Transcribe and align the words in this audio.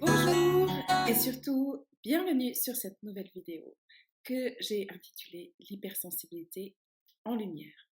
Bonjour 0.00 0.68
et 1.08 1.14
surtout 1.14 1.86
bienvenue 2.02 2.52
sur 2.56 2.74
cette 2.74 3.00
nouvelle 3.04 3.30
vidéo 3.32 3.76
que 4.24 4.52
j'ai 4.58 4.88
intitulée 4.90 5.54
L'hypersensibilité 5.60 6.74
en 7.24 7.36
lumière. 7.36 7.88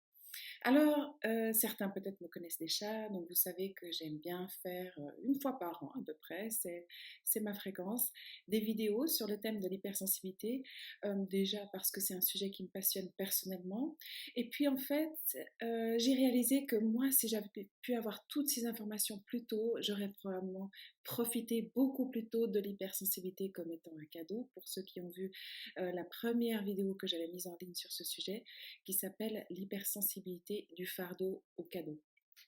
Alors, 0.62 1.18
euh, 1.24 1.54
certains 1.54 1.88
peut-être 1.88 2.20
me 2.20 2.28
connaissent 2.28 2.58
déjà, 2.58 3.08
donc 3.08 3.26
vous 3.28 3.34
savez 3.34 3.72
que 3.72 3.90
j'aime 3.92 4.18
bien 4.18 4.46
faire 4.62 4.92
euh, 4.98 5.10
une 5.24 5.40
fois 5.40 5.58
par 5.58 5.82
an 5.82 5.90
à 5.98 6.04
peu 6.04 6.12
près, 6.20 6.50
c'est 6.50 7.40
ma 7.40 7.54
fréquence, 7.54 8.10
des 8.46 8.60
vidéos 8.60 9.06
sur 9.06 9.26
le 9.26 9.40
thème 9.40 9.58
de 9.58 9.68
l'hypersensibilité, 9.68 10.62
euh, 11.06 11.14
déjà 11.30 11.66
parce 11.72 11.90
que 11.90 12.02
c'est 12.02 12.12
un 12.12 12.20
sujet 12.20 12.50
qui 12.50 12.64
me 12.64 12.68
passionne 12.68 13.10
personnellement, 13.16 13.96
et 14.36 14.50
puis 14.50 14.68
en 14.68 14.76
fait, 14.76 15.38
j'ai 15.62 16.14
réalisé 16.14 16.66
que 16.66 16.76
moi, 16.76 17.10
si 17.10 17.26
j'avais 17.26 17.48
pu 17.80 17.94
avoir 17.94 18.26
toutes 18.26 18.50
ces 18.50 18.66
informations 18.66 19.18
plus 19.20 19.46
tôt, 19.46 19.76
j'aurais 19.80 20.10
probablement 20.10 20.70
profiter 21.04 21.70
beaucoup 21.74 22.08
plus 22.08 22.26
tôt 22.28 22.46
de 22.46 22.60
l'hypersensibilité 22.60 23.50
comme 23.50 23.70
étant 23.70 23.92
un 23.98 24.06
cadeau 24.06 24.48
pour 24.54 24.68
ceux 24.68 24.82
qui 24.82 25.00
ont 25.00 25.08
vu 25.08 25.32
euh, 25.78 25.92
la 25.92 26.04
première 26.04 26.62
vidéo 26.62 26.94
que 26.94 27.06
j'avais 27.06 27.28
mise 27.28 27.46
en 27.46 27.56
ligne 27.60 27.74
sur 27.74 27.90
ce 27.92 28.04
sujet 28.04 28.44
qui 28.84 28.92
s'appelle 28.92 29.46
l'hypersensibilité 29.50 30.68
du 30.76 30.86
fardeau 30.86 31.42
au 31.56 31.64
cadeau. 31.64 31.98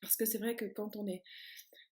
Parce 0.00 0.16
que 0.16 0.24
c'est 0.24 0.38
vrai 0.38 0.56
que 0.56 0.64
quand 0.64 0.96
on 0.96 1.06
est 1.06 1.22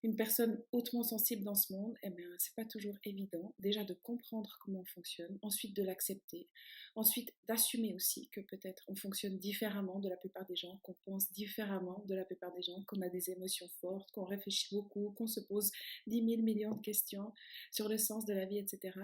une 0.03 0.15
personne 0.15 0.63
hautement 0.71 1.03
sensible 1.03 1.43
dans 1.43 1.55
ce 1.55 1.71
monde, 1.73 1.95
eh 2.03 2.09
bien, 2.09 2.27
c'est 2.39 2.55
pas 2.55 2.65
toujours 2.65 2.95
évident 3.05 3.53
déjà 3.59 3.83
de 3.83 3.93
comprendre 3.93 4.57
comment 4.59 4.79
on 4.79 4.85
fonctionne, 4.85 5.37
ensuite 5.41 5.75
de 5.75 5.83
l'accepter, 5.83 6.49
ensuite 6.95 7.33
d'assumer 7.47 7.93
aussi 7.93 8.29
que 8.29 8.41
peut-être 8.41 8.83
on 8.87 8.95
fonctionne 8.95 9.37
différemment 9.37 9.99
de 9.99 10.09
la 10.09 10.17
plupart 10.17 10.45
des 10.47 10.55
gens, 10.55 10.79
qu'on 10.83 10.95
pense 11.05 11.31
différemment 11.31 12.03
de 12.07 12.15
la 12.15 12.25
plupart 12.25 12.53
des 12.53 12.63
gens, 12.63 12.83
qu'on 12.87 13.01
a 13.01 13.09
des 13.09 13.29
émotions 13.29 13.69
fortes, 13.79 14.11
qu'on 14.11 14.25
réfléchit 14.25 14.73
beaucoup, 14.73 15.11
qu'on 15.17 15.27
se 15.27 15.39
pose 15.39 15.71
10 16.07 16.25
000 16.25 16.41
millions 16.41 16.75
de 16.75 16.81
questions 16.81 17.33
sur 17.71 17.87
le 17.87 17.97
sens 17.97 18.25
de 18.25 18.33
la 18.33 18.45
vie, 18.45 18.57
etc. 18.57 18.99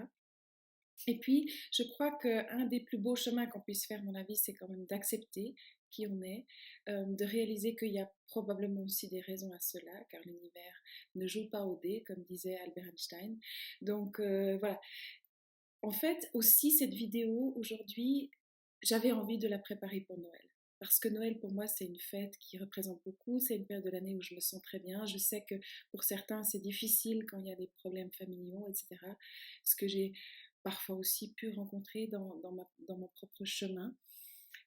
Et 1.06 1.18
puis, 1.18 1.52
je 1.72 1.84
crois 1.84 2.18
qu'un 2.18 2.66
des 2.66 2.80
plus 2.80 2.98
beaux 2.98 3.14
chemins 3.14 3.46
qu'on 3.46 3.60
puisse 3.60 3.86
faire, 3.86 4.02
mon 4.02 4.14
avis, 4.14 4.36
c'est 4.36 4.54
quand 4.54 4.68
même 4.68 4.86
d'accepter 4.86 5.54
qui 5.90 6.06
on 6.06 6.20
est, 6.22 6.44
de 6.86 7.24
réaliser 7.24 7.74
qu'il 7.76 7.92
y 7.92 7.98
a 7.98 8.10
probablement 8.26 8.82
aussi 8.82 9.08
des 9.08 9.20
raisons 9.20 9.52
à 9.52 9.60
cela, 9.60 9.92
car 10.10 10.20
l'univers 10.24 10.82
ne 11.14 11.26
joue 11.26 11.48
pas 11.48 11.64
au 11.64 11.78
dé, 11.82 12.04
comme 12.06 12.22
disait 12.28 12.56
Albert 12.58 12.86
Einstein. 12.86 13.38
Donc 13.82 14.20
voilà. 14.20 14.80
En 15.82 15.92
fait, 15.92 16.28
aussi, 16.34 16.72
cette 16.72 16.94
vidéo 16.94 17.52
aujourd'hui, 17.56 18.30
j'avais 18.82 19.12
envie 19.12 19.38
de 19.38 19.48
la 19.48 19.58
préparer 19.58 20.00
pour 20.00 20.18
Noël. 20.18 20.42
Parce 20.80 21.00
que 21.00 21.08
Noël, 21.08 21.38
pour 21.40 21.52
moi, 21.52 21.66
c'est 21.66 21.86
une 21.86 21.98
fête 21.98 22.36
qui 22.38 22.56
représente 22.56 23.02
beaucoup. 23.04 23.40
C'est 23.40 23.56
une 23.56 23.66
période 23.66 23.84
de 23.84 23.90
l'année 23.90 24.14
où 24.14 24.22
je 24.22 24.34
me 24.34 24.40
sens 24.40 24.62
très 24.62 24.78
bien. 24.78 25.04
Je 25.06 25.18
sais 25.18 25.44
que 25.48 25.56
pour 25.90 26.04
certains, 26.04 26.44
c'est 26.44 26.60
difficile 26.60 27.26
quand 27.26 27.38
il 27.38 27.48
y 27.48 27.52
a 27.52 27.56
des 27.56 27.66
problèmes 27.78 28.12
familiaux, 28.12 28.68
etc. 28.68 28.96
Ce 29.64 29.74
que 29.74 29.88
j'ai 29.88 30.12
parfois 30.62 30.94
aussi 30.96 31.32
pu 31.32 31.50
rencontrer 31.50 32.06
dans 32.06 32.40
mon 32.88 33.08
propre 33.08 33.44
chemin. 33.44 33.96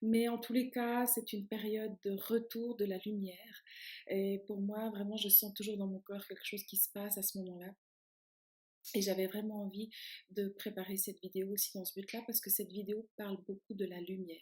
Mais 0.02 0.27
en 0.27 0.39
tous 0.39 0.53
les 0.53 0.71
cas, 0.71 1.05
c'est 1.05 1.31
une 1.33 1.47
période 1.47 1.95
de 2.03 2.11
retour 2.11 2.75
de 2.75 2.85
la 2.85 2.97
lumière. 3.05 3.63
Et 4.07 4.41
pour 4.47 4.59
moi, 4.59 4.89
vraiment, 4.89 5.17
je 5.17 5.30
sens 5.30 5.53
toujours 5.53 5.77
dans 5.77 5.88
mon 5.88 5.99
corps 5.99 6.25
quelque 6.27 6.45
chose 6.45 6.63
qui 6.63 6.77
se 6.77 6.89
passe 6.89 7.17
à 7.17 7.21
ce 7.21 7.38
moment-là. 7.38 7.73
Et 8.95 9.02
j'avais 9.02 9.27
vraiment 9.27 9.63
envie 9.63 9.89
de 10.31 10.47
préparer 10.49 10.97
cette 10.97 11.22
vidéo 11.22 11.52
aussi 11.52 11.72
dans 11.75 11.85
ce 11.85 11.94
but-là 11.94 12.23
parce 12.25 12.41
que 12.41 12.49
cette 12.49 12.72
vidéo 12.72 13.07
parle 13.16 13.38
beaucoup 13.47 13.75
de 13.75 13.85
la 13.85 14.02
lumière. 14.02 14.41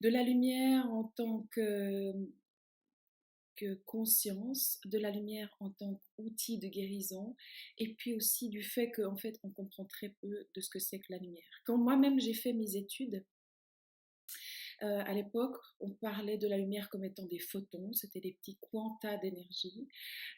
De 0.00 0.08
la 0.08 0.22
lumière 0.22 0.86
en 0.86 1.04
tant 1.16 1.46
que, 1.50 2.12
que 3.56 3.74
conscience, 3.86 4.80
de 4.84 4.98
la 4.98 5.10
lumière 5.10 5.54
en 5.58 5.70
tant 5.70 6.00
qu'outil 6.16 6.58
de 6.58 6.68
guérison, 6.68 7.36
et 7.76 7.92
puis 7.94 8.14
aussi 8.14 8.48
du 8.48 8.62
fait 8.62 8.90
qu'en 8.92 9.16
fait 9.16 9.38
on 9.42 9.50
comprend 9.50 9.84
très 9.84 10.10
peu 10.20 10.46
de 10.54 10.60
ce 10.60 10.70
que 10.70 10.78
c'est 10.78 11.00
que 11.00 11.10
la 11.12 11.18
lumière. 11.18 11.42
Quand 11.64 11.76
moi-même 11.76 12.20
j'ai 12.20 12.34
fait 12.34 12.52
mes 12.52 12.76
études, 12.76 13.24
euh, 14.82 15.02
à 15.04 15.12
l'époque, 15.12 15.56
on 15.80 15.90
parlait 15.90 16.38
de 16.38 16.48
la 16.48 16.56
lumière 16.56 16.88
comme 16.88 17.04
étant 17.04 17.26
des 17.26 17.38
photons, 17.38 17.92
c'était 17.92 18.20
des 18.20 18.32
petits 18.32 18.58
quantas 18.60 19.18
d'énergie 19.18 19.88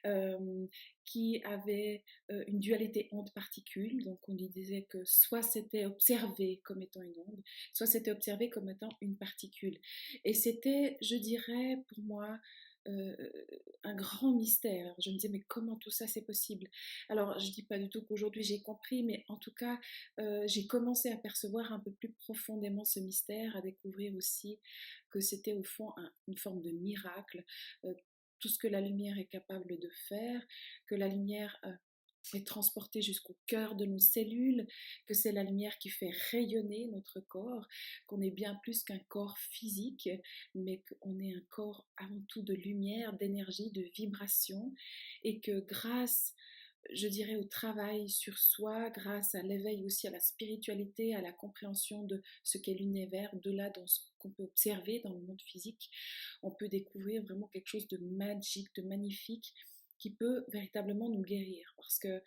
euh, 0.06 0.66
qui 1.04 1.41
avaient 1.44 2.03
euh, 2.30 2.44
une 2.48 2.58
dualité 2.58 3.08
onde-particule. 3.12 4.03
Donc 4.04 4.19
on 4.28 4.34
disait 4.34 4.86
que 4.88 5.04
soit 5.04 5.42
c'était 5.42 5.84
observé 5.84 6.60
comme 6.64 6.82
étant 6.82 7.03
une 7.03 7.19
onde, 7.26 7.42
soit 7.72 7.86
c'était 7.86 8.10
observé 8.10 8.50
comme 8.50 8.69
étant 8.69 8.91
une 9.00 9.16
particule. 9.16 9.78
Et 10.25 10.34
c'était, 10.34 10.98
je 11.00 11.16
dirais, 11.16 11.78
pour 11.88 12.00
moi, 12.03 12.38
euh, 12.88 13.16
un 13.84 13.94
grand 13.94 14.32
mystère. 14.32 14.94
Je 14.98 15.10
me 15.10 15.15
disais, 15.15 15.28
mais 15.28 15.41
comment 15.41 15.76
tout 15.76 15.91
ça 15.91 16.06
c'est 16.06 16.22
possible? 16.22 16.69
Alors, 17.09 17.38
je 17.38 17.47
ne 17.47 17.53
dis 17.53 17.62
pas 17.62 17.78
du 17.78 17.88
tout 17.88 18.03
qu'aujourd'hui 18.03 18.43
j'ai 18.43 18.60
compris, 18.60 19.03
mais 19.03 19.25
en 19.28 19.37
tout 19.37 19.53
cas, 19.53 19.78
euh, 20.20 20.43
j'ai 20.47 20.66
commencé 20.66 21.10
à 21.10 21.16
percevoir 21.16 21.72
un 21.72 21.81
peu 21.81 21.92
plus 21.92 22.12
profondément 22.12 22.84
ce 22.84 23.00
mystère, 23.00 23.56
à 23.56 23.60
découvrir 23.60 24.15
aussi 24.15 24.59
que 25.10 25.21
c'était 25.21 25.53
au 25.53 25.62
fond 25.62 25.92
une 26.26 26.38
forme 26.38 26.62
de 26.62 26.71
miracle. 26.71 27.44
Euh, 27.84 27.94
tout 28.41 28.48
ce 28.48 28.59
que 28.59 28.66
la 28.66 28.81
lumière 28.81 29.19
est 29.19 29.26
capable 29.26 29.78
de 29.78 29.88
faire, 30.09 30.42
que 30.88 30.97
la 30.97 31.06
lumière 31.06 31.60
est 32.34 32.47
transportée 32.47 33.03
jusqu'au 33.03 33.37
cœur 33.47 33.75
de 33.75 33.84
nos 33.84 33.99
cellules, 33.99 34.66
que 35.06 35.15
c'est 35.15 35.33
la 35.33 35.44
lumière 35.44 35.78
qui 35.78 35.91
fait 35.91 36.12
rayonner 36.31 36.88
notre 36.93 37.21
corps, 37.21 37.66
qu'on 38.06 38.21
est 38.21 38.31
bien 38.31 38.55
plus 38.62 38.83
qu'un 38.83 39.00
corps 39.09 39.38
physique, 39.38 40.09
mais 40.55 40.83
qu'on 41.00 41.19
est 41.19 41.34
un 41.34 41.43
corps 41.50 41.87
avant 41.97 42.22
tout 42.28 42.43
de 42.43 42.55
lumière, 42.55 43.12
d'énergie, 43.15 43.71
de 43.71 43.83
vibration, 43.94 44.72
et 45.25 45.41
que 45.41 45.60
grâce 45.60 46.34
je 46.91 47.06
dirais, 47.06 47.37
au 47.37 47.44
travail 47.44 48.09
sur 48.09 48.39
soi, 48.39 48.91
grâce 48.91 49.34
à 49.34 49.43
l'éveil 49.43 49.84
aussi 49.84 50.09
à 50.09 50.10
la 50.10 50.21
spiritualité, 50.21 51.15
à 51.15 51.21
la 51.21 51.33
compréhension 51.33 52.03
de 52.03 52.22
ce 52.43 52.59
qu'est 52.59 52.75
l'univers, 52.75 53.31
de 53.37 53.50
là 53.50 53.71
dans 53.71 53.87
ce 53.87 54.00
qu'on 54.19 54.31
peut 54.31 54.43
observer 54.44 55.00
dans 55.04 55.12
le 55.12 55.21
monde 55.21 55.41
physique, 55.43 55.91
on 56.43 56.50
peut 56.50 56.69
découvrir 56.69 57.22
vraiment 57.22 57.49
quelque 57.49 57.69
chose 57.69 57.89
de 57.89 57.99
magique, 57.99 58.75
de 58.77 58.83
magnifique, 58.83 59.54
peut 60.11 60.45
véritablement 60.49 61.09
nous 61.09 61.23
guérir. 61.23 61.75
Parce 61.77 61.99
que 61.99 62.23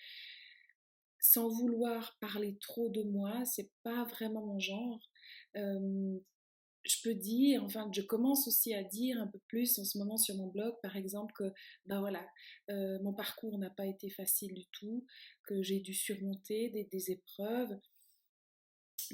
sans 1.19 1.49
vouloir 1.49 2.17
parler 2.21 2.57
trop 2.59 2.89
de 2.89 3.03
moi, 3.03 3.43
c'est 3.45 3.71
pas 3.83 4.03
vraiment 4.05 4.45
mon 4.45 4.59
genre. 4.59 5.09
je 5.55 7.01
peux 7.03 7.15
dire, 7.15 7.63
enfin, 7.63 7.89
je 7.93 8.01
commence 8.01 8.47
aussi 8.47 8.73
à 8.73 8.83
dire 8.83 9.19
un 9.19 9.27
peu 9.27 9.39
plus 9.47 9.79
en 9.79 9.83
ce 9.83 9.97
moment 9.97 10.17
sur 10.17 10.35
mon 10.35 10.47
blog, 10.47 10.75
par 10.83 10.95
exemple, 10.95 11.33
que 11.35 11.51
ben 11.87 11.99
voilà, 11.99 12.25
mon 12.69 13.13
parcours 13.13 13.57
n'a 13.57 13.71
pas 13.71 13.87
été 13.87 14.09
facile 14.09 14.53
du 14.53 14.67
tout, 14.71 15.05
que 15.47 15.61
j'ai 15.63 15.79
dû 15.79 15.93
surmonter 15.93 16.69
des 16.91 17.11
épreuves, 17.11 17.75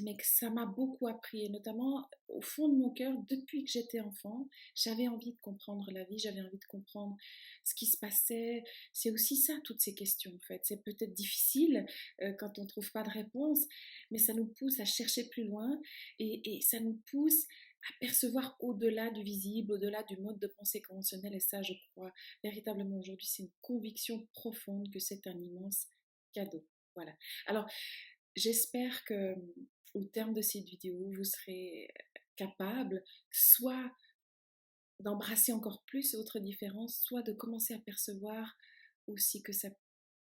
mais 0.00 0.16
que 0.16 0.26
ça 0.26 0.50
m'a 0.50 0.66
beaucoup 0.66 1.06
appris, 1.06 1.44
et 1.44 1.48
notamment 1.48 2.08
au 2.28 2.40
fond 2.40 2.68
de 2.68 2.76
mon 2.76 2.90
cœur, 2.90 3.14
depuis 3.28 3.64
que 3.64 3.70
j'étais 3.70 4.00
enfant, 4.00 4.48
j'avais 4.74 5.08
envie 5.08 5.32
de 5.32 5.38
comprendre 5.40 5.90
la 5.90 6.04
vie, 6.04 6.18
j'avais 6.18 6.40
envie 6.40 6.58
de 6.58 6.64
comprendre 6.64 7.16
ce 7.64 7.74
qui 7.74 7.86
se 7.86 7.98
passait. 7.98 8.64
C'est 8.92 9.10
aussi 9.10 9.36
ça, 9.36 9.54
toutes 9.64 9.80
ces 9.80 9.94
questions, 9.94 10.34
en 10.34 10.46
fait. 10.46 10.60
C'est 10.64 10.82
peut-être 10.82 11.12
difficile 11.12 11.86
euh, 12.22 12.32
quand 12.38 12.58
on 12.58 12.62
ne 12.62 12.68
trouve 12.68 12.90
pas 12.92 13.02
de 13.02 13.10
réponse, 13.10 13.60
mais 14.10 14.18
ça 14.18 14.32
nous 14.32 14.46
pousse 14.46 14.80
à 14.80 14.84
chercher 14.84 15.28
plus 15.28 15.44
loin, 15.44 15.80
et, 16.18 16.56
et 16.56 16.60
ça 16.60 16.80
nous 16.80 17.00
pousse 17.10 17.44
à 17.84 17.98
percevoir 18.00 18.56
au-delà 18.60 19.10
du 19.10 19.22
visible, 19.22 19.72
au-delà 19.72 20.02
du 20.04 20.16
mode 20.16 20.38
de 20.38 20.46
pensée 20.46 20.80
conventionnel, 20.80 21.34
et 21.34 21.40
ça, 21.40 21.62
je 21.62 21.72
crois 21.90 22.12
véritablement 22.44 22.98
aujourd'hui, 22.98 23.26
c'est 23.26 23.42
une 23.42 23.50
conviction 23.60 24.26
profonde 24.32 24.90
que 24.92 25.00
c'est 25.00 25.26
un 25.26 25.38
immense 25.38 25.86
cadeau. 26.32 26.64
Voilà. 26.94 27.16
Alors, 27.46 27.66
j'espère 28.36 29.04
que 29.04 29.34
au 29.94 30.04
terme 30.04 30.32
de 30.32 30.42
cette 30.42 30.64
vidéo, 30.64 31.10
vous 31.12 31.24
serez 31.24 31.88
capable 32.36 33.04
soit 33.30 33.92
d'embrasser 35.00 35.52
encore 35.52 35.82
plus 35.84 36.14
votre 36.14 36.38
différence, 36.38 37.00
soit 37.00 37.22
de 37.22 37.32
commencer 37.32 37.74
à 37.74 37.78
percevoir 37.78 38.56
aussi 39.06 39.42
que 39.42 39.52
ça 39.52 39.68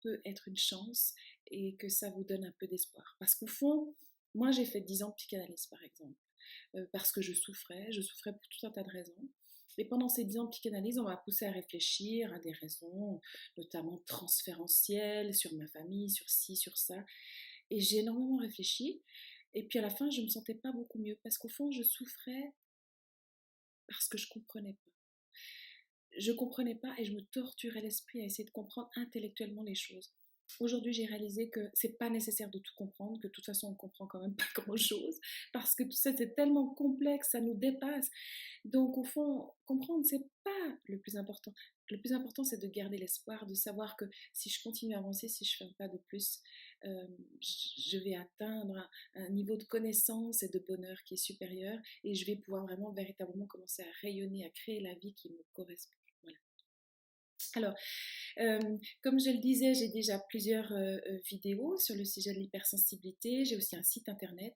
peut 0.01 0.21
être 0.25 0.47
une 0.47 0.57
chance 0.57 1.13
et 1.47 1.75
que 1.77 1.89
ça 1.89 2.09
vous 2.09 2.24
donne 2.24 2.44
un 2.44 2.53
peu 2.59 2.68
d'espoir. 2.68 3.15
Parce 3.19 3.36
qu'au 3.36 3.47
fond, 3.47 3.95
moi 4.33 4.51
j'ai 4.51 4.65
fait 4.65 4.81
10 4.81 5.03
ans 5.03 5.09
de 5.09 5.15
psychanalyse 5.15 5.68
par 5.68 5.83
exemple, 5.83 6.19
euh, 6.75 6.86
parce 6.92 7.12
que 7.12 7.21
je 7.21 7.33
souffrais, 7.33 7.92
je 7.92 8.01
souffrais 8.01 8.33
pour 8.33 8.47
tout 8.50 8.65
un 8.68 8.71
tas 8.71 8.83
de 8.83 8.92
raisons. 8.92 9.30
Et 9.77 9.86
pendant 9.86 10.07
ces 10.07 10.24
10 10.24 10.39
ans 10.39 10.44
de 10.45 10.50
psychanalyse, 10.50 10.97
on 10.97 11.03
m'a 11.03 11.18
poussé 11.18 11.45
à 11.45 11.51
réfléchir 11.51 12.31
à 12.33 12.39
des 12.39 12.53
raisons, 12.53 13.19
notamment 13.57 14.01
transférentielles, 14.06 15.33
sur 15.33 15.53
ma 15.56 15.68
famille, 15.68 16.09
sur 16.09 16.30
ci, 16.30 16.56
sur 16.56 16.77
ça. 16.77 17.03
Et 17.71 17.79
j'ai 17.79 18.00
énormément 18.00 18.38
réfléchi. 18.38 19.01
Et 19.53 19.63
puis 19.63 19.79
à 19.79 19.81
la 19.81 19.89
fin, 19.89 20.09
je 20.09 20.19
ne 20.19 20.25
me 20.25 20.29
sentais 20.29 20.56
pas 20.56 20.71
beaucoup 20.71 21.00
mieux 21.00 21.17
parce 21.23 21.38
qu'au 21.38 21.47
fond, 21.47 21.71
je 21.71 21.83
souffrais 21.83 22.53
parce 23.88 24.07
que 24.07 24.17
je 24.17 24.27
comprenais 24.29 24.73
pas. 24.73 24.91
Je 26.17 26.31
comprenais 26.31 26.75
pas 26.75 26.94
et 26.97 27.06
je 27.06 27.13
me 27.13 27.21
torturais 27.21 27.81
l'esprit 27.81 28.21
à 28.21 28.25
essayer 28.25 28.45
de 28.45 28.51
comprendre 28.51 28.89
intellectuellement 28.95 29.63
les 29.63 29.75
choses. 29.75 30.13
Aujourd'hui, 30.59 30.94
j'ai 30.94 31.06
réalisé 31.06 31.50
que 31.50 31.59
c'est 31.73 31.97
pas 31.97 32.09
nécessaire 32.09 32.50
de 32.50 32.59
tout 32.59 32.71
comprendre, 32.77 33.19
que 33.19 33.27
de 33.27 33.31
toute 33.31 33.45
façon, 33.45 33.69
on 33.69 33.75
comprend 33.75 34.07
quand 34.07 34.21
même 34.21 34.35
pas 34.35 34.45
grand-chose, 34.56 35.19
parce 35.51 35.75
que 35.75 35.83
tout 35.83 35.91
ça, 35.91 36.15
c'est 36.15 36.33
tellement 36.35 36.73
complexe, 36.75 37.31
ça 37.31 37.41
nous 37.41 37.56
dépasse. 37.56 38.09
Donc, 38.63 38.97
au 38.97 39.03
fond, 39.03 39.51
comprendre, 39.65 40.06
c'est 40.06 40.23
pas 40.44 40.77
le 40.85 41.00
plus 41.00 41.18
important. 41.18 41.53
Le 41.89 42.00
plus 42.00 42.13
important, 42.13 42.44
c'est 42.44 42.61
de 42.61 42.68
garder 42.68 42.97
l'espoir, 42.97 43.45
de 43.45 43.53
savoir 43.53 43.97
que 43.97 44.06
si 44.33 44.50
je 44.50 44.61
continue 44.63 44.95
à 44.95 45.00
avancer, 45.00 45.27
si 45.27 45.44
je 45.45 45.57
fais 45.57 45.65
pas 45.77 45.88
de 45.88 45.97
plus, 45.97 46.41
je 46.83 47.98
vais 47.98 48.16
atteindre 48.16 48.89
un, 49.16 49.30
niveau 49.30 49.56
de 49.56 49.63
connaissance 49.63 50.44
et 50.44 50.50
de 50.50 50.60
bonheur 50.60 51.01
qui 51.04 51.16
est 51.16 51.18
supérieur, 51.18 51.77
et 52.04 52.16
je 52.16 52.25
vais 52.25 52.36
pouvoir 52.36 52.66
vraiment, 52.66 52.92
véritablement 52.92 53.48
commencer 53.48 53.83
à 53.83 53.92
rayonner, 54.01 54.45
à 54.45 54.50
créer 54.50 54.80
la 54.80 54.94
vie 54.95 55.13
qui 55.13 55.30
me 55.30 55.44
correspond. 55.54 55.95
Alors, 57.56 57.74
comme 59.01 59.19
je 59.19 59.30
le 59.30 59.39
disais, 59.39 59.74
j'ai 59.74 59.89
déjà 59.89 60.19
plusieurs 60.19 60.74
vidéos 61.30 61.77
sur 61.77 61.95
le 61.95 62.04
sujet 62.04 62.33
de 62.33 62.39
l'hypersensibilité. 62.39 63.45
J'ai 63.45 63.56
aussi 63.56 63.78
un 63.78 63.83
site 63.83 64.10
internet 64.10 64.56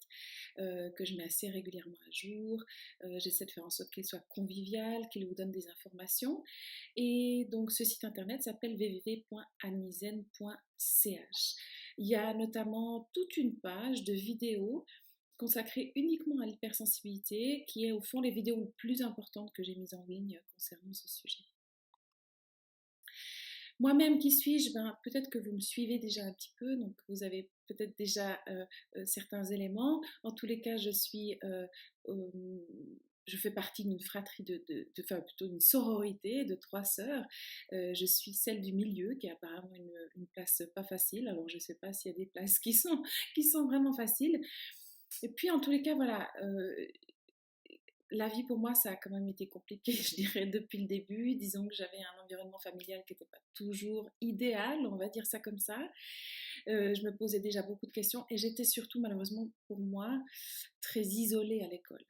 que 0.57 1.06
je 1.06 1.15
mets 1.15 1.25
assez 1.25 1.50
régulièrement 1.50 1.95
à 2.07 2.12
jour. 2.12 2.63
J'essaie 3.18 3.45
de 3.45 3.51
faire 3.51 3.65
en 3.65 3.69
sorte 3.69 3.92
qu'il 3.92 4.06
soit 4.06 4.25
convivial, 4.30 5.07
qu'il 5.10 5.27
vous 5.27 5.36
donne 5.36 5.51
des 5.51 5.68
informations. 5.69 6.44
Et 6.95 7.48
donc 7.51 7.72
ce 7.72 7.86
site 7.86 8.04
internet 8.04 8.42
s'appelle 8.44 8.74
www.anisen.ch. 8.74 11.56
Il 12.00 12.07
y 12.07 12.16
a 12.16 12.34
notamment 12.34 13.10
toute 13.13 13.36
une 13.36 13.57
page 13.57 14.06
de 14.06 14.13
vidéos 14.13 14.86
consacrée 15.36 15.92
uniquement 15.96 16.40
à 16.40 16.46
l'hypersensibilité, 16.46 17.66
qui 17.68 17.86
est 17.86 17.92
au 17.92 18.01
fond 18.01 18.22
les 18.22 18.31
vidéos 18.31 18.57
les 18.57 18.72
plus 18.78 19.01
importantes 19.01 19.51
que 19.54 19.63
j'ai 19.63 19.75
mises 19.75 19.94
en 19.94 20.06
ligne 20.06 20.40
concernant 20.54 20.94
ce 20.94 21.10
sujet. 21.10 21.44
Moi-même, 23.80 24.18
qui 24.18 24.31
suis-je? 24.31 24.74
Ben, 24.74 24.98
Peut-être 25.04 25.30
que 25.30 25.40
vous 25.40 25.51
me 25.51 25.60
suivez 25.60 26.00
déjà 26.00 26.24
un 26.24 26.31
petit 26.31 26.54
peu, 26.57 26.78
donc 26.78 26.96
vous 27.10 27.24
avez 27.24 27.50
peut-être 27.68 27.98
déjà 27.98 28.40
euh, 28.48 28.66
euh, 28.96 29.06
certains 29.06 29.44
éléments. 29.44 30.01
En 30.24 30.31
tous 30.31 30.46
les 30.46 30.62
cas, 30.62 30.78
je 30.78 30.92
suis... 30.92 31.38
Euh, 31.44 31.68
je 33.25 33.38
fais 33.38 33.51
partie 33.51 33.83
d'une 33.83 34.00
fratrie 34.00 34.44
de, 34.44 34.63
enfin 35.00 35.21
plutôt 35.21 35.48
d'une 35.48 35.62
sororité 35.62 36.45
de 36.45 36.56
trois 36.56 36.83
sœurs. 36.83 37.24
je 37.71 38.06
suis 38.06 38.33
celle 38.33 38.62
du 38.62 38.74
milieu 38.74 39.16
qui 39.16 39.30
a 39.30 39.33
apparemment 39.33 39.74
une, 39.75 40.27
place 40.33 40.63
pas 40.75 40.83
facile. 40.83 41.27
Alors 41.27 41.48
je 41.48 41.56
ne 41.56 41.60
sais 41.60 41.75
pas 41.75 41.94
s'il 41.94 42.12
y 42.12 42.16
a 42.16 42.18
des 42.18 42.25
places 42.25 42.60
qui 42.60 42.74
sont, 42.74 43.01
qui 43.36 43.44
sont 43.44 43.66
vraiment 43.66 43.94
faciles. 43.94 44.39
Et 45.24 45.30
puis 45.30 45.50
en 45.51 45.60
tous 45.60 45.71
les 45.71 45.81
cas, 45.81 45.95
voilà, 45.95 46.31
la 48.12 48.27
vie 48.27 48.44
pour 48.44 48.57
moi, 48.57 48.74
ça 48.74 48.92
a 48.92 48.95
quand 48.95 49.10
même 49.12 49.27
été 49.27 49.48
compliqué, 49.48 49.92
je 49.92 50.15
dirais, 50.15 50.45
depuis 50.45 50.80
le 50.80 50.88
début. 50.88 51.36
Disons 51.36 51.68
que 51.68 51.75
j'avais 51.75 51.98
un 51.98 52.24
environnement 52.24 52.60
familial 52.60 53.04
qui 53.06 53.13
n'était 53.13 53.25
pas 53.25 53.39
toujours 53.54 54.10
idéal, 54.22 54.80
on 54.88 54.95
va 54.95 55.10
dire 55.10 55.25
ça 55.25 55.39
comme 55.39 55.60
ça. 55.60 55.80
Euh, 56.68 56.94
je 56.94 57.04
me 57.04 57.15
posais 57.15 57.39
déjà 57.39 57.62
beaucoup 57.62 57.86
de 57.86 57.92
questions 57.92 58.25
et 58.30 58.38
j'étais 58.38 58.63
surtout, 58.63 59.00
malheureusement 59.00 59.50
pour 59.68 59.80
moi, 59.80 60.22
très 60.81 61.01
isolée 61.01 61.62
à 61.62 61.68
l'école. 61.68 62.04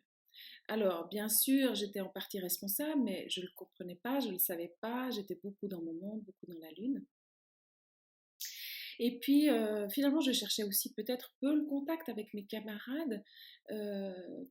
Alors, 0.69 1.07
bien 1.10 1.30
sûr, 1.30 1.74
j'étais 1.74 2.00
en 2.00 2.10
partie 2.10 2.39
responsable, 2.39 3.01
mais 3.01 3.27
je 3.27 3.42
ne 3.42 3.48
le 3.48 3.51
comprenais 3.56 4.00
pas, 4.04 4.19
je 4.19 4.27
ne 4.27 4.33
le 4.33 4.39
savais 4.39 4.75
pas, 4.81 5.10
j'étais 5.10 5.39
beaucoup 5.44 5.68
dans 5.68 5.81
mon 5.81 5.94
monde, 5.94 6.21
beaucoup 6.21 6.45
dans 6.45 6.60
la 6.60 6.69
lune. 6.74 7.04
Et 9.00 9.18
puis, 9.18 9.50
euh, 9.50 9.89
finalement, 9.89 10.21
je 10.21 10.31
cherchais 10.31 10.63
aussi 10.63 10.94
peut-être 10.94 11.33
peu 11.42 11.56
le 11.56 11.66
contact 11.66 12.07
avec 12.07 12.31
mes 12.36 12.45
camarades, 12.45 13.24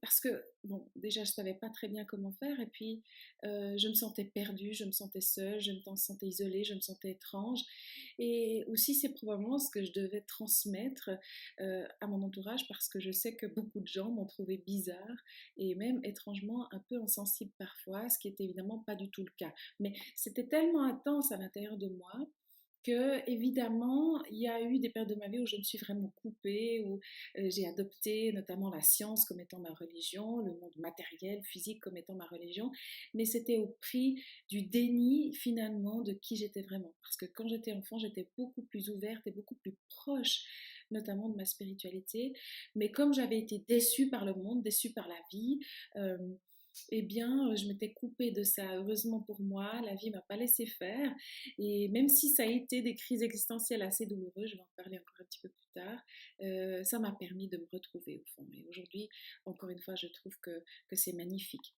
parce 0.00 0.20
que, 0.20 0.44
bon, 0.64 0.88
déjà, 0.96 1.24
je 1.24 1.30
ne 1.30 1.34
savais 1.34 1.54
pas 1.54 1.70
très 1.70 1.88
bien 1.88 2.04
comment 2.04 2.32
faire, 2.32 2.60
et 2.60 2.66
puis, 2.66 3.02
je 3.42 3.88
me 3.88 3.94
sentais 3.94 4.24
perdue, 4.24 4.72
je 4.72 4.84
me 4.84 4.92
sentais 4.92 5.20
seule, 5.20 5.60
je 5.60 5.72
me 5.72 5.96
sentais 5.96 6.26
isolée, 6.26 6.64
je 6.64 6.74
me 6.74 6.80
sentais 6.80 7.10
étrange. 7.10 7.60
Et 8.18 8.64
aussi, 8.68 8.94
c'est 8.94 9.10
probablement 9.10 9.58
ce 9.58 9.70
que 9.70 9.82
je 9.82 9.92
devais 9.92 10.20
transmettre 10.22 11.10
à 11.58 12.06
mon 12.06 12.22
entourage, 12.22 12.68
parce 12.68 12.88
que 12.88 13.00
je 13.00 13.10
sais 13.10 13.34
que 13.34 13.46
beaucoup 13.46 13.80
de 13.80 13.88
gens 13.88 14.10
m'ont 14.10 14.26
trouvé 14.26 14.58
bizarre, 14.58 15.24
et 15.56 15.74
même 15.74 16.00
étrangement 16.04 16.72
un 16.72 16.78
peu 16.88 17.00
insensible 17.02 17.52
parfois, 17.58 18.08
ce 18.08 18.18
qui 18.18 18.28
était 18.28 18.44
évidemment 18.44 18.78
pas 18.78 18.94
du 18.94 19.10
tout 19.10 19.24
le 19.24 19.32
cas. 19.36 19.52
Mais 19.80 19.94
c'était 20.14 20.46
tellement 20.46 20.84
intense 20.84 21.32
à 21.32 21.36
l'intérieur 21.36 21.76
de 21.76 21.88
moi 21.88 22.12
évidemment 23.26 24.23
il 24.31 24.38
y 24.38 24.49
a 24.49 24.61
eu 24.61 24.79
des 24.79 24.90
périodes 24.90 25.11
de 25.11 25.19
ma 25.19 25.29
vie 25.29 25.40
où 25.40 25.46
je 25.46 25.56
me 25.56 25.62
suis 25.62 25.79
vraiment 25.79 26.12
coupée, 26.17 26.82
où 26.85 27.00
euh, 27.38 27.50
j'ai 27.50 27.67
adopté 27.67 28.32
notamment 28.32 28.70
la 28.70 28.81
science 28.81 29.25
comme 29.25 29.40
étant 29.40 29.58
ma 29.58 29.73
religion, 29.75 30.40
le 30.40 30.52
monde 30.52 30.76
matériel, 30.79 31.43
physique 31.43 31.81
comme 31.81 31.96
étant 31.96 32.14
ma 32.14 32.26
religion, 32.26 32.70
mais 33.14 33.25
c'était 33.25 33.58
au 33.58 33.76
prix 33.81 34.23
du 34.49 34.62
déni 34.62 35.35
finalement 35.35 36.02
de 36.02 36.12
qui 36.12 36.37
j'étais 36.37 36.62
vraiment. 36.62 36.94
Parce 37.02 37.17
que 37.17 37.26
quand 37.26 37.49
j'étais 37.49 37.73
enfant, 37.73 37.99
j'étais 37.99 38.29
beaucoup 38.37 38.62
plus 38.62 38.90
ouverte 38.90 39.26
et 39.26 39.31
beaucoup 39.31 39.55
plus 39.56 39.76
proche 39.88 40.44
notamment 40.90 41.29
de 41.29 41.37
ma 41.37 41.44
spiritualité. 41.44 42.32
Mais 42.75 42.90
comme 42.90 43.12
j'avais 43.12 43.38
été 43.38 43.64
déçue 43.69 44.08
par 44.08 44.25
le 44.25 44.35
monde, 44.35 44.62
déçue 44.62 44.93
par 44.93 45.08
la 45.08 45.19
vie, 45.31 45.61
euh, 45.96 46.17
eh 46.90 47.02
bien, 47.02 47.54
je 47.54 47.66
m'étais 47.66 47.92
coupée 47.92 48.30
de 48.30 48.42
ça. 48.42 48.76
Heureusement 48.76 49.20
pour 49.20 49.40
moi, 49.40 49.80
la 49.82 49.94
vie 49.94 50.10
m'a 50.10 50.22
pas 50.22 50.36
laissé 50.36 50.66
faire. 50.66 51.12
Et 51.58 51.88
même 51.88 52.08
si 52.08 52.30
ça 52.30 52.42
a 52.42 52.46
été 52.46 52.82
des 52.82 52.94
crises 52.94 53.22
existentielles 53.22 53.82
assez 53.82 54.06
douloureuses, 54.06 54.50
je 54.50 54.56
vais 54.56 54.62
en 54.62 54.69
parler 54.76 54.98
encore 54.98 55.16
un 55.20 55.25
petit 55.25 55.40
peu 55.40 55.48
plus 55.48 55.69
tard, 55.75 56.00
euh, 56.42 56.84
ça 56.84 56.98
m'a 56.98 57.12
permis 57.12 57.48
de 57.48 57.56
me 57.58 57.66
retrouver 57.72 58.16
au 58.16 58.25
fond. 58.34 58.46
Et 58.52 58.64
aujourd'hui, 58.69 59.08
encore 59.44 59.70
une 59.70 59.80
fois, 59.80 59.94
je 59.94 60.06
trouve 60.08 60.36
que 60.40 60.62
c'est 60.92 61.12
magnifique. 61.12 61.75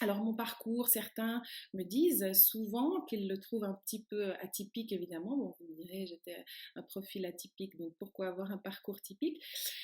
Alors 0.00 0.22
mon 0.22 0.34
parcours, 0.34 0.88
certains 0.88 1.42
me 1.74 1.82
disent 1.82 2.32
souvent 2.32 3.00
qu'ils 3.06 3.28
le 3.28 3.38
trouvent 3.38 3.64
un 3.64 3.74
petit 3.84 4.04
peu 4.04 4.32
atypique, 4.34 4.92
évidemment. 4.92 5.36
Bon, 5.36 5.54
vous 5.58 5.66
me 5.66 5.82
direz, 5.82 6.06
j'étais 6.06 6.44
un 6.76 6.82
profil 6.82 7.26
atypique, 7.26 7.76
donc 7.76 7.94
pourquoi 7.98 8.28
avoir 8.28 8.52
un 8.52 8.58
parcours 8.58 9.00
typique? 9.00 9.42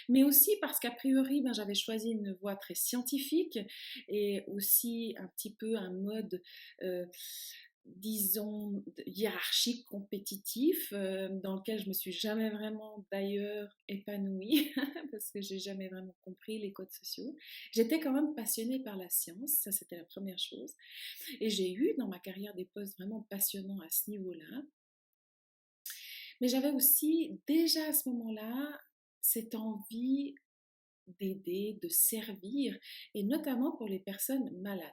Mais 0.08 0.22
aussi 0.22 0.52
parce 0.60 0.78
qu'a 0.78 0.92
priori, 0.92 1.42
ben, 1.42 1.52
j'avais 1.52 1.74
choisi 1.74 2.10
une 2.10 2.32
voie 2.40 2.56
très 2.56 2.74
scientifique 2.74 3.58
et 4.08 4.44
aussi 4.46 5.14
un 5.18 5.26
petit 5.28 5.54
peu 5.54 5.76
un 5.76 5.90
mode 5.90 6.40
euh, 6.82 7.06
disons, 7.86 8.82
hiérarchique, 9.06 9.86
compétitif, 9.86 10.92
euh, 10.92 11.28
dans 11.42 11.56
lequel 11.56 11.82
je 11.82 11.88
me 11.88 11.92
suis 11.92 12.12
jamais 12.12 12.50
vraiment 12.50 13.06
d'ailleurs 13.12 13.78
épanouie, 13.88 14.72
parce 15.10 15.30
que 15.30 15.40
j'ai 15.40 15.58
jamais 15.58 15.88
vraiment 15.88 16.14
compris 16.22 16.58
les 16.58 16.72
codes 16.72 16.92
sociaux. 16.92 17.36
J'étais 17.72 18.00
quand 18.00 18.12
même 18.12 18.34
passionnée 18.34 18.80
par 18.80 18.96
la 18.96 19.08
science, 19.10 19.52
ça 19.52 19.72
c'était 19.72 19.96
la 19.96 20.04
première 20.04 20.38
chose. 20.38 20.72
Et 21.40 21.50
j'ai 21.50 21.72
eu 21.72 21.94
dans 21.98 22.08
ma 22.08 22.18
carrière 22.18 22.54
des 22.54 22.66
postes 22.66 22.96
vraiment 22.98 23.26
passionnants 23.28 23.80
à 23.80 23.90
ce 23.90 24.10
niveau-là. 24.10 24.62
Mais 26.40 26.48
j'avais 26.48 26.70
aussi 26.70 27.38
déjà 27.46 27.86
à 27.86 27.92
ce 27.92 28.08
moment-là 28.08 28.80
cette 29.20 29.54
envie 29.54 30.34
d'aider, 31.18 31.78
de 31.82 31.88
servir, 31.88 32.78
et 33.14 33.22
notamment 33.22 33.72
pour 33.72 33.88
les 33.88 33.98
personnes 33.98 34.50
malades. 34.60 34.92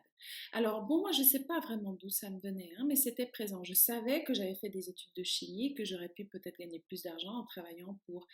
Alors 0.52 0.84
bon, 0.84 1.00
moi 1.00 1.12
je 1.12 1.22
ne 1.22 1.28
sais 1.28 1.46
pas 1.46 1.60
vraiment 1.60 1.94
d'où 1.94 2.10
ça 2.10 2.30
me 2.30 2.40
venait, 2.40 2.72
hein, 2.78 2.86
mais 2.88 2.96
c'était 2.96 3.26
présent. 3.26 3.64
Je 3.64 3.74
savais 3.74 4.24
que 4.24 4.34
j'avais 4.34 4.56
fait 4.56 4.70
des 4.70 4.90
études 4.90 5.14
de 5.16 5.24
chimie, 5.24 5.74
que 5.74 5.86
j'aurais 5.86 6.10
pu 6.10 6.26
peut-être 6.26 6.58
gagner 6.58 6.80
plus 6.80 7.04
d'argent 7.04 7.34
en 7.34 7.46
travaillant 7.46 8.00
pour 8.06 8.28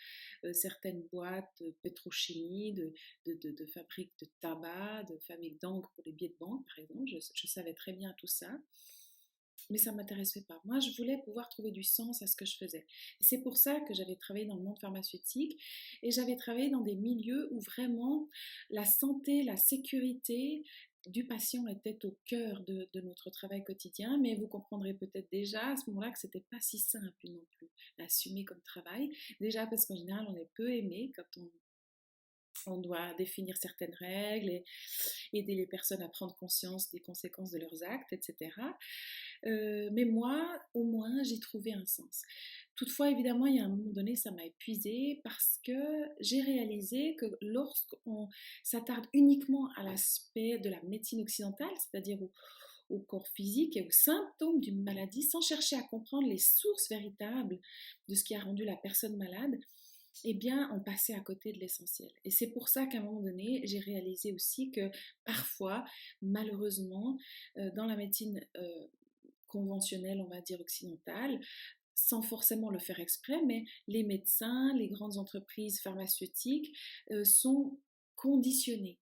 euh, 0.44 0.52
certaines 0.52 1.02
boîtes 1.12 1.62
de 1.62 1.74
pétrochimie, 1.82 2.74
de, 2.74 2.92
de, 3.26 3.50
de, 3.50 3.66
fabriques 3.66 4.12
de 4.20 4.26
tabac, 4.40 5.04
de 5.04 5.18
fabriques 5.18 5.60
d'encre 5.60 5.90
pour 5.94 6.04
les 6.04 6.12
billets 6.12 6.30
de 6.30 6.36
banque 6.38 6.66
par 6.66 6.78
exemple. 6.78 7.06
je 7.06 7.46
savais 7.46 7.74
très 7.74 7.92
bien 7.92 8.14
tout 8.18 8.26
ça 8.26 8.50
mais 9.70 9.78
ça 9.78 9.92
ne 9.92 9.96
m'intéressait 9.96 10.42
pas. 10.42 10.60
Moi, 10.64 10.80
je 10.80 10.90
voulais 10.96 11.18
pouvoir 11.24 11.48
trouver 11.48 11.70
du 11.70 11.82
sens 11.82 12.22
à 12.22 12.26
ce 12.26 12.36
que 12.36 12.44
je 12.44 12.56
faisais. 12.56 12.86
C'est 13.20 13.42
pour 13.42 13.56
ça 13.56 13.80
que 13.80 13.94
j'avais 13.94 14.16
travaillé 14.16 14.46
dans 14.46 14.56
le 14.56 14.62
monde 14.62 14.78
pharmaceutique 14.78 15.60
et 16.02 16.10
j'avais 16.10 16.36
travaillé 16.36 16.70
dans 16.70 16.80
des 16.80 16.94
milieux 16.94 17.48
où 17.52 17.60
vraiment 17.60 18.28
la 18.70 18.84
santé, 18.84 19.42
la 19.42 19.56
sécurité 19.56 20.64
du 21.06 21.24
patient 21.24 21.66
était 21.66 22.04
au 22.04 22.16
cœur 22.26 22.62
de, 22.66 23.00
notre 23.00 23.30
travail 23.30 23.64
quotidien, 23.64 24.18
mais 24.18 24.34
vous 24.34 24.48
comprendrez 24.48 24.94
peut-être 24.94 25.30
déjà 25.30 25.68
à 25.68 25.76
ce 25.76 25.88
moment-là 25.90 26.10
que 26.10 26.18
c'était 26.18 26.44
pas 26.50 26.60
si 26.60 26.78
simple 26.78 27.28
non 27.28 27.44
plus 27.56 27.68
d'assumer 27.98 28.44
comme 28.44 28.60
travail. 28.62 29.10
Déjà 29.40 29.66
parce 29.66 29.86
qu'en 29.86 29.96
général, 29.96 30.26
on 30.28 30.36
est 30.36 30.48
peu 30.54 30.74
aimé 30.74 31.12
quand 31.14 31.40
on 31.40 31.48
on 32.66 32.78
doit 32.78 33.14
définir 33.14 33.56
certaines 33.56 33.94
règles 33.94 34.50
et 34.50 34.64
aider 35.32 35.54
les 35.54 35.66
personnes 35.66 36.02
à 36.02 36.08
prendre 36.08 36.34
conscience 36.36 36.90
des 36.90 37.00
conséquences 37.00 37.50
de 37.50 37.58
leurs 37.58 37.82
actes, 37.84 38.12
etc. 38.12 38.50
Euh, 39.46 39.88
mais 39.92 40.04
moi, 40.04 40.60
au 40.74 40.84
moins, 40.84 41.22
j'ai 41.22 41.38
trouvé 41.38 41.72
un 41.72 41.86
sens. 41.86 42.22
Toutefois, 42.76 43.10
évidemment, 43.10 43.46
il 43.46 43.56
y 43.56 43.60
a 43.60 43.64
un 43.64 43.68
moment 43.68 43.92
donné, 43.92 44.16
ça 44.16 44.30
m'a 44.30 44.44
épuisé 44.44 45.20
parce 45.24 45.58
que 45.64 45.72
j'ai 46.20 46.40
réalisé 46.40 47.16
que 47.16 47.26
lorsqu'on 47.40 48.28
s'attarde 48.62 49.06
uniquement 49.12 49.68
à 49.76 49.82
l'aspect 49.82 50.58
de 50.58 50.70
la 50.70 50.80
médecine 50.82 51.20
occidentale, 51.20 51.70
c'est-à-dire 51.76 52.18
au 52.90 53.00
corps 53.00 53.28
physique 53.28 53.76
et 53.76 53.82
aux 53.82 53.90
symptômes 53.90 54.60
d'une 54.60 54.82
maladie, 54.82 55.22
sans 55.22 55.40
chercher 55.40 55.76
à 55.76 55.82
comprendre 55.82 56.28
les 56.28 56.38
sources 56.38 56.88
véritables 56.88 57.58
de 58.08 58.14
ce 58.14 58.24
qui 58.24 58.34
a 58.34 58.40
rendu 58.40 58.64
la 58.64 58.76
personne 58.76 59.16
malade, 59.16 59.58
eh 60.24 60.34
bien, 60.34 60.70
on 60.74 60.80
passait 60.80 61.14
à 61.14 61.20
côté 61.20 61.52
de 61.52 61.58
l'essentiel. 61.58 62.10
Et 62.24 62.30
c'est 62.30 62.48
pour 62.48 62.68
ça 62.68 62.86
qu'à 62.86 62.98
un 62.98 63.02
moment 63.02 63.20
donné, 63.20 63.60
j'ai 63.64 63.78
réalisé 63.78 64.32
aussi 64.32 64.70
que 64.70 64.90
parfois, 65.24 65.84
malheureusement, 66.22 67.18
euh, 67.56 67.70
dans 67.76 67.86
la 67.86 67.96
médecine 67.96 68.40
euh, 68.56 68.86
conventionnelle, 69.46 70.20
on 70.20 70.28
va 70.28 70.40
dire 70.40 70.60
occidentale, 70.60 71.40
sans 71.94 72.22
forcément 72.22 72.70
le 72.70 72.78
faire 72.78 73.00
exprès, 73.00 73.42
mais 73.44 73.64
les 73.88 74.04
médecins, 74.04 74.72
les 74.76 74.88
grandes 74.88 75.18
entreprises 75.18 75.80
pharmaceutiques 75.80 76.76
euh, 77.10 77.24
sont 77.24 77.78
conditionnés. 78.14 78.98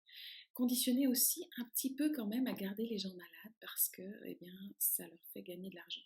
Conditionnés 0.55 1.07
aussi 1.07 1.49
un 1.57 1.64
petit 1.64 1.95
peu 1.95 2.12
quand 2.12 2.26
même 2.26 2.47
à 2.47 2.52
garder 2.52 2.87
les 2.87 2.99
gens 2.99 3.14
malades 3.14 3.55
parce 3.61 3.88
que 3.88 4.02
eh 4.26 4.35
bien, 4.35 4.52
ça 4.79 5.07
leur 5.07 5.25
fait 5.33 5.43
gagner 5.43 5.71
de 5.71 5.76
l'argent. 5.76 6.02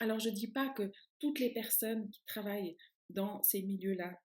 Alors 0.00 0.20
je 0.20 0.30
ne 0.30 0.34
dis 0.34 0.48
pas 0.48 0.68
que 0.68 0.90
toutes 1.18 1.38
les 1.40 1.52
personnes 1.52 2.10
qui 2.10 2.22
travaillent 2.26 2.76
dans 3.10 3.42
ces 3.42 3.62
milieux-là 3.62 4.18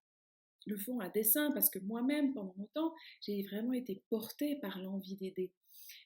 le 0.68 0.78
font 0.78 1.00
à 1.00 1.10
dessein 1.10 1.52
parce 1.52 1.70
que 1.70 1.80
moi-même, 1.80 2.34
pendant 2.34 2.54
longtemps, 2.58 2.94
j'ai 3.22 3.42
vraiment 3.44 3.74
été 3.74 4.04
portée 4.10 4.58
par 4.58 4.80
l'envie 4.80 5.16
d'aider. 5.16 5.52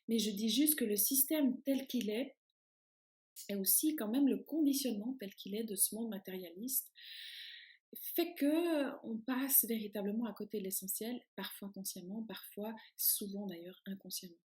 Mais 0.07 0.19
je 0.19 0.31
dis 0.31 0.49
juste 0.49 0.75
que 0.75 0.85
le 0.85 0.95
système 0.95 1.61
tel 1.63 1.87
qu'il 1.87 2.09
est 2.09 2.35
et 3.49 3.55
aussi 3.55 3.95
quand 3.95 4.09
même 4.09 4.27
le 4.27 4.37
conditionnement 4.37 5.15
tel 5.19 5.33
qu'il 5.35 5.55
est 5.55 5.63
de 5.63 5.75
ce 5.75 5.95
monde 5.95 6.09
matérialiste 6.09 6.91
fait 8.15 8.33
que 8.35 9.05
on 9.05 9.17
passe 9.17 9.65
véritablement 9.65 10.25
à 10.25 10.33
côté 10.33 10.59
de 10.59 10.63
l'essentiel, 10.63 11.21
parfois 11.35 11.69
consciemment, 11.73 12.23
parfois 12.23 12.73
souvent 12.95 13.47
d'ailleurs 13.47 13.81
inconsciemment. 13.85 14.37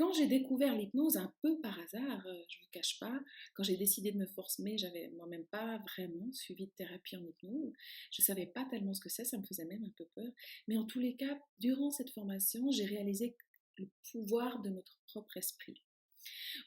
Quand 0.00 0.14
j'ai 0.14 0.26
découvert 0.26 0.74
l'hypnose 0.74 1.18
un 1.18 1.30
peu 1.42 1.60
par 1.60 1.78
hasard, 1.78 2.26
euh, 2.26 2.42
je 2.48 2.56
ne 2.56 2.62
vous 2.62 2.70
cache 2.72 2.98
pas, 2.98 3.20
quand 3.54 3.62
j'ai 3.62 3.76
décidé 3.76 4.12
de 4.12 4.16
me 4.16 4.24
former, 4.24 4.78
j'avais 4.78 5.10
moi-même 5.10 5.44
pas 5.44 5.76
vraiment 5.76 6.32
suivi 6.32 6.68
de 6.68 6.70
thérapie 6.70 7.16
en 7.16 7.22
hypnose. 7.22 7.74
Je 8.10 8.22
ne 8.22 8.24
savais 8.24 8.46
pas 8.46 8.64
tellement 8.70 8.94
ce 8.94 9.02
que 9.02 9.10
c'est, 9.10 9.26
ça 9.26 9.36
me 9.36 9.44
faisait 9.44 9.66
même 9.66 9.84
un 9.84 9.92
peu 9.98 10.06
peur. 10.14 10.32
Mais 10.68 10.78
en 10.78 10.86
tous 10.86 11.00
les 11.00 11.16
cas, 11.16 11.38
durant 11.58 11.90
cette 11.90 12.08
formation, 12.08 12.70
j'ai 12.70 12.86
réalisé 12.86 13.36
le 13.76 13.90
pouvoir 14.10 14.62
de 14.62 14.70
notre 14.70 14.96
propre 15.06 15.36
esprit. 15.36 15.82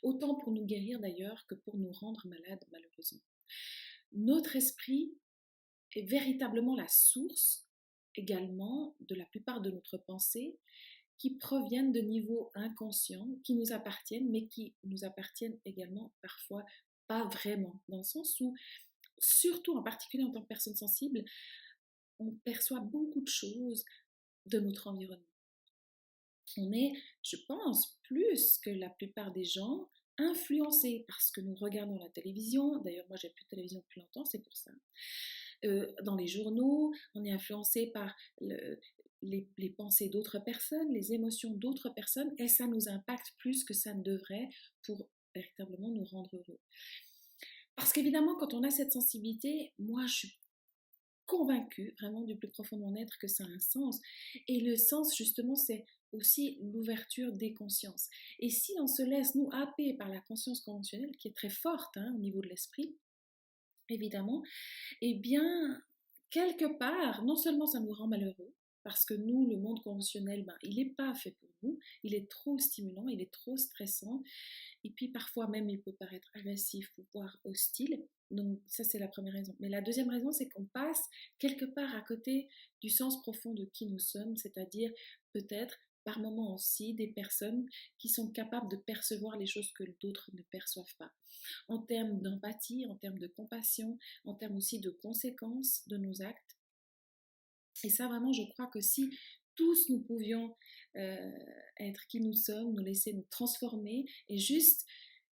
Autant 0.04 0.36
pour 0.36 0.52
nous 0.52 0.68
guérir 0.68 1.00
d'ailleurs 1.00 1.48
que 1.48 1.56
pour 1.56 1.75
nous 1.75 1.92
rendre 1.92 2.28
malades 2.28 2.63
malheureusement. 2.72 3.24
Notre 4.12 4.56
esprit 4.58 5.18
est 5.96 6.08
véritablement 6.08 6.75
la 6.75 6.88
source 6.88 7.68
également 8.13 8.96
de 9.00 9.16
la 9.16 9.25
plupart 9.25 9.60
de 9.60 9.72
notre 9.72 9.98
pensée 9.98 10.56
qui 11.24 11.36
proviennent 11.36 11.94
de 11.94 12.01
niveaux 12.01 12.51
inconscients, 12.53 13.30
qui 13.46 13.56
nous 13.56 13.72
appartiennent, 13.72 14.30
mais 14.30 14.46
qui 14.46 14.74
nous 14.84 15.06
appartiennent 15.06 15.58
également 15.63 16.12
parfois 16.22 16.65
pas 17.08 17.24
vraiment, 17.30 17.80
dans 17.88 18.00
le 18.00 18.03
sens 18.03 18.42
où, 18.42 18.53
surtout 19.20 19.77
en 19.77 19.82
particulier 19.82 20.25
en 20.25 20.32
tant 20.32 20.42
que 20.42 20.48
personne 20.50 20.75
sensible, 20.75 21.24
on 22.20 22.32
perçoit 22.44 22.82
beaucoup 22.82 23.22
de 23.22 23.30
choses 23.30 23.86
de 24.48 24.60
notre 24.60 24.88
environnement. 24.88 25.24
On 26.58 26.74
est, 26.74 26.92
je 27.24 27.38
pense, 27.48 27.98
plus 28.03 28.58
que 28.58 28.72
la 28.72 28.89
plupart 28.89 29.32
des 29.32 29.46
gens, 29.46 29.89
influencés 30.18 31.06
par 31.08 31.22
ce 31.22 31.32
que 31.32 31.39
nous 31.39 31.56
regardons 31.56 31.98
la 32.00 32.10
télévision. 32.10 32.80
D'ailleurs, 32.80 33.08
moi, 33.08 33.15
j'ai 33.15 33.30
plus 33.30 33.46
de 33.46 33.50
télévision 33.50 33.80
depuis 33.80 34.01
longtemps, 34.01 34.25
c'est 34.25 34.44
pour 34.44 34.58
ça. 34.58 34.72
Euh, 35.63 35.89
dans 36.03 36.18
les 36.18 36.27
journaux, 36.27 36.94
on 37.15 37.24
est 37.24 37.32
influencé 37.32 37.88
par 37.94 38.13
le, 38.42 38.77
les, 39.24 39.70
pensées 39.70 40.10
d'autres 40.10 40.39
personnes, 40.39 40.92
les 40.92 41.13
émotions 41.13 41.51
d'autres 41.51 41.89
personnes, 41.89 42.34
et 42.38 42.48
ça 42.48 42.68
nous 42.68 42.89
impacte 42.89 43.34
plus 43.38 43.63
que 43.63 43.74
ça 43.74 43.94
ne 43.94 44.03
devrait 44.03 44.50
pour 44.84 45.08
véritablement 45.34 45.89
nous 45.89 46.06
rendre 46.06 46.30
heureux. 46.34 46.60
Parce 47.75 47.92
qu'évidemment, 47.92 48.36
quand 48.36 48.53
on 48.53 48.63
a 48.63 48.70
cette 48.70 48.92
sensibilité, 48.92 49.74
moi 49.80 50.06
je 50.06 50.13
suis 50.13 50.38
convaincue 51.25 51.96
vraiment 52.00 52.22
du 52.22 52.36
plus 52.36 52.50
profond 52.50 52.77
de 52.77 52.84
mon 52.84 52.96
être 52.96 53.18
que 53.18 53.27
ça 53.27 53.44
a 53.44 53.48
un 53.48 53.60
sens. 53.60 54.00
Et 54.48 54.60
le 54.60 54.75
sens, 54.75 55.15
justement, 55.15 55.56
c'est 55.56 55.86
aussi 56.12 56.60
l'ouverture 56.62 57.32
des 57.34 57.53
consciences. 57.53 58.10
Et 58.39 58.50
si 58.50 58.74
on 58.80 58.88
se 58.88 59.01
laisse 59.01 59.34
nous 59.36 59.50
happer 59.51 59.96
par 59.96 60.10
la 60.10 60.20
conscience 60.22 60.62
conventionnelle, 60.62 61.15
qui 61.18 61.30
est 61.30 61.36
très 61.36 61.50
forte 61.50 61.98
hein, 61.98 62.13
au 62.15 62.20
niveau 62.20 62.42
de 62.42 62.50
l'esprit, 62.50 62.96
évidemment, 63.89 64.44
eh 65.01 65.15
bien, 65.15 65.82
quelque 66.30 66.77
part, 66.77 67.24
non 67.24 67.36
seulement 67.36 67.65
ça 67.65 67.80
nous 67.80 67.94
rend 67.94 68.08
malheureux, 68.08 68.53
parce 68.84 69.06
que 69.06 69.13
nous, 69.13 69.48
le 69.48 69.58
monde 69.58 69.82
conventionnel, 69.82 70.44
ben, 70.44 70.56
il 70.62 70.75
n'est 70.75 70.94
pas 70.94 71.13
fait 71.13 71.32
pour 71.32 71.50
nous, 71.62 71.80
il 72.04 72.13
est 72.13 72.30
trop 72.30 72.58
stimulant, 72.58 73.08
il 73.08 73.22
est 73.22 73.32
trop 73.32 73.58
stressant, 73.58 74.22
et 74.84 74.90
puis 74.90 75.08
parfois 75.10 75.48
même 75.48 75.70
il 75.70 75.82
peut 75.82 75.94
paraître 75.94 76.30
agressif 76.34 76.92
ou 76.98 77.06
voire 77.13 77.40
hostile. 77.44 78.06
Donc 78.32 78.60
ça 78.68 78.84
c'est 78.84 79.00
la 79.00 79.08
première 79.08 79.34
raison. 79.34 79.56
Mais 79.60 79.70
la 79.70 79.82
deuxième 79.82 80.10
raison 80.10 80.32
c'est 80.32 80.50
qu'on 80.50 80.66
passe 80.66 81.02
quelque 81.40 81.66
part 81.66 81.94
à 81.96 82.02
côté 82.02 82.50
du 82.82 82.90
sens 82.90 83.22
profond 83.22 83.54
de 83.54 83.66
qui 83.66 83.86
nous 83.86 84.00
sommes, 84.00 84.36
c'est-à-dire 84.38 84.92
peut-être 85.32 85.78
par 86.04 86.20
moments 86.20 86.54
aussi 86.54 86.94
des 86.94 87.08
personnes 87.08 87.66
qui 87.98 88.10
sont 88.10 88.30
capables 88.30 88.70
de 88.70 88.75
percevoir 88.75 89.38
les 89.38 89.46
choses 89.46 89.72
que 89.72 89.84
d'autres 90.02 90.30
ne 90.34 90.42
perçoivent 90.42 90.96
pas. 90.98 91.12
En 91.68 91.80
termes 91.80 92.22
d'empathie, 92.22 92.86
en 92.90 92.96
termes 92.96 93.20
de 93.20 93.28
compassion, 93.28 93.98
en 94.25 94.34
termes 94.34 94.58
aussi 94.58 94.80
de 94.80 94.90
conséquences 94.90 95.88
de 95.88 95.98
nos 95.98 96.22
actes, 96.22 96.58
et 97.84 97.90
ça, 97.90 98.08
vraiment, 98.08 98.34
je 98.34 98.44
crois 98.44 98.68
que 98.68 98.82
si 98.82 99.16
tous 99.56 99.90
nous 99.90 100.02
pouvions 100.02 100.56
euh, 100.98 101.32
être 101.80 102.08
qui 102.08 102.22
nous 102.22 102.34
sommes, 102.34 102.74
nous 102.74 102.84
laisser 102.84 103.13
nous 103.13 103.25
transformer 103.30 104.06
et 104.30 104.38
juste 104.38 104.86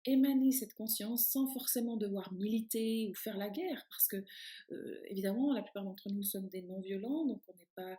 émaner 0.06 0.52
cette 0.52 0.74
conscience 0.74 1.28
sans 1.28 1.50
forcément 1.52 1.96
devoir 1.96 2.32
militer 2.34 3.08
ou 3.10 3.14
faire 3.14 3.36
la 3.36 3.48
guerre, 3.48 3.86
parce 3.88 4.06
que 4.06 4.16
euh, 4.70 5.00
évidemment, 5.08 5.52
la 5.52 5.62
plupart 5.62 5.84
d'entre 5.84 6.10
nous 6.10 6.22
sommes 6.22 6.48
des 6.48 6.62
non-violents, 6.62 7.26
donc 7.26 7.42
on 7.48 7.54
n'est 7.54 7.68
pas 7.74 7.98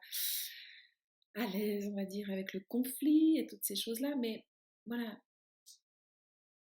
à 1.34 1.48
l'aise, 1.48 1.88
on 1.88 1.96
va 1.96 2.06
dire, 2.06 2.30
avec 2.32 2.54
le 2.54 2.62
conflit 2.70 3.40
et 3.40 3.48
toutes 3.48 3.64
ces 3.64 3.76
choses-là, 3.76 4.16
mais 4.20 4.46
voilà, 4.86 5.20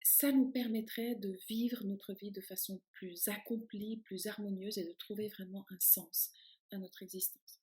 ça 0.02 0.32
nous 0.32 0.50
permettrait 0.50 1.14
de 1.14 1.38
vivre 1.48 1.84
notre 1.84 2.12
vie 2.14 2.30
de 2.30 2.40
façon 2.40 2.80
plus 2.92 3.28
accomplie, 3.28 4.02
plus 4.04 4.26
harmonieuse 4.26 4.78
et 4.78 4.84
de 4.84 4.92
trouver 4.98 5.28
vraiment 5.28 5.64
un 5.70 5.80
sens 5.80 6.30
à 6.70 6.78
notre 6.78 7.02
existence. 7.02 7.59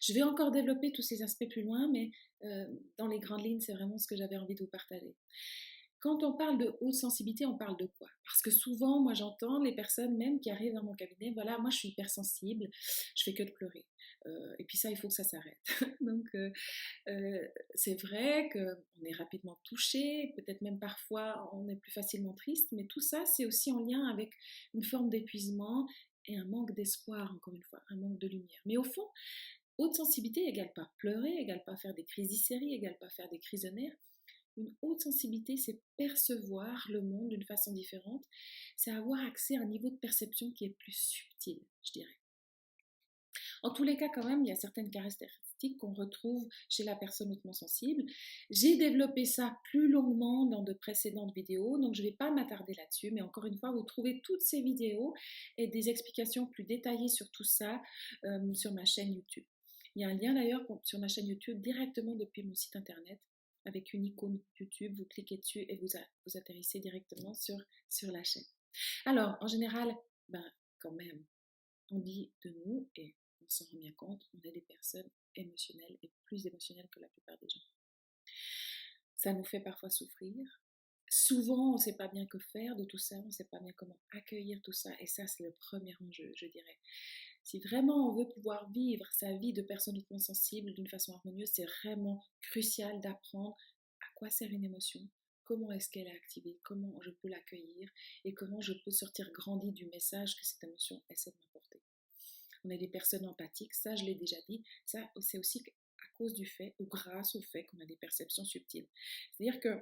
Je 0.00 0.12
vais 0.12 0.22
encore 0.22 0.50
développer 0.50 0.92
tous 0.92 1.02
ces 1.02 1.22
aspects 1.22 1.48
plus 1.48 1.62
loin, 1.62 1.88
mais 1.90 2.10
euh, 2.44 2.66
dans 2.98 3.06
les 3.06 3.18
grandes 3.18 3.44
lignes, 3.44 3.60
c'est 3.60 3.74
vraiment 3.74 3.98
ce 3.98 4.06
que 4.06 4.16
j'avais 4.16 4.36
envie 4.36 4.54
de 4.54 4.60
vous 4.60 4.70
partager. 4.70 5.14
Quand 6.00 6.24
on 6.24 6.32
parle 6.32 6.58
de 6.58 6.76
haute 6.80 6.94
sensibilité, 6.94 7.46
on 7.46 7.56
parle 7.56 7.76
de 7.76 7.86
quoi? 7.86 8.08
Parce 8.24 8.42
que 8.42 8.50
souvent, 8.50 9.00
moi 9.00 9.14
j'entends 9.14 9.62
les 9.62 9.72
personnes 9.72 10.16
même 10.16 10.40
qui 10.40 10.50
arrivent 10.50 10.74
dans 10.74 10.82
mon 10.82 10.94
cabinet, 10.94 11.30
voilà, 11.32 11.58
moi 11.58 11.70
je 11.70 11.76
suis 11.76 11.88
hypersensible, 11.90 12.68
je 13.14 13.22
fais 13.22 13.34
que 13.34 13.44
de 13.44 13.52
pleurer. 13.52 13.86
Euh, 14.26 14.54
et 14.58 14.64
puis 14.64 14.76
ça, 14.76 14.90
il 14.90 14.96
faut 14.96 15.06
que 15.06 15.14
ça 15.14 15.22
s'arrête. 15.22 15.60
Donc 16.00 16.26
euh, 16.34 17.48
c'est 17.76 17.94
vrai 18.02 18.48
qu'on 18.52 19.04
est 19.04 19.14
rapidement 19.14 19.60
touché, 19.62 20.32
peut-être 20.34 20.60
même 20.60 20.80
parfois 20.80 21.48
on 21.52 21.68
est 21.68 21.76
plus 21.76 21.92
facilement 21.92 22.34
triste, 22.34 22.72
mais 22.72 22.86
tout 22.86 23.00
ça, 23.00 23.24
c'est 23.24 23.46
aussi 23.46 23.70
en 23.70 23.78
lien 23.78 24.04
avec 24.08 24.32
une 24.74 24.82
forme 24.82 25.08
d'épuisement 25.08 25.86
et 26.26 26.36
un 26.36 26.44
manque 26.44 26.72
d'espoir, 26.72 27.32
encore 27.34 27.54
une 27.54 27.62
fois, 27.62 27.82
un 27.88 27.96
manque 27.96 28.18
de 28.18 28.28
lumière. 28.28 28.60
Mais 28.66 28.76
au 28.76 28.84
fond, 28.84 29.06
haute 29.78 29.94
sensibilité 29.94 30.46
égale 30.46 30.72
pas 30.74 30.90
pleurer, 30.98 31.32
égale 31.38 31.62
pas 31.64 31.76
faire 31.76 31.94
des 31.94 32.04
crises 32.04 32.28
d'hystérie, 32.28 32.74
égale 32.74 32.96
pas 32.98 33.10
faire 33.10 33.28
des 33.28 33.38
crises 33.38 33.62
de 33.62 33.70
nerfs. 33.70 33.96
Une 34.56 34.74
haute 34.82 35.00
sensibilité, 35.00 35.56
c'est 35.56 35.80
percevoir 35.96 36.86
le 36.90 37.00
monde 37.00 37.28
d'une 37.28 37.44
façon 37.44 37.72
différente, 37.72 38.24
c'est 38.76 38.90
avoir 38.90 39.24
accès 39.24 39.56
à 39.56 39.62
un 39.62 39.66
niveau 39.66 39.88
de 39.88 39.96
perception 39.96 40.50
qui 40.50 40.66
est 40.66 40.76
plus 40.78 40.92
subtil, 40.92 41.62
je 41.84 41.92
dirais. 41.92 42.18
En 43.62 43.72
tous 43.72 43.84
les 43.84 43.96
cas, 43.96 44.08
quand 44.14 44.26
même, 44.26 44.44
il 44.44 44.48
y 44.48 44.52
a 44.52 44.56
certaines 44.56 44.90
caractéristiques 44.90 45.51
qu'on 45.70 45.94
retrouve 45.94 46.46
chez 46.68 46.84
la 46.84 46.96
personne 46.96 47.32
hautement 47.32 47.52
sensible. 47.52 48.04
J'ai 48.50 48.76
développé 48.76 49.24
ça 49.24 49.56
plus 49.64 49.88
longuement 49.88 50.46
dans 50.46 50.62
de 50.62 50.72
précédentes 50.72 51.34
vidéos, 51.34 51.78
donc 51.78 51.94
je 51.94 52.02
ne 52.02 52.08
vais 52.08 52.14
pas 52.14 52.30
m'attarder 52.30 52.74
là-dessus, 52.74 53.10
mais 53.12 53.22
encore 53.22 53.44
une 53.44 53.58
fois, 53.58 53.72
vous 53.72 53.82
trouvez 53.82 54.20
toutes 54.22 54.42
ces 54.42 54.60
vidéos 54.60 55.14
et 55.58 55.66
des 55.68 55.88
explications 55.88 56.46
plus 56.46 56.64
détaillées 56.64 57.08
sur 57.08 57.30
tout 57.30 57.44
ça 57.44 57.80
euh, 58.24 58.54
sur 58.54 58.72
ma 58.72 58.84
chaîne 58.84 59.12
YouTube. 59.14 59.44
Il 59.94 60.02
y 60.02 60.04
a 60.04 60.08
un 60.08 60.14
lien 60.14 60.34
d'ailleurs 60.34 60.66
sur 60.84 60.98
ma 60.98 61.08
chaîne 61.08 61.26
YouTube 61.26 61.60
directement 61.60 62.14
depuis 62.16 62.42
mon 62.44 62.54
site 62.54 62.76
internet 62.76 63.20
avec 63.64 63.92
une 63.92 64.04
icône 64.04 64.40
YouTube, 64.58 64.94
vous 64.96 65.04
cliquez 65.04 65.36
dessus 65.36 65.64
et 65.68 65.76
vous, 65.76 65.88
vous 66.26 66.36
atterrissez 66.36 66.80
directement 66.80 67.34
sur, 67.34 67.56
sur 67.88 68.10
la 68.10 68.24
chaîne. 68.24 68.44
Alors, 69.04 69.36
en 69.40 69.46
général, 69.46 69.94
ben, 70.28 70.44
quand 70.80 70.92
même, 70.92 71.24
on 71.90 71.98
dit 71.98 72.32
de 72.44 72.50
nous, 72.64 72.88
et 72.96 73.14
on 73.44 73.50
s'en 73.50 73.64
rend 73.66 73.78
bien 73.78 73.92
compte, 73.92 74.22
on 74.34 74.48
est 74.48 74.52
des 74.52 74.62
personnes 74.62 75.10
émotionnelles 75.34 75.98
et 76.02 76.10
plus 76.24 76.46
émotionnelles 76.46 76.88
que 76.90 77.00
la 77.00 77.08
plupart 77.08 77.38
des 77.38 77.48
gens. 77.48 77.60
Ça 79.16 79.32
nous 79.32 79.44
fait 79.44 79.60
parfois 79.60 79.90
souffrir. 79.90 80.34
Souvent, 81.08 81.72
on 81.72 81.76
ne 81.76 81.80
sait 81.80 81.96
pas 81.96 82.08
bien 82.08 82.26
que 82.26 82.38
faire 82.38 82.74
de 82.74 82.84
tout 82.84 82.98
ça, 82.98 83.16
on 83.16 83.26
ne 83.26 83.30
sait 83.30 83.44
pas 83.44 83.60
bien 83.60 83.72
comment 83.76 83.98
accueillir 84.12 84.60
tout 84.62 84.72
ça, 84.72 84.90
et 84.98 85.06
ça, 85.06 85.26
c'est 85.26 85.42
le 85.42 85.52
premier 85.52 85.94
enjeu, 86.00 86.32
je 86.34 86.46
dirais. 86.46 86.78
Si 87.44 87.58
vraiment 87.58 88.08
on 88.08 88.14
veut 88.14 88.28
pouvoir 88.28 88.70
vivre 88.70 89.06
sa 89.12 89.36
vie 89.36 89.52
de 89.52 89.62
personne 89.62 89.98
hautement 89.98 90.18
sensible 90.18 90.72
d'une 90.74 90.88
façon 90.88 91.14
harmonieuse, 91.14 91.50
c'est 91.52 91.66
vraiment 91.82 92.24
crucial 92.40 93.00
d'apprendre 93.00 93.56
à 94.00 94.04
quoi 94.14 94.30
sert 94.30 94.50
une 94.50 94.64
émotion, 94.64 95.00
comment 95.44 95.70
est-ce 95.72 95.90
qu'elle 95.90 96.06
est 96.06 96.16
activée, 96.16 96.58
comment 96.62 96.98
je 97.02 97.10
peux 97.10 97.28
l'accueillir 97.28 97.90
et 98.24 98.32
comment 98.32 98.60
je 98.60 98.72
peux 98.84 98.92
sortir 98.92 99.30
grandi 99.32 99.72
du 99.72 99.86
message 99.86 100.36
que 100.36 100.46
cette 100.46 100.62
émotion 100.64 101.02
essaie 101.10 101.30
de 101.30 101.36
m'apporter 101.36 101.81
on 102.64 102.70
est 102.70 102.78
des 102.78 102.88
personnes 102.88 103.26
empathiques, 103.26 103.74
ça 103.74 103.94
je 103.96 104.04
l'ai 104.04 104.14
déjà 104.14 104.36
dit, 104.48 104.62
ça 104.86 104.98
c'est 105.20 105.38
aussi 105.38 105.62
à 105.66 106.16
cause 106.18 106.34
du 106.34 106.46
fait 106.46 106.74
ou 106.78 106.86
grâce 106.86 107.34
au 107.34 107.42
fait 107.42 107.64
qu'on 107.64 107.80
a 107.80 107.86
des 107.86 107.96
perceptions 107.96 108.44
subtiles. 108.44 108.86
C'est-à-dire 109.32 109.60
que, 109.60 109.80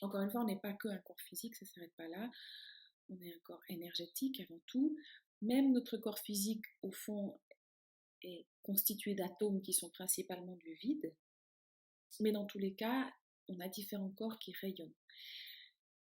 encore 0.00 0.20
une 0.20 0.30
fois, 0.30 0.42
on 0.42 0.46
n'est 0.46 0.60
pas 0.60 0.72
que 0.72 0.88
un 0.88 0.98
corps 0.98 1.20
physique, 1.20 1.54
ça 1.54 1.64
ne 1.64 1.70
s'arrête 1.70 1.94
pas 1.96 2.08
là. 2.08 2.30
on 3.08 3.20
est 3.20 3.32
un 3.32 3.38
corps 3.40 3.62
énergétique 3.68 4.40
avant 4.40 4.60
tout. 4.66 4.96
Même 5.42 5.72
notre 5.72 5.96
corps 5.98 6.18
physique, 6.18 6.64
au 6.82 6.92
fond, 6.92 7.38
est 8.22 8.46
constitué 8.62 9.14
d'atomes 9.14 9.62
qui 9.62 9.72
sont 9.72 9.90
principalement 9.90 10.56
du 10.56 10.74
vide. 10.74 11.14
Mais 12.20 12.32
dans 12.32 12.46
tous 12.46 12.58
les 12.58 12.74
cas, 12.74 13.12
on 13.48 13.58
a 13.60 13.68
différents 13.68 14.10
corps 14.10 14.38
qui 14.38 14.52
rayonnent 14.60 14.94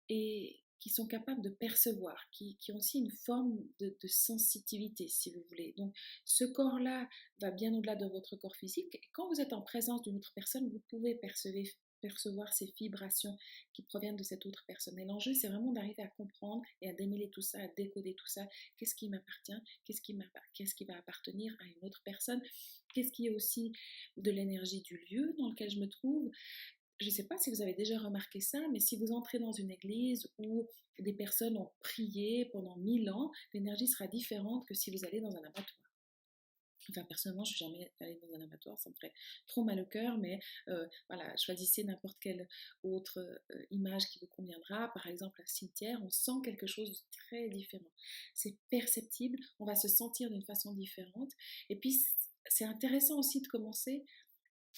et 0.10 0.62
qui 0.80 0.90
sont 0.90 1.08
capables 1.08 1.42
de 1.42 1.50
percevoir, 1.50 2.30
qui, 2.32 2.58
ont 2.70 2.78
aussi 2.78 3.00
une 3.00 3.12
forme 3.12 3.58
de, 3.80 3.96
sensitivité, 4.08 5.08
si 5.08 5.32
vous 5.32 5.44
voulez. 5.50 5.74
Donc, 5.78 5.96
ce 6.26 6.46
corps-là 6.46 7.08
va 7.40 7.52
bien 7.52 7.74
au-delà 7.74 7.96
de 7.96 8.06
votre 8.06 8.36
corps 8.36 8.56
physique. 8.56 9.00
Quand 9.14 9.28
vous 9.28 9.42
êtes 9.42 9.54
en 9.54 9.62
présence 9.62 10.02
d'une 10.02 10.18
autre 10.18 10.32
personne, 10.34 10.70
vous 10.70 10.82
pouvez 10.88 11.16
percevoir, 11.16 11.66
percevoir 12.02 12.54
ces 12.54 12.72
vibrations 12.78 13.36
qui 13.74 13.82
proviennent 13.82 14.16
de 14.16 14.24
cette 14.24 14.46
autre 14.46 14.64
personne. 14.68 14.98
Et 15.00 15.06
l'enjeu, 15.06 15.34
c'est 15.34 15.48
vraiment 15.48 15.72
d'arriver 15.72 16.04
à 16.04 16.08
comprendre 16.08 16.64
et 16.82 16.90
à 16.90 16.94
démêler 16.94 17.30
tout 17.30 17.42
ça, 17.42 17.60
à 17.60 17.68
décoder 17.70 18.14
tout 18.14 18.28
ça. 18.28 18.48
Qu'est-ce 18.78 18.96
qui 18.96 19.10
m'appartient? 19.10 19.60
Qu'est-ce 19.86 20.02
qui, 20.02 20.18
qu'est-ce 20.54 20.76
qui 20.76 20.86
va 20.86 20.98
appartenir 20.98 21.56
à 21.60 21.66
une 21.66 21.88
autre 21.88 22.02
personne? 22.04 22.42
Qu'est-ce 22.94 23.12
qui 23.12 23.28
est 23.28 23.32
aussi 23.32 23.74
de 24.16 24.32
l'énergie 24.32 24.82
du 24.82 24.98
lieu 25.10 25.36
dans 25.38 25.50
lequel 25.50 25.70
je 25.70 25.80
me 25.80 25.88
trouve? 25.88 26.32
Je 27.00 27.06
ne 27.06 27.12
sais 27.12 27.28
pas 27.28 27.38
si 27.38 27.50
vous 27.50 27.62
avez 27.62 27.74
déjà 27.74 27.98
remarqué 27.98 28.42
ça, 28.42 28.60
mais 28.72 28.80
si 28.80 28.98
vous 28.98 29.12
entrez 29.12 29.40
dans 29.40 29.52
une 29.52 29.72
église 29.72 30.28
où 30.38 30.68
des 31.00 31.14
personnes 31.14 31.58
ont 31.58 31.72
prié 31.80 32.46
pendant 32.52 32.76
mille 32.78 33.10
ans, 33.10 33.32
l'énergie 33.54 33.88
sera 33.88 34.08
différente 34.08 34.66
que 34.68 34.74
si 34.74 34.92
vous 34.92 35.06
allez 35.06 35.22
dans 35.22 35.36
un 35.36 35.44
abattoir. 35.44 35.78
Enfin, 36.90 37.04
personnellement, 37.04 37.44
je 37.44 37.54
suis 37.54 37.66
jamais 37.66 37.92
allée 38.00 38.18
dans 38.22 38.34
un 38.36 38.42
abattoir, 38.42 38.80
ça 38.80 38.90
me 38.90 38.96
ferait 38.96 39.14
trop 39.46 39.64
mal 39.64 39.80
au 39.82 39.86
cœur, 39.86 40.18
mais 40.18 40.40
euh, 40.70 40.88
voilà, 41.10 41.36
choisissez 41.36 41.84
n'importe 41.84 42.18
quelle 42.20 42.48
autre 42.84 43.20
euh, 43.20 43.66
image 43.72 44.06
qui 44.06 44.20
vous 44.20 44.28
conviendra. 44.28 44.92
Par 44.94 45.08
exemple, 45.08 45.42
un 45.42 45.46
cimetière, 45.46 46.00
on 46.02 46.10
sent 46.10 46.40
quelque 46.44 46.66
chose 46.66 46.90
de 46.90 46.98
très 47.12 47.50
différent. 47.50 47.92
C'est 48.34 48.56
perceptible, 48.70 49.38
on 49.60 49.66
va 49.66 49.76
se 49.76 49.90
sentir 49.90 50.30
d'une 50.30 50.46
façon 50.46 50.74
différente. 50.74 51.32
Et 51.70 51.76
puis, 51.76 52.06
c'est 52.50 52.66
intéressant 52.66 53.20
aussi 53.20 53.42
de 53.42 53.48
commencer 53.48 54.06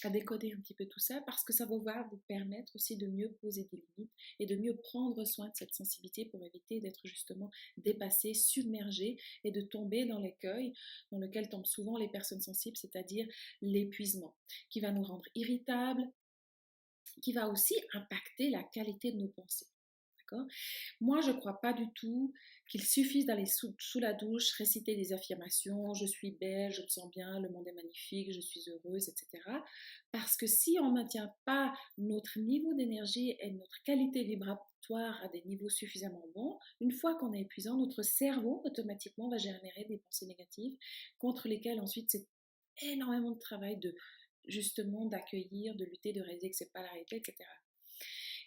à 0.04 0.10
décoder 0.10 0.52
un 0.52 0.60
petit 0.60 0.74
peu 0.74 0.86
tout 0.86 1.00
ça 1.00 1.20
parce 1.26 1.44
que 1.44 1.52
ça 1.52 1.66
va 1.66 2.02
vous 2.10 2.20
permettre 2.28 2.74
aussi 2.76 2.96
de 2.96 3.06
mieux 3.06 3.32
poser 3.40 3.68
des 3.72 3.82
limites 3.96 4.12
et 4.38 4.46
de 4.46 4.56
mieux 4.56 4.76
prendre 4.76 5.24
soin 5.24 5.48
de 5.48 5.54
cette 5.54 5.74
sensibilité 5.74 6.26
pour 6.26 6.44
éviter 6.44 6.80
d'être 6.80 7.00
justement 7.04 7.50
dépassé, 7.76 8.34
submergé 8.34 9.18
et 9.44 9.50
de 9.50 9.60
tomber 9.60 10.06
dans 10.06 10.18
l'écueil 10.18 10.72
dans 11.10 11.18
lequel 11.18 11.48
tombent 11.48 11.66
souvent 11.66 11.98
les 11.98 12.08
personnes 12.08 12.40
sensibles, 12.40 12.76
c'est-à-dire 12.76 13.26
l'épuisement, 13.62 14.34
qui 14.68 14.80
va 14.80 14.92
nous 14.92 15.02
rendre 15.02 15.28
irritables, 15.34 16.10
qui 17.22 17.32
va 17.32 17.48
aussi 17.48 17.74
impacter 17.92 18.50
la 18.50 18.62
qualité 18.62 19.12
de 19.12 19.18
nos 19.18 19.28
pensées. 19.28 19.66
Moi, 21.00 21.20
je 21.20 21.30
ne 21.30 21.36
crois 21.36 21.60
pas 21.60 21.72
du 21.72 21.90
tout 21.94 22.32
qu'il 22.66 22.84
suffise 22.84 23.26
d'aller 23.26 23.46
sous, 23.46 23.74
la 23.96 24.12
douche, 24.12 24.52
réciter 24.52 24.94
des 24.94 25.12
affirmations, 25.12 25.92
je 25.94 26.06
suis 26.06 26.30
belle, 26.30 26.72
je 26.72 26.82
me 26.82 26.86
sens 26.86 27.10
bien, 27.10 27.40
le 27.40 27.48
monde 27.48 27.66
est 27.66 27.72
magnifique, 27.72 28.32
je 28.32 28.40
suis 28.40 28.62
heureuse, 28.68 29.08
etc. 29.08 29.42
Parce 30.12 30.36
que 30.36 30.46
si 30.46 30.78
on 30.80 30.90
ne 30.90 31.00
maintient 31.00 31.34
pas 31.44 31.74
notre 31.98 32.38
niveau 32.38 32.72
d'énergie 32.74 33.36
et 33.40 33.50
notre 33.50 33.82
qualité 33.82 34.22
vibratoire 34.22 35.20
à 35.22 35.28
des 35.28 35.42
niveaux 35.46 35.68
suffisamment 35.68 36.24
bons, 36.34 36.58
une 36.80 36.92
fois 36.92 37.16
qu'on 37.16 37.32
est 37.32 37.40
épuisant, 37.40 37.76
notre 37.76 38.02
cerveau 38.02 38.62
automatiquement 38.64 39.28
va 39.28 39.38
générer 39.38 39.84
des 39.88 39.98
pensées 39.98 40.26
négatives 40.26 40.76
contre 41.18 41.48
lesquelles 41.48 41.80
ensuite 41.80 42.10
c'est 42.10 42.26
énormément 42.82 43.32
de 43.32 43.38
travail 43.38 43.78
de 43.78 43.94
justement 44.46 45.06
d'accueillir, 45.06 45.74
de 45.74 45.84
lutter, 45.84 46.12
de 46.12 46.20
réaliser 46.20 46.50
que 46.50 46.56
c'est 46.56 46.72
pas 46.72 46.82
la 46.82 46.88
réalité, 46.88 47.16
etc. 47.16 47.36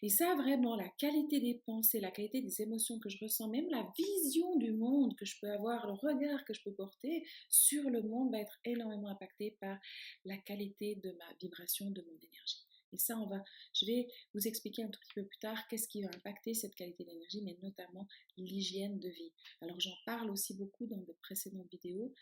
Et 0.03 0.09
ça, 0.09 0.35
vraiment, 0.35 0.75
la 0.75 0.89
qualité 0.89 1.39
des 1.39 1.61
pensées, 1.65 2.01
la 2.01 2.11
qualité 2.11 2.41
des 2.41 2.61
émotions 2.61 2.99
que 2.99 3.07
je 3.07 3.17
ressens, 3.23 3.47
même 3.47 3.69
la 3.69 3.89
vision 3.97 4.57
du 4.57 4.73
monde 4.73 5.15
que 5.15 5.23
je 5.23 5.39
peux 5.39 5.49
avoir, 5.49 5.87
le 5.87 5.93
regard 5.93 6.43
que 6.43 6.53
je 6.53 6.61
peux 6.61 6.73
porter 6.73 7.25
sur 7.49 7.89
le 7.89 8.03
monde 8.03 8.29
va 8.29 8.39
être 8.39 8.59
énormément 8.65 9.07
impacté 9.07 9.55
par 9.61 9.77
la 10.25 10.35
qualité 10.35 10.95
de 10.95 11.11
ma 11.11 11.33
vibration, 11.39 11.89
de 11.89 12.01
mon 12.01 12.17
énergie. 12.17 12.65
Et 12.91 12.97
ça, 12.97 13.15
va, 13.15 13.41
je 13.73 13.85
vais 13.85 14.07
vous 14.33 14.45
expliquer 14.45 14.83
un 14.83 14.89
tout 14.89 14.99
petit 14.99 15.13
peu 15.15 15.25
plus 15.25 15.39
tard 15.39 15.57
qu'est-ce 15.69 15.87
qui 15.87 16.03
va 16.03 16.09
impacter 16.09 16.53
cette 16.53 16.75
qualité 16.75 17.05
d'énergie, 17.05 17.41
mais 17.41 17.57
notamment 17.63 18.05
l'hygiène 18.37 18.99
de 18.99 19.09
vie. 19.09 19.31
Alors 19.61 19.79
j'en 19.79 19.95
parle 20.05 20.29
aussi 20.29 20.53
beaucoup 20.53 20.85
dans 20.85 21.01
de 21.01 21.13
précédentes 21.21 21.71
vidéos 21.71 22.13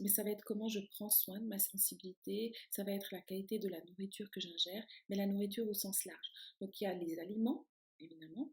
mais 0.00 0.08
ça 0.08 0.22
va 0.22 0.30
être 0.30 0.44
comment 0.44 0.68
je 0.68 0.80
prends 0.92 1.10
soin 1.10 1.40
de 1.40 1.46
ma 1.46 1.58
sensibilité, 1.58 2.54
ça 2.70 2.84
va 2.84 2.92
être 2.92 3.08
la 3.12 3.20
qualité 3.20 3.58
de 3.58 3.68
la 3.68 3.80
nourriture 3.82 4.30
que 4.30 4.40
j'ingère, 4.40 4.84
mais 5.08 5.16
la 5.16 5.26
nourriture 5.26 5.68
au 5.68 5.74
sens 5.74 6.04
large. 6.04 6.30
Donc 6.60 6.80
il 6.80 6.84
y 6.84 6.86
a 6.86 6.94
les 6.94 7.18
aliments, 7.18 7.66
évidemment. 8.00 8.50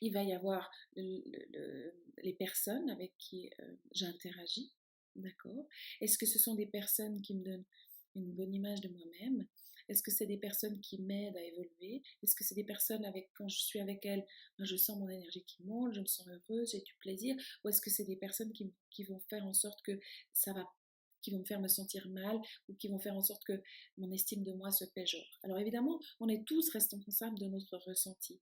Il 0.00 0.12
va 0.12 0.22
y 0.22 0.32
avoir 0.32 0.70
les 0.96 2.32
personnes 2.38 2.90
avec 2.90 3.16
qui 3.18 3.50
euh, 3.60 3.76
j'interagis, 3.92 4.72
d'accord 5.16 5.66
Est-ce 6.00 6.18
que 6.18 6.26
ce 6.26 6.38
sont 6.38 6.54
des 6.54 6.66
personnes 6.66 7.20
qui 7.22 7.34
me 7.34 7.42
donnent 7.42 7.64
une 8.14 8.32
bonne 8.32 8.54
image 8.54 8.80
de 8.80 8.88
moi-même? 8.88 9.46
Est-ce 9.88 10.02
que 10.02 10.10
c'est 10.10 10.26
des 10.26 10.38
personnes 10.38 10.80
qui 10.80 11.00
m'aident 11.00 11.36
à 11.36 11.42
évoluer? 11.42 12.02
Est-ce 12.22 12.34
que 12.34 12.44
c'est 12.44 12.54
des 12.54 12.64
personnes 12.64 13.04
avec 13.04 13.30
quand 13.34 13.48
je 13.48 13.58
suis 13.58 13.80
avec 13.80 14.04
elles, 14.06 14.24
ben, 14.58 14.64
je 14.64 14.76
sens 14.76 14.98
mon 14.98 15.08
énergie 15.08 15.44
qui 15.44 15.62
monte, 15.64 15.94
je 15.94 16.00
me 16.00 16.06
sens 16.06 16.26
heureuse, 16.26 16.70
j'ai 16.72 16.80
du 16.80 16.94
plaisir? 17.00 17.36
Ou 17.64 17.68
est-ce 17.68 17.80
que 17.80 17.90
c'est 17.90 18.04
des 18.04 18.16
personnes 18.16 18.52
qui, 18.52 19.04
vont 19.04 19.20
faire 19.28 19.44
en 19.44 19.54
sorte 19.54 19.82
que 19.82 19.98
ça 20.32 20.52
va 20.52 20.64
qui 21.20 21.30
vont 21.30 21.38
me 21.38 21.44
faire 21.46 21.60
me 21.60 21.68
sentir 21.68 22.06
mal 22.10 22.38
ou 22.68 22.74
qui 22.74 22.88
vont 22.88 22.98
faire 22.98 23.16
en 23.16 23.22
sorte 23.22 23.42
que 23.44 23.62
mon 23.96 24.12
estime 24.12 24.44
de 24.44 24.52
moi 24.52 24.70
se 24.70 24.84
péjore. 24.84 25.40
Alors 25.42 25.58
évidemment, 25.58 25.98
on 26.20 26.28
est 26.28 26.44
tous 26.44 26.68
responsables 26.68 27.38
de 27.38 27.46
notre 27.46 27.78
ressenti. 27.78 28.38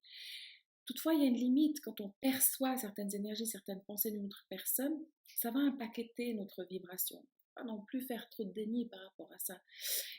Toutefois, 0.85 1.14
il 1.14 1.20
y 1.20 1.22
a 1.22 1.28
une 1.28 1.37
limite 1.37 1.81
quand 1.81 2.00
on 2.00 2.11
perçoit 2.20 2.76
certaines 2.76 3.14
énergies, 3.14 3.46
certaines 3.46 3.85
pensées 3.85 4.11
d'une 4.11 4.26
autre 4.26 4.44
personne, 4.48 4.98
ça 5.37 5.52
va 5.52 5.61
impacter 5.61 6.35
notre 6.35 6.64
vibration 6.64 7.24
pas 7.55 7.65
non 7.65 7.83
plus 7.83 8.01
faire 8.03 8.29
trop 8.31 8.45
de 8.45 8.53
déni 8.53 8.88
par 8.88 9.01
rapport 9.01 9.31
à 9.33 9.38
ça. 9.38 9.61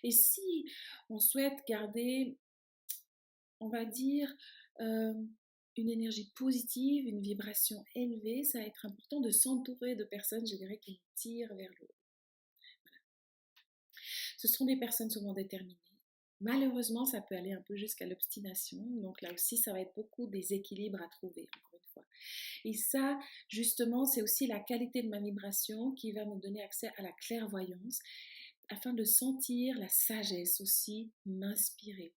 Et 0.03 0.11
si 0.11 0.65
on 1.09 1.19
souhaite 1.19 1.59
garder, 1.67 2.37
on 3.59 3.69
va 3.69 3.85
dire, 3.85 4.33
euh, 4.81 5.13
une 5.77 5.89
énergie 5.89 6.31
positive, 6.35 7.07
une 7.07 7.21
vibration 7.21 7.83
élevée, 7.95 8.43
ça 8.43 8.59
va 8.59 8.65
être 8.65 8.85
important 8.85 9.19
de 9.19 9.31
s'entourer 9.31 9.95
de 9.95 10.03
personnes, 10.03 10.45
je 10.45 10.55
dirais, 10.55 10.77
qui 10.77 11.01
tirent 11.15 11.53
vers 11.55 11.71
le 11.79 11.87
haut. 11.87 11.95
Ce 14.37 14.47
sont 14.47 14.65
des 14.65 14.77
personnes 14.77 15.09
souvent 15.09 15.33
déterminées. 15.33 15.79
Malheureusement, 16.41 17.05
ça 17.05 17.21
peut 17.21 17.35
aller 17.35 17.53
un 17.53 17.61
peu 17.61 17.75
jusqu'à 17.75 18.05
l'obstination. 18.05 18.83
Donc 19.01 19.21
là 19.21 19.31
aussi, 19.33 19.57
ça 19.57 19.71
va 19.71 19.79
être 19.79 19.95
beaucoup 19.95 20.27
des 20.27 20.53
équilibres 20.53 21.01
à 21.01 21.07
trouver, 21.07 21.49
Et 22.65 22.73
ça, 22.73 23.19
justement, 23.49 24.05
c'est 24.05 24.21
aussi 24.21 24.47
la 24.47 24.59
qualité 24.59 25.03
de 25.03 25.09
ma 25.09 25.19
vibration 25.19 25.91
qui 25.91 26.11
va 26.11 26.25
me 26.25 26.39
donner 26.39 26.63
accès 26.63 26.89
à 26.97 27.01
la 27.01 27.11
clairvoyance 27.11 27.99
afin 28.69 28.93
de 28.93 29.03
sentir 29.03 29.77
la 29.77 29.89
sagesse 29.89 30.61
aussi 30.61 31.11
m'inspirer. 31.25 32.13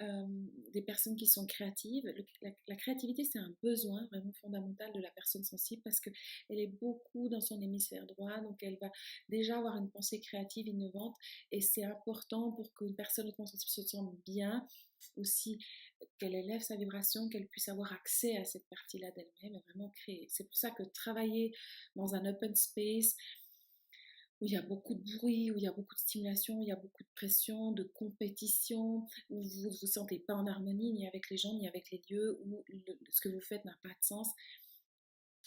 Euh, 0.00 0.26
des 0.72 0.82
personnes 0.82 1.16
qui 1.16 1.26
sont 1.26 1.46
créatives. 1.46 2.04
la, 2.42 2.76
créativité, 2.76 3.24
c'est 3.24 3.38
un 3.38 3.54
besoin 3.62 4.06
vraiment 4.06 4.32
fondamental 4.32 4.92
de 4.92 5.00
la 5.00 5.10
personne 5.10 5.42
sensible 5.42 5.82
parce 5.82 6.00
qu'elle 6.00 6.14
est 6.48 6.68
beaucoup 6.80 7.28
dans 7.28 7.40
son 7.40 7.60
hémisphère 7.60 8.06
droit, 8.06 8.40
donc 8.40 8.62
elle 8.62 8.78
va 8.80 8.90
déjà 9.28 9.58
avoir 9.58 9.76
une 9.76 9.90
pensée 9.90 10.20
créative, 10.20 10.68
innovante, 10.68 11.16
et 11.50 11.60
c'est 11.60 11.82
important 11.82 12.52
pour 12.52 12.72
qu'une 12.74 12.94
personne 12.94 13.30
sensible 13.32 13.60
se 13.60 13.82
sente 13.82 14.14
bien 14.24 14.66
aussi 15.16 15.58
qu'elle 16.18 16.34
élève 16.34 16.62
sa 16.62 16.76
vibration, 16.76 17.28
qu'elle 17.28 17.48
puisse 17.48 17.68
avoir 17.68 17.92
accès 17.92 18.36
à 18.36 18.44
cette 18.44 18.68
partie-là 18.68 19.10
d'elle-même 19.10 19.56
et 19.56 19.62
vraiment 19.68 19.90
créer. 19.90 20.28
C'est 20.30 20.44
pour 20.44 20.56
ça 20.56 20.70
que 20.70 20.84
travailler 20.84 21.52
dans 21.96 22.14
un 22.14 22.24
open 22.26 22.54
space 22.54 23.16
où 24.40 24.46
il 24.46 24.52
y 24.52 24.56
a 24.56 24.62
beaucoup 24.62 24.94
de 24.94 25.02
bruit, 25.16 25.50
où 25.50 25.56
il 25.58 25.62
y 25.62 25.66
a 25.66 25.72
beaucoup 25.72 25.94
de 25.94 26.00
stimulation, 26.00 26.58
où 26.58 26.62
il 26.62 26.68
y 26.68 26.72
a 26.72 26.76
beaucoup 26.76 27.02
de 27.02 27.08
pression, 27.14 27.72
de 27.72 27.82
compétition, 27.82 29.06
où 29.28 29.42
vous 29.42 29.70
ne 29.70 29.78
vous 29.80 29.86
sentez 29.86 30.18
pas 30.20 30.34
en 30.34 30.46
harmonie 30.46 30.92
ni 30.92 31.06
avec 31.06 31.28
les 31.30 31.36
gens, 31.36 31.54
ni 31.54 31.68
avec 31.68 31.90
les 31.90 32.02
lieux, 32.08 32.40
où 32.44 32.64
ce 33.10 33.20
que 33.20 33.28
vous 33.28 33.40
faites 33.40 33.64
n'a 33.64 33.76
pas 33.82 33.90
de 33.90 34.02
sens, 34.02 34.28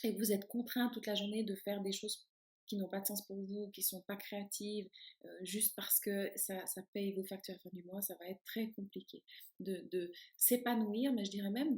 et 0.03 0.11
vous 0.11 0.31
êtes 0.31 0.47
contraint 0.47 0.89
toute 0.89 1.07
la 1.07 1.15
journée 1.15 1.43
de 1.43 1.55
faire 1.55 1.81
des 1.81 1.91
choses 1.91 2.27
qui 2.65 2.77
n'ont 2.77 2.87
pas 2.87 2.99
de 2.99 3.07
sens 3.07 3.25
pour 3.25 3.37
vous, 3.43 3.69
qui 3.71 3.81
ne 3.81 3.85
sont 3.85 4.01
pas 4.01 4.15
créatives, 4.15 4.89
euh, 5.25 5.29
juste 5.41 5.75
parce 5.75 5.99
que 5.99 6.31
ça, 6.35 6.63
paye 6.93 7.13
vos 7.13 7.23
factures 7.23 7.55
à 7.55 7.59
fin 7.59 7.69
du 7.73 7.83
mois, 7.83 8.01
ça 8.01 8.15
va 8.19 8.27
être 8.27 8.43
très 8.45 8.69
compliqué 8.71 9.23
de, 9.59 10.11
s'épanouir, 10.37 11.13
mais 11.13 11.25
je 11.25 11.31
dirais 11.31 11.49
même 11.49 11.75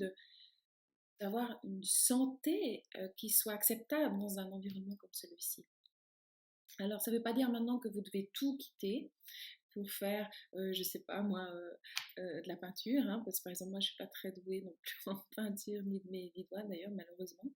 d'avoir 1.20 1.60
une 1.64 1.84
santé 1.84 2.84
euh, 2.98 3.08
qui 3.18 3.30
soit 3.30 3.54
acceptable 3.54 4.18
dans 4.20 4.40
un 4.40 4.52
environnement 4.52 4.96
comme 4.98 5.14
celui-ci. 5.14 5.66
Alors, 6.80 7.02
ça 7.02 7.12
ne 7.12 7.18
veut 7.18 7.24
pas 7.24 7.34
dire 7.34 7.50
maintenant 7.50 7.80
que 7.80 7.88
vous 7.88 8.02
devez 8.02 8.30
tout 8.34 8.58
quitter 8.58 9.12
pour 9.72 9.90
faire, 9.92 10.30
euh, 10.56 10.72
je 10.74 10.80
ne 10.80 10.84
sais 10.84 11.00
pas 11.00 11.22
moi, 11.22 11.48
de 12.18 12.48
la 12.48 12.56
peinture, 12.56 13.04
hein, 13.08 13.22
parce 13.26 13.40
que 13.40 13.44
par 13.44 13.52
exemple, 13.52 13.72
moi, 13.72 13.80
je 13.82 13.88
ne 13.88 13.90
suis 13.90 13.98
pas 13.98 14.08
très 14.08 14.32
douée 14.32 14.62
non 14.62 14.76
plus 14.82 15.02
en 15.08 15.22
peinture, 15.36 15.84
ni 15.84 16.00
de 16.00 16.10
mes 16.10 16.34
doigts 16.50 16.64
d'ailleurs, 16.64 16.92
malheureusement. 16.92 17.52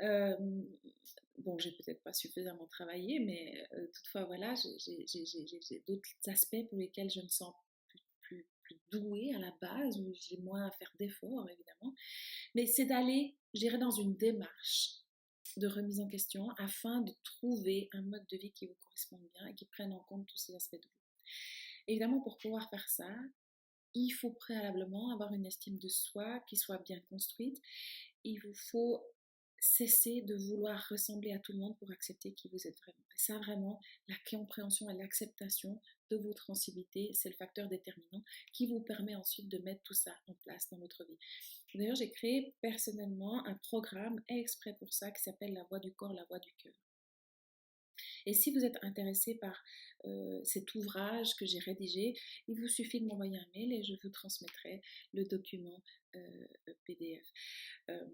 Euh, 0.00 0.36
bon, 1.38 1.58
j'ai 1.58 1.72
peut-être 1.72 2.02
pas 2.02 2.12
suffisamment 2.12 2.66
travaillé, 2.66 3.20
mais 3.20 3.66
euh, 3.72 3.86
toutefois, 3.92 4.24
voilà, 4.24 4.54
j'ai 4.56 5.84
d'autres 5.86 6.08
aspects 6.26 6.68
pour 6.68 6.78
lesquels 6.78 7.10
je 7.10 7.20
me 7.20 7.28
sens 7.28 7.52
plus, 8.20 8.46
plus 8.62 8.78
douée 8.90 9.32
à 9.34 9.38
la 9.38 9.52
base, 9.60 9.98
où 9.98 10.12
j'ai 10.14 10.36
moins 10.38 10.66
à 10.66 10.70
faire 10.72 10.92
d'efforts, 10.98 11.48
évidemment. 11.50 11.94
Mais 12.54 12.66
c'est 12.66 12.86
d'aller, 12.86 13.36
je 13.54 13.60
dirais, 13.60 13.78
dans 13.78 13.90
une 13.90 14.16
démarche 14.16 14.98
de 15.58 15.66
remise 15.66 16.00
en 16.00 16.08
question 16.08 16.50
afin 16.58 17.00
de 17.00 17.14
trouver 17.24 17.88
un 17.92 18.02
mode 18.02 18.26
de 18.30 18.36
vie 18.36 18.52
qui 18.52 18.66
vous 18.66 18.76
corresponde 18.80 19.28
bien 19.34 19.46
et 19.46 19.54
qui 19.54 19.66
prenne 19.66 19.92
en 19.92 20.00
compte 20.00 20.26
tous 20.26 20.36
ces 20.36 20.54
aspects 20.54 20.76
de 20.76 20.88
vous. 20.88 21.32
Évidemment, 21.86 22.20
pour 22.20 22.38
pouvoir 22.38 22.68
faire 22.70 22.88
ça, 22.88 23.08
il 23.94 24.10
faut 24.10 24.30
préalablement 24.30 25.12
avoir 25.12 25.32
une 25.32 25.46
estime 25.46 25.78
de 25.78 25.88
soi 25.88 26.40
qui 26.48 26.56
soit 26.56 26.78
bien 26.78 27.00
construite. 27.08 27.60
Il 28.24 28.38
vous 28.40 28.54
faut 28.54 29.02
cesser 29.60 30.22
de 30.22 30.34
vouloir 30.34 30.86
ressembler 30.88 31.32
à 31.32 31.38
tout 31.38 31.52
le 31.52 31.58
monde 31.58 31.76
pour 31.78 31.90
accepter 31.90 32.32
qui 32.32 32.48
vous 32.48 32.66
êtes 32.66 32.78
vraiment. 32.78 33.04
Et 33.14 33.18
ça, 33.18 33.38
vraiment, 33.38 33.80
la 34.08 34.14
compréhension 34.30 34.88
et 34.88 34.94
l'acceptation 34.94 35.80
de 36.10 36.16
votre 36.16 36.44
sensibilité, 36.44 37.10
c'est 37.14 37.28
le 37.28 37.34
facteur 37.34 37.68
déterminant 37.68 38.22
qui 38.52 38.66
vous 38.66 38.80
permet 38.80 39.14
ensuite 39.14 39.48
de 39.48 39.58
mettre 39.58 39.82
tout 39.82 39.94
ça 39.94 40.14
en 40.26 40.34
place 40.34 40.68
dans 40.70 40.78
votre 40.78 41.04
vie. 41.04 41.18
D'ailleurs, 41.74 41.96
j'ai 41.96 42.10
créé 42.10 42.54
personnellement 42.60 43.44
un 43.46 43.54
programme 43.54 44.22
exprès 44.28 44.74
pour 44.78 44.92
ça 44.92 45.10
qui 45.10 45.22
s'appelle 45.22 45.52
La 45.52 45.64
voix 45.64 45.78
du 45.78 45.92
corps, 45.92 46.12
la 46.12 46.24
voix 46.24 46.38
du 46.38 46.52
cœur. 46.54 46.74
Et 48.28 48.34
si 48.34 48.50
vous 48.50 48.62
êtes 48.62 48.76
intéressé 48.82 49.36
par 49.36 49.64
euh, 50.04 50.44
cet 50.44 50.74
ouvrage 50.74 51.34
que 51.36 51.46
j'ai 51.46 51.60
rédigé, 51.60 52.14
il 52.46 52.60
vous 52.60 52.68
suffit 52.68 53.00
de 53.00 53.06
m'envoyer 53.06 53.38
un 53.38 53.46
mail 53.54 53.72
et 53.72 53.82
je 53.82 53.94
vous 54.02 54.10
transmettrai 54.10 54.82
le 55.14 55.24
document 55.24 55.82
euh, 56.14 56.46
PDF. 56.84 57.26
Euh, 57.88 58.06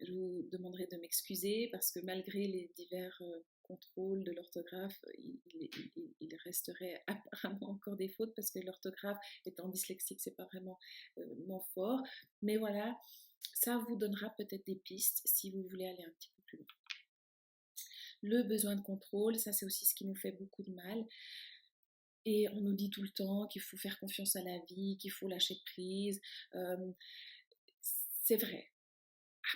je 0.00 0.10
vous 0.14 0.48
demanderai 0.50 0.86
de 0.86 0.96
m'excuser 0.96 1.68
parce 1.70 1.92
que 1.92 2.00
malgré 2.00 2.46
les 2.46 2.72
divers 2.76 3.22
contrôles 3.60 4.24
de 4.24 4.32
l'orthographe, 4.32 5.04
il, 5.52 6.34
resterait 6.44 7.02
apparemment 7.06 7.72
encore 7.72 7.96
des 7.96 8.08
fautes 8.08 8.34
parce 8.34 8.50
que 8.50 8.60
l'orthographe 8.60 9.18
étant 9.44 9.68
dyslexique, 9.68 10.22
c'est 10.22 10.36
pas 10.36 10.46
vraiment 10.46 10.78
mon 11.46 11.60
fort. 11.60 12.00
Mais 12.40 12.56
voilà, 12.56 12.98
ça 13.52 13.76
vous 13.76 13.96
donnera 13.96 14.30
peut-être 14.30 14.64
des 14.64 14.76
pistes 14.76 15.20
si 15.26 15.50
vous 15.50 15.62
voulez 15.64 15.88
aller 15.88 16.04
un 16.04 16.12
petit 16.12 16.30
peu 16.30 16.42
plus 16.46 16.58
loin. 16.58 16.87
Le 18.22 18.42
besoin 18.42 18.76
de 18.76 18.82
contrôle, 18.82 19.38
ça 19.38 19.52
c'est 19.52 19.64
aussi 19.64 19.86
ce 19.86 19.94
qui 19.94 20.04
nous 20.04 20.16
fait 20.16 20.32
beaucoup 20.32 20.62
de 20.62 20.72
mal. 20.72 21.06
Et 22.24 22.48
on 22.50 22.60
nous 22.60 22.74
dit 22.74 22.90
tout 22.90 23.02
le 23.02 23.10
temps 23.10 23.46
qu'il 23.46 23.62
faut 23.62 23.76
faire 23.76 23.98
confiance 24.00 24.36
à 24.36 24.42
la 24.42 24.58
vie, 24.70 24.98
qu'il 24.98 25.12
faut 25.12 25.28
lâcher 25.28 25.56
prise. 25.64 26.20
C'est 28.22 28.36
vrai. 28.36 28.70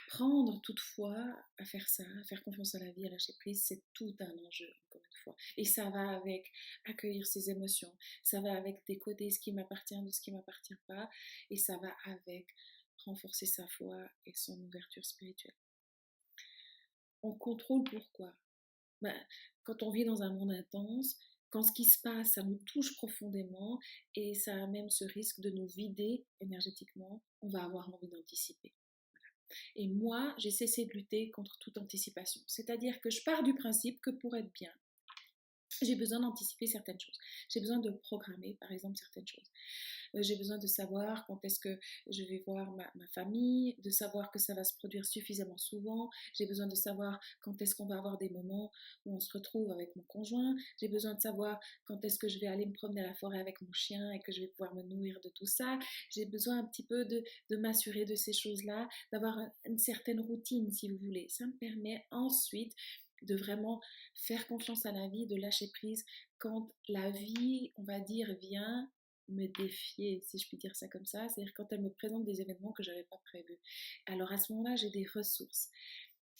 Apprendre 0.06 0.62
toutefois 0.62 1.36
à 1.58 1.66
faire 1.66 1.86
ça, 1.86 2.04
à 2.18 2.24
faire 2.24 2.42
confiance 2.44 2.74
à 2.74 2.78
la 2.78 2.90
vie, 2.92 3.06
à 3.06 3.10
lâcher 3.10 3.34
prise, 3.38 3.62
c'est 3.62 3.82
tout 3.92 4.16
un 4.20 4.38
enjeu, 4.46 4.72
encore 4.86 5.02
une 5.04 5.16
fois. 5.22 5.36
Et 5.58 5.66
ça 5.66 5.90
va 5.90 6.16
avec 6.16 6.50
accueillir 6.84 7.26
ses 7.26 7.50
émotions, 7.50 7.94
ça 8.22 8.40
va 8.40 8.56
avec 8.56 8.78
décoder 8.86 9.30
ce 9.30 9.38
qui 9.38 9.52
m'appartient 9.52 10.00
de 10.00 10.10
ce 10.10 10.22
qui 10.22 10.32
m'appartient 10.32 10.78
pas, 10.86 11.10
et 11.50 11.58
ça 11.58 11.76
va 11.76 11.94
avec 12.06 12.46
renforcer 13.04 13.44
sa 13.44 13.66
foi 13.68 14.08
et 14.24 14.32
son 14.34 14.58
ouverture 14.62 15.04
spirituelle. 15.04 15.56
On 17.22 17.34
contrôle 17.34 17.84
pourquoi? 17.84 18.32
Bah, 19.02 19.14
quand 19.64 19.82
on 19.82 19.90
vit 19.90 20.04
dans 20.04 20.22
un 20.22 20.32
monde 20.32 20.52
intense, 20.52 21.16
quand 21.50 21.62
ce 21.62 21.72
qui 21.72 21.84
se 21.84 22.00
passe, 22.00 22.32
ça 22.32 22.42
nous 22.42 22.58
touche 22.66 22.96
profondément 22.96 23.78
et 24.14 24.34
ça 24.34 24.54
a 24.54 24.66
même 24.66 24.88
ce 24.88 25.04
risque 25.04 25.40
de 25.40 25.50
nous 25.50 25.66
vider 25.66 26.24
énergétiquement, 26.40 27.22
on 27.42 27.48
va 27.48 27.64
avoir 27.64 27.92
envie 27.92 28.08
d'anticiper. 28.08 28.72
Et 29.76 29.86
moi, 29.86 30.34
j'ai 30.38 30.50
cessé 30.50 30.86
de 30.86 30.92
lutter 30.92 31.30
contre 31.30 31.58
toute 31.58 31.76
anticipation. 31.76 32.40
C'est-à-dire 32.46 32.98
que 33.02 33.10
je 33.10 33.22
pars 33.22 33.42
du 33.42 33.54
principe 33.54 34.00
que 34.00 34.10
pour 34.10 34.34
être 34.34 34.50
bien, 34.52 34.72
j'ai 35.80 35.96
besoin 35.96 36.20
d'anticiper 36.20 36.66
certaines 36.66 37.00
choses. 37.00 37.18
J'ai 37.48 37.60
besoin 37.60 37.78
de 37.78 37.90
programmer, 37.90 38.56
par 38.60 38.70
exemple, 38.70 38.96
certaines 38.98 39.26
choses. 39.26 39.50
Euh, 40.14 40.22
j'ai 40.22 40.36
besoin 40.36 40.58
de 40.58 40.66
savoir 40.66 41.24
quand 41.26 41.44
est-ce 41.44 41.58
que 41.58 41.78
je 42.08 42.22
vais 42.24 42.42
voir 42.46 42.70
ma, 42.72 42.90
famille, 43.14 43.76
de 43.82 43.90
savoir 43.90 44.30
que 44.30 44.38
ça 44.38 44.54
va 44.54 44.64
se 44.64 44.74
produire 44.74 45.04
suffisamment 45.04 45.58
souvent. 45.58 46.10
J'ai 46.34 46.46
besoin 46.46 46.66
de 46.66 46.74
savoir 46.74 47.20
quand 47.40 47.60
est-ce 47.60 47.74
qu'on 47.74 47.86
va 47.86 47.98
avoir 47.98 48.18
des 48.18 48.30
moments 48.30 48.70
où 49.04 49.14
on 49.14 49.20
se 49.20 49.32
retrouve 49.32 49.70
avec 49.70 49.94
mon 49.96 50.02
conjoint. 50.02 50.54
J'ai 50.78 50.88
besoin 50.88 51.14
de 51.14 51.20
savoir 51.20 51.60
quand 51.84 52.04
est-ce 52.04 52.18
que 52.18 52.28
je 52.28 52.38
vais 52.38 52.46
aller 52.46 52.66
me 52.66 52.72
promener 52.72 53.02
à 53.02 53.06
la 53.06 53.14
forêt 53.14 53.40
avec 53.40 53.60
mon 53.62 53.72
chien 53.72 54.12
et 54.12 54.20
que 54.20 54.32
je 54.32 54.40
vais 54.40 54.48
pouvoir 54.48 54.74
me 54.74 54.82
nourrir 54.82 55.20
de 55.20 55.28
tout 55.30 55.46
ça. 55.46 55.78
J'ai 56.10 56.26
besoin 56.26 56.58
un 56.58 56.64
petit 56.64 56.84
peu 56.84 57.04
de, 57.04 57.22
de 57.50 57.56
m'assurer 57.56 58.04
de 58.04 58.14
ces 58.14 58.32
choses-là, 58.32 58.88
d'avoir 59.12 59.38
une 59.66 59.78
certaine 59.78 60.20
routine, 60.20 60.70
si 60.70 60.90
vous 60.90 60.98
voulez. 60.98 61.26
Ça 61.28 61.46
me 61.46 61.56
permet 61.58 62.06
ensuite 62.10 62.74
de 63.22 63.36
vraiment 63.36 63.80
faire 64.14 64.46
confiance 64.46 64.86
à 64.86 64.92
la 64.92 65.08
vie, 65.08 65.26
de 65.26 65.36
lâcher 65.36 65.68
prise 65.68 66.04
quand 66.38 66.70
la 66.88 67.10
vie, 67.10 67.72
on 67.76 67.82
va 67.82 68.00
dire, 68.00 68.34
vient 68.40 68.90
me 69.28 69.46
défier, 69.46 70.20
si 70.26 70.38
je 70.38 70.48
puis 70.48 70.56
dire 70.56 70.74
ça 70.76 70.88
comme 70.88 71.06
ça, 71.06 71.28
c'est-à-dire 71.28 71.54
quand 71.54 71.66
elle 71.72 71.82
me 71.82 71.90
présente 71.90 72.24
des 72.24 72.40
événements 72.40 72.72
que 72.72 72.82
je 72.82 72.90
n'avais 72.90 73.04
pas 73.04 73.20
prévus. 73.24 73.58
Alors 74.06 74.32
à 74.32 74.38
ce 74.38 74.52
moment-là, 74.52 74.76
j'ai 74.76 74.90
des 74.90 75.06
ressources 75.14 75.68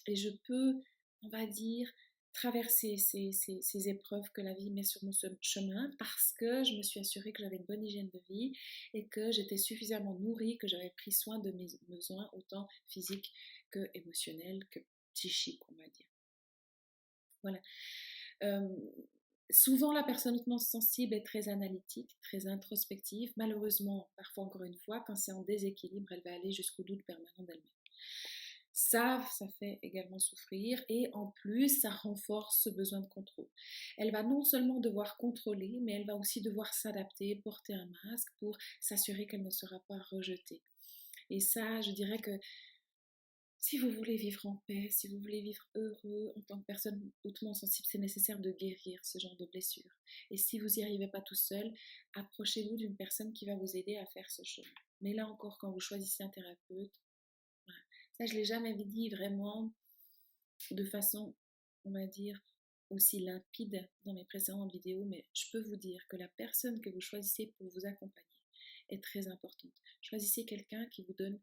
et 0.06 0.16
je 0.16 0.30
peux, 0.46 0.80
on 1.22 1.28
va 1.28 1.46
dire, 1.46 1.88
traverser 2.32 2.96
ces, 2.96 3.88
épreuves 3.88 4.30
que 4.32 4.40
la 4.40 4.54
vie 4.54 4.70
met 4.70 4.84
sur 4.84 5.04
mon 5.04 5.12
chemin 5.40 5.90
parce 5.98 6.32
que 6.38 6.64
je 6.64 6.74
me 6.76 6.82
suis 6.82 7.00
assurée 7.00 7.32
que 7.32 7.42
j'avais 7.42 7.56
une 7.56 7.64
bonne 7.64 7.84
hygiène 7.84 8.08
de 8.08 8.20
vie 8.28 8.52
et 8.94 9.06
que 9.06 9.30
j'étais 9.32 9.58
suffisamment 9.58 10.14
nourrie, 10.14 10.56
que 10.58 10.66
j'avais 10.66 10.92
pris 10.96 11.12
soin 11.12 11.38
de 11.38 11.50
mes 11.52 11.68
besoins, 11.88 12.28
autant 12.32 12.66
physiques 12.88 13.32
que 13.70 13.90
émotionnels, 13.94 14.64
que 14.70 14.80
psychiques, 15.14 15.62
on 15.68 15.74
va 15.74 15.88
dire. 15.88 16.11
Voilà. 17.42 17.60
Souvent, 19.50 19.92
la 19.92 20.02
personne 20.02 20.36
hautement 20.36 20.58
sensible 20.58 21.14
est 21.14 21.26
très 21.26 21.48
analytique, 21.48 22.16
très 22.22 22.46
introspective. 22.46 23.32
Malheureusement, 23.36 24.08
parfois 24.16 24.44
encore 24.44 24.64
une 24.64 24.78
fois, 24.78 25.04
quand 25.06 25.14
c'est 25.14 25.32
en 25.32 25.42
déséquilibre, 25.42 26.10
elle 26.12 26.22
va 26.22 26.32
aller 26.32 26.52
jusqu'au 26.52 26.82
doute 26.82 27.04
permanent 27.04 27.28
d'elle-même. 27.40 27.68
Ça, 28.74 29.22
ça 29.36 29.46
fait 29.58 29.78
également 29.82 30.18
souffrir 30.18 30.82
et 30.88 31.10
en 31.12 31.26
plus, 31.26 31.82
ça 31.82 31.90
renforce 31.90 32.62
ce 32.62 32.70
besoin 32.70 33.00
de 33.00 33.08
contrôle. 33.08 33.48
Elle 33.98 34.12
va 34.12 34.22
non 34.22 34.42
seulement 34.42 34.80
devoir 34.80 35.18
contrôler, 35.18 35.80
mais 35.82 35.92
elle 35.92 36.06
va 36.06 36.16
aussi 36.16 36.40
devoir 36.40 36.72
s'adapter, 36.72 37.36
porter 37.44 37.74
un 37.74 37.90
masque 38.04 38.32
pour 38.38 38.56
s'assurer 38.80 39.26
qu'elle 39.26 39.42
ne 39.42 39.50
sera 39.50 39.78
pas 39.88 39.98
rejetée. 40.10 40.62
Et 41.28 41.40
ça, 41.40 41.82
je 41.82 41.90
dirais 41.90 42.18
que 42.18 42.30
si 43.62 43.78
vous 43.78 43.90
voulez 43.90 44.16
vivre 44.16 44.44
en 44.44 44.56
paix, 44.66 44.88
si 44.90 45.06
vous 45.06 45.20
voulez 45.20 45.40
vivre 45.40 45.64
heureux 45.76 46.32
en 46.36 46.40
tant 46.42 46.58
que 46.60 46.66
personne 46.66 47.12
hautement 47.22 47.54
sensible, 47.54 47.86
c'est 47.88 47.98
nécessaire 47.98 48.40
de 48.40 48.50
guérir 48.50 48.98
ce 49.04 49.18
genre 49.18 49.36
de 49.36 49.46
blessures. 49.46 49.96
Et 50.30 50.36
si 50.36 50.58
vous 50.58 50.66
n'y 50.66 50.82
arrivez 50.82 51.06
pas 51.06 51.20
tout 51.20 51.36
seul, 51.36 51.72
approchez-vous 52.14 52.76
d'une 52.76 52.96
personne 52.96 53.32
qui 53.32 53.46
va 53.46 53.54
vous 53.54 53.76
aider 53.76 53.96
à 53.98 54.06
faire 54.06 54.28
ce 54.28 54.42
chemin. 54.42 54.66
Mais 55.00 55.14
là 55.14 55.28
encore, 55.28 55.58
quand 55.58 55.70
vous 55.70 55.78
choisissez 55.78 56.24
un 56.24 56.28
thérapeute, 56.28 57.00
ça 58.18 58.26
je 58.26 58.34
l'ai 58.34 58.44
jamais 58.44 58.74
dit 58.74 59.10
vraiment 59.10 59.72
de 60.72 60.84
façon, 60.84 61.32
on 61.84 61.92
va 61.92 62.08
dire, 62.08 62.42
aussi 62.90 63.20
limpide 63.20 63.88
dans 64.04 64.12
mes 64.12 64.24
précédentes 64.24 64.72
vidéos, 64.72 65.04
mais 65.04 65.24
je 65.34 65.44
peux 65.52 65.62
vous 65.62 65.76
dire 65.76 66.04
que 66.08 66.16
la 66.16 66.28
personne 66.36 66.80
que 66.80 66.90
vous 66.90 67.00
choisissez 67.00 67.54
pour 67.56 67.68
vous 67.68 67.86
accompagner 67.86 68.40
est 68.88 69.02
très 69.04 69.28
importante. 69.28 69.72
Choisissez 70.00 70.44
quelqu'un 70.44 70.84
qui 70.86 71.02
vous 71.02 71.14
donne 71.14 71.38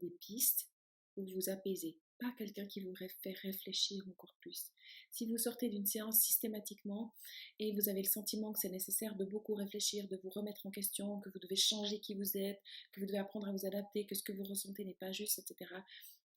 des 0.00 0.10
pistes 0.12 0.70
vous 1.16 1.48
apaiser, 1.48 1.96
pas 2.18 2.32
quelqu'un 2.36 2.66
qui 2.66 2.80
vous 2.80 2.94
fait 2.94 3.32
réfléchir 3.42 4.02
encore 4.08 4.34
plus. 4.40 4.70
Si 5.10 5.26
vous 5.26 5.38
sortez 5.38 5.68
d'une 5.68 5.86
séance 5.86 6.20
systématiquement 6.20 7.14
et 7.58 7.72
vous 7.72 7.88
avez 7.88 8.02
le 8.02 8.08
sentiment 8.08 8.52
que 8.52 8.58
c'est 8.58 8.68
nécessaire 8.68 9.16
de 9.16 9.24
beaucoup 9.24 9.54
réfléchir, 9.54 10.06
de 10.08 10.16
vous 10.22 10.30
remettre 10.30 10.66
en 10.66 10.70
question, 10.70 11.20
que 11.20 11.30
vous 11.30 11.38
devez 11.38 11.56
changer 11.56 12.00
qui 12.00 12.14
vous 12.14 12.36
êtes, 12.36 12.60
que 12.92 13.00
vous 13.00 13.06
devez 13.06 13.18
apprendre 13.18 13.48
à 13.48 13.52
vous 13.52 13.66
adapter, 13.66 14.06
que 14.06 14.14
ce 14.14 14.22
que 14.22 14.32
vous 14.32 14.44
ressentez 14.44 14.84
n'est 14.84 14.94
pas 14.94 15.12
juste, 15.12 15.38
etc., 15.38 15.70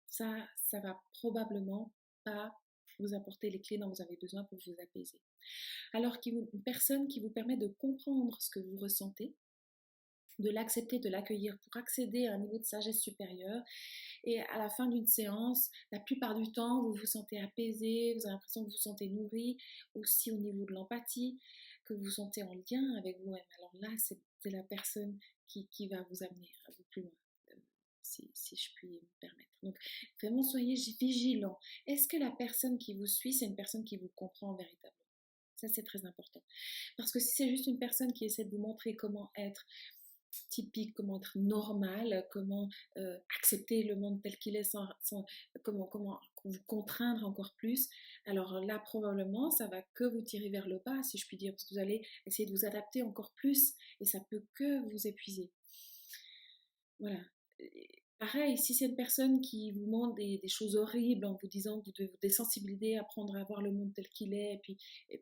ça, 0.08 0.48
ça 0.70 0.80
va 0.80 1.02
probablement 1.14 1.92
pas 2.24 2.56
vous 3.00 3.14
apporter 3.14 3.50
les 3.50 3.60
clés 3.60 3.78
dont 3.78 3.90
vous 3.90 4.02
avez 4.02 4.16
besoin 4.18 4.44
pour 4.44 4.60
vous 4.66 4.76
apaiser. 4.82 5.20
Alors 5.94 6.20
qu'une 6.20 6.48
personne 6.64 7.08
qui 7.08 7.20
vous 7.20 7.30
permet 7.30 7.58
de 7.58 7.68
comprendre 7.68 8.40
ce 8.40 8.50
que 8.50 8.60
vous 8.60 8.78
ressentez, 8.78 9.36
de 10.40 10.50
l'accepter, 10.50 11.00
de 11.00 11.10
l'accueillir 11.10 11.58
pour 11.60 11.78
accéder 11.78 12.28
à 12.28 12.34
un 12.34 12.40
niveau 12.40 12.58
de 12.58 12.66
sagesse 12.66 13.00
supérieur. 13.00 13.62
Et 14.24 14.42
à 14.42 14.58
la 14.58 14.70
fin 14.70 14.88
d'une 14.88 15.06
séance, 15.06 15.70
la 15.92 16.00
plupart 16.00 16.36
du 16.36 16.52
temps, 16.52 16.82
vous 16.84 16.94
vous 16.94 17.06
sentez 17.06 17.40
apaisé, 17.40 18.14
vous 18.16 18.26
avez 18.26 18.34
l'impression 18.34 18.62
que 18.62 18.70
vous 18.70 18.76
vous 18.76 18.82
sentez 18.82 19.10
nourri, 19.10 19.58
aussi 19.96 20.32
au 20.32 20.38
niveau 20.38 20.66
de 20.66 20.74
l'empathie, 20.74 21.40
que 21.86 21.94
vous 21.94 22.04
vous 22.04 22.12
sentez 22.12 22.44
en 22.44 22.54
lien 22.54 22.96
avec 22.98 23.20
vous-même. 23.20 23.46
Alors 23.58 23.72
là, 23.80 23.90
c'est 23.98 24.50
la 24.50 24.64
personne 24.64 25.18
qui, 25.48 25.68
qui, 25.68 25.88
va 25.88 26.02
vous 26.10 26.24
amener 26.24 26.52
à 26.68 26.72
vous 26.72 26.84
plus 26.90 27.02
loin. 27.02 27.12
Euh, 27.52 27.56
si, 28.02 28.32
si, 28.34 28.56
je 28.56 28.70
puis 28.76 28.90
me 28.90 29.08
permettre. 29.20 29.52
Donc, 29.62 29.78
vraiment, 30.22 30.44
soyez 30.44 30.76
vigilants. 31.00 31.60
Est-ce 31.88 32.08
que 32.08 32.18
la 32.18 32.32
personne 32.32 32.78
qui 32.78 32.94
vous 32.94 33.08
suit, 33.08 33.34
c'est 33.34 33.46
une 33.46 33.56
personne 33.56 33.86
qui 33.86 33.98
vous 33.98 34.12
comprend 34.16 34.54
véritablement? 34.54 35.04
Ça, 35.56 35.68
c'est 35.70 35.84
très 35.84 36.06
important. 36.06 36.44
Parce 36.98 37.12
que 37.12 37.20
si 37.20 37.36
c'est 37.36 37.50
juste 37.50 37.68
une 37.68 37.80
personne 37.80 38.12
qui 38.14 38.26
essaie 38.26 38.44
de 38.44 38.50
vous 38.50 38.62
montrer 38.62 38.96
comment 38.96 39.32
être, 39.38 39.66
typique, 40.50 40.94
comment 40.94 41.18
être 41.18 41.38
normal, 41.38 42.28
comment 42.32 42.70
euh, 42.98 43.18
accepter 43.38 43.84
le 43.84 43.96
monde 43.96 44.22
tel 44.22 44.38
qu'il 44.38 44.56
est 44.56 44.64
sans, 44.64 44.88
comment, 45.64 45.86
comment 45.88 46.20
vous 46.44 46.60
contraindre 46.68 47.26
encore 47.26 47.54
plus. 47.56 47.90
Alors 48.26 48.60
là, 48.60 48.80
probablement, 48.80 49.52
ça 49.52 49.68
va 49.68 49.82
que 49.94 50.04
vous 50.04 50.22
tirer 50.22 50.50
vers 50.50 50.68
le 50.68 50.80
bas, 50.86 51.02
si 51.04 51.18
je 51.18 51.28
puis 51.28 51.38
dire, 51.38 51.54
parce 51.54 51.64
que 51.64 51.74
vous 51.74 51.80
allez 51.80 52.06
essayer 52.26 52.46
de 52.46 52.52
vous 52.52 52.66
adapter 52.66 53.04
encore 53.04 53.32
plus 53.34 53.74
et 54.00 54.06
ça 54.06 54.20
peut 54.30 54.44
que 54.56 54.90
vous 54.92 55.08
épuiser. 55.08 55.52
Voilà 57.00 57.20
pareil, 58.24 58.58
si 58.58 58.74
c'est 58.74 58.86
une 58.86 58.96
personne 58.96 59.42
qui 59.42 59.72
vous 59.72 59.86
montre 59.86 60.16
des, 60.16 60.40
choses 60.48 60.78
horribles 60.78 61.26
en 61.26 61.38
vous 61.42 61.48
disant 61.48 61.82
que 61.82 61.86
vous 61.88 61.92
devez 61.92 62.08
vous 62.08 62.18
désensibiliser, 62.22 62.98
apprendre 62.98 63.36
à 63.36 63.44
voir 63.44 63.62
le 63.62 63.72
monde 63.72 63.94
tel 63.94 64.08
qu'il 64.08 64.34
est, 64.34 64.54
et 64.54 64.60
puis, 64.60 64.78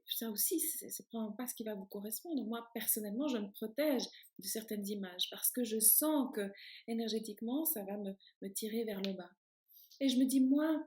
ça 0.05 0.29
aussi, 0.29 0.59
c'est 0.59 1.07
probablement 1.07 1.35
pas 1.35 1.47
ce 1.47 1.55
qui 1.55 1.63
va 1.63 1.73
vous 1.73 1.85
correspondre. 1.85 2.43
Moi, 2.45 2.63
personnellement, 2.75 3.27
je 3.27 3.37
me 3.37 3.51
protège 3.53 4.03
de 4.37 4.45
certaines 4.45 4.87
images 4.87 5.29
parce 5.31 5.49
que 5.51 5.63
je 5.63 5.79
sens 5.79 6.29
que 6.35 6.51
énergétiquement, 6.87 7.65
ça 7.65 7.83
va 7.83 7.97
me, 7.97 8.53
tirer 8.53 8.83
vers 8.83 9.01
le 9.01 9.13
bas. 9.13 9.31
Et 9.99 10.07
je 10.07 10.17
me 10.17 10.25
dis, 10.25 10.41
moi, 10.41 10.85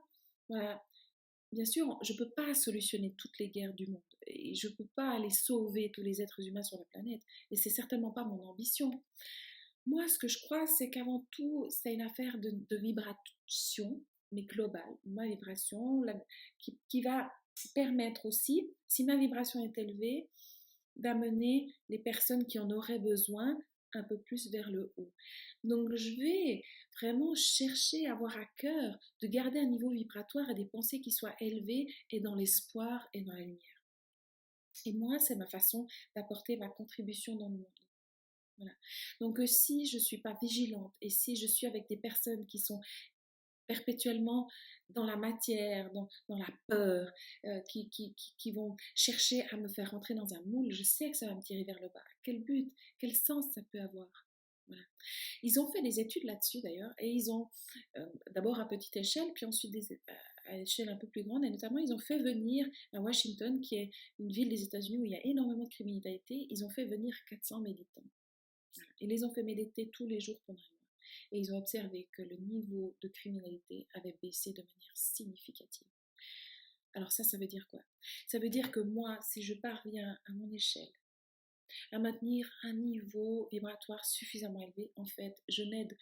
bien 1.51 1.65
sûr, 1.65 1.97
je 2.01 2.13
ne 2.13 2.17
peux 2.17 2.29
pas 2.29 2.53
solutionner 2.53 3.13
toutes 3.17 3.37
les 3.39 3.49
guerres 3.49 3.73
du 3.73 3.87
monde 3.87 4.01
et 4.27 4.55
je 4.55 4.67
ne 4.69 4.73
peux 4.73 4.87
pas 4.95 5.11
aller 5.11 5.31
sauver 5.31 5.91
tous 5.93 6.01
les 6.01 6.21
êtres 6.21 6.39
humains 6.47 6.63
sur 6.63 6.77
la 6.77 6.85
planète. 6.85 7.21
Et 7.51 7.57
c'est 7.57 7.69
certainement 7.69 8.11
pas 8.11 8.23
mon 8.23 8.41
ambition. 8.45 9.03
Moi, 9.87 10.07
ce 10.07 10.17
que 10.17 10.27
je 10.27 10.39
crois, 10.45 10.65
c'est 10.65 10.89
qu'avant 10.89 11.25
tout, 11.31 11.67
c'est 11.69 11.93
une 11.93 12.01
affaire 12.01 12.37
de, 12.39 12.77
vibration, 12.77 14.01
mais 14.31 14.43
globale. 14.43 14.97
Ma 15.05 15.27
vibration, 15.27 16.03
qui, 16.89 17.01
va 17.01 17.31
permettre 17.73 18.25
aussi, 18.25 18.73
si 18.87 19.03
ma 19.03 19.15
vibration 19.15 19.63
est 19.63 19.77
élevée, 19.77 20.29
d'amener 20.95 21.73
les 21.89 21.99
personnes 21.99 22.45
qui 22.47 22.57
en 22.57 22.69
auraient 22.69 22.99
besoin 22.99 23.57
un 23.93 24.03
peu 24.03 24.19
plus 24.19 24.49
vers 24.51 24.69
le 24.71 24.93
haut. 24.97 25.11
Donc 25.63 25.93
je 25.95 26.09
vais 26.19 26.63
vraiment 26.99 27.33
chercher 27.35 28.07
à 28.07 28.13
avoir 28.13 28.35
à 28.37 28.45
cœur 28.57 28.97
de 29.21 29.27
garder 29.27 29.59
un 29.59 29.65
niveau 29.65 29.89
vibratoire 29.89 30.49
et 30.49 30.55
des 30.55 30.65
pensées 30.65 31.01
qui 31.01 31.11
soient 31.11 31.35
élevées 31.39 31.87
et 32.11 32.19
dans 32.19 32.35
l'espoir 32.35 33.07
et 33.13 33.21
dans 33.21 33.33
la 33.33 33.41
lumière. 33.41 33.83
Et 34.85 34.93
moi, 34.93 35.17
c'est 35.19 35.35
ma 35.35 35.47
façon 35.47 35.87
d'apporter 36.15 36.57
ma 36.57 36.67
contribution 36.67 37.35
dans 37.35 37.47
le 37.47 37.55
monde. 37.55 37.84
Donc 39.19 39.39
euh, 39.39 39.47
si 39.47 39.85
je 39.85 39.97
ne 39.97 40.01
suis 40.01 40.19
pas 40.19 40.35
vigilante 40.41 40.93
et 41.01 41.09
si 41.09 41.35
je 41.35 41.47
suis 41.47 41.67
avec 41.67 41.87
des 41.89 41.97
personnes 41.97 42.45
qui 42.45 42.59
sont 42.59 42.79
perpétuellement 43.67 44.47
dans 44.89 45.05
la 45.05 45.15
matière, 45.15 45.91
dans, 45.91 46.07
la 46.29 46.47
peur, 46.67 47.11
euh, 47.45 47.59
qui, 47.61 48.51
vont 48.53 48.75
chercher 48.93 49.43
à 49.49 49.57
me 49.57 49.67
faire 49.67 49.91
rentrer 49.91 50.13
dans 50.13 50.33
un 50.33 50.41
moule, 50.43 50.71
je 50.71 50.83
sais 50.83 51.09
que 51.09 51.17
ça 51.17 51.27
va 51.27 51.35
me 51.35 51.41
tirer 51.41 51.63
vers 51.63 51.81
le 51.81 51.89
bas. 51.89 52.03
Quel 52.23 52.43
but, 52.43 52.71
quel 52.99 53.15
sens 53.15 53.45
ça 53.53 53.61
peut 53.71 53.81
avoir? 53.81 54.07
Ils 55.43 55.59
ont 55.59 55.71
fait 55.71 55.81
des 55.81 55.99
études 55.99 56.23
là-dessus 56.23 56.61
d'ailleurs, 56.61 56.93
et 56.97 57.09
ils 57.09 57.31
ont 57.31 57.49
euh, 57.97 58.05
d'abord 58.31 58.59
à 58.59 58.67
petite 58.67 58.97
échelle, 58.97 59.31
puis 59.33 59.45
ensuite 59.45 59.75
à 60.47 60.57
échelle 60.57 60.89
un 60.89 60.95
peu 60.95 61.07
plus 61.07 61.23
grande, 61.23 61.43
et 61.43 61.49
notamment 61.49 61.77
ils 61.77 61.93
ont 61.93 61.99
fait 61.99 62.17
venir 62.19 62.67
à 62.93 62.99
Washington, 62.99 63.61
qui 63.61 63.75
est 63.75 63.91
une 64.19 64.31
ville 64.31 64.49
des 64.49 64.63
États-Unis 64.63 64.97
où 64.99 65.05
il 65.05 65.11
y 65.11 65.15
a 65.15 65.25
énormément 65.25 65.65
de 65.65 65.69
criminalité, 65.69 66.47
ils 66.49 66.63
ont 66.65 66.69
fait 66.69 66.85
venir 66.85 67.15
400 67.29 67.61
méditants. 67.61 68.03
Ils 68.99 69.09
les 69.09 69.23
ont 69.23 69.31
fait 69.31 69.43
méditer 69.43 69.89
tous 69.89 70.05
les 70.05 70.19
jours 70.19 70.39
pendant 70.45 70.59
un 70.59 70.77
mois. 70.77 70.95
Et 71.31 71.39
ils 71.39 71.53
ont 71.53 71.57
observé 71.57 72.07
que 72.11 72.21
le 72.21 72.35
niveau 72.37 72.95
de 73.01 73.07
criminalité 73.07 73.87
avait 73.93 74.17
baissé 74.21 74.53
de 74.53 74.61
manière 74.61 74.95
significative. 74.95 75.87
Alors 76.93 77.11
ça, 77.11 77.23
ça 77.23 77.37
veut 77.37 77.47
dire 77.47 77.67
quoi? 77.67 77.81
Ça 78.27 78.39
veut 78.39 78.49
dire 78.49 78.71
que 78.71 78.79
moi, 78.79 79.19
si 79.21 79.41
je 79.41 79.53
parviens 79.53 80.17
à 80.25 80.31
mon 80.31 80.49
échelle 80.51 80.91
à 81.91 81.99
maintenir 81.99 82.49
un 82.63 82.73
niveau 82.73 83.49
vibratoire 83.51 84.05
suffisamment 84.05 84.61
élevé, 84.61 84.91
en 84.95 85.05
fait, 85.05 85.35
je 85.49 85.63
m'aide, 85.63 85.97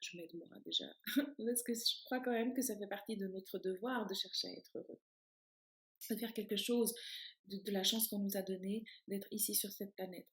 je 0.00 0.16
m'aide 0.16 0.34
moi 0.34 0.48
déjà, 0.64 0.84
parce 1.38 1.62
que 1.62 1.74
je 1.74 2.04
crois 2.04 2.20
quand 2.20 2.30
même 2.30 2.54
que 2.54 2.62
ça 2.62 2.76
fait 2.76 2.86
partie 2.86 3.16
de 3.16 3.26
notre 3.26 3.58
devoir 3.58 4.06
de 4.06 4.14
chercher 4.14 4.48
à 4.48 4.52
être 4.52 4.70
heureux, 4.76 5.00
de 6.10 6.16
faire 6.16 6.32
quelque 6.32 6.56
chose 6.56 6.94
de, 7.50 7.70
la 7.70 7.82
chance 7.82 8.08
qu'on 8.08 8.18
nous 8.18 8.36
a 8.36 8.42
donnée 8.42 8.84
d'être 9.08 9.28
ici 9.30 9.54
sur 9.54 9.70
cette 9.70 9.94
planète. 9.94 10.26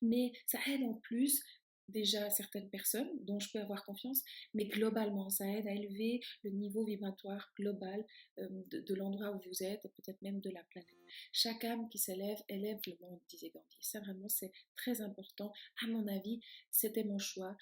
Mais 0.00 0.32
ça 0.46 0.58
aide 0.68 0.82
en 0.82 0.94
plus 0.94 1.42
déjà 1.88 2.30
certaines 2.30 2.70
personnes 2.70 3.10
dont 3.24 3.38
je 3.38 3.50
peux 3.52 3.60
avoir 3.60 3.84
confiance, 3.84 4.22
mais 4.54 4.64
globalement, 4.64 5.28
ça 5.30 5.46
aide 5.46 5.66
à 5.66 5.72
élever 5.72 6.20
le 6.42 6.50
niveau 6.50 6.84
vibratoire 6.84 7.52
global 7.56 8.04
euh, 8.38 8.48
de, 8.70 8.94
l'endroit 8.94 9.32
où 9.32 9.40
vous 9.40 9.62
êtes 9.62 9.84
et 9.84 9.88
peut-être 9.88 10.20
même 10.22 10.40
de 10.40 10.50
la 10.50 10.62
planète. 10.64 10.88
Chaque 11.32 11.64
âme 11.64 11.88
qui 11.90 11.98
s'élève 11.98 12.38
élève 12.48 12.78
le 12.86 12.96
monde, 13.00 13.20
disait 13.28 13.50
Gandhi. 13.50 13.76
Ça 13.80 14.00
vraiment, 14.00 14.28
c'est 14.28 14.52
très 14.76 15.00
important. 15.00 15.52
À 15.84 15.86
mon 15.88 16.06
avis, 16.06 16.40
c'était 16.70 17.04
mon 17.04 17.18
choix 17.18 17.56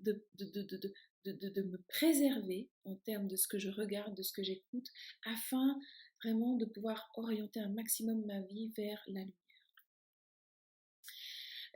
de, 0.00 0.24
de, 0.34 0.46
de, 0.46 1.48
de, 1.48 1.62
me 1.62 1.78
préserver 1.88 2.68
en 2.84 2.96
termes 2.96 3.28
de 3.28 3.36
ce 3.36 3.48
que 3.48 3.58
je 3.58 3.70
regarde, 3.70 4.14
de 4.14 4.22
ce 4.22 4.32
que 4.32 4.42
j'écoute, 4.42 4.88
afin 5.24 5.78
vraiment 6.24 6.54
de 6.54 6.64
pouvoir 6.64 7.10
orienter 7.16 7.60
un 7.60 7.68
maximum 7.68 8.24
ma 8.24 8.40
vie 8.40 8.72
vers 8.76 9.02
la 9.06 9.20
lumière. 9.20 9.34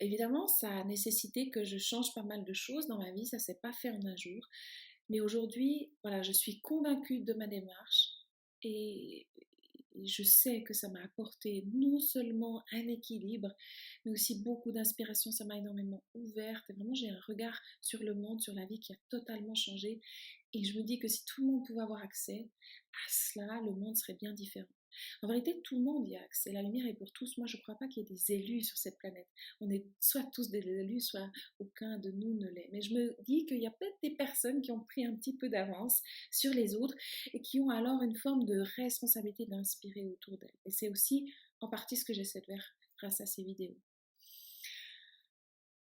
Évidemment, 0.01 0.47
ça 0.47 0.71
a 0.71 0.85
nécessité 0.85 1.51
que 1.51 1.65
je 1.65 1.77
change 1.77 2.15
pas 2.15 2.23
mal 2.23 2.45
de 2.45 2.53
choses 2.53 2.87
dans 2.87 2.99
ma 2.99 3.11
vie, 3.11 3.27
ça 3.27 3.39
s'est 3.39 3.59
pas 3.61 3.73
fait 3.73 3.91
en 3.91 4.05
un 4.05 4.17
jour. 4.17 4.49
Mais 5.09 5.21
aujourd'hui, 5.21 5.91
voilà, 6.03 6.23
je 6.23 6.33
suis 6.33 6.61
convaincue 6.61 7.21
de 7.21 7.33
ma 7.33 7.47
démarche 7.47 8.11
et 8.63 9.27
je 10.05 10.23
sais 10.23 10.63
que 10.63 10.75
ça 10.75 10.89
m'a 10.89 11.03
apporté 11.03 11.65
non 11.73 11.99
seulement 11.99 12.65
un 12.73 12.87
équilibre, 12.89 13.55
mais 14.05 14.13
aussi 14.13 14.43
beaucoup 14.43 14.73
d'inspiration. 14.73 15.31
Ça 15.31 15.45
m'a 15.45 15.57
énormément 15.57 16.03
ouverte. 16.15 16.69
Et 16.71 16.73
vraiment, 16.73 16.95
j'ai 16.95 17.09
un 17.09 17.21
regard 17.27 17.59
sur 17.81 18.03
le 18.03 18.15
monde, 18.15 18.41
sur 18.41 18.55
la 18.55 18.67
vie 18.67 18.81
qui 18.81 18.93
a 18.93 18.97
totalement 19.09 19.55
changé. 19.55 20.01
Et 20.55 20.65
je 20.65 20.79
me 20.79 20.85
dis 20.85 20.99
que 20.99 21.09
si 21.09 21.25
tout 21.25 21.43
le 21.43 21.53
monde 21.53 21.67
pouvait 21.67 21.83
avoir 21.83 22.03
accès 22.03 22.49
à 22.93 23.11
cela, 23.11 23.61
le 23.65 23.73
monde 23.73 23.97
serait 23.97 24.15
bien 24.15 24.33
différent. 24.33 24.78
En 25.23 25.29
vérité, 25.29 25.61
tout 25.63 25.77
le 25.77 25.83
monde 25.83 26.07
y 26.09 26.17
a 26.17 26.23
accès. 26.23 26.53
La 26.53 26.63
lumière 26.63 26.87
est 26.87 26.95
pour 26.95 27.13
tous. 27.13 27.37
Moi, 27.39 27.47
je 27.47 27.57
ne 27.57 27.63
crois 27.63 27.77
pas 27.77 27.87
qu'il 27.89 28.03
y 28.03 28.07
ait 28.07 28.15
des 28.15 28.33
élus 28.33 28.63
sur 28.63 28.77
cette 28.77 28.99
planète. 28.99 29.29
On 29.61 29.71
est 29.71 29.85
soit 30.01 30.25
tous 30.33 30.51
des 30.51 30.59
élus, 30.59 31.01
soit 31.01 31.31
aucun 31.59 31.99
de 31.99 32.11
nous 32.11 32.35
ne 32.35 32.49
l'est. 32.49 32.69
Mais 32.73 32.81
je 32.81 32.95
me 32.95 33.17
dis 33.25 33.47
qu'il 33.47 33.61
y 33.61 33.67
a 33.67 33.71
peut-être 33.71 33.99
des 34.03 34.15
personnes 34.15 34.61
qui 34.63 34.71
ont 34.71 34.81
pris 34.81 35.05
un 35.05 35.15
petit 35.15 35.37
peu 35.37 35.49
d'avance 35.49 36.01
sur 36.31 36.53
les 36.53 36.75
autres 36.75 36.95
et 37.33 37.43
qui 37.43 37.61
ont 37.61 37.71
alors 37.71 38.03
une 38.03 38.17
forme 38.17 38.45
de 38.45 38.61
responsabilité 38.77 39.47
d'inspirer 39.47 40.07
autour 40.07 40.39
d'elles. 40.39 40.59
Et 40.67 40.71
c'est 40.71 40.89
aussi 40.89 41.33
en 41.61 41.69
partie 41.69 41.97
ce 41.97 42.05
que 42.05 42.13
j'essaie 42.13 42.41
de 42.41 42.47
faire 42.47 42.75
grâce 42.99 43.21
à 43.21 43.27
ces 43.27 43.43
vidéos. 43.43 43.77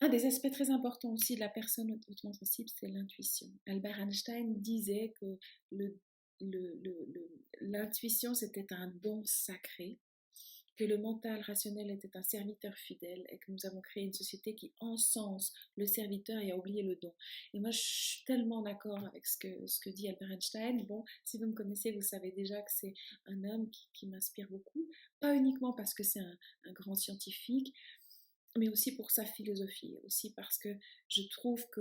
Un 0.00 0.08
des 0.08 0.26
aspects 0.26 0.52
très 0.52 0.70
importants 0.70 1.12
aussi 1.12 1.34
de 1.34 1.40
la 1.40 1.48
personne 1.48 1.98
hautement 2.08 2.32
sensible, 2.32 2.68
c'est 2.72 2.86
l'intuition. 2.86 3.48
Albert 3.66 3.98
Einstein 3.98 4.60
disait 4.60 5.12
que 5.20 5.38
l'intuition, 7.60 8.34
c'était 8.34 8.72
un 8.72 8.88
don 8.88 9.22
sacré, 9.24 9.98
que 10.78 10.84
le 10.84 10.96
mental 10.96 11.40
rationnel 11.40 11.90
était 11.90 12.16
un 12.16 12.22
serviteur 12.22 12.72
fidèle 12.76 13.26
et 13.30 13.38
que 13.38 13.50
nous 13.50 13.66
avons 13.66 13.80
créé 13.80 14.04
une 14.04 14.12
société 14.12 14.54
qui 14.54 14.72
encense 14.78 15.52
le 15.76 15.86
serviteur 15.86 16.38
et 16.38 16.52
a 16.52 16.56
oublié 16.56 16.84
le 16.84 16.94
don. 16.94 17.12
Et 17.52 17.58
moi, 17.58 17.72
je 17.72 17.80
suis 17.80 18.24
tellement 18.24 18.62
d'accord 18.62 19.04
avec 19.04 19.26
ce 19.26 19.36
que, 19.38 19.66
ce 19.66 19.80
que 19.80 19.90
dit 19.90 20.08
Albert 20.08 20.30
Einstein. 20.30 20.84
Bon, 20.84 21.04
si 21.24 21.36
vous 21.38 21.46
me 21.46 21.52
connaissez, 21.52 21.90
vous 21.90 22.02
savez 22.02 22.30
déjà 22.30 22.62
que 22.62 22.70
c'est 22.70 22.94
un 23.26 23.42
homme 23.42 23.68
qui, 23.92 24.06
m'inspire 24.06 24.48
beaucoup, 24.48 24.88
pas 25.18 25.34
uniquement 25.34 25.72
parce 25.72 25.94
que 25.94 26.04
c'est 26.04 26.20
un 26.20 26.72
grand 26.72 26.94
scientifique, 26.94 27.74
mais 28.56 28.68
aussi 28.68 28.94
pour 28.94 29.10
sa 29.10 29.24
philosophie, 29.24 29.96
aussi 30.04 30.32
parce 30.34 30.58
que 30.58 30.68
je 31.08 31.22
trouve 31.30 31.68
que 31.70 31.80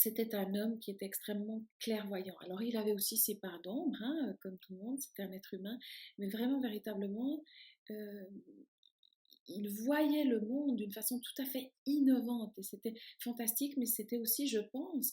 c'était 0.00 0.34
un 0.34 0.54
homme 0.54 0.78
qui 0.78 0.90
était 0.90 1.04
extrêmement 1.04 1.62
clairvoyant. 1.78 2.34
Alors 2.40 2.62
il 2.62 2.74
avait 2.78 2.92
aussi 2.92 3.18
ses 3.18 3.34
parts 3.34 3.60
d'ombre, 3.60 3.98
hein, 4.00 4.34
comme 4.40 4.56
tout 4.58 4.72
le 4.72 4.78
monde, 4.78 4.98
c'était 4.98 5.22
un 5.22 5.32
être 5.32 5.52
humain, 5.52 5.78
mais 6.16 6.28
vraiment, 6.28 6.58
véritablement, 6.58 7.44
euh, 7.90 8.24
il 9.48 9.68
voyait 9.68 10.24
le 10.24 10.40
monde 10.40 10.76
d'une 10.76 10.92
façon 10.92 11.20
tout 11.20 11.42
à 11.42 11.44
fait 11.44 11.72
innovante 11.84 12.56
et 12.56 12.62
c'était 12.62 12.94
fantastique, 13.18 13.76
mais 13.76 13.84
c'était 13.84 14.16
aussi, 14.16 14.46
je 14.46 14.60
pense, 14.60 15.12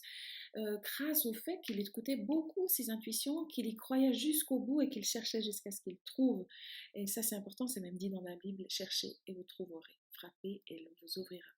euh, 0.55 0.77
grâce 0.81 1.25
au 1.25 1.33
fait 1.33 1.59
qu'il 1.63 1.81
écoutait 1.81 2.17
beaucoup 2.17 2.67
ses 2.69 2.89
intuitions, 2.89 3.45
qu'il 3.47 3.65
y 3.65 3.75
croyait 3.75 4.13
jusqu'au 4.13 4.59
bout 4.59 4.81
et 4.81 4.89
qu'il 4.89 5.03
cherchait 5.03 5.41
jusqu'à 5.41 5.71
ce 5.71 5.81
qu'il 5.81 5.97
trouve. 6.05 6.45
Et 6.93 7.07
ça, 7.07 7.23
c'est 7.23 7.35
important, 7.35 7.67
c'est 7.67 7.81
même 7.81 7.97
dit 7.97 8.09
dans 8.09 8.21
la 8.21 8.37
Bible, 8.37 8.63
cherchez 8.69 9.17
et 9.27 9.33
vous 9.33 9.43
trouverez, 9.43 9.97
frappez 10.11 10.61
et 10.69 10.93
vous 11.01 11.19
ouvrira. 11.19 11.56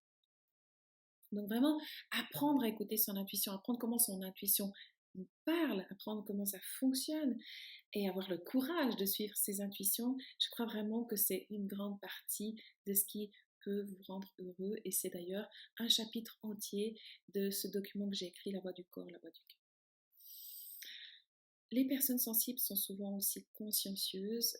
Donc 1.32 1.48
vraiment, 1.48 1.80
apprendre 2.12 2.64
à 2.64 2.68
écouter 2.68 2.98
son 2.98 3.16
intuition, 3.16 3.52
apprendre 3.54 3.80
comment 3.80 4.00
son 4.00 4.22
intuition 4.22 4.72
parle, 5.46 5.86
apprendre 5.90 6.24
comment 6.26 6.46
ça 6.46 6.60
fonctionne 6.80 7.38
et 7.94 8.08
avoir 8.08 8.30
le 8.30 8.38
courage 8.38 8.96
de 8.96 9.06
suivre 9.06 9.36
ses 9.36 9.62
intuitions, 9.62 10.18
je 10.40 10.50
crois 10.52 10.66
vraiment 10.66 11.04
que 11.06 11.16
c'est 11.16 11.48
une 11.50 11.68
grande 11.68 12.00
partie 12.00 12.56
de 12.86 12.94
ce 12.94 13.06
qui 13.06 13.32
peut 13.62 13.84
vous 13.84 14.04
rendre 14.08 14.32
heureux 14.40 14.78
et 14.86 14.92
c'est 14.92 15.10
d'ailleurs 15.10 15.48
un 15.78 15.90
chapitre 15.90 16.38
entier 16.44 17.00
de 17.34 17.50
ce 17.50 17.68
document 17.68 18.10
que 18.10 18.16
j'ai 18.16 18.28
écrit, 18.28 18.52
La 18.52 18.62
voix 18.62 18.74
du 18.74 18.86
corps, 18.86 19.10
la 19.10 19.18
voix 19.20 19.32
du 19.32 19.42
cœur. 19.48 19.60
Les 21.72 21.86
personnes 21.86 22.20
sensibles 22.20 22.60
sont 22.60 22.76
souvent 22.76 23.18
aussi 23.18 23.46
consciencieuses. 23.54 24.58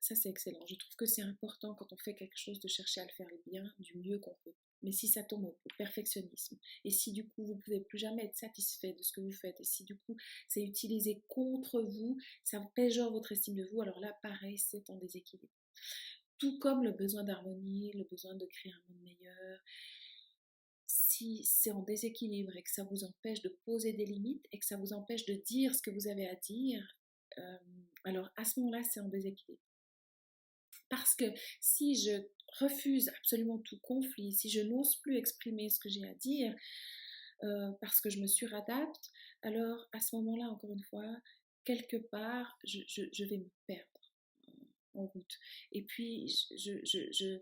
Ça, 0.00 0.14
c'est 0.14 0.30
excellent. 0.30 0.64
Je 0.66 0.74
trouve 0.76 0.96
que 0.96 1.06
c'est 1.06 1.22
important 1.22 1.74
quand 1.74 1.92
on 1.92 1.96
fait 1.98 2.14
quelque 2.14 2.38
chose 2.38 2.58
de 2.58 2.68
chercher 2.68 3.02
à 3.02 3.04
le 3.04 3.10
faire 3.10 3.28
bien, 3.46 3.64
du 3.78 3.96
mieux 3.98 4.18
qu'on 4.18 4.36
peut. 4.44 4.54
Mais 4.82 4.92
si 4.92 5.08
ça 5.08 5.22
tombe 5.22 5.44
au 5.44 5.56
perfectionnisme, 5.78 6.58
et 6.84 6.90
si 6.90 7.12
du 7.12 7.28
coup 7.28 7.44
vous 7.44 7.56
pouvez 7.56 7.80
plus 7.80 7.98
jamais 7.98 8.24
être 8.24 8.36
satisfait 8.36 8.92
de 8.92 9.02
ce 9.02 9.12
que 9.12 9.20
vous 9.20 9.32
faites, 9.32 9.60
et 9.60 9.64
si 9.64 9.84
du 9.84 9.96
coup 9.96 10.16
c'est 10.48 10.62
utilisé 10.62 11.22
contre 11.28 11.80
vous, 11.82 12.18
ça 12.44 12.60
péjore 12.74 13.12
votre 13.12 13.32
estime 13.32 13.56
de 13.56 13.64
vous, 13.64 13.80
alors 13.80 14.00
là, 14.00 14.12
pareil, 14.22 14.58
c'est 14.58 14.90
en 14.90 14.96
déséquilibre. 14.96 15.52
Tout 16.38 16.58
comme 16.58 16.82
le 16.82 16.90
besoin 16.90 17.22
d'harmonie, 17.22 17.92
le 17.92 18.04
besoin 18.04 18.34
de 18.34 18.46
créer 18.46 18.72
un 18.72 18.82
monde 18.88 19.02
meilleur, 19.02 19.60
si 20.86 21.44
c'est 21.44 21.70
en 21.70 21.82
déséquilibre 21.82 22.56
et 22.56 22.62
que 22.62 22.70
ça 22.70 22.84
vous 22.84 23.04
empêche 23.04 23.42
de 23.42 23.56
poser 23.64 23.92
des 23.92 24.06
limites 24.06 24.46
et 24.50 24.58
que 24.58 24.66
ça 24.66 24.76
vous 24.76 24.92
empêche 24.92 25.24
de 25.26 25.34
dire 25.34 25.74
ce 25.74 25.82
que 25.82 25.90
vous 25.90 26.08
avez 26.08 26.26
à 26.26 26.34
dire, 26.34 26.98
euh, 27.38 27.58
alors 28.04 28.28
à 28.36 28.44
ce 28.44 28.60
moment-là, 28.60 28.82
c'est 28.82 29.00
en 29.00 29.08
déséquilibre. 29.08 29.62
Parce 30.88 31.14
que 31.14 31.24
si 31.60 31.94
je 31.94 32.10
refuse 32.58 33.08
absolument 33.10 33.58
tout 33.58 33.78
conflit, 33.78 34.32
si 34.32 34.48
je 34.48 34.60
n'ose 34.60 34.96
plus 34.96 35.16
exprimer 35.16 35.68
ce 35.68 35.78
que 35.78 35.88
j'ai 35.88 36.06
à 36.06 36.14
dire, 36.14 36.54
euh, 37.44 37.72
parce 37.80 38.00
que 38.00 38.10
je 38.10 38.20
me 38.20 38.26
suradapte, 38.26 39.10
alors 39.42 39.88
à 39.92 40.00
ce 40.00 40.14
moment-là, 40.16 40.44
encore 40.44 40.72
une 40.72 40.84
fois, 40.84 41.16
quelque 41.64 41.96
part, 41.96 42.58
je, 42.64 43.24
vais 43.24 43.38
me 43.38 43.50
perdre 43.66 44.12
en 44.94 45.06
route. 45.06 45.38
Et 45.72 45.82
puis, 45.82 46.28
je, 46.56 47.38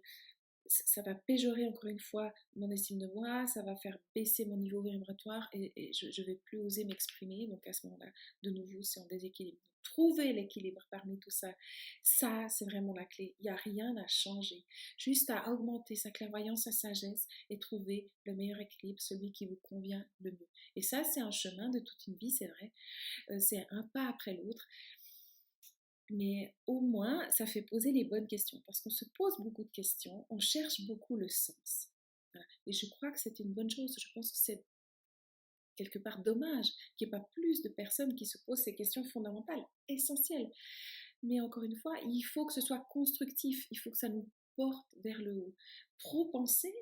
ça 0.70 1.02
va 1.02 1.14
péjorer 1.14 1.66
encore 1.66 1.90
une 1.90 1.98
fois 1.98 2.33
mon 2.54 2.70
estime 2.70 2.98
de 2.98 3.06
moi, 3.09 3.46
ça 3.48 3.62
va 3.62 3.76
faire 3.76 3.98
baisser 4.14 4.44
mon 4.46 4.56
niveau 4.56 4.80
vibratoire 4.83 5.48
et, 5.52 5.92
je 5.92 6.20
ne 6.20 6.26
vais 6.26 6.37
plus 6.37 6.59
oser 6.59 6.85
m'exprimer. 6.85 7.48
Donc 7.48 7.66
à 7.66 7.72
ce 7.72 7.87
moment-là, 7.87 8.11
de 8.42 8.50
nouveau, 8.50 8.83
c'est 8.83 9.00
en 9.00 9.06
déséquilibre. 9.06 9.59
Trouver 9.83 10.33
l'équilibre 10.33 10.87
parmi 10.90 11.18
tout 11.18 11.30
ça, 11.30 11.52
ça 12.02 12.46
c'est 12.48 12.66
vraiment 12.66 12.92
la 12.92 13.06
clé. 13.06 13.35
Il 13.40 13.44
n'y 13.44 13.48
a 13.48 13.56
rien 13.56 13.96
à 13.96 14.06
changer. 14.06 14.62
Juste 14.96 15.30
à 15.30 15.50
augmenter 15.50 15.96
sa 15.96 16.11
clairvoyance, 16.11 16.64
sa 16.64 16.72
sagesse 16.72 17.26
et 17.48 17.59
trouver 17.59 18.09
le 18.24 18.35
meilleur 18.35 18.61
équilibre, 18.61 19.00
celui 19.00 19.33
qui 19.33 19.46
vous 19.46 19.59
convient 19.62 20.06
le 20.20 20.33
mieux. 20.33 20.48
Et 20.76 20.83
ça, 20.83 21.02
c'est 21.02 21.20
un 21.20 21.30
chemin 21.30 21.70
de 21.70 21.80
toute 21.80 22.06
une 22.06 22.16
vie, 22.16 22.30
c'est 22.30 22.46
vrai. 22.46 22.72
Euh, 23.30 23.40
c'est 23.40 23.66
un 23.70 23.83
pas 23.94 24.06
après 24.09 24.35
l'autre 24.35 24.68
mais 26.11 26.55
au 26.66 26.81
moins 26.81 27.29
ça 27.31 27.46
fait 27.46 27.62
poser 27.62 27.92
les 27.92 28.05
bonnes 28.05 28.27
questions 28.27 28.62
parce 28.66 28.81
qu'on 28.81 28.90
se 28.90 29.05
pose 29.14 29.35
beaucoup 29.38 29.64
de 29.64 29.70
questions, 29.70 30.27
on 30.29 30.38
cherche 30.38 30.83
beaucoup 30.87 31.16
le 31.16 31.29
sens. 31.29 31.88
Et 32.66 32.73
je 32.73 32.87
crois 32.87 33.11
que 33.11 33.18
c'est 33.18 33.38
une 33.40 33.53
bonne 33.53 33.70
chose. 33.70 33.96
Je 33.99 34.07
pense 34.14 34.31
que 34.31 34.38
c'est 34.38 34.64
quelque 35.77 35.99
part 35.99 36.23
dommage 36.23 36.66
qu'il 36.96 37.09
n'y 37.09 37.14
ait 37.14 37.18
pas 37.18 37.29
plus 37.33 37.62
de 37.62 37.68
personnes 37.68 38.14
qui 38.14 38.27
se 38.27 38.38
posent 38.44 38.62
ces 38.62 38.75
questions 38.75 39.05
fondamentales, 39.05 39.64
essentielles. 39.88 40.51
Mais 41.23 41.40
encore 41.40 41.64
une 41.64 41.77
fois, 41.77 41.94
il 42.07 42.23
faut 42.23 42.46
que 42.46 42.53
ce 42.53 42.61
soit 42.61 42.87
constructif, 42.90 43.66
il 43.70 43.79
faut 43.79 43.90
que 43.90 43.96
ça 43.96 44.09
nous 44.09 44.29
porte 44.57 44.87
vers 45.05 45.20
le 45.20 45.38
haut. 45.38 45.55
Trop 45.99 46.27
penser, 46.31 46.73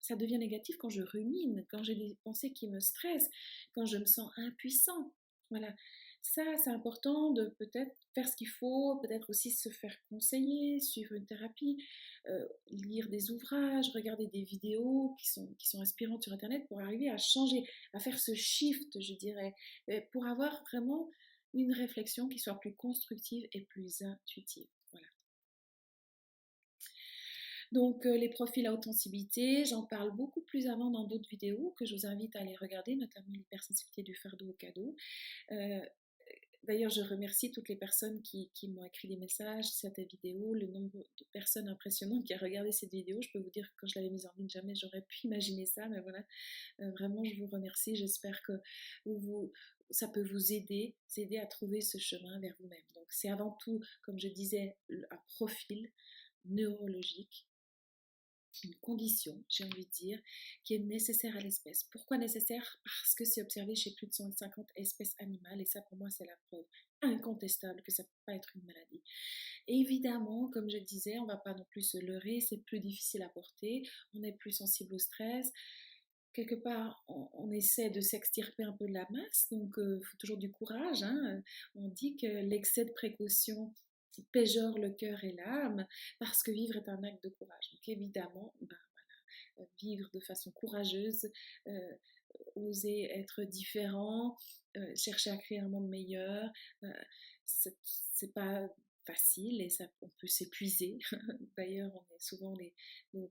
ça 0.00 0.16
devient 0.16 0.38
négatif 0.38 0.76
quand 0.78 0.90
je 0.90 1.02
rumine, 1.02 1.66
quand 1.70 1.82
j'ai 1.82 1.94
des 1.94 2.16
pensées 2.24 2.52
qui 2.52 2.68
me 2.68 2.80
stressent, 2.80 3.30
quand 3.74 3.84
je 3.84 3.98
me 3.98 4.06
sens 4.06 4.30
impuissant. 4.36 5.12
Voilà. 5.50 5.74
Ça, 6.22 6.42
c'est 6.62 6.70
important 6.70 7.30
de 7.32 7.46
peut-être 7.58 7.96
faire 8.14 8.28
ce 8.28 8.36
qu'il 8.36 8.48
faut, 8.48 8.98
peut-être 9.00 9.30
aussi 9.30 9.50
se 9.50 9.70
faire 9.70 9.96
conseiller, 10.08 10.80
suivre 10.80 11.14
une 11.14 11.26
thérapie, 11.26 11.82
euh, 12.26 12.46
lire 12.66 13.08
des 13.08 13.30
ouvrages, 13.30 13.88
regarder 13.94 14.26
des 14.26 14.42
vidéos 14.42 15.14
qui 15.18 15.28
sont, 15.28 15.54
qui 15.58 15.66
sont 15.68 15.80
inspirantes 15.80 16.22
sur 16.22 16.32
Internet 16.32 16.66
pour 16.68 16.80
arriver 16.80 17.08
à 17.08 17.16
changer, 17.16 17.64
à 17.92 18.00
faire 18.00 18.18
ce 18.18 18.34
shift, 18.34 19.00
je 19.00 19.14
dirais, 19.14 19.54
euh, 19.90 20.00
pour 20.12 20.26
avoir 20.26 20.62
vraiment 20.64 21.08
une 21.54 21.72
réflexion 21.72 22.28
qui 22.28 22.38
soit 22.38 22.60
plus 22.60 22.74
constructive 22.74 23.48
et 23.52 23.62
plus 23.62 24.02
intuitive. 24.02 24.68
Voilà. 24.92 25.06
Donc 27.72 28.06
euh, 28.06 28.16
les 28.16 28.28
profils 28.28 28.66
à 28.66 28.72
haute 28.72 28.84
sensibilité, 28.84 29.64
j'en 29.64 29.84
parle 29.84 30.14
beaucoup 30.14 30.42
plus 30.42 30.66
avant 30.66 30.90
dans 30.90 31.04
d'autres 31.04 31.28
vidéos 31.28 31.74
que 31.78 31.84
je 31.84 31.94
vous 31.94 32.06
invite 32.06 32.34
à 32.36 32.40
aller 32.40 32.56
regarder, 32.56 32.96
notamment 32.96 33.28
l'hypersensibilité 33.32 34.02
du 34.02 34.14
fardeau 34.14 34.50
au 34.50 34.54
cadeau. 34.54 34.96
D'ailleurs, 36.64 36.90
je 36.90 37.00
remercie 37.00 37.50
toutes 37.50 37.68
les 37.68 37.76
personnes 37.76 38.20
qui, 38.22 38.50
m'ont 38.68 38.84
écrit 38.84 39.08
des 39.08 39.16
messages, 39.16 39.66
cette 39.66 39.98
vidéo, 40.00 40.52
le 40.52 40.66
nombre 40.66 40.98
de 41.18 41.24
personnes 41.32 41.68
impressionnantes 41.68 42.24
qui 42.24 42.34
a 42.34 42.38
regardé 42.38 42.72
cette 42.72 42.90
vidéo. 42.90 43.20
Je 43.22 43.28
peux 43.32 43.38
vous 43.38 43.50
dire 43.50 43.70
que 43.70 43.74
quand 43.78 43.86
je 43.86 43.98
l'avais 43.98 44.10
mise 44.10 44.26
en 44.26 44.32
ligne, 44.36 44.50
jamais 44.50 44.74
j'aurais 44.74 45.02
pu 45.02 45.18
imaginer 45.26 45.66
ça, 45.66 45.88
mais 45.88 46.00
voilà, 46.00 46.22
euh, 46.80 46.90
vraiment, 46.90 47.24
je 47.24 47.34
vous 47.36 47.46
remercie. 47.46 47.96
J'espère 47.96 48.42
que 48.42 48.52
ça 49.90 50.08
peut 50.08 50.22
vous 50.22 50.52
aider, 50.52 50.94
vous 51.08 51.20
aider 51.20 51.38
à 51.38 51.46
trouver 51.46 51.80
ce 51.80 51.96
chemin 51.96 52.38
vers 52.40 52.54
vous-même. 52.60 52.84
Donc, 52.94 53.06
c'est 53.10 53.30
avant 53.30 53.56
tout, 53.62 53.80
comme 54.02 54.18
je 54.18 54.28
disais, 54.28 54.76
un 54.90 55.18
profil 55.26 55.90
neurologique 56.44 57.47
une 58.64 58.74
condition, 58.76 59.42
j'ai 59.48 59.64
envie 59.64 59.86
de 59.86 59.90
dire, 59.90 60.20
qui 60.64 60.74
est 60.74 60.78
nécessaire 60.78 61.36
à 61.36 61.40
l'espèce. 61.40 61.84
Pourquoi 61.84 62.18
nécessaire? 62.18 62.80
Parce 62.84 63.14
que 63.14 63.24
c'est 63.24 63.42
observé 63.42 63.74
chez 63.74 63.92
plus 63.94 64.06
de 64.06 64.14
150 64.14 64.70
espèces 64.76 65.14
animales 65.18 65.60
et 65.60 65.66
ça 65.66 65.82
pour 65.82 65.98
moi 65.98 66.10
c'est 66.10 66.24
la 66.24 66.36
preuve 66.48 66.64
incontestable 67.02 67.82
que 67.82 67.92
ça 67.92 68.02
ne 68.02 68.08
peut 68.08 68.22
pas 68.26 68.34
être 68.34 68.50
une 68.56 68.64
maladie. 68.64 69.02
évidemment, 69.66 70.48
comme 70.48 70.68
je 70.68 70.78
le 70.78 70.84
disais, 70.84 71.18
on 71.18 71.26
ne 71.26 71.32
va 71.32 71.36
pas 71.36 71.54
non 71.54 71.64
plus 71.70 71.82
se 71.82 71.98
leurrer, 71.98 72.40
c'est 72.40 72.58
plus 72.64 72.80
difficile 72.80 73.22
à 73.22 73.28
porter, 73.28 73.82
on 74.14 74.22
est 74.22 74.32
plus 74.32 74.52
sensible 74.52 74.94
au 74.94 74.98
stress. 74.98 75.52
Quelque 76.32 76.56
part, 76.56 77.04
on, 77.08 77.50
essaie 77.50 77.90
de 77.90 78.00
s'extirper 78.00 78.62
un 78.62 78.72
peu 78.72 78.86
de 78.86 78.92
la 78.92 79.06
masse, 79.10 79.48
donc 79.50 79.74
il 79.76 79.82
euh, 79.82 80.00
faut 80.00 80.16
toujours 80.18 80.36
du 80.36 80.50
courage. 80.50 81.02
Hein. 81.02 81.42
On 81.74 81.88
dit 81.88 82.16
que 82.16 82.26
l'excès 82.26 82.84
de 82.84 82.92
précaution 82.92 83.74
péjore 84.32 84.78
le 84.78 84.90
cœur 84.90 85.22
et 85.24 85.32
l'âme, 85.32 85.86
parce 86.18 86.42
que 86.42 86.50
vivre 86.50 86.76
est 86.76 86.88
un 86.88 87.02
acte 87.02 87.24
de 87.24 87.30
courage. 87.30 87.70
Donc 87.72 87.88
évidemment, 87.88 88.54
ben, 88.60 88.76
euh, 89.60 89.64
vivre 89.80 90.08
de 90.12 90.20
façon 90.20 90.50
courageuse, 90.52 91.30
euh, 91.66 91.94
oser 92.56 93.10
être 93.18 93.44
différent, 93.44 94.36
euh, 94.76 94.94
chercher 94.94 95.30
à 95.30 95.36
créer 95.36 95.58
un 95.58 95.68
monde 95.68 95.88
meilleur, 95.88 96.50
c'est 97.44 98.32
pas 98.34 98.68
facile 99.08 99.62
et 99.62 99.70
ça, 99.70 99.84
on 100.02 100.08
peut 100.20 100.26
s'épuiser. 100.26 100.98
D'ailleurs, 101.56 101.90
on 101.94 102.14
est 102.14 102.20
souvent 102.20 102.52
les, 102.52 102.74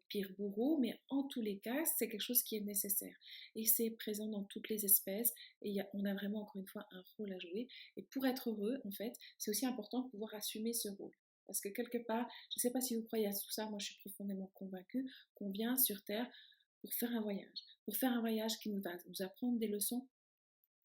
pires 0.09 0.31
bourreaux, 0.37 0.77
mais 0.77 0.99
en 1.09 1.23
tous 1.23 1.41
les 1.41 1.59
cas, 1.59 1.85
c'est 1.85 2.09
quelque 2.09 2.21
chose 2.21 2.41
qui 2.43 2.55
est 2.55 2.61
nécessaire. 2.61 3.15
Et 3.55 3.65
c'est 3.65 3.91
présent 3.91 4.27
dans 4.27 4.43
toutes 4.43 4.69
les 4.69 4.85
espèces 4.85 5.33
et 5.61 5.77
on 5.93 6.05
a 6.05 6.13
vraiment, 6.13 6.41
encore 6.41 6.57
une 6.61 6.67
fois, 6.67 6.87
un 6.91 7.03
rôle 7.17 7.33
à 7.33 7.39
jouer. 7.39 7.67
Et 7.95 8.03
pour 8.03 8.25
être 8.25 8.49
heureux, 8.49 8.79
en 8.85 8.91
fait, 8.91 9.13
c'est 9.37 9.51
aussi 9.51 9.65
important 9.65 10.01
de 10.01 10.09
pouvoir 10.09 10.33
assumer 10.33 10.73
ce 10.73 10.89
rôle. 10.89 11.13
Parce 11.45 11.61
que 11.61 11.69
quelque 11.69 11.99
part, 11.99 12.27
je 12.51 12.57
ne 12.57 12.61
sais 12.61 12.71
pas 12.71 12.81
si 12.81 12.95
vous 12.95 13.03
croyez 13.03 13.27
à 13.27 13.33
tout 13.33 13.51
ça, 13.51 13.67
moi 13.67 13.79
je 13.79 13.85
suis 13.85 13.99
profondément 13.99 14.51
convaincue 14.55 15.09
qu'on 15.35 15.49
vient 15.49 15.77
sur 15.77 16.03
Terre 16.03 16.29
pour 16.81 16.93
faire 16.93 17.11
un 17.11 17.21
voyage. 17.21 17.63
Pour 17.85 17.95
faire 17.95 18.11
un 18.11 18.19
voyage 18.19 18.59
qui 18.59 18.69
nous 18.69 18.81
va 18.81 18.91
nous 19.07 19.21
apprendre 19.21 19.57
des 19.57 19.67
leçons 19.67 20.05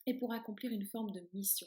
et 0.07 0.15
pour 0.15 0.33
accomplir 0.33 0.73
une 0.73 0.87
forme 0.87 1.11
de 1.11 1.29
mission. 1.33 1.67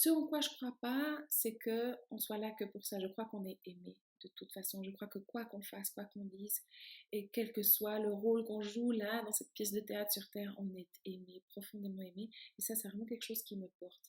Ce 0.00 0.10
en 0.10 0.28
quoi 0.28 0.40
je 0.40 0.48
crois 0.50 0.78
pas, 0.80 1.18
c'est 1.28 1.56
que 1.56 1.96
on 2.12 2.18
soit 2.18 2.38
là 2.38 2.52
que 2.52 2.64
pour 2.64 2.86
ça. 2.86 3.00
Je 3.00 3.08
crois 3.08 3.24
qu'on 3.24 3.44
est 3.44 3.58
aimé 3.64 3.98
de 4.22 4.28
toute 4.36 4.52
façon. 4.52 4.80
Je 4.84 4.92
crois 4.92 5.08
que 5.08 5.18
quoi 5.18 5.44
qu'on 5.44 5.60
fasse, 5.60 5.90
quoi 5.90 6.04
qu'on 6.04 6.24
dise, 6.24 6.62
et 7.10 7.26
quel 7.32 7.52
que 7.52 7.64
soit 7.64 7.98
le 7.98 8.12
rôle 8.12 8.44
qu'on 8.44 8.62
joue 8.62 8.92
là 8.92 9.24
dans 9.24 9.32
cette 9.32 9.52
pièce 9.54 9.72
de 9.72 9.80
théâtre 9.80 10.12
sur 10.12 10.30
Terre, 10.30 10.54
on 10.56 10.72
est 10.76 10.86
aimé, 11.04 11.42
profondément 11.48 12.02
aimé. 12.02 12.30
Et 12.60 12.62
ça, 12.62 12.76
c'est 12.76 12.86
vraiment 12.86 13.06
quelque 13.06 13.24
chose 13.24 13.42
qui 13.42 13.56
me 13.56 13.66
porte. 13.80 14.04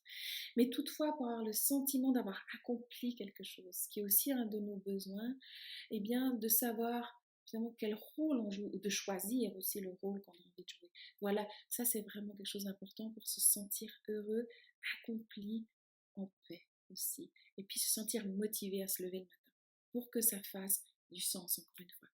Mais 0.58 0.69
toutefois, 0.69 1.17
pour 1.17 1.25
avoir 1.25 1.43
le 1.43 1.54
sentiment 1.54 2.12
d'avoir 2.12 2.39
accompli 2.54 3.15
quelque 3.15 3.43
chose, 3.43 3.88
qui 3.89 4.02
est 4.02 4.04
aussi 4.04 4.32
un 4.32 4.45
de 4.45 4.60
nos 4.60 4.78
besoins, 4.78 5.36
eh 5.89 5.99
bien, 5.99 6.36
de 6.36 6.47
savoir 6.47 7.19
finalement 7.47 7.75
quel 7.80 7.95
rôle 7.95 8.41
on 8.41 8.52
joue, 8.52 8.69
ou 8.71 8.78
de 8.78 8.89
choisir 8.89 9.56
aussi 9.56 9.82
le 9.82 9.89
rôle 10.04 10.21
qu'on 10.21 10.34
a 10.34 10.36
envie 10.36 10.63
de 10.63 10.69
jouer. 10.69 10.91
Voilà, 11.19 11.47
ça 11.67 11.84
c'est 11.84 12.02
vraiment 12.02 12.36
quelque 12.36 12.45
chose 12.45 12.65
d'important 12.65 13.10
pour 13.10 13.28
se 13.28 13.41
sentir 13.41 13.91
heureux, 14.08 14.47
accompli, 15.02 15.65
en 16.19 16.32
paix 16.47 16.62
aussi. 16.91 17.32
Et 17.58 17.63
puis 17.63 17.79
se 17.79 17.89
sentir 17.89 18.25
motivé 18.27 18.84
à 18.84 18.88
se 18.88 19.03
lever 19.03 19.19
le 19.19 19.25
matin 19.25 19.51
pour 19.91 20.10
que 20.12 20.21
ça 20.21 20.41
fasse 20.43 20.84
du 21.12 21.21
sens, 21.21 21.60
encore 21.60 21.79
une 21.79 21.89
fois. 21.89 22.08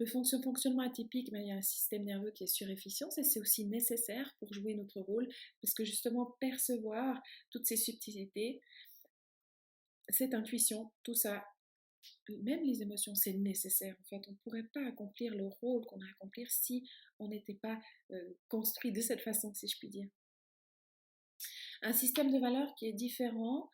Le 0.00 0.06
fonctionnement 0.06 0.82
atypique, 0.82 1.30
ben, 1.30 1.40
il 1.40 1.48
y 1.48 1.52
a 1.52 1.56
un 1.56 1.62
système 1.62 2.04
nerveux 2.04 2.32
qui 2.32 2.44
est 2.44 2.48
surefficient 2.48 3.08
et 3.16 3.22
c'est 3.22 3.38
aussi 3.38 3.64
nécessaire 3.66 4.34
pour 4.40 4.52
jouer 4.52 4.74
notre 4.74 5.00
rôle 5.00 5.28
parce 5.62 5.72
que 5.72 5.84
justement 5.84 6.36
percevoir 6.40 7.22
toutes 7.50 7.66
ces 7.66 7.76
subtilités, 7.76 8.60
cette 10.08 10.34
intuition, 10.34 10.90
tout 11.04 11.14
ça, 11.14 11.44
même 12.28 12.64
les 12.64 12.82
émotions, 12.82 13.14
c'est 13.14 13.34
nécessaire. 13.34 13.96
En 14.00 14.04
fait, 14.04 14.28
on 14.28 14.32
ne 14.32 14.36
pourrait 14.38 14.68
pas 14.74 14.84
accomplir 14.86 15.34
le 15.34 15.46
rôle 15.46 15.84
qu'on 15.86 16.00
a 16.00 16.04
à 16.04 16.10
accomplir 16.10 16.50
si 16.50 16.88
on 17.20 17.28
n'était 17.28 17.54
pas 17.54 17.78
euh, 18.10 18.34
construit 18.48 18.92
de 18.92 19.00
cette 19.00 19.20
façon, 19.20 19.54
si 19.54 19.68
je 19.68 19.78
puis 19.78 19.88
dire 19.88 20.08
un 21.84 21.92
système 21.92 22.32
de 22.32 22.38
valeurs 22.38 22.74
qui 22.74 22.86
est 22.86 22.92
différent 22.92 23.70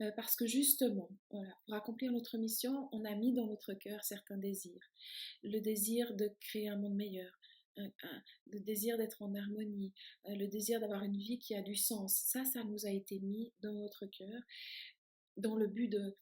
euh, 0.00 0.10
parce 0.16 0.36
que 0.36 0.46
justement, 0.46 1.08
pour 1.28 1.74
accomplir 1.74 2.12
notre 2.12 2.38
mission, 2.38 2.88
on 2.92 3.04
a 3.04 3.14
mis 3.14 3.32
dans 3.32 3.46
notre 3.46 3.74
cœur 3.74 4.04
certains 4.04 4.36
désirs. 4.36 4.90
Le 5.42 5.60
désir 5.60 6.14
de 6.14 6.30
créer 6.40 6.68
un 6.68 6.76
monde 6.76 6.96
meilleur, 6.96 7.32
le 7.76 8.60
désir 8.60 8.98
d'être 8.98 9.22
en 9.22 9.34
harmonie, 9.34 9.92
euh, 10.26 10.34
le 10.34 10.48
désir 10.48 10.80
d'avoir 10.80 11.02
une 11.04 11.16
vie 11.16 11.38
qui 11.38 11.54
a 11.54 11.62
du 11.62 11.76
sens. 11.76 12.14
Ça, 12.26 12.44
ça 12.44 12.64
nous 12.64 12.84
a 12.86 12.90
été 12.90 13.20
mis 13.20 13.52
dans 13.60 13.74
notre 13.74 14.06
cœur 14.06 14.42
dans 15.36 15.56
le 15.56 15.66
but 15.66 15.88
de 15.88 16.16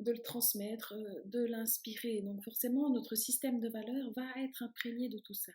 de 0.00 0.12
le 0.12 0.18
transmettre, 0.18 0.92
de 1.24 1.44
l'inspirer. 1.46 2.20
Donc 2.20 2.42
forcément, 2.44 2.90
notre 2.90 3.14
système 3.14 3.60
de 3.60 3.68
valeurs 3.70 4.10
va 4.14 4.26
être 4.44 4.62
imprégné 4.62 5.08
de 5.08 5.18
tout 5.18 5.32
ça. 5.32 5.52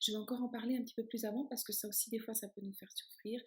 Je 0.00 0.12
vais 0.12 0.18
encore 0.18 0.42
en 0.42 0.48
parler 0.48 0.76
un 0.76 0.82
petit 0.82 0.94
peu 0.94 1.04
plus 1.04 1.24
avant 1.24 1.44
parce 1.46 1.64
que 1.64 1.72
ça 1.72 1.88
aussi, 1.88 2.10
des 2.10 2.18
fois, 2.18 2.34
ça 2.34 2.48
peut 2.48 2.60
nous 2.60 2.74
faire 2.74 2.92
souffrir. 2.92 3.40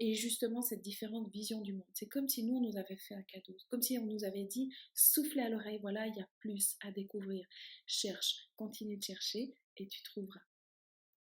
Et 0.00 0.14
justement, 0.14 0.62
cette 0.62 0.82
différente 0.82 1.30
vision 1.32 1.60
du 1.60 1.72
monde. 1.72 1.86
C'est 1.94 2.06
comme 2.06 2.28
si 2.28 2.44
nous, 2.44 2.56
on 2.56 2.60
nous 2.60 2.76
avait 2.76 2.96
fait 2.96 3.14
un 3.14 3.22
cadeau. 3.22 3.56
Comme 3.70 3.82
si 3.82 3.98
on 3.98 4.06
nous 4.06 4.24
avait 4.24 4.44
dit, 4.44 4.72
soufflez 4.94 5.42
à 5.42 5.48
l'oreille, 5.48 5.78
voilà, 5.80 6.06
il 6.06 6.16
y 6.16 6.20
a 6.20 6.28
plus 6.38 6.76
à 6.82 6.90
découvrir. 6.90 7.46
Cherche, 7.86 8.48
continue 8.56 8.96
de 8.96 9.02
chercher 9.02 9.54
et 9.76 9.88
tu 9.88 10.02
trouveras. 10.02 10.40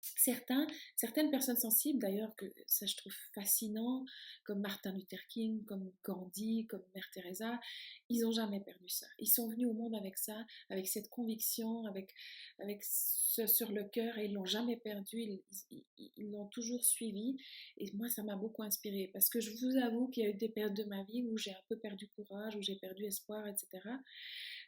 Certains, 0.02 0.66
certaines 0.96 1.30
personnes 1.30 1.56
sensibles, 1.56 2.00
d'ailleurs, 2.00 2.34
que 2.34 2.46
ça 2.66 2.86
je 2.86 2.96
trouve 2.96 3.14
fascinant, 3.34 4.04
comme 4.44 4.60
Martin 4.60 4.92
Luther 4.92 5.24
King, 5.28 5.64
comme 5.64 5.92
Gandhi, 6.04 6.66
comme 6.66 6.82
Mère 6.94 7.08
Teresa, 7.12 7.60
ils 8.08 8.22
n'ont 8.22 8.32
jamais 8.32 8.60
perdu 8.60 8.88
ça. 8.88 9.06
Ils 9.18 9.28
sont 9.28 9.48
venus 9.48 9.68
au 9.68 9.74
monde 9.74 9.94
avec 9.94 10.18
ça, 10.18 10.44
avec 10.70 10.88
cette 10.88 11.08
conviction, 11.08 11.84
avec, 11.86 12.12
avec 12.58 12.82
ce 12.82 13.46
sur 13.46 13.70
le 13.70 13.84
cœur, 13.84 14.18
et 14.18 14.26
ils 14.26 14.32
l'ont 14.32 14.44
jamais 14.44 14.76
perdu, 14.76 15.40
ils 15.70 16.30
l'ont 16.30 16.46
toujours 16.48 16.84
suivi. 16.84 17.36
Et 17.78 17.90
moi, 17.92 18.08
ça 18.08 18.24
m'a 18.24 18.36
beaucoup 18.36 18.62
inspiré, 18.62 19.08
parce 19.12 19.28
que 19.28 19.40
je 19.40 19.52
vous 19.52 19.76
avoue 19.76 20.08
qu'il 20.08 20.24
y 20.24 20.26
a 20.26 20.30
eu 20.30 20.34
des 20.34 20.48
périodes 20.48 20.74
de 20.74 20.84
ma 20.84 21.04
vie 21.04 21.22
où 21.22 21.38
j'ai 21.38 21.52
un 21.52 21.62
peu 21.68 21.78
perdu 21.78 22.08
courage, 22.08 22.56
où 22.56 22.60
j'ai 22.60 22.76
perdu 22.76 23.04
espoir, 23.04 23.46
etc. 23.46 23.68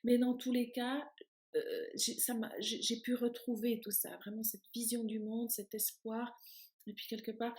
Mais 0.04 0.16
dans 0.18 0.34
tous 0.34 0.52
les 0.52 0.70
cas, 0.70 1.10
j'ai 1.94 3.00
pu 3.00 3.14
retrouver 3.14 3.80
tout 3.80 3.90
ça, 3.90 4.16
vraiment 4.18 4.42
cette 4.42 4.64
vision 4.74 5.04
du 5.04 5.20
monde, 5.20 5.50
cet 5.50 5.74
espoir, 5.74 6.38
et 6.86 6.92
puis 6.92 7.06
quelque 7.06 7.30
part, 7.30 7.54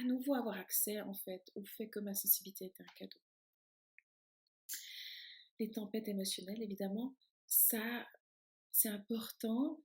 à 0.00 0.04
nouveau 0.04 0.34
avoir 0.34 0.56
accès 0.56 1.00
en 1.00 1.14
fait 1.14 1.50
au 1.54 1.64
fait 1.64 1.88
que 1.88 2.00
ma 2.00 2.14
sensibilité 2.14 2.66
est 2.66 2.80
un 2.80 2.86
cadeau. 2.96 3.18
Les 5.60 5.70
tempêtes 5.70 6.08
émotionnelles, 6.08 6.62
évidemment, 6.62 7.14
ça, 7.46 8.06
c'est 8.72 8.88
important 8.88 9.80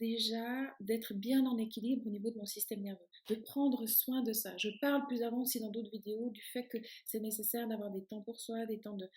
déjà 0.00 0.74
d'être 0.80 1.14
bien 1.14 1.46
en 1.46 1.56
équilibre 1.56 2.06
au 2.06 2.10
niveau 2.10 2.30
de 2.30 2.36
mon 2.36 2.46
système 2.46 2.82
nerveux, 2.82 3.06
de 3.28 3.36
prendre 3.36 3.86
soin 3.86 4.22
de 4.22 4.32
ça. 4.32 4.56
Je 4.56 4.68
parle 4.80 5.06
plus 5.06 5.22
avant 5.22 5.42
aussi 5.42 5.60
dans 5.60 5.70
d'autres 5.70 5.90
vidéos 5.90 6.30
du 6.30 6.42
fait 6.42 6.66
que 6.68 6.78
c'est 7.06 7.20
nécessaire 7.20 7.68
d'avoir 7.68 7.90
des 7.90 8.04
temps 8.04 8.22
pour 8.22 8.40
soi, 8.40 8.66
des 8.66 8.80
temps 8.80 8.96
de, 8.96 9.08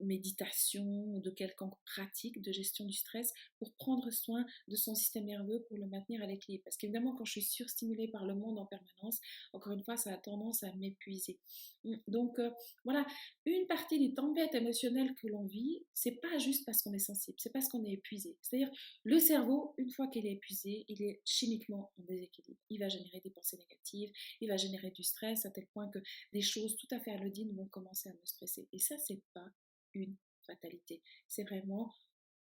méditation 0.00 0.84
ou 0.84 1.20
de 1.20 1.30
quelconque 1.30 1.74
pratique 1.84 2.40
de 2.40 2.52
gestion 2.52 2.84
du 2.84 2.92
stress 2.92 3.32
pour 3.58 3.72
prendre 3.74 4.10
soin 4.10 4.44
de 4.68 4.76
son 4.76 4.94
système 4.94 5.24
nerveux 5.24 5.64
pour 5.68 5.76
le 5.76 5.86
maintenir 5.86 6.22
à 6.22 6.26
l'équilibre. 6.26 6.64
Parce 6.64 6.76
qu'évidemment, 6.76 7.14
quand 7.14 7.24
je 7.24 7.32
suis 7.32 7.42
surstimulée 7.42 8.08
par 8.08 8.24
le 8.24 8.34
monde 8.34 8.58
en 8.58 8.66
permanence, 8.66 9.20
encore 9.52 9.72
une 9.72 9.82
fois, 9.82 9.96
ça 9.96 10.12
a 10.12 10.16
tendance 10.16 10.62
à 10.62 10.72
m'épuiser. 10.74 11.38
Mmh, 11.84 11.94
donc 12.08 12.38
euh, 12.38 12.50
voilà, 12.84 13.06
une 13.46 13.66
partie 13.66 13.98
des 13.98 14.14
tempêtes 14.14 14.54
émotionnelles 14.54 15.14
que 15.14 15.28
l'on 15.28 15.44
vit, 15.44 15.84
c'est 15.94 16.20
pas 16.20 16.38
juste 16.38 16.64
parce 16.66 16.82
qu'on 16.82 16.92
est 16.92 16.98
sensible, 16.98 17.36
c'est 17.40 17.52
parce 17.52 17.68
qu'on 17.68 17.84
est 17.84 17.92
épuisé. 17.92 18.36
C'est-à-dire, 18.42 18.70
le 19.04 19.18
cerveau, 19.18 19.74
une 19.78 19.90
fois 19.90 20.08
qu'il 20.08 20.26
est 20.26 20.32
épuisé, 20.32 20.84
il 20.88 21.02
est 21.02 21.20
chimiquement 21.24 21.90
en 21.98 22.02
déséquilibre. 22.02 22.60
Il 22.70 22.80
va 22.80 22.88
générer 22.88 23.20
des 23.20 23.30
pensées 23.30 23.56
négatives, 23.56 24.10
il 24.40 24.48
va 24.48 24.56
générer 24.56 24.90
du 24.90 25.02
stress 25.02 25.46
à 25.46 25.50
tel 25.50 25.66
point 25.68 25.88
que 25.88 25.98
des 26.32 26.42
choses 26.42 26.76
tout 26.76 26.88
à 26.90 27.00
fait 27.00 27.12
anodines 27.12 27.54
vont 27.54 27.66
commencer 27.66 28.08
à 28.08 28.12
me 28.12 28.24
stresser. 28.24 28.68
Et 28.72 28.78
ça, 28.78 28.96
c'est 28.98 29.22
pas 29.34 29.46
une 29.94 30.16
fatalité. 30.46 31.02
C'est 31.28 31.44
vraiment 31.44 31.94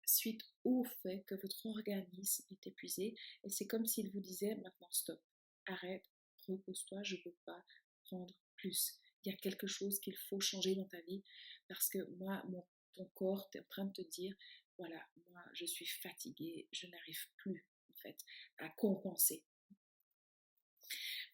suite 0.06 0.42
au 0.64 0.84
fait 1.02 1.24
que 1.26 1.34
votre 1.34 1.66
organisme 1.66 2.44
est 2.50 2.66
épuisé 2.66 3.14
et 3.42 3.50
c'est 3.50 3.66
comme 3.66 3.86
s'il 3.86 4.10
vous 4.10 4.20
disait 4.20 4.54
maintenant 4.56 4.90
stop, 4.90 5.20
arrête, 5.66 6.04
repose-toi, 6.46 7.02
je 7.02 7.16
ne 7.16 7.22
peux 7.22 7.36
pas 7.46 7.64
prendre 8.04 8.34
plus. 8.56 8.98
Il 9.24 9.32
y 9.32 9.34
a 9.34 9.38
quelque 9.38 9.66
chose 9.66 9.98
qu'il 10.00 10.16
faut 10.16 10.40
changer 10.40 10.74
dans 10.74 10.86
ta 10.88 11.00
vie 11.02 11.22
parce 11.68 11.88
que 11.88 11.98
moi, 12.18 12.42
mon, 12.48 12.64
ton 12.92 13.06
corps 13.14 13.48
est 13.54 13.60
en 13.60 13.68
train 13.70 13.84
de 13.86 13.92
te 13.92 14.02
dire 14.02 14.36
voilà, 14.76 15.00
moi 15.30 15.42
je 15.54 15.64
suis 15.64 15.86
fatiguée, 15.86 16.68
je 16.72 16.86
n'arrive 16.86 17.26
plus 17.36 17.66
en 17.90 17.94
fait 17.94 18.16
à 18.58 18.68
compenser. 18.70 19.44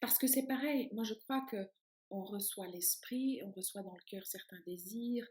Parce 0.00 0.18
que 0.18 0.26
c'est 0.26 0.46
pareil, 0.46 0.88
moi 0.92 1.04
je 1.04 1.14
crois 1.14 1.44
que 1.50 1.68
on 2.10 2.24
reçoit 2.24 2.66
l'esprit, 2.68 3.40
on 3.44 3.52
reçoit 3.52 3.82
dans 3.82 3.94
le 3.94 4.02
cœur 4.04 4.26
certains 4.26 4.60
désirs, 4.66 5.26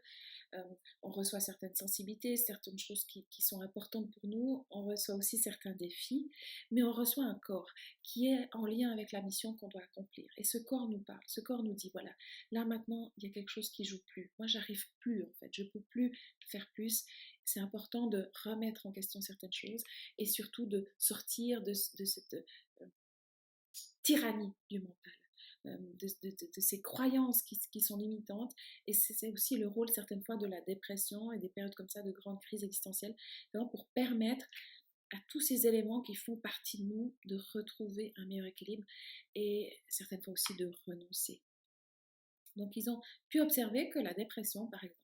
on 1.02 1.10
reçoit 1.10 1.40
certaines 1.40 1.74
sensibilités, 1.74 2.36
certaines 2.36 2.78
choses 2.78 3.04
qui, 3.04 3.24
sont 3.42 3.60
importantes 3.60 4.10
pour 4.10 4.26
nous, 4.26 4.66
on 4.70 4.84
reçoit 4.84 5.14
aussi 5.14 5.38
certains 5.38 5.72
défis, 5.72 6.30
mais 6.70 6.82
on 6.82 6.92
reçoit 6.92 7.24
un 7.24 7.38
corps 7.38 7.70
qui 8.02 8.28
est 8.28 8.48
en 8.52 8.66
lien 8.66 8.90
avec 8.90 9.12
la 9.12 9.22
mission 9.22 9.54
qu'on 9.54 9.68
doit 9.68 9.82
accomplir. 9.82 10.30
Et 10.36 10.44
ce 10.44 10.58
corps 10.58 10.88
nous 10.88 11.00
parle, 11.00 11.22
ce 11.26 11.40
corps 11.40 11.62
nous 11.62 11.74
dit, 11.74 11.90
voilà, 11.92 12.12
là 12.50 12.64
maintenant, 12.64 13.12
il 13.16 13.24
y 13.24 13.30
a 13.30 13.32
quelque 13.32 13.50
chose 13.50 13.70
qui 13.70 13.84
joue 13.84 14.00
plus. 14.06 14.30
Moi, 14.38 14.46
j'arrive 14.46 14.84
plus, 14.98 15.24
en 15.24 15.32
fait, 15.38 15.50
je 15.52 15.62
peux 15.62 15.80
plus 15.80 16.18
faire 16.46 16.68
plus. 16.74 17.04
C'est 17.44 17.60
important 17.60 18.06
de 18.06 18.30
remettre 18.44 18.86
en 18.86 18.92
question 18.92 19.20
certaines 19.20 19.52
choses 19.52 19.82
et 20.18 20.26
surtout 20.26 20.66
de 20.66 20.86
sortir 20.98 21.62
de, 21.62 21.72
cette 21.72 22.34
euh, 22.34 22.86
tyrannie 24.02 24.52
du 24.68 24.80
mental. 24.80 25.19
Euh, 25.66 25.76
de, 26.00 26.60
ces 26.60 26.80
croyances 26.80 27.42
qui, 27.42 27.80
sont 27.80 27.96
limitantes. 27.96 28.52
Et 28.86 28.94
c'est 28.94 29.30
aussi 29.30 29.58
le 29.58 29.68
rôle 29.68 29.90
certaines 29.90 30.22
fois 30.22 30.36
de 30.36 30.46
la 30.46 30.60
dépression 30.62 31.32
et 31.32 31.38
des 31.38 31.50
périodes 31.50 31.74
comme 31.74 31.88
ça 31.88 32.02
de 32.02 32.10
grandes 32.10 32.40
crises 32.40 32.64
existentielles, 32.64 33.14
pour 33.70 33.86
permettre 33.94 34.46
à 35.12 35.18
tous 35.28 35.40
ces 35.40 35.66
éléments 35.66 36.00
qui 36.00 36.14
font 36.14 36.36
partie 36.36 36.82
de 36.82 36.84
nous 36.84 37.14
de 37.26 37.36
retrouver 37.52 38.14
un 38.16 38.26
meilleur 38.26 38.46
équilibre 38.46 38.84
et 39.34 39.78
certaines 39.88 40.22
fois 40.22 40.32
aussi 40.32 40.54
de 40.56 40.70
renoncer. 40.86 41.42
Donc 42.56 42.76
ils 42.76 42.88
ont 42.88 43.00
pu 43.28 43.40
observer 43.40 43.90
que 43.90 43.98
la 43.98 44.14
dépression, 44.14 44.66
par 44.68 44.82
exemple, 44.82 45.00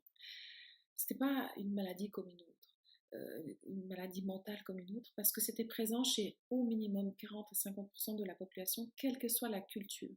c'était 0.97 1.19
pas 1.19 1.51
une 1.59 1.75
maladie 1.75 2.11
comme 2.11 2.29
une 2.31 2.41
autre, 2.41 2.79
euh, 3.13 3.55
une 3.65 3.87
maladie 3.87 4.23
mentale 4.23 4.63
comme 4.65 4.79
une 4.79 4.97
autre, 4.97 5.13
parce 5.17 5.33
que 5.33 5.43
c'était 5.43 5.65
présent 5.67 6.03
chez 6.03 6.39
au 6.49 6.65
minimum 6.65 7.15
40 7.17 7.47
à 7.51 7.55
50% 7.55 8.17
de 8.17 8.25
la 8.25 8.35
population, 8.35 8.91
quelle 8.97 9.19
que 9.19 9.29
soit 9.29 9.51
la 9.51 9.61
culture. 9.61 10.17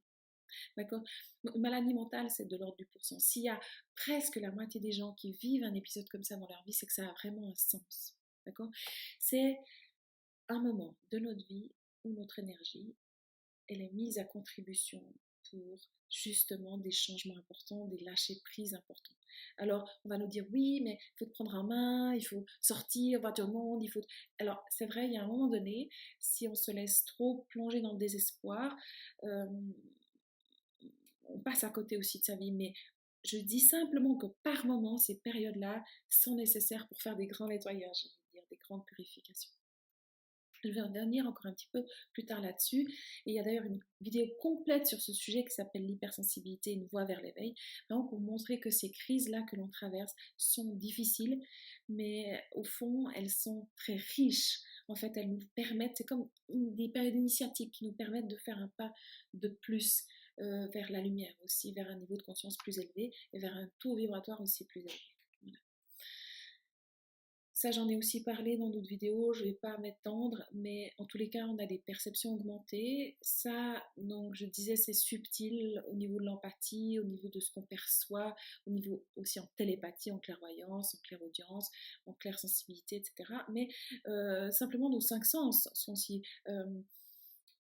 D'accord? 0.78 1.02
Maladie 1.56 1.94
mentale, 1.94 2.30
c'est 2.30 2.46
de 2.46 2.58
l'ordre 2.58 2.78
du 2.78 2.86
pourcent. 2.86 3.20
S'il 3.20 3.44
y 3.44 3.50
a 3.50 3.60
presque 3.96 4.38
la 4.38 4.52
moitié 4.52 4.80
des 4.80 4.92
gens 4.92 5.14
qui 5.14 5.34
vivent 5.34 5.64
un 5.64 5.74
épisode 5.74 6.08
comme 6.10 6.24
ça 6.24 6.38
dans 6.38 6.48
leur 6.48 6.64
vie, 6.64 6.74
c'est 6.74 6.86
que 6.86 6.94
ça 6.94 7.08
a 7.08 7.14
vraiment 7.14 7.50
un 7.50 7.56
sens. 7.56 8.16
D'accord? 8.46 8.70
C'est 9.20 9.58
un 10.48 10.62
moment 10.62 10.98
de 11.12 11.20
notre 11.20 11.46
vie 11.48 11.72
où 12.04 12.14
notre 12.14 12.40
énergie, 12.40 12.96
elle 13.68 13.82
est 13.82 13.92
mise 13.92 14.18
à 14.18 14.24
contribution 14.24 15.04
pour 15.50 15.80
justement 16.10 16.78
des 16.78 16.92
changements 16.92 17.38
importants, 17.38 17.88
des 17.88 18.00
lâcher 18.00 18.36
prises 18.44 18.74
importants. 18.74 19.14
Alors, 19.58 19.88
on 20.06 20.10
va 20.10 20.18
nous 20.18 20.28
dire 20.28 20.46
oui, 20.52 20.82
mais 20.84 20.98
il 21.00 21.18
faut 21.18 21.26
te 21.26 21.32
prendre 21.32 21.54
en 21.54 21.64
main, 21.64 22.14
il 22.16 22.26
faut 22.26 22.46
sortir, 22.62 23.20
voir 23.22 23.34
tout 23.34 23.46
le 23.46 23.54
monde, 23.54 23.84
il 23.84 23.90
faut. 23.90 24.02
Alors, 24.40 24.64
c'est 24.70 24.88
vrai, 24.88 25.06
il 25.06 25.14
y 25.14 25.18
a 25.18 25.24
un 25.24 25.28
moment 25.28 25.48
donné, 25.48 25.90
si 26.20 26.48
on 26.48 26.56
se 26.56 26.72
laisse 26.72 27.06
trop 27.06 27.46
plonger 27.50 27.82
dans 27.82 27.94
le 27.94 28.00
désespoir, 28.00 28.76
euh, 29.24 29.46
on 31.30 31.40
passe 31.40 31.64
à 31.64 31.70
côté 31.70 31.98
aussi 31.98 32.20
de 32.20 32.26
sa 32.26 32.36
vie, 32.36 32.52
mais 32.52 32.74
je 33.24 33.38
dis 33.38 33.60
simplement 33.60 34.18
que 34.18 34.28
par 34.44 34.66
moment, 34.66 34.98
ces 34.98 35.20
périodes-là 35.20 35.84
sont 36.10 36.36
nécessaires 36.36 36.88
pour 36.88 37.02
faire 37.02 37.16
des 37.16 37.28
grands 37.28 37.48
nettoyages, 37.48 38.08
dire, 38.34 38.44
des 38.50 38.58
grandes 38.58 38.86
purifications. 38.86 39.52
Je 40.64 40.70
vais 40.70 40.82
revenir 40.82 41.26
encore 41.26 41.46
un 41.46 41.54
petit 41.54 41.70
peu 41.72 41.86
plus 42.12 42.26
tard 42.26 42.42
là-dessus. 42.42 42.82
Et 43.26 43.32
il 43.32 43.34
y 43.34 43.40
a 43.40 43.44
d'ailleurs 43.44 43.66
une 43.66 43.80
vidéo 44.02 44.26
complète 44.42 44.88
sur 44.88 45.00
ce 45.00 45.14
sujet 45.14 45.44
qui 45.44 45.54
s'appelle 45.54 45.86
l'hypersensibilité, 45.86 46.72
une 46.72 46.86
voie 46.88 47.06
vers 47.06 47.22
l'éveil, 47.22 47.56
vraiment 47.90 48.06
pour 48.08 48.20
montrer 48.20 48.60
que 48.60 48.70
ces 48.70 48.92
crises-là 48.92 49.44
que 49.44 49.56
l'on 49.56 49.70
traverse 49.70 50.14
sont 50.38 50.74
difficiles, 50.76 51.42
mais 51.88 52.44
au 52.52 52.64
fond, 52.64 53.10
elles 53.12 53.30
sont 53.30 53.68
très 53.76 53.96
riches. 53.96 54.60
En 54.88 54.96
fait, 54.96 55.16
elles 55.16 55.30
nous 55.30 55.46
permettent, 55.56 55.98
c'est 55.98 56.06
comme 56.06 56.30
des 56.50 56.90
périodes 56.90 57.16
initiatiques 57.16 57.74
qui 57.74 57.86
nous 57.86 57.94
permettent 57.94 58.28
de 58.28 58.38
faire 58.38 58.58
un 58.58 58.70
pas 58.78 58.92
de 59.34 59.48
plus, 59.48 60.04
euh, 60.42 60.68
vers 60.68 60.92
la 60.92 61.02
lumière 61.02 61.34
aussi, 61.44 61.74
vers 61.74 61.90
un 61.90 61.96
niveau 61.96 62.18
de 62.18 62.24
conscience 62.24 62.58
plus 62.58 62.80
élevé 62.80 63.12
et 63.34 63.40
vers 63.40 63.56
un 63.56 63.70
taux 63.80 63.96
vibratoire 63.96 64.42
aussi 64.42 64.66
plus 64.66 64.82
élevé. 64.82 65.00
Ça, 67.60 67.72
j'en 67.72 67.90
ai 67.90 67.98
aussi 67.98 68.24
parlé 68.24 68.56
dans 68.56 68.70
d'autres 68.70 68.88
vidéos, 68.88 69.34
je 69.34 69.42
ne 69.44 69.50
vais 69.50 69.54
pas 69.56 69.78
m'étendre, 69.80 70.46
mais 70.54 70.94
en 70.98 71.04
tous 71.06 71.18
les 71.18 71.30
cas, 71.30 71.46
on 71.46 71.58
a 71.58 71.66
des 71.66 71.80
perceptions 71.80 72.36
augmentées. 72.36 73.18
Ça, 73.22 73.84
donc, 73.98 74.34
je 74.34 74.46
disais, 74.46 74.78
c'est 74.78 74.94
subtil 74.94 75.84
au 75.88 75.96
niveau 75.96 76.22
de 76.22 76.24
l'empathie, 76.24 77.00
au 77.00 77.04
niveau 77.04 77.28
de 77.28 77.42
ce 77.42 77.52
qu'on 77.52 77.64
perçoit, 77.64 78.34
au 78.66 78.72
niveau 78.72 79.04
aussi 79.18 79.42
en 79.42 79.50
télépathie, 79.58 80.10
en 80.10 80.20
clairvoyance, 80.20 80.96
en 80.96 81.00
clairaudience, 81.00 81.70
en 82.06 82.14
clairsensibilité, 82.14 82.96
etc. 82.96 83.30
Mais 83.50 83.68
euh, 84.08 84.50
simplement, 84.52 84.90
nos 84.90 85.02
cinq 85.02 85.26
sens 85.26 85.68
sont 85.74 85.98
si 85.98 86.22
euh, 86.48 86.64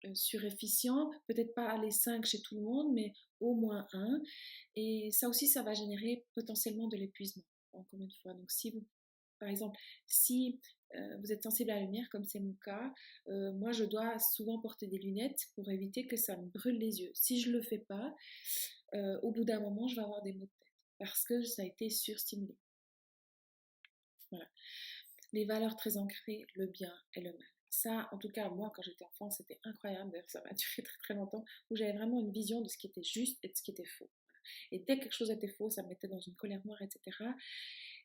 euh, 0.05 0.45
efficient 0.45 1.11
peut-être 1.27 1.53
pas 1.53 1.77
les 1.77 1.91
5 1.91 2.25
chez 2.25 2.41
tout 2.41 2.55
le 2.55 2.61
monde, 2.61 2.93
mais 2.93 3.13
au 3.39 3.55
moins 3.55 3.87
un. 3.93 4.21
Et 4.75 5.09
ça 5.11 5.29
aussi, 5.29 5.47
ça 5.47 5.63
va 5.63 5.73
générer 5.73 6.25
potentiellement 6.33 6.87
de 6.87 6.97
l'épuisement, 6.97 7.43
encore 7.73 7.99
une 7.99 8.11
fois. 8.21 8.33
Donc 8.33 8.51
si 8.51 8.71
vous, 8.71 8.85
par 9.39 9.49
exemple, 9.49 9.79
si 10.07 10.59
euh, 10.95 11.17
vous 11.17 11.31
êtes 11.31 11.43
sensible 11.43 11.71
à 11.71 11.75
la 11.75 11.81
lumière, 11.81 12.07
comme 12.11 12.25
c'est 12.25 12.39
mon 12.39 12.55
cas, 12.65 12.93
euh, 13.27 13.51
moi 13.53 13.71
je 13.71 13.83
dois 13.83 14.17
souvent 14.19 14.59
porter 14.59 14.87
des 14.87 14.99
lunettes 14.99 15.47
pour 15.55 15.69
éviter 15.69 16.07
que 16.07 16.17
ça 16.17 16.37
me 16.37 16.47
brûle 16.47 16.77
les 16.77 17.01
yeux. 17.01 17.11
Si 17.13 17.41
je 17.41 17.51
le 17.51 17.61
fais 17.61 17.79
pas, 17.79 18.15
au 19.21 19.31
bout 19.31 19.45
d'un 19.45 19.59
moment, 19.59 19.87
je 19.87 19.95
vais 19.95 20.01
avoir 20.01 20.23
des 20.23 20.33
maux 20.33 20.45
de 20.45 20.51
tête. 20.59 20.73
parce 20.97 21.23
que 21.23 21.43
ça 21.43 21.61
a 21.61 21.65
été 21.65 21.91
surstimulé. 21.91 22.57
Voilà. 24.31 24.47
Les 25.31 25.45
valeurs 25.45 25.75
très 25.75 25.97
ancrées, 25.97 26.47
le 26.55 26.65
bien 26.65 26.91
et 27.13 27.21
le 27.21 27.31
mal. 27.31 27.58
Ça, 27.69 28.09
en 28.11 28.17
tout 28.17 28.29
cas, 28.29 28.49
moi, 28.49 28.71
quand 28.75 28.81
j'étais 28.81 29.05
enfant, 29.05 29.29
c'était 29.29 29.59
incroyable. 29.63 30.11
D'ailleurs, 30.11 30.29
ça 30.29 30.41
m'a 30.43 30.51
duré 30.53 30.83
très 30.83 30.97
très 30.99 31.13
longtemps, 31.13 31.45
où 31.69 31.75
j'avais 31.75 31.93
vraiment 31.93 32.19
une 32.19 32.31
vision 32.31 32.61
de 32.61 32.69
ce 32.69 32.77
qui 32.77 32.87
était 32.87 33.03
juste 33.03 33.43
et 33.43 33.49
de 33.49 33.55
ce 33.55 33.61
qui 33.61 33.71
était 33.71 33.85
faux. 33.85 34.09
Et 34.71 34.79
dès 34.79 34.97
que 34.97 35.03
quelque 35.03 35.13
chose 35.13 35.29
était 35.29 35.47
faux, 35.47 35.69
ça 35.69 35.83
me 35.83 35.89
mettait 35.89 36.07
dans 36.07 36.19
une 36.19 36.35
colère 36.35 36.61
noire, 36.65 36.81
etc. 36.81 37.17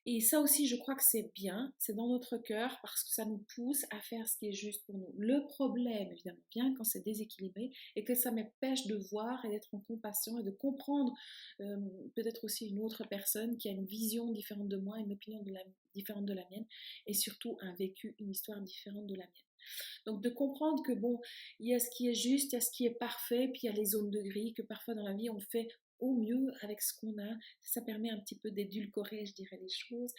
Et 0.06 0.20
ça 0.20 0.40
aussi, 0.40 0.66
je 0.66 0.76
crois 0.76 0.94
que 0.94 1.02
c'est 1.02 1.30
bien, 1.34 1.72
c'est 1.78 1.94
dans 1.94 2.08
notre 2.08 2.36
cœur 2.36 2.78
parce 2.82 3.04
que 3.04 3.10
ça 3.10 3.24
nous 3.24 3.44
pousse 3.54 3.84
à 3.90 4.00
faire 4.00 4.28
ce 4.28 4.36
qui 4.36 4.48
est 4.48 4.52
juste 4.52 4.84
pour 4.84 4.98
nous. 4.98 5.10
Le 5.16 5.46
problème, 5.46 6.10
évidemment, 6.12 6.42
vient 6.52 6.74
quand 6.74 6.84
c'est 6.84 7.04
déséquilibré 7.04 7.70
et 7.96 8.04
que 8.04 8.14
ça 8.14 8.30
m'empêche 8.30 8.86
de 8.86 8.96
voir 8.96 9.42
et 9.44 9.48
d'être 9.48 9.72
en 9.74 9.80
compassion 9.80 10.38
et 10.38 10.42
de 10.42 10.50
comprendre 10.50 11.14
euh, 11.60 11.76
peut-être 12.14 12.44
aussi 12.44 12.68
une 12.68 12.80
autre 12.80 13.04
personne 13.08 13.56
qui 13.56 13.68
a 13.68 13.72
une 13.72 13.86
vision 13.86 14.30
différente 14.30 14.68
de 14.68 14.76
moi, 14.76 14.98
une 14.98 15.12
opinion 15.12 15.42
différente 15.94 16.26
de 16.26 16.34
la 16.34 16.46
mienne 16.50 16.66
et 17.06 17.14
surtout 17.14 17.56
un 17.62 17.74
vécu, 17.74 18.14
une 18.18 18.30
histoire 18.30 18.60
différente 18.60 19.06
de 19.06 19.14
la 19.14 19.24
mienne. 19.24 19.44
Donc 20.04 20.22
de 20.22 20.28
comprendre 20.28 20.82
que 20.82 20.92
bon, 20.92 21.20
il 21.58 21.68
y 21.68 21.74
a 21.74 21.78
ce 21.78 21.88
qui 21.96 22.08
est 22.08 22.14
juste, 22.14 22.52
il 22.52 22.56
y 22.56 22.58
a 22.58 22.60
ce 22.60 22.70
qui 22.70 22.84
est 22.86 22.98
parfait, 22.98 23.48
puis 23.48 23.62
il 23.62 23.66
y 23.66 23.68
a 23.70 23.72
les 23.72 23.86
zones 23.86 24.10
de 24.10 24.20
gris, 24.20 24.52
que 24.54 24.62
parfois 24.62 24.94
dans 24.94 25.04
la 25.04 25.14
vie 25.14 25.30
on 25.30 25.40
fait 25.40 25.68
au 25.98 26.14
mieux 26.16 26.52
avec 26.62 26.82
ce 26.82 26.98
qu'on 26.98 27.18
a. 27.18 27.36
Ça 27.62 27.82
permet 27.82 28.10
un 28.10 28.20
petit 28.20 28.38
peu 28.38 28.50
d'édulcorer, 28.50 29.26
je 29.26 29.34
dirais, 29.34 29.58
les 29.60 29.68
choses 29.68 30.12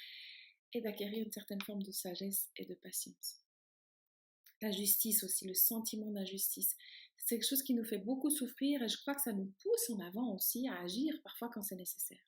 et 0.74 0.82
d'acquérir 0.82 1.24
une 1.24 1.32
certaine 1.32 1.62
forme 1.62 1.84
de 1.84 1.92
sagesse 1.92 2.50
et 2.58 2.66
de 2.66 2.76
patience. 2.76 3.42
La 4.62 4.72
justice 4.72 5.24
aussi, 5.24 5.46
le 5.46 5.54
sentiment 5.54 6.12
d'injustice, 6.12 6.76
c'est 7.18 7.36
quelque 7.36 7.48
chose 7.48 7.64
qui 7.64 7.74
nous 7.74 7.84
fait 7.84 7.98
beaucoup 7.98 8.30
souffrir 8.30 8.82
et 8.82 8.90
je 8.90 8.98
crois 8.98 9.16
que 9.16 9.22
ça 9.22 9.34
nous 9.34 9.52
pousse 9.62 9.90
en 9.90 10.00
avant 10.00 10.34
aussi 10.34 10.68
à 10.68 10.82
agir 10.82 11.14
parfois 11.24 11.50
quand 11.54 11.62
c'est 11.62 11.76
nécessaire. 11.76 12.24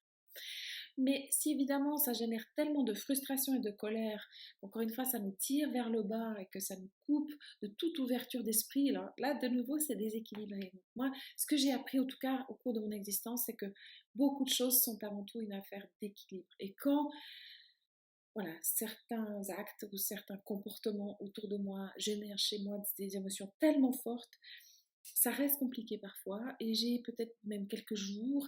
Mais 0.98 1.28
si 1.32 1.52
évidemment 1.52 1.98
ça 1.98 2.14
génère 2.14 2.43
tellement 2.56 2.84
de 2.84 2.93
frustration 2.93 3.56
et 3.56 3.60
de 3.60 3.70
colère, 3.70 4.28
encore 4.62 4.82
une 4.82 4.93
fois 4.93 5.06
ça 5.06 5.20
nous 5.20 5.36
tire 5.39 5.70
vers 5.72 5.89
le 5.89 6.02
bas 6.02 6.36
et 6.39 6.48
que 6.48 6.60
ça 6.60 6.76
nous 6.76 6.89
coupe 7.06 7.32
de 7.62 7.68
toute 7.68 8.00
ouverture 8.00 8.43
d'esprit, 8.43 8.91
là, 8.91 9.14
là 9.20 9.36
de 9.36 9.48
nouveau 9.48 9.80
c'est 9.80 9.95
déséquilibré. 9.95 10.72
moi, 10.95 11.12
ce 11.36 11.45
que 11.45 11.56
j'ai 11.56 11.72
appris 11.72 12.00
en 12.00 12.06
tout 12.06 12.18
cas 12.20 12.45
au 12.50 12.56
cours 12.56 12.74
de 12.74 12.80
mon 12.80 12.91
existence, 12.91 13.43
c'est 13.45 13.56
que 13.56 13.72
beaucoup 14.16 14.43
de 14.43 14.50
choses 14.50 14.82
sont 14.82 14.98
avant 15.04 15.24
tout 15.24 15.39
une 15.39 15.54
affaire 15.54 15.88
d'équilibre. 16.02 16.50
Et 16.60 16.74
quand 16.82 17.12
voilà, 18.34 18.54
certains 18.62 19.41
actes 19.50 19.88
ou 19.91 19.98
certains 19.98 20.38
comportements 20.38 21.18
autour 21.20 21.48
de 21.48 21.58
moi 21.58 21.91
génèrent 21.98 22.38
chez 22.38 22.60
moi 22.60 22.84
des 22.98 23.16
émotions 23.16 23.52
tellement 23.60 23.93
fortes, 23.93 24.34
ça 25.02 25.32
reste 25.32 25.58
compliqué 25.58 25.98
parfois 25.98 26.41
et 26.60 26.74
j'ai 26.74 27.00
peut-être 27.00 27.36
même 27.43 27.68
quelques 27.68 27.95
jours 27.95 28.48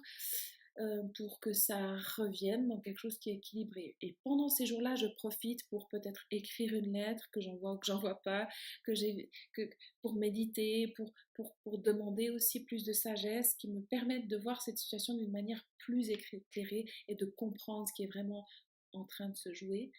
euh, 0.80 1.04
pour 1.18 1.40
que 1.40 1.52
ça 1.52 1.98
revienne 2.18 2.68
dans 2.68 2.80
quelque 2.80 2.98
chose 2.98 3.18
qui 3.20 3.30
est 3.30 3.36
équilibré. 3.36 3.96
Et 4.02 4.18
pendant 4.24 4.50
ces 4.50 4.66
jours-là, 4.66 4.96
je 4.96 5.08
profite 5.08 5.68
pour 5.70 5.88
peut-être 5.90 6.26
écrire 6.32 6.74
une 6.74 6.94
lettre 6.94 7.30
que 7.32 7.42
j'envoie 7.42 7.74
ou 7.74 7.78
que 7.78 7.86
j'envoie 7.86 8.22
pas, 8.22 8.48
que 8.86 8.94
j'ai, 8.96 9.30
que, 9.54 9.70
pour 10.02 10.16
méditer, 10.16 10.94
pour, 10.96 11.14
pour, 11.34 11.56
pour 11.64 11.80
demander 11.80 12.30
aussi 12.30 12.64
plus 12.64 12.84
de 12.86 12.94
sagesse 12.94 13.56
qui 13.56 13.68
me 13.68 13.82
permettent 13.82 14.28
de 14.28 14.38
voir 14.38 14.62
cette 14.62 14.78
situation 14.78 15.16
d'une 15.16 15.32
manière 15.32 15.66
plus 15.80 16.10
éclairée 16.10 16.86
et 17.08 17.16
de 17.16 17.26
comprendre 17.26 17.88
ce 17.88 17.94
qui 17.94 18.04
est 18.04 18.12
vraiment 18.14 18.46
en 18.94 19.04
train 19.06 19.30
de 19.30 19.36
se 19.38 19.54
jouer. 19.54 19.92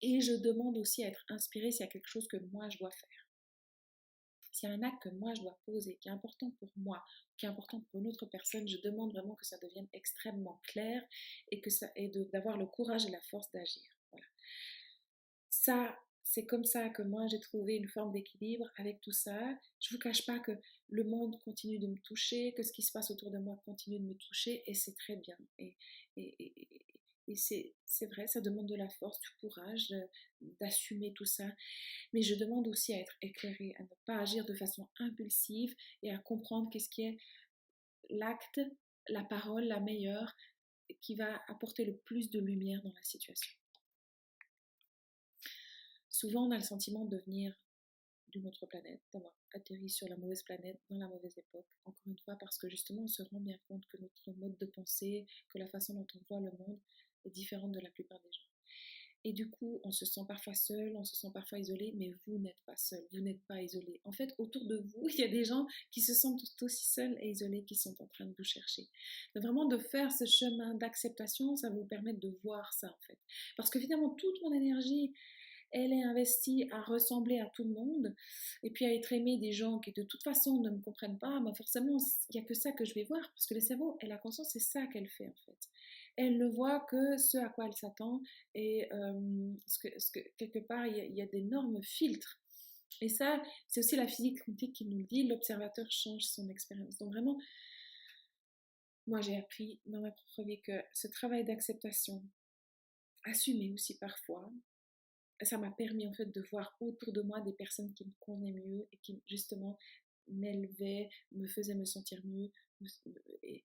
Et 0.00 0.20
je 0.20 0.32
demande 0.32 0.76
aussi 0.78 1.04
à 1.04 1.08
être 1.08 1.24
inspirée 1.28 1.72
s'il 1.72 1.84
y 1.84 1.88
a 1.88 1.92
quelque 1.92 2.08
chose 2.08 2.28
que 2.28 2.36
moi 2.52 2.68
je 2.70 2.78
dois 2.78 2.90
faire 2.90 3.24
s'il 4.54 4.68
y 4.68 4.72
a 4.72 4.74
un 4.74 4.82
acte 4.82 5.02
que 5.02 5.08
moi 5.08 5.34
je 5.34 5.42
dois 5.42 5.58
poser, 5.66 5.96
qui 6.00 6.08
est 6.08 6.12
important 6.12 6.50
pour 6.60 6.70
moi, 6.76 7.02
qui 7.36 7.46
est 7.46 7.48
important 7.48 7.80
pour 7.80 8.00
une 8.00 8.06
autre 8.06 8.26
personne, 8.26 8.68
je 8.68 8.78
demande 8.78 9.12
vraiment 9.12 9.34
que 9.34 9.46
ça 9.46 9.58
devienne 9.58 9.88
extrêmement 9.92 10.60
clair 10.64 11.02
et 11.50 11.60
que 11.60 11.70
ça 11.70 11.90
et 11.96 12.10
d'avoir 12.32 12.56
le 12.56 12.66
courage 12.66 13.06
et 13.06 13.10
la 13.10 13.20
force 13.22 13.50
d'agir. 13.52 13.82
Ça, 15.50 15.96
c'est 16.22 16.46
comme 16.46 16.64
ça 16.64 16.88
que 16.88 17.02
moi 17.02 17.26
j'ai 17.28 17.38
trouvé 17.38 17.76
une 17.76 17.88
forme 17.88 18.12
d'équilibre 18.12 18.70
avec 18.76 19.00
tout 19.00 19.12
ça. 19.12 19.38
Je 19.80 19.94
vous 19.94 20.00
cache 20.00 20.26
pas 20.26 20.38
que 20.38 20.52
le 20.88 21.04
monde 21.04 21.38
continue 21.44 21.78
de 21.78 21.86
me 21.86 21.98
toucher, 21.98 22.52
que 22.56 22.62
ce 22.62 22.72
qui 22.72 22.82
se 22.82 22.92
passe 22.92 23.10
autour 23.10 23.30
de 23.30 23.38
moi 23.38 23.60
continue 23.64 24.00
de 24.00 24.04
me 24.04 24.14
toucher 24.14 24.62
et 24.66 24.74
c'est 24.74 24.96
très 24.96 25.16
bien. 25.16 25.36
C'est 27.34 28.06
vrai, 28.12 28.26
ça 28.26 28.40
demande 28.40 28.68
de 28.68 28.76
la 28.76 28.88
force, 28.88 29.20
du 29.20 29.30
courage, 29.40 29.94
d'assumer 30.60 31.12
tout 31.14 31.24
ça. 31.24 31.46
Mais 32.12 32.22
je 32.22 32.34
demande 32.34 32.68
aussi 32.68 32.94
à 32.94 33.00
être 33.00 33.16
éclairée, 33.22 33.74
à 33.78 33.82
ne 33.82 33.88
pas 34.04 34.18
agir 34.18 34.44
de 34.44 34.54
façon 34.54 34.88
impulsive 34.98 35.74
et 36.02 36.12
à 36.12 36.18
comprendre 36.18 36.68
qu'est-ce 36.70 36.90
qui 36.90 37.02
est 37.02 37.18
l'acte, 38.10 38.60
la 39.08 39.24
parole 39.24 39.64
la 39.64 39.80
meilleure 39.80 40.34
qui 41.00 41.14
va 41.14 41.42
apporter 41.48 41.84
le 41.84 41.96
plus 41.96 42.30
de 42.30 42.40
lumière 42.40 42.82
dans 42.82 42.92
la 42.92 43.02
situation. 43.02 43.50
Souvent, 46.10 46.46
on 46.46 46.50
a 46.50 46.58
le 46.58 46.62
sentiment 46.62 47.04
de 47.06 47.18
venir 47.18 47.58
d'une 48.28 48.46
autre 48.46 48.66
planète, 48.66 49.00
d'avoir 49.12 49.32
atterri 49.52 49.88
sur 49.88 50.08
la 50.08 50.16
mauvaise 50.16 50.42
planète 50.42 50.80
dans 50.90 50.98
la 50.98 51.08
mauvaise 51.08 51.36
époque. 51.38 51.66
Encore 51.84 52.06
une 52.06 52.18
fois, 52.18 52.36
parce 52.38 52.58
que 52.58 52.68
justement, 52.68 53.02
on 53.02 53.08
se 53.08 53.22
rend 53.22 53.40
bien 53.40 53.58
compte 53.68 53.86
que 53.86 53.96
notre 53.96 54.32
mode 54.38 54.56
de 54.58 54.66
pensée, 54.66 55.26
que 55.50 55.58
la 55.58 55.68
façon 55.68 55.94
dont 55.94 56.06
on 56.14 56.20
voit 56.28 56.40
le 56.40 56.56
monde 56.58 56.80
différente 57.30 57.72
de 57.72 57.80
la 57.80 57.90
plupart 57.90 58.20
des 58.20 58.32
gens. 58.32 58.48
Et 59.26 59.32
du 59.32 59.48
coup, 59.48 59.80
on 59.84 59.90
se 59.90 60.04
sent 60.04 60.20
parfois 60.28 60.54
seul, 60.54 60.94
on 60.96 61.04
se 61.04 61.16
sent 61.16 61.28
parfois 61.32 61.58
isolé, 61.58 61.94
mais 61.96 62.10
vous 62.26 62.38
n'êtes 62.38 62.60
pas 62.66 62.76
seul, 62.76 63.02
vous 63.10 63.20
n'êtes 63.20 63.42
pas 63.48 63.62
isolé. 63.62 63.98
En 64.04 64.12
fait, 64.12 64.34
autour 64.36 64.66
de 64.66 64.76
vous, 64.76 65.08
il 65.08 65.18
y 65.18 65.24
a 65.24 65.28
des 65.28 65.44
gens 65.44 65.66
qui 65.90 66.02
se 66.02 66.12
sentent 66.12 66.42
aussi 66.60 66.84
seuls 66.84 67.16
et 67.20 67.30
isolés, 67.30 67.64
qui 67.64 67.74
sont 67.74 67.94
en 68.02 68.06
train 68.08 68.26
de 68.26 68.34
vous 68.36 68.44
chercher. 68.44 68.82
Donc 69.34 69.44
vraiment, 69.44 69.64
de 69.64 69.78
faire 69.78 70.12
ce 70.12 70.26
chemin 70.26 70.74
d'acceptation, 70.74 71.56
ça 71.56 71.70
va 71.70 71.76
vous 71.76 71.86
permettre 71.86 72.20
de 72.20 72.38
voir 72.42 72.70
ça, 72.74 72.88
en 72.88 73.02
fait. 73.06 73.18
Parce 73.56 73.70
que 73.70 73.80
finalement, 73.80 74.10
toute 74.10 74.42
mon 74.42 74.52
énergie, 74.52 75.14
elle 75.72 75.92
est 75.92 76.04
investie 76.04 76.68
à 76.70 76.82
ressembler 76.82 77.40
à 77.40 77.46
tout 77.46 77.64
le 77.64 77.70
monde 77.70 78.14
et 78.62 78.70
puis 78.70 78.84
à 78.84 78.94
être 78.94 79.12
aimée 79.12 79.38
des 79.38 79.52
gens 79.52 79.80
qui 79.80 79.90
de 79.90 80.04
toute 80.04 80.22
façon 80.22 80.60
ne 80.60 80.70
me 80.70 80.80
comprennent 80.80 81.18
pas, 81.18 81.40
mais 81.40 81.52
forcément, 81.54 81.96
il 82.30 82.38
n'y 82.38 82.44
a 82.44 82.44
que 82.44 82.54
ça 82.54 82.70
que 82.72 82.84
je 82.84 82.94
vais 82.94 83.02
voir 83.04 83.20
parce 83.32 83.46
que 83.46 83.54
le 83.54 83.60
cerveau 83.60 83.96
et 84.00 84.06
la 84.06 84.18
conscience, 84.18 84.50
c'est 84.52 84.60
ça 84.60 84.86
qu'elle 84.86 85.08
fait 85.08 85.26
en 85.26 85.34
fait 85.46 85.58
elle 86.16 86.38
ne 86.38 86.46
voit 86.46 86.80
que 86.88 87.16
ce 87.16 87.38
à 87.38 87.48
quoi 87.48 87.66
elle 87.66 87.76
s'attend 87.76 88.20
et 88.54 88.92
euh, 88.92 89.52
quelque 90.38 90.60
part, 90.60 90.86
il 90.86 91.14
y 91.14 91.22
a, 91.22 91.26
d'énormes 91.26 91.82
filtres. 91.82 92.40
Et 93.00 93.08
ça, 93.08 93.42
c'est 93.66 93.80
aussi 93.80 93.96
la 93.96 94.06
physique 94.06 94.44
quantique 94.44 94.74
qui 94.74 94.84
nous 94.84 94.98
le 94.98 95.04
dit, 95.04 95.26
l'observateur 95.26 95.90
change 95.90 96.22
son 96.22 96.48
expérience. 96.48 96.96
Donc 96.98 97.12
vraiment, 97.12 97.36
moi 99.06 99.20
j'ai 99.20 99.36
appris 99.36 99.80
dans 99.86 100.00
ma 100.00 100.10
propre 100.10 100.44
vie 100.44 100.60
que 100.60 100.80
ce 100.92 101.08
travail 101.08 101.44
d'acceptation, 101.44 102.22
assumé 103.24 103.72
aussi 103.72 103.98
parfois, 103.98 104.50
ça 105.42 105.58
m'a 105.58 105.70
permis 105.72 106.06
en 106.06 106.12
fait 106.12 106.26
de 106.26 106.40
voir 106.52 106.76
autour 106.80 107.12
de 107.12 107.20
moi 107.20 107.40
des 107.40 107.52
personnes 107.52 107.92
qui 107.94 108.04
me 108.04 108.12
convenaient 108.20 108.52
mieux 108.52 108.86
et 108.92 108.98
qui 108.98 109.20
justement 109.26 109.76
m'élevaient, 110.28 111.08
me 111.32 111.46
faisaient 111.48 111.74
me 111.74 111.84
sentir 111.84 112.20
mieux, 112.24 112.50
et, 113.42 113.64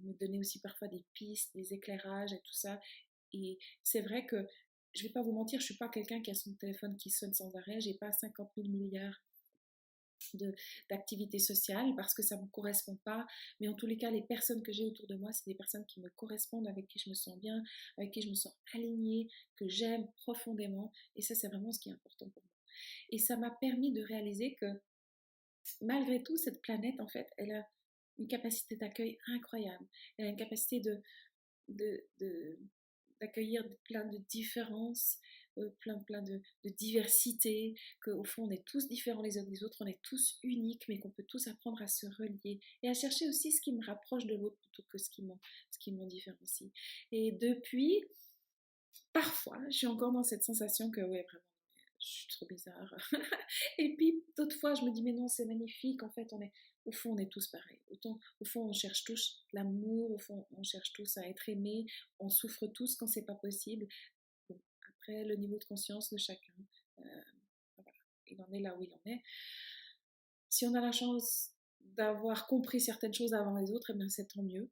me 0.00 0.12
donner 0.14 0.38
aussi 0.38 0.60
parfois 0.60 0.88
des 0.88 1.04
pistes, 1.14 1.54
des 1.54 1.72
éclairages 1.72 2.32
et 2.32 2.40
tout 2.40 2.52
ça. 2.52 2.80
Et 3.32 3.58
c'est 3.82 4.02
vrai 4.02 4.26
que 4.26 4.46
je 4.94 5.04
vais 5.04 5.12
pas 5.12 5.22
vous 5.22 5.32
mentir, 5.32 5.60
je 5.60 5.64
suis 5.64 5.76
pas 5.76 5.88
quelqu'un 5.88 6.20
qui 6.20 6.30
a 6.30 6.34
son 6.34 6.54
téléphone 6.54 6.96
qui 6.96 7.10
sonne 7.10 7.32
sans 7.32 7.54
arrêt, 7.56 7.80
j'ai 7.80 7.94
pas 7.94 8.12
50 8.12 8.50
000 8.56 8.68
milliards 8.68 9.22
d'activités 10.88 11.38
sociales 11.38 11.94
parce 11.96 12.14
que 12.14 12.22
ça 12.22 12.36
me 12.36 12.46
correspond 12.48 12.96
pas. 13.04 13.26
Mais 13.60 13.68
en 13.68 13.74
tous 13.74 13.86
les 13.86 13.96
cas, 13.96 14.10
les 14.10 14.22
personnes 14.22 14.62
que 14.62 14.72
j'ai 14.72 14.84
autour 14.84 15.06
de 15.06 15.14
moi, 15.14 15.32
c'est 15.32 15.46
des 15.46 15.54
personnes 15.54 15.84
qui 15.86 16.00
me 16.00 16.08
correspondent, 16.10 16.68
avec 16.68 16.86
qui 16.88 16.98
je 16.98 17.10
me 17.10 17.14
sens 17.14 17.38
bien, 17.38 17.62
avec 17.96 18.12
qui 18.12 18.22
je 18.22 18.28
me 18.28 18.34
sens 18.34 18.54
alignée, 18.74 19.28
que 19.56 19.68
j'aime 19.68 20.06
profondément. 20.16 20.92
Et 21.16 21.22
ça, 21.22 21.34
c'est 21.34 21.48
vraiment 21.48 21.72
ce 21.72 21.80
qui 21.80 21.88
est 21.88 21.92
important 21.92 22.28
pour 22.28 22.42
moi. 22.42 22.52
Et 23.10 23.18
ça 23.18 23.36
m'a 23.36 23.50
permis 23.50 23.92
de 23.92 24.02
réaliser 24.02 24.54
que 24.54 24.66
malgré 25.80 26.22
tout, 26.22 26.36
cette 26.36 26.60
planète, 26.62 26.98
en 27.00 27.08
fait, 27.08 27.28
elle 27.36 27.52
a 27.52 27.68
une 28.18 28.28
capacité 28.28 28.76
d'accueil 28.76 29.18
incroyable. 29.26 29.86
Elle 30.16 30.26
a 30.26 30.28
une 30.28 30.36
capacité 30.36 30.80
de, 30.80 32.58
d'accueillir 33.20 33.64
plein 33.84 34.04
de 34.04 34.18
différences, 34.28 35.18
euh, 35.58 35.70
plein, 35.80 35.98
plein 36.00 36.22
de, 36.22 36.40
de 36.64 36.70
diversité, 36.70 37.74
qu'au 38.02 38.24
fond 38.24 38.44
on 38.44 38.50
est 38.50 38.64
tous 38.64 38.88
différents 38.88 39.22
les 39.22 39.38
uns 39.38 39.44
des 39.44 39.62
autres, 39.62 39.78
on 39.80 39.86
est 39.86 40.00
tous 40.02 40.38
uniques, 40.42 40.84
mais 40.88 40.98
qu'on 40.98 41.10
peut 41.10 41.24
tous 41.28 41.46
apprendre 41.48 41.80
à 41.82 41.86
se 41.86 42.06
relier 42.06 42.60
et 42.82 42.88
à 42.88 42.94
chercher 42.94 43.28
aussi 43.28 43.52
ce 43.52 43.60
qui 43.60 43.72
me 43.72 43.84
rapproche 43.84 44.26
de 44.26 44.34
l'autre 44.34 44.56
plutôt 44.60 44.82
que 44.88 44.98
ce 44.98 45.10
qui 45.10 45.22
m'en, 45.22 45.38
ce 45.70 45.78
qui 45.78 45.92
m'en 45.92 46.06
différencie. 46.06 46.70
Et 47.10 47.32
depuis, 47.32 48.04
parfois, 49.12 49.58
je 49.70 49.76
suis 49.78 49.86
encore 49.86 50.12
dans 50.12 50.24
cette 50.24 50.42
sensation 50.42 50.90
que, 50.90 51.00
ouais, 51.00 51.22
vraiment, 51.22 51.44
je 52.00 52.06
suis 52.06 52.28
trop 52.28 52.46
bizarre. 52.46 52.94
et 53.78 53.94
puis, 53.96 54.24
d'autres 54.36 54.56
fois, 54.58 54.74
je 54.74 54.82
me 54.82 54.92
dis, 54.92 55.02
mais 55.02 55.12
non, 55.12 55.28
c'est 55.28 55.44
magnifique, 55.44 56.02
en 56.02 56.10
fait, 56.10 56.32
on 56.32 56.40
est, 56.40 56.52
au 56.84 56.92
fond, 56.92 57.12
on 57.14 57.18
est 57.18 57.30
tous 57.30 57.48
pareils. 57.48 57.80
Autant, 57.90 58.18
au 58.40 58.44
fond, 58.44 58.68
on 58.68 58.72
cherche 58.72 59.04
tous 59.04 59.44
l'amour, 59.52 60.12
au 60.12 60.18
fond, 60.18 60.46
on 60.56 60.62
cherche 60.62 60.92
tous 60.92 61.16
à 61.18 61.26
être 61.28 61.48
aimés, 61.48 61.86
on 62.18 62.28
souffre 62.28 62.66
tous 62.66 62.96
quand 62.96 63.06
c'est 63.06 63.24
pas 63.24 63.34
possible. 63.34 63.86
après, 64.88 65.24
le 65.24 65.36
niveau 65.36 65.58
de 65.58 65.64
conscience 65.64 66.10
de 66.10 66.16
chacun, 66.16 66.52
euh, 67.00 67.22
il 68.28 68.40
en 68.40 68.50
est 68.52 68.60
là 68.60 68.76
où 68.76 68.82
il 68.82 68.92
en 68.94 69.00
est. 69.06 69.22
Si 70.48 70.64
on 70.66 70.74
a 70.74 70.80
la 70.80 70.92
chance 70.92 71.50
d'avoir 71.80 72.46
compris 72.46 72.80
certaines 72.80 73.14
choses 73.14 73.34
avant 73.34 73.56
les 73.56 73.70
autres, 73.70 73.90
eh 73.90 73.96
bien 73.96 74.08
c'est 74.08 74.26
tant 74.26 74.42
mieux. 74.42 74.70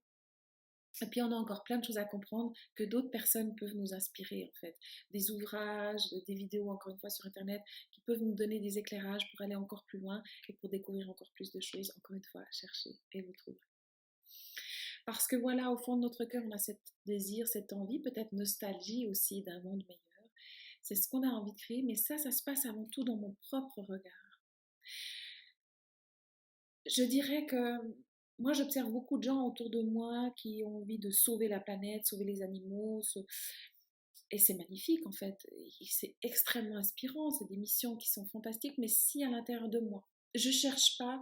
Et 1.03 1.07
puis 1.07 1.23
on 1.23 1.33
a 1.33 1.35
encore 1.35 1.65
plein 1.65 1.79
de 1.79 1.85
choses 1.85 1.99
à 1.99 2.05
comprendre 2.05 2.53
que 2.75 2.85
d'autres 2.85 3.11
personnes 3.11 3.55
peuvent 3.57 3.75
nous 3.75 3.95
inspirer 3.95 4.45
en 4.45 4.61
fait. 4.61 4.77
Des 5.11 5.31
ouvrages, 5.31 6.03
des 6.27 6.35
vidéos 6.35 6.71
encore 6.71 6.93
une 6.93 6.99
fois 6.99 7.11
sur 7.11 7.27
internet 7.27 7.63
qui 7.91 8.01
peuvent 8.01 8.23
nous 8.23 8.35
donner 8.35 8.61
des 8.61 8.79
éclairages 8.79 9.31
pour 9.31 9.41
aller 9.41 9.55
encore 9.55 9.85
plus 9.87 9.99
loin 9.99 10.23
et 10.49 10.53
pour 10.55 10.69
découvrir 10.69 11.09
encore 11.09 11.31
plus 11.35 11.53
de 11.53 11.61
choses. 11.61 11.93
Encore 11.97 12.17
une 12.17 12.25
fois, 12.25 12.43
chercher 12.51 12.91
et 13.13 13.23
vous 13.23 13.33
trouverez. 13.33 13.61
Parce 15.07 15.27
que 15.27 15.37
voilà, 15.37 15.71
au 15.71 15.79
fond 15.79 15.97
de 15.97 16.03
notre 16.03 16.25
cœur, 16.25 16.43
on 16.47 16.51
a 16.51 16.59
cet 16.59 16.81
désir, 17.07 17.47
cette 17.47 17.73
envie, 17.73 18.01
peut-être 18.01 18.33
nostalgie 18.33 19.09
aussi 19.09 19.43
d'un 19.43 19.61
monde 19.63 19.83
meilleur. 19.89 20.01
C'est 20.83 20.95
ce 20.95 21.09
qu'on 21.09 21.23
a 21.23 21.31
envie 21.31 21.53
de 21.53 21.59
créer, 21.59 21.83
mais 21.83 21.97
ça, 21.97 22.19
ça 22.19 22.31
se 22.31 22.43
passe 22.43 22.65
avant 22.67 22.85
tout 22.87 23.05
dans 23.05 23.17
mon 23.17 23.35
propre 23.43 23.81
regard. 23.83 24.43
Je 26.87 27.03
dirais 27.03 27.47
que 27.47 27.79
moi, 28.41 28.55
j'observe 28.55 28.91
beaucoup 28.91 29.19
de 29.19 29.25
gens 29.25 29.47
autour 29.47 29.69
de 29.71 29.83
moi 29.83 30.33
qui 30.37 30.63
ont 30.65 30.79
envie 30.79 30.99
de 30.99 31.11
sauver 31.11 31.47
la 31.47 31.61
planète, 31.61 32.07
sauver 32.07 32.25
les 32.25 32.43
animaux. 32.43 33.03
Et 34.31 34.39
c'est 34.39 34.55
magnifique, 34.55 35.07
en 35.07 35.13
fait. 35.13 35.47
C'est 35.83 36.15
extrêmement 36.23 36.77
inspirant. 36.77 37.31
C'est 37.31 37.49
des 37.49 37.57
missions 37.57 37.97
qui 37.97 38.09
sont 38.09 38.25
fantastiques. 38.27 38.79
Mais 38.79 38.89
si 38.89 39.23
à 39.25 39.31
l'intérieur 39.31 39.69
de 39.69 39.79
moi, 39.81 40.07
je 40.35 40.49
ne 40.49 40.55
cherche 40.55 40.97
pas 40.99 41.21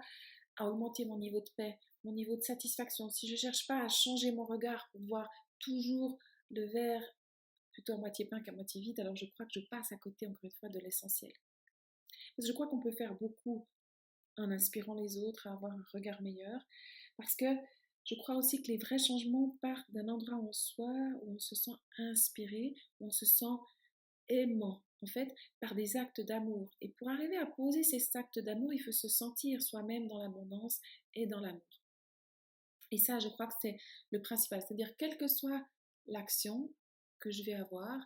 à 0.56 0.66
augmenter 0.66 1.04
mon 1.06 1.18
niveau 1.18 1.40
de 1.40 1.50
paix, 1.56 1.78
mon 2.04 2.12
niveau 2.12 2.36
de 2.36 2.42
satisfaction, 2.42 3.08
si 3.08 3.26
je 3.26 3.32
ne 3.32 3.38
cherche 3.38 3.66
pas 3.66 3.82
à 3.82 3.88
changer 3.88 4.30
mon 4.32 4.44
regard 4.44 4.88
pour 4.92 5.00
voir 5.02 5.28
toujours 5.58 6.18
le 6.50 6.66
verre 6.66 7.02
plutôt 7.72 7.94
à 7.94 7.96
moitié 7.96 8.26
plein 8.26 8.40
qu'à 8.40 8.52
moitié 8.52 8.80
vide, 8.80 9.00
alors 9.00 9.16
je 9.16 9.26
crois 9.26 9.46
que 9.46 9.60
je 9.60 9.66
passe 9.68 9.92
à 9.92 9.96
côté, 9.96 10.26
encore 10.26 10.44
une 10.44 10.50
fois, 10.52 10.68
de 10.68 10.78
l'essentiel. 10.78 11.32
Je 12.38 12.52
crois 12.52 12.68
qu'on 12.68 12.80
peut 12.80 12.92
faire 12.92 13.14
beaucoup 13.14 13.66
en 14.36 14.50
inspirant 14.50 14.94
les 14.94 15.18
autres 15.18 15.46
à 15.46 15.52
avoir 15.52 15.72
un 15.72 15.84
regard 15.92 16.20
meilleur. 16.22 16.60
Parce 17.18 17.34
que 17.34 17.44
je 18.04 18.14
crois 18.14 18.36
aussi 18.36 18.62
que 18.62 18.68
les 18.68 18.78
vrais 18.78 18.98
changements 18.98 19.58
partent 19.60 19.90
d'un 19.90 20.08
endroit 20.08 20.38
en 20.38 20.52
soi 20.52 20.90
où 21.22 21.34
on 21.34 21.38
se 21.38 21.54
sent 21.54 21.76
inspiré, 21.98 22.74
où 23.00 23.08
on 23.08 23.10
se 23.10 23.26
sent 23.26 23.56
aimant, 24.30 24.82
en 25.02 25.06
fait, 25.06 25.34
par 25.60 25.74
des 25.74 25.96
actes 25.96 26.22
d'amour. 26.22 26.70
Et 26.80 26.88
pour 26.88 27.10
arriver 27.10 27.36
à 27.36 27.44
poser 27.44 27.82
ces 27.82 28.16
actes 28.16 28.38
d'amour, 28.38 28.72
il 28.72 28.78
faut 28.78 28.92
se 28.92 29.08
sentir 29.08 29.60
soi-même 29.60 30.08
dans 30.08 30.22
l'abondance 30.22 30.80
et 31.14 31.26
dans 31.26 31.40
l'amour. 31.40 31.82
Et 32.90 32.98
ça, 32.98 33.18
je 33.18 33.28
crois 33.28 33.48
que 33.48 33.54
c'est 33.60 33.78
le 34.10 34.22
principal. 34.22 34.62
C'est-à-dire, 34.62 34.96
quelle 34.96 35.18
que 35.18 35.28
soit 35.28 35.66
l'action 36.06 36.72
que 37.20 37.30
je 37.30 37.42
vais 37.42 37.54
avoir, 37.54 38.00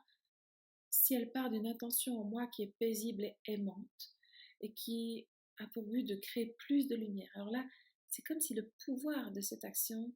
si 0.90 1.14
elle 1.14 1.30
part 1.30 1.50
d'une 1.50 1.66
intention 1.66 2.18
en 2.18 2.24
moi 2.24 2.46
qui 2.48 2.62
est 2.62 2.74
paisible 2.78 3.24
et 3.24 3.36
aimante, 3.46 4.16
et 4.60 4.72
qui 4.72 5.28
a 5.58 5.66
pour 5.68 5.84
but 5.84 6.02
de 6.02 6.16
créer 6.16 6.56
plus 6.58 6.88
de 6.88 6.96
lumière. 6.96 7.30
Alors 7.34 7.50
là, 7.50 7.64
c'est 8.12 8.22
comme 8.22 8.40
si 8.42 8.52
le 8.52 8.70
pouvoir 8.84 9.32
de 9.32 9.40
cette 9.40 9.64
action 9.64 10.12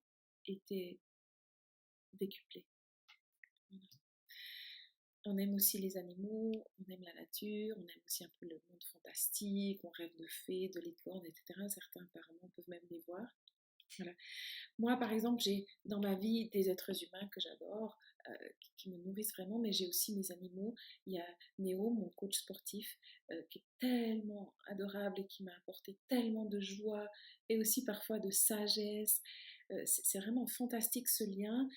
était 0.47 1.01
décuplé. 2.13 2.67
On 5.25 5.39
aime 5.39 5.55
aussi 5.55 5.79
les 5.79 5.97
animaux, 5.97 6.53
on 6.79 6.93
aime 6.93 7.03
la 7.03 7.15
nature, 7.15 7.75
on 7.79 7.87
aime 7.87 8.03
aussi 8.05 8.23
un 8.23 8.31
peu 8.39 8.47
le 8.47 8.61
monde 8.69 8.85
fantastique, 8.93 9.83
on 9.83 9.89
rêve 9.89 10.15
de 10.19 10.27
fées, 10.27 10.71
de 10.75 10.81
licornes, 10.81 11.25
etc. 11.25 11.55
Certains 11.69 12.05
apparemment 12.05 12.53
peuvent 12.55 12.69
même 12.69 12.87
les 12.91 13.01
voir. 13.07 13.27
Moi, 14.79 14.97
par 14.99 15.13
exemple, 15.13 15.41
j'ai 15.41 15.67
dans 15.85 16.01
ma 16.01 16.15
vie 16.15 16.49
des 16.51 16.69
êtres 16.69 16.93
humains 17.03 17.29
que 17.29 17.41
j'adore, 17.41 17.99
euh, 18.29 18.49
qui 18.77 18.91
me 18.91 18.99
nourrissent 18.99 19.33
vraiment, 19.33 19.59
mais 19.59 19.73
j'ai 19.73 19.87
aussi 19.87 20.15
mes 20.15 20.31
animaux. 20.33 20.75
Il 21.07 21.15
y 21.15 21.19
a 21.19 21.27
Néo, 21.59 21.91
mon 21.91 22.11
coach 22.11 22.37
sportif, 22.37 22.99
euh, 23.31 23.43
qui 23.51 23.61
est 23.61 23.65
tellement 23.81 24.55
adorable 24.67 25.21
et 25.21 25.27
qui 25.27 25.45
m'a 25.45 25.57
apporté 25.57 25.97
tellement 26.09 26.45
de 26.45 26.61
joie 26.61 27.09
et 27.49 27.59
aussi 27.59 27.85
parfois 27.85 28.19
de 28.19 28.31
sagesse. 28.31 29.23
Euh, 29.71 29.83
c'est 29.87 30.19
vraiment 30.19 30.47
fantastique 30.47 31.09
ce 31.09 31.25
lien. 31.25 31.69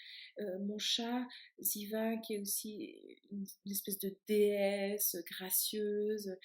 mon 0.61 0.77
chat, 0.77 1.25
Ziva, 1.59 2.17
qui 2.17 2.35
est 2.35 2.39
aussi 2.39 2.95
une, 3.31 3.45
espèce 3.71 3.97
de 3.99 4.15
déesse 4.27 5.15
gracieuse, 5.25 6.35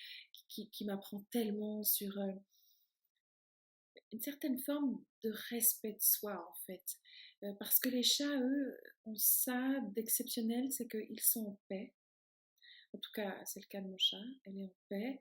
qui, 0.49 0.71
qui 0.71 0.85
m'apprend 0.85 1.25
tellement 1.31 1.83
sur 1.83 2.17
une 4.15 4.21
certaine 4.21 4.59
forme 4.59 5.05
de 5.25 5.33
respect 5.51 5.93
de 5.93 6.01
soi 6.01 6.49
en 6.49 6.55
fait. 6.67 6.85
Euh, 7.43 7.53
parce 7.59 7.81
que 7.81 7.89
les 7.89 8.05
chats, 8.05 8.41
eux, 8.41 8.79
ont 9.07 9.17
ça 9.17 9.81
d'exceptionnel, 9.95 10.71
c'est 10.71 10.87
qu'ils 10.87 11.21
sont 11.21 11.47
en 11.47 11.59
paix. 11.69 11.93
En 12.93 12.99
tout 12.99 13.11
cas, 13.13 13.37
c'est 13.45 13.61
le 13.61 13.67
cas 13.67 13.81
de 13.81 13.89
mon 13.89 13.99
chat, 13.99 14.23
elle 14.45 14.57
est 14.57 14.65
en 14.65 14.75
paix. 14.89 15.21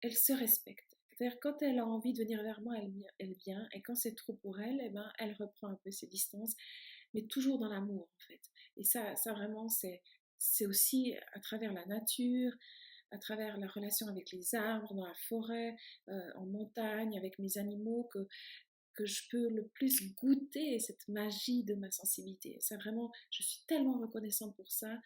Elle 0.00 0.16
se 0.16 0.32
respecte. 0.32 0.96
C'est-à-dire 1.12 1.38
quand 1.40 1.60
elle 1.60 1.78
a 1.78 1.86
envie 1.86 2.14
de 2.14 2.18
venir 2.18 2.42
vers 2.42 2.60
moi, 2.62 2.74
elle, 3.18 3.34
vient. 3.44 3.68
Et 3.72 3.82
quand 3.82 3.94
c'est 3.94 4.14
trop 4.14 4.32
pour 4.32 4.58
elle, 4.60 4.80
eh 4.82 4.88
ben, 4.88 5.12
elle 5.18 5.34
reprend 5.34 5.68
un 5.68 5.78
peu 5.84 5.90
ses 5.90 6.06
distances, 6.06 6.54
mais 7.12 7.26
toujours 7.26 7.58
dans 7.58 7.68
l'amour 7.68 8.08
en 8.10 8.26
fait. 8.26 8.40
Et 8.78 8.84
ça, 8.84 9.14
ça 9.14 9.34
vraiment, 9.34 9.68
c'est, 9.68 10.02
c'est 10.38 10.66
aussi 10.66 11.14
à 11.34 11.40
travers 11.40 11.72
la 11.74 11.84
nature, 11.84 12.52
à 13.14 13.18
travers 13.18 13.56
la 13.58 13.68
relation 13.68 14.08
avec 14.08 14.32
les 14.32 14.54
arbres, 14.54 14.92
dans 14.94 15.06
la 15.06 15.14
forêt, 15.28 15.76
euh, 16.08 16.30
en 16.36 16.46
montagne, 16.46 17.16
avec 17.16 17.38
mes 17.38 17.58
animaux, 17.58 18.08
que, 18.12 18.26
que 18.94 19.06
je 19.06 19.22
peux 19.30 19.48
le 19.48 19.66
plus 19.68 20.12
goûter 20.14 20.78
cette 20.80 21.06
magie 21.08 21.64
de 21.64 21.74
ma 21.74 21.90
sensibilité. 21.90 22.58
Vraiment, 22.72 23.12
je 23.30 23.42
suis 23.42 23.60
tellement 23.66 23.98
reconnaissante 23.98 24.56
pour 24.56 24.70
ça, 24.70 24.98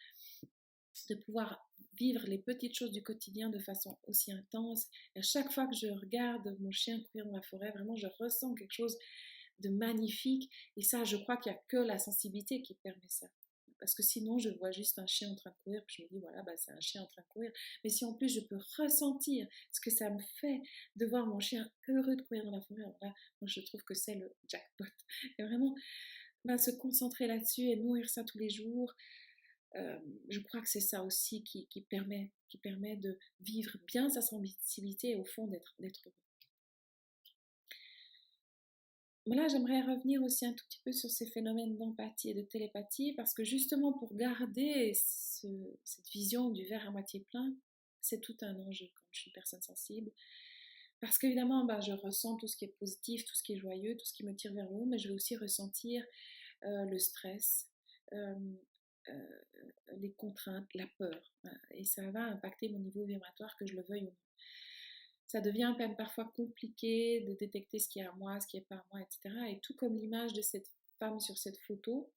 de 1.09 1.15
pouvoir 1.15 1.65
vivre 1.93 2.25
les 2.27 2.37
petites 2.37 2.75
choses 2.75 2.91
du 2.91 3.03
quotidien 3.03 3.49
de 3.49 3.59
façon 3.59 3.97
aussi 4.07 4.31
intense. 4.31 4.87
À 5.15 5.21
chaque 5.21 5.51
fois 5.51 5.67
que 5.67 5.75
je 5.75 5.87
regarde 5.87 6.57
mon 6.59 6.71
chien 6.71 6.99
courir 7.03 7.25
dans 7.25 7.35
la 7.35 7.41
forêt, 7.43 7.71
vraiment, 7.71 7.95
je 7.95 8.07
ressens 8.19 8.53
quelque 8.55 8.73
chose 8.73 8.97
de 9.59 9.69
magnifique. 9.69 10.51
Et 10.77 10.81
ça, 10.81 11.03
je 11.03 11.17
crois 11.17 11.37
qu'il 11.37 11.51
n'y 11.51 11.57
a 11.57 11.61
que 11.67 11.77
la 11.77 11.99
sensibilité 11.99 12.61
qui 12.61 12.75
permet 12.75 13.09
ça 13.09 13.27
parce 13.79 13.93
que 13.93 14.03
sinon 14.03 14.37
je 14.39 14.49
vois 14.49 14.71
juste 14.71 14.99
un 14.99 15.07
chien 15.07 15.29
en 15.29 15.35
train 15.35 15.51
de 15.51 15.55
courir, 15.63 15.83
puis 15.85 15.97
je 15.97 16.03
me 16.03 16.07
dis 16.09 16.19
voilà, 16.19 16.43
bah, 16.43 16.55
c'est 16.57 16.71
un 16.71 16.79
chien 16.79 17.01
en 17.01 17.07
train 17.07 17.21
de 17.21 17.27
courir. 17.27 17.51
Mais 17.83 17.89
si 17.89 18.05
en 18.05 18.13
plus 18.13 18.29
je 18.29 18.41
peux 18.41 18.59
ressentir 18.77 19.47
ce 19.71 19.81
que 19.81 19.91
ça 19.91 20.09
me 20.09 20.19
fait 20.39 20.61
de 20.95 21.05
voir 21.05 21.25
mon 21.25 21.39
chien 21.39 21.69
heureux 21.87 22.15
de 22.15 22.21
courir 22.23 22.45
dans 22.45 22.51
la 22.51 22.61
forêt, 22.61 22.81
alors 22.81 22.97
là, 23.01 23.13
moi 23.41 23.47
je 23.47 23.61
trouve 23.61 23.83
que 23.83 23.93
c'est 23.93 24.15
le 24.15 24.35
jackpot. 24.47 24.85
Et 25.37 25.43
vraiment, 25.43 25.75
bah, 26.45 26.57
se 26.57 26.71
concentrer 26.71 27.27
là-dessus 27.27 27.69
et 27.69 27.75
nourrir 27.75 28.09
ça 28.09 28.23
tous 28.23 28.37
les 28.37 28.49
jours, 28.49 28.93
euh, 29.75 29.99
je 30.29 30.39
crois 30.39 30.61
que 30.61 30.69
c'est 30.69 30.79
ça 30.79 31.03
aussi 31.03 31.43
qui, 31.43 31.67
qui, 31.67 31.81
permet, 31.81 32.31
qui 32.47 32.57
permet 32.57 32.95
de 32.95 33.17
vivre 33.41 33.77
bien 33.87 34.09
sa 34.09 34.21
sensibilité 34.21 35.11
et 35.11 35.15
au 35.15 35.25
fond 35.25 35.47
d'être 35.47 35.75
heureux. 35.79 36.13
Là, 39.35 39.47
j'aimerais 39.47 39.81
revenir 39.81 40.23
aussi 40.23 40.45
un 40.45 40.53
tout 40.53 40.65
petit 40.65 40.81
peu 40.83 40.91
sur 40.91 41.09
ces 41.09 41.27
phénomènes 41.27 41.77
d'empathie 41.77 42.31
et 42.31 42.33
de 42.33 42.41
télépathie, 42.41 43.13
parce 43.13 43.33
que 43.33 43.43
justement 43.43 43.93
pour 43.93 44.15
garder 44.15 44.93
cette 44.93 46.09
vision 46.11 46.49
du 46.49 46.65
verre 46.65 46.87
à 46.87 46.91
moitié 46.91 47.25
plein, 47.29 47.55
c'est 48.01 48.21
tout 48.21 48.35
un 48.41 48.55
enjeu 48.55 48.87
quand 48.95 49.05
je 49.11 49.21
suis 49.21 49.31
personne 49.31 49.61
sensible. 49.61 50.11
Parce 50.99 51.17
qu'évidemment, 51.17 51.63
bah, 51.63 51.79
je 51.79 51.91
ressens 51.91 52.37
tout 52.37 52.47
ce 52.47 52.57
qui 52.57 52.65
est 52.65 52.75
positif, 52.79 53.23
tout 53.23 53.35
ce 53.35 53.43
qui 53.43 53.53
est 53.53 53.57
joyeux, 53.57 53.95
tout 53.97 54.05
ce 54.05 54.13
qui 54.13 54.25
me 54.25 54.35
tire 54.35 54.53
vers 54.53 54.69
le 54.69 54.75
haut, 54.75 54.85
mais 54.85 54.97
je 54.97 55.09
vais 55.09 55.13
aussi 55.13 55.37
ressentir 55.37 56.03
euh, 56.63 56.85
le 56.85 56.97
stress, 56.97 57.69
euh, 58.13 58.35
les 59.97 60.11
contraintes, 60.13 60.67
la 60.73 60.87
peur. 60.97 61.33
Et 61.71 61.85
ça 61.85 62.09
va 62.11 62.23
impacter 62.23 62.69
mon 62.69 62.79
niveau 62.79 63.05
vibratoire, 63.05 63.55
que 63.57 63.65
je 63.65 63.75
le 63.75 63.83
veuille 63.83 64.03
ou 64.03 64.05
non 64.05 64.17
ça 65.29 65.41
devient 65.41 65.75
même 65.77 65.95
parfois 65.95 66.25
compliqué 66.35 67.21
de 67.21 67.33
détecter 67.33 67.77
ce 67.77 67.87
qui 67.87 67.99
est 67.99 68.05
à 68.05 68.11
moi, 68.13 68.39
ce 68.39 68.47
qui 68.47 68.57
n'est 68.57 68.63
pas 68.63 68.77
à 68.77 68.85
moi, 68.91 68.99
etc. 68.99 69.35
Et 69.49 69.59
tout 69.59 69.75
comme 69.75 69.95
l'image 69.95 70.33
de 70.33 70.41
cette 70.41 70.67
femme 70.97 71.19
sur 71.19 71.37
cette 71.37 71.59
photo, 71.59 72.11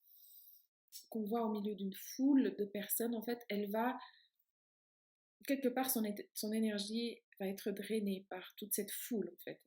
qu'on 1.11 1.23
voit 1.23 1.43
au 1.43 1.51
milieu 1.51 1.75
d'une 1.75 1.93
foule 1.93 2.57
de 2.57 2.65
personnes, 2.65 3.15
en 3.15 3.21
fait, 3.21 3.39
elle 3.51 3.71
va, 3.71 3.99
quelque 5.47 5.69
part, 5.69 5.91
son, 5.91 6.05
énergie 6.53 7.19
va 7.39 7.49
être 7.49 7.71
drainée 7.71 8.27
par 8.31 8.55
toute 8.57 8.73
cette 8.73 8.91
foule, 8.91 9.31
en 9.31 9.41
fait, 9.43 9.61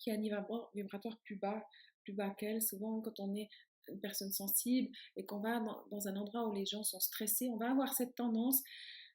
qui 0.00 0.10
a 0.10 0.14
un 0.14 0.18
niveau 0.18 0.36
vibratoire 0.74 1.20
plus 1.20 1.36
bas, 1.36 1.64
plus 2.02 2.14
bas 2.14 2.30
qu'elle. 2.30 2.60
Souvent, 2.60 3.00
quand 3.00 3.20
on 3.20 3.32
est 3.36 3.48
une 3.86 4.00
personne 4.00 4.32
sensible 4.32 4.90
et 5.14 5.24
qu'on 5.24 5.38
va 5.38 5.60
dans 5.92 6.08
un 6.08 6.16
endroit 6.16 6.48
où 6.48 6.52
les 6.52 6.66
gens 6.66 6.82
sont 6.82 6.98
stressés, 6.98 7.48
on 7.48 7.58
va 7.58 7.70
avoir 7.70 7.94
cette 7.94 8.16
tendance 8.16 8.60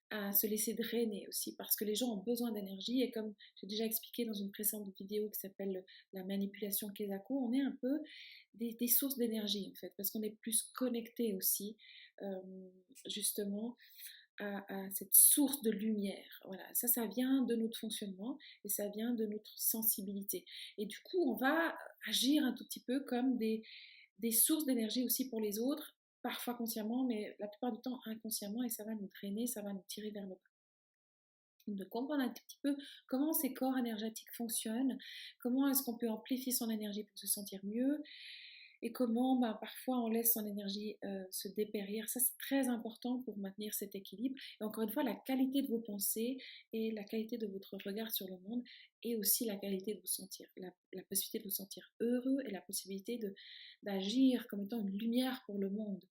à 0.10 0.32
se 0.34 0.46
laisser 0.46 0.74
drainer 0.74 1.28
aussi 1.28 1.56
parce 1.56 1.76
que 1.76 1.86
les 1.86 1.96
gens 1.96 2.12
ont 2.12 2.24
besoin 2.24 2.52
d'énergie 2.52 3.02
et 3.02 3.12
comme 3.12 3.34
j'ai 3.60 3.68
déjà 3.68 3.86
expliqué 3.86 4.26
dans 4.26 4.34
une 4.34 4.52
précédente 4.52 4.94
vidéo 4.98 5.30
qui 5.30 5.40
s'appelle 5.40 5.84
la 6.14 6.24
manipulation 6.24 6.90
Kesako, 6.90 7.48
on 7.48 7.52
est 7.54 7.62
un 7.62 7.76
peu 7.82 8.00
des, 8.54 8.88
sources 8.88 9.18
d'énergie 9.18 9.72
en 9.72 9.76
fait 9.76 9.94
parce 9.98 10.12
qu'on 10.12 10.22
est 10.22 10.38
plus 10.42 10.70
connecté 10.76 11.34
aussi 11.34 11.76
euh, 12.22 12.70
justement 13.08 13.76
à, 14.40 14.90
cette 14.92 15.14
source 15.14 15.62
de 15.62 15.72
lumière. 15.72 16.42
Voilà, 16.46 16.64
ça, 16.74 16.88
ça 16.88 17.06
vient 17.06 17.44
de 17.44 17.56
notre 17.56 17.80
fonctionnement 17.80 18.38
et 18.64 18.70
ça 18.70 18.88
vient 18.90 19.14
de 19.14 19.26
notre 19.26 19.60
sensibilité. 19.60 20.44
Et 20.78 20.86
du 20.86 21.00
coup, 21.02 21.30
on 21.30 21.36
va 21.36 21.76
agir 22.08 22.44
un 22.44 22.54
tout 22.54 22.66
petit 22.66 22.82
peu 22.82 23.02
comme 23.02 23.38
des, 23.38 23.64
des 24.20 24.32
sources 24.32 24.66
d'énergie 24.66 25.04
aussi 25.04 25.30
pour 25.30 25.40
les 25.40 25.60
autres 25.60 25.96
parfois 26.24 26.56
consciemment, 26.56 27.04
mais 27.04 27.36
la 27.40 27.48
plupart 27.48 27.72
du 27.72 27.80
temps 27.82 28.00
inconsciemment, 28.06 28.64
et 28.64 28.70
ça 28.70 28.84
va 28.84 28.96
nous 28.96 29.10
traîner, 29.10 29.46
ça 29.46 29.62
va 29.62 29.74
nous 29.74 29.84
tirer 29.88 30.10
vers 30.10 30.24
le 30.24 30.36
bas. 30.36 30.50
De 31.68 31.86
comprendre 31.86 32.24
un 32.24 32.30
petit 32.30 32.58
peu 32.62 32.76
comment 33.08 33.32
ces 33.32 33.54
corps 33.54 33.78
énergétiques 33.78 34.32
fonctionnent, 34.36 34.98
comment 35.40 35.70
est-ce 35.70 35.84
qu'on 35.84 35.98
peut 35.98 36.10
amplifier 36.10 36.52
son 36.52 36.70
énergie 36.70 37.04
pour 37.04 37.18
se 37.18 37.28
sentir 37.28 37.60
mieux, 37.64 38.02
et 38.84 38.92
comment 38.92 39.38
ben, 39.38 39.58
parfois 39.62 39.98
on 40.04 40.10
laisse 40.10 40.34
son 40.34 40.46
énergie 40.46 40.98
euh, 41.06 41.24
se 41.32 41.48
dépérir. 41.48 42.08
Ça, 42.10 42.20
c'est 42.20 42.38
très 42.38 42.68
important 42.68 43.22
pour 43.22 43.38
maintenir 43.38 43.74
cet 43.74 43.96
équilibre. 43.96 44.36
Et 44.60 44.64
encore 44.64 44.84
une 44.84 44.92
fois, 44.92 45.04
la 45.04 45.16
qualité 45.16 45.62
de 45.62 45.68
vos 45.68 45.80
pensées 45.80 46.38
et 46.74 46.92
la 46.92 47.06
qualité 47.06 47.38
de 47.38 47.48
votre 47.48 47.78
regard 47.86 48.12
sur 48.12 48.28
le 48.28 48.38
monde 48.40 48.62
et 49.04 49.16
aussi 49.16 49.46
la 49.46 49.56
qualité 49.56 49.96
de 49.96 50.02
vous 50.02 50.08
sentir, 50.08 50.48
la, 50.58 50.72
possibilité 51.10 51.40
de 51.40 51.44
vous 51.46 51.50
sentir 51.50 51.94
heureux 52.02 52.40
et 52.46 52.52
la 52.52 52.62
possibilité 52.62 53.20
d'agir 53.84 54.48
comme 54.48 54.64
étant 54.64 54.82
une 54.82 54.98
lumière 54.98 55.42
pour 55.46 55.58
le 55.58 55.70
monde 55.70 56.04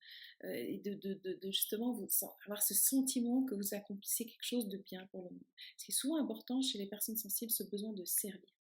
euh, 0.44 0.52
et 0.52 0.78
de, 0.78 1.20
justement 1.50 1.98
avoir 2.46 2.62
ce 2.62 2.74
sentiment 2.74 3.44
que 3.44 3.54
vous 3.54 3.74
accomplissez 3.74 4.24
quelque 4.24 4.44
chose 4.44 4.68
de 4.68 4.78
bien 4.78 5.06
pour 5.10 5.22
le 5.22 5.30
monde. 5.30 5.44
Ce 5.76 5.84
qui 5.84 5.92
est 5.92 5.94
souvent 5.94 6.16
important 6.16 6.62
chez 6.62 6.78
les 6.78 6.86
personnes 6.86 7.16
sensibles, 7.16 7.50
ce 7.50 7.64
besoin 7.64 7.92
de 7.92 8.04
servir 8.04 8.61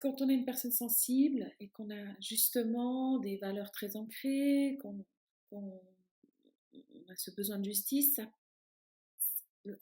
quand 0.00 0.22
on 0.22 0.28
est 0.28 0.34
une 0.34 0.44
personne 0.44 0.72
sensible 0.72 1.52
et 1.60 1.68
qu'on 1.68 1.90
a 1.90 2.20
justement 2.20 3.18
des 3.18 3.36
valeurs 3.36 3.70
très 3.70 3.96
ancrées, 3.96 4.78
qu'on 4.80 5.04
a 7.08 7.16
ce 7.16 7.30
besoin 7.30 7.58
de 7.58 7.64
justice, 7.64 8.20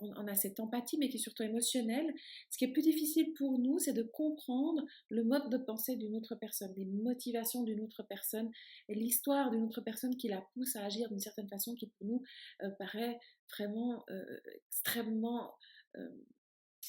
on, 0.00 0.26
a 0.26 0.34
cette 0.34 0.60
empathie, 0.60 0.98
mais 0.98 1.08
qui 1.08 1.16
est 1.16 1.20
surtout 1.20 1.42
émotionnelle. 1.42 2.12
Ce 2.50 2.58
qui 2.58 2.64
est 2.64 2.72
plus 2.72 2.82
difficile 2.82 3.32
pour 3.34 3.58
nous, 3.58 3.78
c'est 3.78 3.92
de 3.92 4.02
comprendre 4.02 4.84
le 5.08 5.22
mode 5.22 5.50
de 5.50 5.58
pensée 5.58 5.96
d'une 5.96 6.16
autre 6.16 6.34
personne, 6.34 6.72
les 6.76 6.86
motivations 6.86 7.62
d'une 7.62 7.80
autre 7.80 8.02
personne 8.02 8.50
et 8.88 8.94
l'histoire 8.94 9.50
d'une 9.50 9.64
autre 9.64 9.80
personne 9.80 10.16
qui 10.16 10.28
la 10.28 10.40
pousse 10.54 10.76
à 10.76 10.84
agir 10.84 11.08
d'une 11.08 11.20
certaine 11.20 11.48
façon 11.48 11.74
qui 11.74 11.86
pour 11.86 12.06
nous 12.06 12.22
euh, 12.62 12.70
paraît 12.70 13.18
vraiment 13.50 14.04
euh, 14.10 14.40
extrêmement 14.68 15.54
euh, 15.96 16.08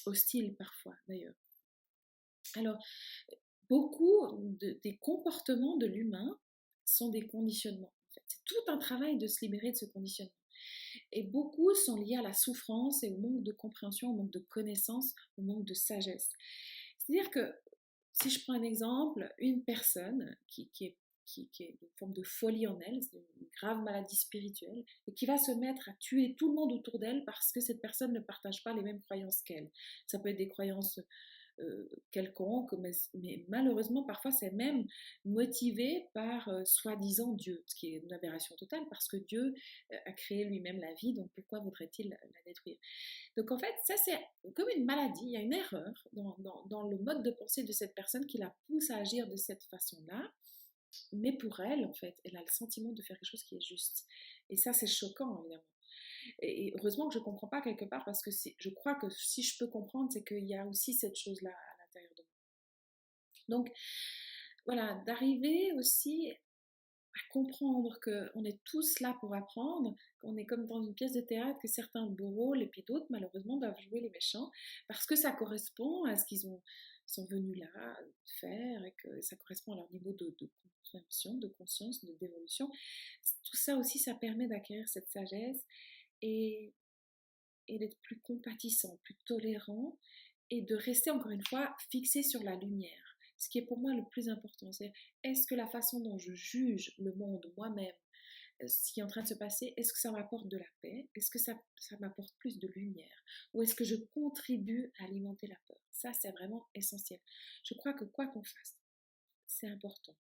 hostile 0.06 0.54
parfois 0.56 0.94
d'ailleurs. 1.08 1.34
Alors, 2.56 2.78
beaucoup 3.68 4.58
des 4.60 4.96
comportements 5.00 5.76
de 5.76 5.86
l'humain 5.86 6.38
sont 6.84 7.10
des 7.10 7.26
conditionnements. 7.26 7.92
C'est 8.26 8.44
tout 8.44 8.70
un 8.70 8.78
travail 8.78 9.18
de 9.18 9.26
se 9.26 9.44
libérer 9.44 9.72
de 9.72 9.76
ce 9.76 9.84
conditionnement. 9.84 10.32
Et 11.12 11.22
beaucoup 11.22 11.72
sont 11.74 11.96
liés 11.96 12.16
à 12.16 12.22
la 12.22 12.32
souffrance 12.32 13.02
et 13.04 13.10
au 13.10 13.18
manque 13.18 13.42
de 13.42 13.52
compréhension, 13.52 14.10
au 14.10 14.14
manque 14.14 14.32
de 14.32 14.44
connaissance, 14.50 15.14
au 15.36 15.42
manque 15.42 15.64
de 15.64 15.74
sagesse. 15.74 16.30
C'est-à-dire 16.98 17.30
que, 17.30 17.54
si 18.12 18.30
je 18.30 18.42
prends 18.42 18.54
un 18.54 18.62
exemple, 18.62 19.32
une 19.38 19.62
personne 19.62 20.36
qui, 20.48 20.70
est 20.80 20.96
qui, 21.28 21.48
une 21.60 21.88
forme 21.98 22.12
de 22.14 22.22
folie 22.22 22.66
en 22.66 22.78
elle, 22.80 23.02
c'est 23.02 23.24
une 23.36 23.48
grave 23.56 23.82
maladie 23.82 24.16
spirituelle, 24.16 24.84
et 25.06 25.12
qui 25.12 25.26
va 25.26 25.36
se 25.36 25.52
mettre 25.52 25.88
à 25.88 25.92
tuer 25.94 26.34
tout 26.36 26.48
le 26.48 26.54
monde 26.54 26.72
autour 26.72 26.98
d'elle 26.98 27.24
parce 27.24 27.52
que 27.52 27.60
cette 27.60 27.80
personne 27.80 28.12
ne 28.12 28.20
partage 28.20 28.62
pas 28.64 28.72
les 28.72 28.82
mêmes 28.82 29.02
croyances 29.02 29.42
qu'elle. 29.42 29.70
Ça 30.06 30.18
peut 30.18 30.30
être 30.30 30.38
des 30.38 30.48
croyances 30.48 31.00
euh, 31.60 31.88
quelconque, 32.12 32.72
mais, 32.74 32.92
malheureusement 33.48 34.04
parfois 34.04 34.30
c'est 34.30 34.52
même 34.52 34.86
motivé 35.24 36.08
par 36.14 36.48
euh, 36.48 36.64
soi-disant 36.64 37.32
Dieu, 37.32 37.62
ce 37.66 37.74
qui 37.74 37.94
est 37.94 37.98
une 37.98 38.12
aberration 38.12 38.54
totale 38.56 38.82
parce 38.90 39.08
que 39.08 39.16
Dieu 39.16 39.54
euh, 39.92 39.96
a 40.06 40.12
créé 40.12 40.44
lui-même 40.44 40.78
la 40.78 40.94
vie, 40.94 41.14
donc 41.14 41.30
pourquoi 41.34 41.58
voudrait-il 41.60 42.10
la, 42.10 42.16
détruire? 42.46 42.76
Donc 43.36 43.50
en 43.50 43.58
fait, 43.58 43.74
ça 43.84 43.94
c'est 43.96 44.18
comme 44.54 44.68
une 44.76 44.84
maladie, 44.84 45.24
il 45.24 45.32
y 45.32 45.36
a 45.36 45.40
une 45.40 45.52
erreur 45.52 46.08
dans, 46.12 46.36
dans, 46.66 46.82
le 46.82 46.98
mode 46.98 47.22
de 47.22 47.30
pensée 47.32 47.64
de 47.64 47.72
cette 47.72 47.94
personne 47.94 48.26
qui 48.26 48.38
la 48.38 48.54
pousse 48.66 48.90
à 48.90 48.98
agir 48.98 49.26
de 49.26 49.36
cette 49.36 49.64
façon-là, 49.64 50.32
mais 51.12 51.32
pour 51.36 51.60
elle, 51.60 51.84
en 51.84 51.92
fait, 51.92 52.16
elle 52.24 52.36
a 52.36 52.40
le 52.40 52.52
sentiment 52.52 52.92
de 52.92 53.02
faire 53.02 53.18
quelque 53.18 53.30
chose 53.30 53.44
qui 53.44 53.56
est 53.56 53.60
juste. 53.60 54.06
Et 54.48 54.56
ça 54.56 54.72
c'est 54.72 54.86
choquant, 54.86 55.40
évidemment. 55.40 55.62
Et, 56.40 56.72
heureusement 56.76 57.08
que 57.08 57.14
je 57.14 57.18
comprends 57.18 57.48
pas 57.48 57.60
quelque 57.60 57.84
part 57.84 58.04
parce 58.04 58.22
que 58.22 58.30
je 58.30 58.70
crois 58.70 58.94
que 58.94 59.08
si 59.10 59.42
je 59.42 59.58
peux 59.58 59.68
comprendre, 59.68 60.08
c'est 60.12 60.24
qu'il 60.24 60.46
y 60.46 60.54
a 60.54 60.66
aussi 60.66 60.94
cette 60.94 61.16
chose-là 61.16 61.50
à 61.50 61.82
l'intérieur 61.84 62.12
de 62.16 62.22
moi. 62.22 63.56
Donc, 63.56 63.72
voilà, 64.66 65.02
d'arriver 65.06 65.72
aussi 65.78 66.30
à 66.30 67.32
comprendre 67.32 67.98
qu'on 68.00 68.44
est 68.44 68.60
tous 68.64 69.00
là 69.00 69.16
pour 69.20 69.34
apprendre, 69.34 69.96
qu'on 70.20 70.36
est 70.36 70.44
comme 70.44 70.66
dans 70.66 70.82
une 70.82 70.94
pièce 70.94 71.12
de 71.12 71.20
théâtre, 71.20 71.58
que 71.60 71.68
certains 71.68 72.06
jouent 72.16 72.30
rôle 72.30 72.62
et 72.62 72.66
puis 72.66 72.84
d'autres, 72.86 73.06
malheureusement, 73.10 73.56
doivent 73.56 73.80
jouer 73.80 74.00
les 74.00 74.10
méchants 74.10 74.50
parce 74.86 75.06
que 75.06 75.16
ça 75.16 75.32
correspond 75.32 76.04
à 76.04 76.16
ce 76.16 76.24
qu'ils 76.24 76.46
ont 76.46 76.62
sont 77.08 77.24
venus 77.24 77.58
là 77.58 77.96
faire 78.40 78.84
et 78.84 78.94
que 79.02 79.20
ça 79.22 79.36
correspond 79.36 79.72
à 79.72 79.76
leur 79.76 79.90
niveau 79.90 80.12
de, 80.12 80.34
de 80.38 80.50
compréhension, 80.62 81.34
de 81.34 81.48
conscience, 81.48 82.04
de 82.04 82.12
d'évolution. 82.20 82.68
Tout 83.44 83.56
ça 83.56 83.76
aussi, 83.76 83.98
ça 83.98 84.14
permet 84.14 84.46
d'acquérir 84.46 84.86
cette 84.88 85.08
sagesse 85.08 85.64
et, 86.22 86.74
d'être 87.68 87.98
plus 88.02 88.18
compatissant, 88.20 88.98
plus 89.04 89.16
tolérant 89.26 89.98
et 90.50 90.62
de 90.62 90.74
rester 90.74 91.10
encore 91.10 91.32
une 91.32 91.44
fois 91.44 91.74
fixé 91.90 92.22
sur 92.22 92.42
la 92.42 92.56
lumière. 92.56 93.18
Ce 93.36 93.48
qui 93.48 93.58
est 93.58 93.66
pour 93.66 93.78
moi 93.78 93.94
le 93.94 94.04
plus 94.10 94.28
important, 94.28 94.72
c'est 94.72 94.92
est-ce 95.22 95.46
que 95.46 95.54
la 95.54 95.66
façon 95.66 96.00
dont 96.00 96.18
je 96.18 96.32
juge 96.32 96.94
le 96.98 97.12
monde 97.14 97.52
moi-même, 97.56 97.94
euh, 98.62 98.66
ce 98.66 98.92
qui 98.92 99.00
est 99.00 99.02
en 99.02 99.08
train 99.08 99.22
de 99.22 99.28
se 99.28 99.34
passer, 99.34 99.74
est-ce 99.76 99.92
que 99.92 100.00
ça 100.00 100.10
m'apporte 100.10 100.48
de 100.48 100.56
la 100.56 100.66
paix? 100.82 101.08
Est-ce 101.14 101.30
que 101.30 101.38
ça, 101.38 101.54
ça 101.78 101.96
m'apporte 102.00 102.34
plus 102.38 102.58
de 102.58 102.68
lumière? 102.68 103.22
Ou 103.52 103.62
est-ce 103.62 103.74
que 103.74 103.84
je 103.84 103.96
contribue 104.14 104.90
à 104.98 105.04
alimenter 105.04 105.46
la 105.46 105.58
peur? 105.68 105.78
Ça, 105.92 106.12
c'est 106.14 106.32
vraiment 106.32 106.66
essentiel. 106.74 107.20
Je 107.64 107.74
crois 107.74 107.92
que 107.92 108.04
quoi 108.04 108.26
qu'on 108.26 108.42
fasse, 108.42 108.76
c'est 109.46 109.68
important 109.68 110.16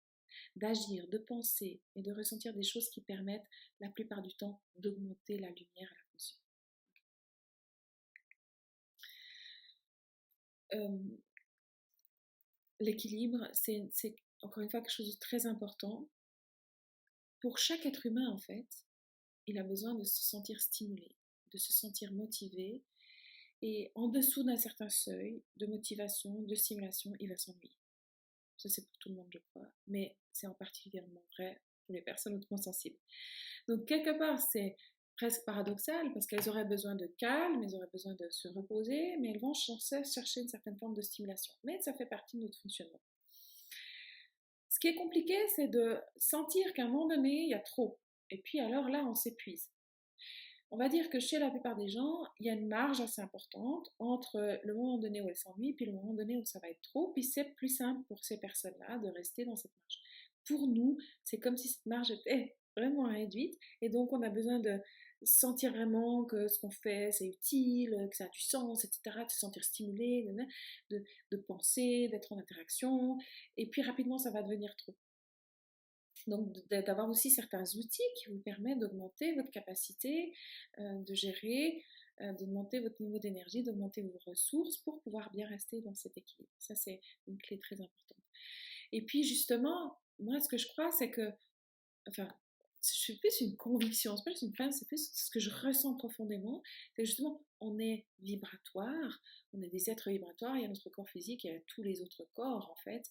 d'agir, 0.55 1.07
de 1.07 1.17
penser 1.17 1.81
et 1.95 2.01
de 2.01 2.11
ressentir 2.11 2.53
des 2.53 2.63
choses 2.63 2.89
qui 2.89 3.01
permettent 3.01 3.47
la 3.79 3.89
plupart 3.89 4.21
du 4.21 4.33
temps 4.36 4.61
d'augmenter 4.77 5.39
la 5.39 5.49
lumière 5.49 5.89
à 5.91 5.95
la 5.95 6.03
conscience. 6.11 6.41
Euh, 10.73 11.17
l'équilibre, 12.79 13.47
c'est 13.53 14.15
encore 14.41 14.63
une 14.63 14.69
fois 14.69 14.81
quelque 14.81 14.91
chose 14.91 15.13
de 15.13 15.19
très 15.19 15.45
important. 15.45 16.07
Pour 17.39 17.57
chaque 17.57 17.86
être 17.86 18.05
humain, 18.05 18.29
en 18.29 18.38
fait, 18.38 18.86
il 19.47 19.57
a 19.57 19.63
besoin 19.63 19.95
de 19.95 20.03
se 20.03 20.23
sentir 20.23 20.59
stimulé, 20.59 21.15
de 21.51 21.57
se 21.57 21.71
sentir 21.71 22.11
motivé. 22.11 22.83
Et 23.61 23.91
en 23.95 24.09
dessous 24.09 24.43
d'un 24.43 24.57
certain 24.57 24.89
seuil 24.89 25.41
de 25.57 25.65
motivation, 25.65 26.41
de 26.41 26.55
stimulation, 26.55 27.13
il 27.19 27.29
va 27.29 27.38
s'ennuyer. 27.38 27.71
Ça, 28.57 28.69
c'est 28.69 28.85
pour 28.87 28.97
tout 28.99 29.09
le 29.09 29.15
monde, 29.15 29.27
je 29.29 29.39
crois. 29.49 29.67
Mais 29.87 30.15
c'est 30.31 30.47
en 30.47 30.53
particulièrement 30.53 31.21
vrai 31.37 31.61
pour 31.85 31.93
les 31.93 32.01
personnes 32.01 32.35
hautement 32.35 32.57
sensibles. 32.57 32.97
Donc, 33.67 33.85
quelque 33.85 34.17
part, 34.17 34.39
c'est 34.39 34.75
presque 35.17 35.45
paradoxal 35.45 36.11
parce 36.13 36.25
qu'elles 36.27 36.49
auraient 36.49 36.65
besoin 36.65 36.95
de 36.95 37.07
calme, 37.17 37.63
elles 37.63 37.75
auraient 37.75 37.89
besoin 37.91 38.15
de 38.15 38.29
se 38.29 38.47
reposer, 38.49 39.17
mais 39.17 39.31
elles 39.31 39.39
vont 39.39 39.53
chercher 39.53 40.41
une 40.41 40.49
certaine 40.49 40.77
forme 40.77 40.93
de 40.93 41.01
stimulation. 41.01 41.53
Mais 41.63 41.79
ça 41.79 41.93
fait 41.93 42.05
partie 42.05 42.37
de 42.37 42.43
notre 42.43 42.59
fonctionnement. 42.59 43.01
Ce 44.69 44.79
qui 44.79 44.87
est 44.87 44.95
compliqué, 44.95 45.37
c'est 45.55 45.69
de 45.69 45.97
sentir 46.17 46.73
qu'à 46.73 46.83
un 46.83 46.89
moment 46.89 47.07
donné, 47.07 47.43
il 47.43 47.49
y 47.49 47.53
a 47.53 47.59
trop. 47.59 47.97
Et 48.29 48.39
puis 48.39 48.59
alors 48.59 48.89
là, 48.89 49.05
on 49.05 49.15
s'épuise. 49.15 49.69
On 50.76 50.78
va 50.78 50.89
dire 50.89 51.09
que 51.09 51.21
chez 51.21 51.39
la 51.39 51.49
plupart 51.49 51.78
des 51.78 51.88
gens, 51.88 52.26
il 52.38 52.47
y 52.47 52.49
a 52.49 52.53
une 52.53 52.67
marge 52.67 52.99
assez 52.99 53.21
importante 53.21 53.88
entre 53.97 54.59
le 54.61 54.73
moment 54.73 54.97
donné 54.97 55.21
où 55.21 55.30
elles 55.30 55.38
s'ennuient 55.38 55.73
puis 55.73 55.86
le 55.86 55.93
moment 55.93 56.13
donné 56.13 56.36
où 56.36 56.43
ça 56.43 56.59
va 56.59 56.69
être 56.69 56.82
trop, 56.82 57.13
puis 57.13 57.23
c'est 57.23 57.45
plus 57.55 57.69
simple 57.69 58.03
pour 58.09 58.26
ces 58.26 58.41
personnes-là 58.41 58.97
de 58.99 59.07
rester 59.07 59.45
dans 59.45 59.55
cette 59.55 59.71
marge. 59.71 60.01
Pour 60.45 60.67
nous, 60.67 60.97
c'est 61.23 61.38
comme 61.38 61.55
si 61.55 61.69
cette 61.69 61.86
marge 61.86 62.11
était 62.11 62.57
vraiment 62.76 63.05
réduite 63.05 63.57
et 63.82 63.88
donc 63.88 64.11
on 64.11 64.21
a 64.21 64.28
besoin 64.28 64.59
de 64.59 64.78
sentir 65.23 65.71
vraiment 65.71 66.26
que 66.26 66.49
ce 66.49 66.59
qu'on 66.59 66.71
fait 66.71 67.13
c'est 67.13 67.28
utile, 67.28 68.09
que 68.11 68.17
ça 68.17 68.26
a 68.26 68.28
du 68.28 68.41
sens, 68.41 68.84
etc., 68.84 69.19
de 69.23 69.32
se 69.32 69.39
sentir 69.39 69.63
stimulé, 69.63 70.28
de, 70.89 71.01
de 71.32 71.38
penser, 71.38 72.09
d'être 72.11 72.34
en 72.34 72.38
interaction, 72.38 73.17
et 73.55 73.69
puis 73.69 73.82
rapidement 73.82 74.17
ça 74.17 74.30
va 74.30 74.41
devenir 74.41 74.76
trop. 74.76 74.93
Donc 76.28 76.51
d'avoir 76.69 77.09
aussi 77.09 77.30
certains 77.30 77.63
outils 77.76 78.03
qui 78.17 78.30
vous 78.30 78.39
permettent 78.39 78.80
d'augmenter 78.80 79.36
votre 79.36 79.51
capacité 79.51 80.34
euh, 80.80 80.99
de 80.99 81.13
gérer, 81.13 81.84
euh, 82.21 82.34
d'augmenter 82.34 82.80
votre 82.80 82.99
niveau 83.01 83.19
d'énergie, 83.19 83.63
d'augmenter 83.63 84.01
vos 84.01 84.17
ressources 84.26 84.78
pour 84.78 85.01
pouvoir 85.01 85.30
bien 85.32 85.47
rester 85.47 85.82
dans 85.82 85.93
cet 85.93 86.17
équilibre. 86.17 86.51
Ça, 86.57 86.76
c'est 86.76 86.99
une 87.28 87.38
clé 87.38 87.59
très 87.59 87.76
importante. 87.76 88.23
Et 88.91 89.03
puis 89.03 89.23
justement, 89.23 89.99
moi, 90.19 90.39
ce 90.39 90.47
que 90.47 90.57
je 90.57 90.67
crois, 90.67 90.91
c'est 90.91 91.11
que, 91.11 91.32
enfin, 92.07 92.28
je 92.93 93.13
fais 93.13 93.17
plus 93.19 93.41
une 93.41 93.55
conviction, 93.57 94.15
c'est 94.15 94.30
juste 94.32 94.43
une 94.43 94.51
plainte, 94.51 94.73
c'est 94.73 94.88
plus 94.88 95.09
ce 95.11 95.32
que 95.32 95.39
je 95.39 95.49
ressens 95.49 95.95
profondément, 95.95 96.61
c'est 96.95 97.05
justement, 97.05 97.43
on 97.59 97.80
est 97.80 98.05
vibratoire, 98.19 99.21
on 99.53 99.61
est 99.61 99.69
des 99.69 99.89
êtres 99.89 100.09
vibratoires, 100.09 100.55
il 100.55 100.61
y 100.61 100.65
a 100.65 100.67
notre 100.67 100.89
corps 100.89 101.09
physique, 101.09 101.43
il 101.43 101.51
y 101.51 101.55
a 101.55 101.59
tous 101.67 101.82
les 101.82 102.01
autres 102.01 102.26
corps, 102.34 102.69
en 102.69 102.76
fait, 102.76 103.09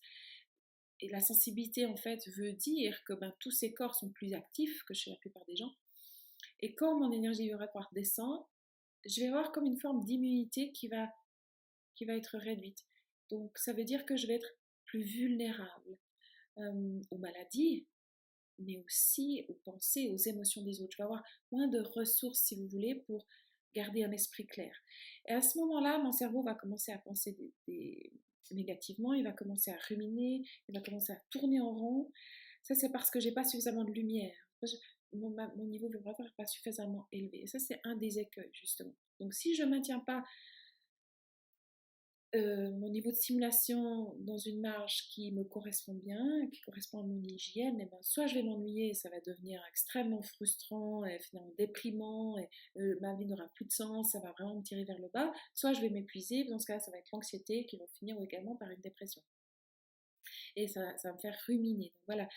et 1.01 1.09
la 1.09 1.20
sensibilité, 1.20 1.86
en 1.86 1.97
fait, 1.97 2.26
veut 2.36 2.53
dire 2.53 3.03
que 3.05 3.12
ben, 3.14 3.34
tous 3.40 3.51
ces 3.51 3.72
corps 3.74 3.95
sont 3.95 4.11
plus 4.11 4.32
actifs 4.32 4.82
que 4.84 4.95
chez 4.95 5.11
la 5.11 5.16
plupart 5.16 5.45
des 5.47 5.57
gens. 5.57 5.74
Et 6.61 6.74
quand 6.74 6.99
mon 6.99 7.12
énergie 7.12 7.49
vibratoire 7.49 7.90
descend, 7.92 8.45
je 9.05 9.20
vais 9.20 9.26
avoir 9.28 9.53
comme 9.53 9.66
une 9.66 9.78
forme 9.78 10.05
d'immunité 10.05 10.72
qui 10.72 10.88
va, 10.88 11.09
qui 11.95 12.05
va 12.05 12.16
être 12.16 12.38
réduite. 12.38 12.86
Donc, 13.30 13.57
ça 13.59 13.72
veut 13.72 13.84
dire 13.84 14.07
que 14.07 14.16
je 14.16 14.26
vais 14.26 14.34
être 14.34 14.57
plus 14.84 15.03
vulnérable 15.03 15.99
euh, 16.59 17.01
aux 17.11 17.18
maladies, 17.18 17.86
mais 18.59 18.78
aussi 18.86 19.45
aux 19.49 19.59
pensées, 19.64 20.09
aux 20.09 20.16
émotions 20.16 20.62
des 20.62 20.80
autres. 20.80 20.92
Je 20.92 20.99
vais 20.99 21.05
avoir 21.05 21.24
moins 21.51 21.66
de 21.66 21.80
ressources, 21.80 22.40
si 22.40 22.55
vous 22.55 22.68
voulez, 22.68 22.95
pour 23.07 23.26
garder 23.74 24.05
un 24.05 24.12
esprit 24.12 24.47
clair. 24.47 24.74
Et 25.26 25.32
à 25.32 25.42
ce 25.42 25.59
moment-là, 25.59 25.99
mon 25.99 26.12
cerveau 26.12 26.42
va 26.42 26.55
commencer 26.55 26.92
à 26.92 26.99
penser 26.99 27.36
des, 27.66 28.12
négativement, 28.53 29.14
il 29.14 29.24
va 29.24 29.32
commencer 29.32 29.70
à 29.70 29.76
ruminer, 29.88 30.42
il 30.68 30.74
va 30.74 30.80
commencer 30.80 31.12
à 31.12 31.20
tourner 31.30 31.61
en 31.61 31.72
rond. 31.72 32.12
Ça, 32.62 32.74
c'est 32.74 32.90
parce 32.90 33.11
que 33.11 33.20
j'ai 33.20 33.32
pas 33.32 33.45
suffisamment 33.45 33.84
de 33.84 33.92
lumière. 33.92 34.34
Mon, 35.12 35.30
niveau 35.66 35.88
vibratoire 35.88 36.28
n'est 36.28 36.34
pas 36.36 36.47
suffisamment 36.47 37.07
élevé. 37.12 37.42
Et 37.42 37.47
ça, 37.47 37.59
c'est 37.59 37.80
un 37.84 37.97
des 37.97 38.18
écueils, 38.18 38.51
justement. 38.53 38.95
Donc, 39.20 39.32
si 39.32 39.55
je 39.55 39.62
maintiens 39.62 40.01
pas 40.01 40.24
euh, 42.35 42.70
mon 42.72 42.89
niveau 42.89 43.11
de 43.11 43.16
stimulation 43.16 44.14
dans 44.18 44.39
une 44.39 44.61
marge 44.61 45.09
qui 45.09 45.30
me 45.32 45.45
correspond 45.45 45.95
bien, 45.95 46.49
qui 46.53 46.61
correspond 46.62 47.01
à 47.01 47.03
mon 47.03 47.22
hygiène, 47.22 47.80
et 47.80 47.85
eh 47.85 47.87
ben, 47.87 47.99
soit 48.03 48.26
je 48.26 48.35
vais 48.35 48.43
m'ennuyer, 48.43 48.95
ça 48.95 49.09
va 49.11 49.20
devenir 49.20 49.62
extrêmement 49.68 50.22
frustrant 50.22 51.05
et 51.05 51.18
finalement 51.20 51.53
déprimant, 51.59 52.37
et 52.39 52.49
euh, 52.78 52.99
ma 53.01 53.14
vie 53.14 53.26
n'aura 53.26 53.49
plus 53.55 53.64
de 53.64 53.72
sens, 53.72 54.12
ça 54.12 54.20
va 54.20 54.32
vraiment 54.32 54.57
me 54.57 54.62
tirer 54.62 54.85
vers 54.85 54.99
le 54.99 55.09
bas, 55.09 55.32
soit 55.55 55.72
je 55.72 55.80
vais 55.80 55.91
m'épuiser, 55.91 56.45
dans 56.45 56.59
ce 56.59 56.66
cas 56.66 56.80
ça 56.80 56.91
va 56.91 56.99
être 56.99 57.11
l'anxiété 57.12 57.66
qui 57.66 57.76
va 57.76 57.87
finir 57.87 58.20
également 58.20 58.57
par 58.57 58.70
une 58.70 58.80
dépression. 58.80 59.22
Et 60.57 60.66
ça, 60.66 60.97
ça 60.99 61.09
va 61.09 61.14
me 61.14 61.20
faire 61.20 61.39
ruminer. 61.47 61.93
Voilà, 62.07 62.28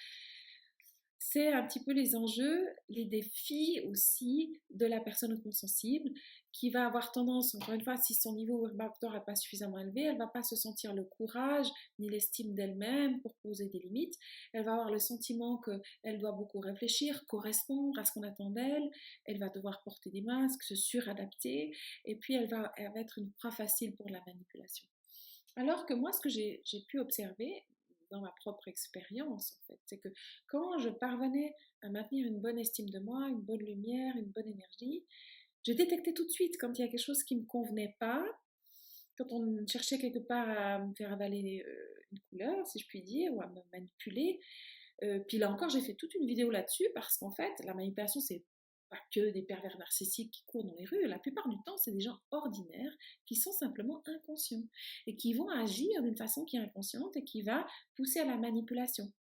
c'est 1.20 1.52
un 1.52 1.66
petit 1.66 1.84
peu 1.84 1.92
les 1.92 2.16
enjeux, 2.16 2.68
les 2.90 3.06
défis 3.06 3.82
aussi 3.86 4.62
de 4.70 4.86
la 4.86 5.02
personne 5.02 5.38
sensible 5.52 6.10
qui 6.52 6.70
va 6.70 6.86
avoir 6.86 7.12
tendance, 7.12 7.54
encore 7.56 7.74
une 7.74 7.84
fois, 7.84 7.98
si 7.98 8.14
son 8.14 8.34
niveau 8.34 8.68
vibratoire 8.68 9.14
n'est 9.14 9.24
pas 9.24 9.36
suffisamment 9.36 9.78
élevé, 9.78 10.04
elle 10.04 10.18
va 10.18 10.28
pas 10.28 10.44
se 10.44 10.56
sentir 10.56 10.94
le 10.94 11.04
courage 11.04 11.68
ni 12.00 12.10
l'estime 12.10 12.54
d'elle-même 12.54 13.22
pour 13.22 13.36
poser 13.44 13.68
des 13.68 13.80
limites. 13.80 14.16
Elle 14.54 14.66
va 14.66 14.74
avoir 14.74 14.92
le 14.92 15.00
sentiment 15.00 15.60
qu'elle 15.60 16.20
doit 16.20 16.32
beaucoup 16.32 16.60
réfléchir, 16.60 17.26
correspondre 17.28 18.00
à 18.00 18.06
ce 18.06 18.12
qu'on 18.12 18.24
attend 18.24 18.50
d'elle. 18.50 18.90
Elle 19.26 19.40
va 19.40 19.50
devoir 19.50 19.82
porter 19.84 20.10
des 20.10 20.22
masques, 20.22 20.64
se 20.64 20.76
suradapter, 20.76 21.76
et 22.06 22.16
puis 22.16 22.36
elle 22.36 22.50
va, 22.50 22.72
être 22.96 23.20
une 23.20 23.32
proie 23.34 23.52
facile 23.52 23.96
pour 23.96 24.10
la 24.10 24.22
manipulation. 24.26 24.88
Alors 25.56 25.86
que 25.86 25.94
moi, 25.94 26.12
ce 26.12 26.22
que 26.22 26.30
j'ai 26.30 26.62
pu 26.88 27.00
observer, 27.00 27.66
dans 28.12 28.22
ma 28.22 28.32
propre 28.40 28.68
expérience. 28.68 29.58
C'est 29.86 29.98
que 29.98 30.10
quand 30.48 30.80
je 30.80 30.90
parvenais 30.90 31.54
à 31.82 31.90
maintenir 31.90 32.26
une 32.26 32.40
bonne 32.40 32.58
estime 32.58 32.90
de 32.90 33.00
moi, 33.00 33.28
une 33.28 33.42
bonne 33.42 33.64
lumière, 33.64 34.16
une 34.16 34.32
bonne 34.32 34.48
énergie, 34.48 35.06
je 35.68 35.74
détectais 35.74 36.14
tout 36.14 36.26
de 36.26 36.32
suite 36.32 36.56
quand 36.60 36.78
il 36.78 36.82
y 36.82 36.86
a 36.86 36.88
quelque 36.88 37.04
chose 37.04 37.24
qui 37.24 37.36
ne 37.36 37.42
me 37.42 37.46
convenait 37.46 37.96
pas, 38.00 38.24
quand 39.18 39.32
on 39.32 39.66
cherchait 39.68 39.98
quelque 39.98 40.20
part 40.20 40.50
à 40.50 40.80
me 40.80 40.94
faire 40.94 41.12
avaler 41.12 41.64
euh, 41.68 41.88
une 42.12 42.20
couleur, 42.30 42.68
si 42.68 42.80
je 42.80 42.88
puis 42.88 43.02
dire, 43.02 43.34
ou 43.34 43.42
à 43.42 43.48
me 43.48 43.60
manipuler. 43.74 44.40
Euh, 45.04 45.20
puis 45.28 45.38
là 45.38 45.52
encore, 45.52 45.70
j'ai 45.70 45.82
fait 45.82 45.96
toute 45.96 46.14
une 46.16 46.26
vidéo 46.26 46.50
là-dessus 46.52 46.88
parce 46.94 47.18
qu'en 47.18 47.32
fait, 47.32 47.52
la 47.66 47.74
manipulation, 47.74 48.22
c'est 48.22 48.44
pas 48.90 48.98
que 49.14 49.32
des 49.32 49.42
pervers 49.42 49.78
narcissiques 49.78 50.32
qui 50.32 50.44
courent 50.46 50.64
dans 50.64 50.76
les 50.76 50.86
rues. 50.86 51.08
La 51.08 51.20
plupart 51.20 51.50
du 51.50 51.58
temps, 51.66 51.78
c'est 51.78 51.92
des 51.92 52.00
gens 52.00 52.18
ordinaires 52.32 52.96
qui 53.26 53.36
sont 53.36 53.52
simplement 53.52 54.02
inconscients 54.06 54.64
et 55.08 55.18
qui 55.18 55.34
vont 55.34 55.50
agir 55.50 56.02
d'une 56.04 56.16
façon 56.16 56.46
qui 56.46 56.56
est 56.56 56.62
inconsciente 56.62 57.18
et 57.18 57.24
qui 57.24 57.42
va 57.42 57.68
pousser 57.96 58.20
à 58.20 58.26
la 58.26 58.38
manipulation. 58.38 59.12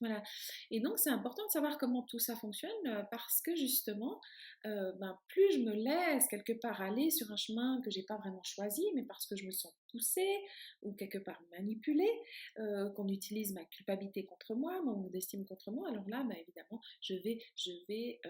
Voilà. 0.00 0.22
Et 0.70 0.80
donc, 0.80 0.98
c'est 0.98 1.10
important 1.10 1.46
de 1.46 1.50
savoir 1.50 1.78
comment 1.78 2.02
tout 2.02 2.18
ça 2.18 2.36
fonctionne 2.36 2.70
euh, 2.86 3.02
parce 3.10 3.40
que 3.40 3.54
justement, 3.54 4.20
euh, 4.66 4.92
ben, 5.00 5.18
plus 5.28 5.52
je 5.52 5.58
me 5.60 5.72
laisse 5.72 6.26
quelque 6.28 6.52
part 6.52 6.80
aller 6.82 7.10
sur 7.10 7.30
un 7.30 7.36
chemin 7.36 7.80
que 7.82 7.90
j'ai 7.90 8.02
pas 8.02 8.16
vraiment 8.16 8.42
choisi, 8.42 8.84
mais 8.94 9.04
parce 9.04 9.26
que 9.26 9.36
je 9.36 9.46
me 9.46 9.52
sens 9.52 9.72
poussée 9.90 10.40
ou 10.82 10.92
quelque 10.94 11.18
part 11.18 11.40
manipulée, 11.52 12.10
euh, 12.58 12.90
qu'on 12.90 13.08
utilise 13.08 13.52
ma 13.54 13.64
culpabilité 13.64 14.24
contre 14.24 14.54
moi, 14.54 14.82
mon 14.82 15.10
estime 15.12 15.46
contre 15.46 15.70
moi, 15.70 15.88
alors 15.88 16.08
là, 16.08 16.24
ben, 16.24 16.36
évidemment, 16.36 16.80
je 17.00 17.14
je 17.56 17.70
vais 17.88 18.20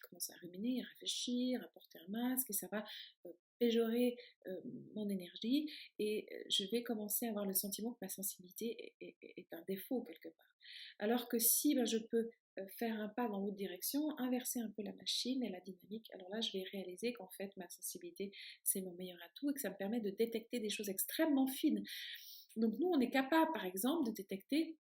commencer 0.00 0.32
à 0.32 0.36
ruminer, 0.36 0.82
à 0.82 0.84
réfléchir, 0.84 1.62
à 1.62 1.68
porter 1.68 1.98
un 2.06 2.10
masque, 2.10 2.50
et 2.50 2.52
ça 2.52 2.68
va 2.70 2.84
péjorer 3.58 4.16
mon 4.94 5.08
énergie, 5.08 5.70
et 5.98 6.26
je 6.50 6.64
vais 6.70 6.82
commencer 6.82 7.26
à 7.26 7.30
avoir 7.30 7.46
le 7.46 7.54
sentiment 7.54 7.92
que 7.92 7.98
ma 8.02 8.08
sensibilité 8.08 8.94
est, 9.00 9.52
un 9.52 9.62
défaut 9.66 10.02
quelque 10.02 10.28
part. 10.28 10.58
Alors 10.98 11.28
que 11.28 11.38
si 11.38 11.74
ben, 11.74 11.84
je 11.84 11.98
peux 11.98 12.30
faire 12.78 12.98
un 13.00 13.08
pas 13.08 13.28
dans 13.28 13.40
l'autre 13.40 13.56
direction, 13.56 14.16
inverser 14.18 14.60
un 14.60 14.70
peu 14.70 14.82
la 14.82 14.92
machine 14.92 15.42
et 15.42 15.50
la 15.50 15.60
dynamique, 15.60 16.08
alors 16.12 16.28
là, 16.30 16.40
je 16.40 16.52
vais 16.52 16.64
réaliser 16.72 17.12
qu'en 17.12 17.28
fait, 17.30 17.56
ma 17.56 17.68
sensibilité, 17.68 18.32
c'est 18.62 18.80
mon 18.80 18.92
meilleur 18.94 19.18
atout 19.24 19.50
et 19.50 19.54
que 19.54 19.60
ça 19.60 19.70
me 19.70 19.76
permet 19.76 20.00
de 20.00 20.10
détecter 20.10 20.60
des 20.60 20.70
choses 20.70 20.88
extrêmement 20.88 21.46
fines. 21.46 21.82
Donc 22.56 22.78
nous, 22.78 22.88
on 22.88 23.00
est 23.00 23.10
capable, 23.10 23.52
par 23.52 23.64
exemple, 23.64 24.08
de 24.08 24.14
détecter 24.14 24.76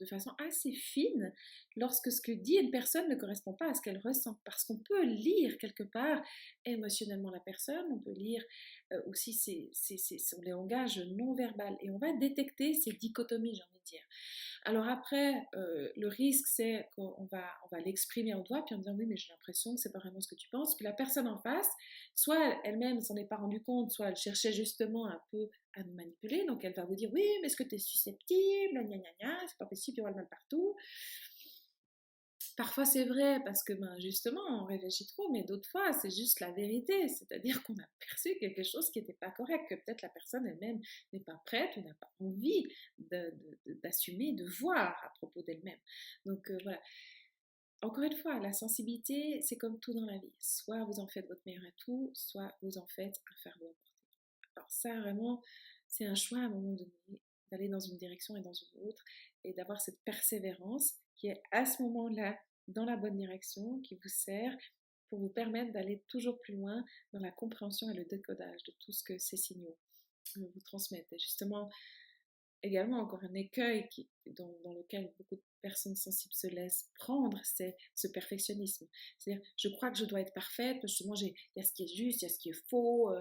de 0.00 0.06
façon 0.06 0.32
assez 0.38 0.72
fine 0.72 1.32
lorsque 1.76 2.10
ce 2.10 2.20
que 2.20 2.32
dit 2.32 2.54
une 2.54 2.70
personne 2.70 3.08
ne 3.08 3.14
correspond 3.14 3.52
pas 3.52 3.70
à 3.70 3.74
ce 3.74 3.80
qu'elle 3.80 3.98
ressent. 3.98 4.38
Parce 4.44 4.64
qu'on 4.64 4.78
peut 4.78 5.04
lire 5.04 5.58
quelque 5.58 5.82
part 5.82 6.22
émotionnellement 6.64 7.30
la 7.30 7.40
personne, 7.40 7.84
on 7.92 7.98
peut 7.98 8.12
lire 8.12 8.42
euh, 8.92 9.00
aussi 9.06 9.32
ses, 9.32 9.70
son 9.72 10.40
langage 10.42 10.98
non 11.16 11.34
verbal 11.34 11.76
et 11.80 11.90
on 11.90 11.98
va 11.98 12.12
détecter 12.14 12.74
ces 12.74 12.92
dichotomies, 12.92 13.54
j'ai 13.54 13.62
envie 13.62 13.78
de 13.78 13.84
dire. 13.84 14.02
Alors 14.64 14.88
après, 14.88 15.34
euh, 15.54 15.88
le 15.96 16.08
risque, 16.08 16.46
c'est 16.48 16.88
qu'on 16.96 17.28
va, 17.30 17.44
on 17.64 17.76
va 17.76 17.80
l'exprimer 17.82 18.34
en 18.34 18.42
doigt, 18.42 18.64
puis 18.64 18.74
en 18.74 18.78
disant 18.78 18.94
oui, 18.96 19.06
mais 19.06 19.16
j'ai 19.16 19.30
l'impression 19.30 19.74
que 19.74 19.80
c'est 19.80 19.92
pas 19.92 19.98
vraiment 19.98 20.20
ce 20.20 20.28
que 20.28 20.34
tu 20.34 20.48
penses. 20.50 20.74
Puis 20.76 20.84
la 20.84 20.92
personne 20.92 21.28
en 21.28 21.38
face, 21.38 21.68
soit 22.14 22.58
elle-même 22.64 23.00
s'en 23.00 23.16
est 23.16 23.28
pas 23.28 23.36
rendue 23.36 23.62
compte, 23.62 23.92
soit 23.92 24.08
elle 24.08 24.16
cherchait 24.16 24.52
justement 24.52 25.06
un 25.06 25.20
peu 25.30 25.48
à 25.74 25.82
nous 25.82 25.94
manipuler. 25.94 26.44
Donc 26.46 26.64
elle 26.64 26.74
va 26.74 26.84
vous 26.84 26.94
dire 26.94 27.10
oui, 27.12 27.24
mais 27.40 27.46
est-ce 27.46 27.56
que 27.56 27.62
tu 27.62 27.76
es 27.76 27.78
susceptible? 27.78 28.74
Gna 28.74 28.98
gna 28.98 29.10
gna, 29.20 29.38
c'est 29.46 29.58
pas 29.58 29.66
possible, 29.66 29.96
il 29.96 29.98
y 29.98 30.00
aura 30.00 30.10
le 30.10 30.16
mal 30.16 30.28
partout. 30.28 30.74
Parfois 32.56 32.86
c'est 32.86 33.04
vrai 33.04 33.40
parce 33.44 33.62
que 33.62 33.74
ben, 33.74 33.98
justement 33.98 34.40
on 34.62 34.64
réfléchit 34.64 35.06
trop, 35.06 35.30
mais 35.30 35.42
d'autres 35.42 35.68
fois 35.68 35.92
c'est 35.92 36.10
juste 36.10 36.40
la 36.40 36.50
vérité, 36.52 37.06
c'est-à-dire 37.08 37.62
qu'on 37.62 37.74
a 37.74 37.86
perçu 38.00 38.34
quelque 38.40 38.62
chose 38.62 38.90
qui 38.90 39.00
n'était 39.00 39.12
pas 39.12 39.30
correct, 39.30 39.68
que 39.68 39.74
peut-être 39.74 40.00
la 40.00 40.08
personne 40.08 40.46
elle-même 40.46 40.80
n'est 41.12 41.20
pas 41.20 41.40
prête 41.44 41.76
ou 41.76 41.82
n'a 41.82 41.94
pas 41.94 42.10
envie 42.18 42.66
d'assumer, 43.82 44.32
de, 44.32 44.44
voir 44.58 44.96
à 45.04 45.12
propos 45.16 45.42
d'elle-même. 45.42 45.78
Donc 46.24 46.50
euh, 46.50 46.56
voilà. 46.62 46.80
Encore 47.82 48.04
une 48.04 48.16
fois, 48.16 48.40
la 48.40 48.54
sensibilité, 48.54 49.40
c'est 49.42 49.58
comme 49.58 49.78
tout 49.78 49.92
dans 49.92 50.06
la 50.06 50.16
vie. 50.16 50.32
Soit 50.40 50.82
vous 50.86 50.98
en 50.98 51.06
faites 51.06 51.26
votre 51.28 51.42
meilleur 51.44 51.62
atout, 51.64 52.10
soit 52.14 52.56
vous 52.62 52.78
en 52.78 52.86
faites 52.86 53.20
un 53.30 53.36
fardeau 53.42 53.66
porter. 53.66 53.92
Alors 54.56 54.70
ça, 54.70 54.98
vraiment, 55.00 55.42
c'est 55.86 56.06
un 56.06 56.14
choix 56.14 56.38
à 56.38 56.42
un 56.42 56.48
moment 56.48 56.72
donné 56.72 57.20
d'aller 57.50 57.68
dans 57.68 57.78
une 57.78 57.96
direction 57.96 58.34
et 58.36 58.40
dans 58.40 58.52
une 58.52 58.80
autre 58.80 59.04
et 59.46 59.54
d'avoir 59.54 59.80
cette 59.80 59.98
persévérance 60.04 60.94
qui 61.16 61.28
est 61.28 61.40
à 61.52 61.64
ce 61.64 61.82
moment-là 61.82 62.38
dans 62.68 62.84
la 62.84 62.96
bonne 62.96 63.16
direction, 63.16 63.80
qui 63.80 63.94
vous 63.94 64.08
sert 64.08 64.54
pour 65.08 65.20
vous 65.20 65.28
permettre 65.28 65.72
d'aller 65.72 66.02
toujours 66.08 66.38
plus 66.40 66.54
loin 66.54 66.84
dans 67.12 67.20
la 67.20 67.30
compréhension 67.30 67.88
et 67.90 67.94
le 67.94 68.04
décodage 68.04 68.62
de 68.64 68.74
tout 68.80 68.92
ce 68.92 69.04
que 69.04 69.16
ces 69.18 69.36
signaux 69.36 69.76
vous 70.36 70.60
transmettent. 70.64 71.12
Et 71.12 71.18
justement, 71.18 71.70
également 72.62 73.00
encore 73.00 73.22
un 73.24 73.34
écueil 73.34 73.88
dans, 74.26 74.72
lequel 74.72 75.12
beaucoup 75.18 75.36
de 75.36 75.42
personnes 75.62 75.96
sensibles 75.96 76.34
se 76.34 76.46
laissent 76.48 76.90
prendre, 76.94 77.40
c'est 77.44 77.76
ce 77.94 78.08
perfectionnisme. 78.08 78.86
C'est-à-dire, 79.18 79.44
je 79.56 79.68
crois 79.68 79.90
que 79.90 79.98
je 79.98 80.04
dois 80.04 80.20
être 80.20 80.34
parfaite, 80.34 80.78
justement, 80.82 81.14
il 81.14 81.34
y 81.56 81.60
a 81.60 81.64
ce 81.64 81.72
qui 81.72 81.84
est 81.84 81.94
juste, 81.94 82.22
il 82.22 82.24
y 82.24 82.26
a 82.26 82.28
ce 82.28 82.38
qui 82.38 82.50
est 82.50 82.68
faux, 82.68 83.10
euh, 83.10 83.20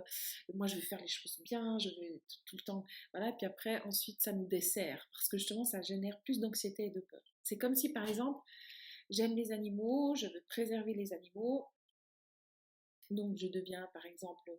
moi 0.53 0.67
je 0.67 0.75
vais 0.75 0.81
faire 0.81 1.01
les 1.01 1.07
choses 1.07 1.39
bien, 1.43 1.77
je 1.79 1.89
vais 1.89 2.21
tout, 2.29 2.39
tout, 2.45 2.55
le 2.57 2.63
temps, 2.63 2.86
voilà, 3.13 3.31
puis 3.33 3.45
après, 3.45 3.81
ensuite, 3.83 4.21
ça 4.21 4.33
nous 4.33 4.47
dessert, 4.47 5.07
parce 5.11 5.27
que 5.27 5.38
justement, 5.38 5.65
ça 5.65 5.81
génère 5.81 6.19
plus 6.21 6.39
d'anxiété 6.39 6.86
et 6.86 6.91
de 6.91 7.01
peur. 7.01 7.21
C'est 7.43 7.57
comme 7.57 7.75
si, 7.75 7.91
par 7.93 8.07
exemple, 8.07 8.39
j'aime 9.09 9.36
les 9.36 9.51
animaux, 9.51 10.15
je 10.15 10.27
veux 10.27 10.43
préserver 10.49 10.93
les 10.93 11.13
animaux, 11.13 11.67
donc 13.11 13.35
je 13.37 13.47
deviens 13.47 13.87
par 13.93 14.05
exemple 14.05 14.51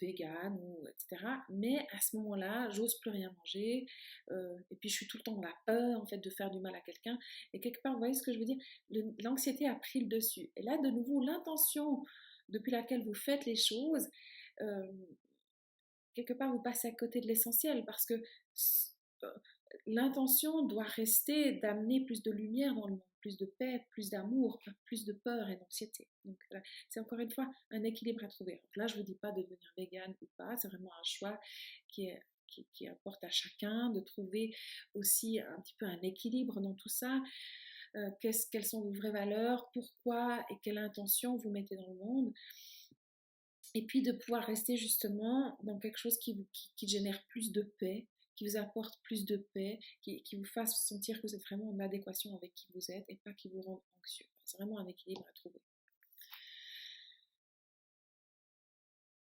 vegan 0.00 0.56
ou 0.60 0.86
etc. 0.88 1.24
Mais 1.48 1.86
à 1.92 2.00
ce 2.00 2.16
moment-là, 2.16 2.68
j'ose 2.70 2.98
plus 3.00 3.10
rien 3.10 3.34
manger 3.38 3.86
euh, 4.30 4.58
et 4.70 4.76
puis 4.76 4.88
je 4.88 4.96
suis 4.96 5.06
tout 5.06 5.16
le 5.16 5.22
temps 5.22 5.34
dans 5.34 5.42
la 5.42 5.54
peur 5.66 6.00
en 6.00 6.06
fait 6.06 6.18
de 6.18 6.30
faire 6.30 6.50
du 6.50 6.60
mal 6.60 6.74
à 6.74 6.80
quelqu'un. 6.80 7.18
Et 7.52 7.60
quelque 7.60 7.80
part, 7.82 7.92
vous 7.92 7.98
voyez 7.98 8.14
ce 8.14 8.22
que 8.22 8.32
je 8.32 8.38
veux 8.38 8.44
dire 8.44 8.58
L'anxiété 9.22 9.68
a 9.68 9.74
pris 9.74 10.00
le 10.00 10.06
dessus. 10.06 10.50
Et 10.56 10.62
là, 10.62 10.76
de 10.78 10.90
nouveau, 10.90 11.20
l'intention 11.20 12.04
depuis 12.48 12.72
laquelle 12.72 13.02
vous 13.04 13.14
faites 13.14 13.46
les 13.46 13.56
choses, 13.56 14.08
euh, 14.60 14.92
quelque 16.14 16.34
part, 16.34 16.52
vous 16.52 16.62
passez 16.62 16.88
à 16.88 16.92
côté 16.92 17.20
de 17.20 17.26
l'essentiel 17.26 17.84
parce 17.84 18.04
que 18.04 18.14
euh, 18.14 19.30
l'intention 19.86 20.62
doit 20.66 20.84
rester 20.84 21.52
d'amener 21.54 22.04
plus 22.04 22.22
de 22.22 22.30
lumière 22.30 22.74
dans 22.74 22.86
le 22.86 22.94
monde, 22.94 23.02
plus 23.20 23.36
de 23.36 23.46
paix, 23.46 23.86
plus 23.90 24.10
d'amour, 24.10 24.60
plus 24.84 25.04
de 25.04 25.12
peur 25.12 25.48
et 25.48 25.56
d'anxiété. 25.56 26.08
Donc 26.24 26.38
c'est 26.88 27.00
encore 27.00 27.18
une 27.18 27.30
fois 27.30 27.50
un 27.70 27.82
équilibre 27.82 28.24
à 28.24 28.28
trouver. 28.28 28.62
là, 28.76 28.86
je 28.86 28.94
ne 28.94 29.00
vous 29.00 29.06
dis 29.06 29.16
pas 29.16 29.32
de 29.32 29.42
devenir 29.42 29.72
vegan 29.76 30.14
ou 30.20 30.28
pas, 30.36 30.56
c'est 30.56 30.68
vraiment 30.68 30.92
un 30.92 31.04
choix 31.04 31.40
qui, 31.88 32.10
qui, 32.74 32.86
apporte 32.86 33.22
à 33.24 33.30
chacun 33.30 33.90
de 33.90 34.00
trouver 34.00 34.54
aussi 34.94 35.40
un 35.40 35.60
petit 35.60 35.74
peu 35.78 35.86
un 35.86 36.00
équilibre 36.02 36.60
dans 36.60 36.74
tout 36.74 36.88
ça. 36.88 37.20
Euh, 37.96 38.10
quelles 38.20 38.66
sont 38.66 38.80
vos 38.80 38.92
vraies 38.92 39.12
valeurs, 39.12 39.70
pourquoi 39.72 40.44
et 40.50 40.54
quelle 40.62 40.78
intention 40.78 41.36
vous 41.36 41.50
mettez 41.50 41.76
dans 41.76 41.88
le 41.88 41.94
monde 41.94 42.32
et 43.74 43.82
puis 43.82 44.02
de 44.02 44.12
pouvoir 44.12 44.44
rester 44.44 44.76
justement 44.76 45.58
dans 45.64 45.78
quelque 45.78 45.98
chose 45.98 46.16
qui, 46.18 46.46
qui 46.76 46.88
génère 46.88 47.24
plus 47.26 47.52
de 47.52 47.62
paix, 47.78 48.06
qui 48.36 48.46
vous 48.46 48.56
apporte 48.56 49.00
plus 49.02 49.24
de 49.24 49.36
paix, 49.36 49.78
qui, 50.02 50.24
vous 50.36 50.44
fasse 50.44 50.86
sentir 50.86 51.20
que 51.20 51.26
vous 51.26 51.34
êtes 51.34 51.42
vraiment 51.42 51.70
en 51.70 51.78
adéquation 51.78 52.34
avec 52.36 52.54
qui 52.54 52.66
vous 52.74 52.90
êtes 52.90 53.04
et 53.08 53.16
pas 53.16 53.32
qui 53.32 53.48
vous 53.48 53.62
rende 53.62 53.80
anxieux. 54.00 54.26
C'est 54.44 54.56
vraiment 54.56 54.78
un 54.78 54.86
équilibre 54.86 55.24
à 55.28 55.32
trouver. 55.32 55.60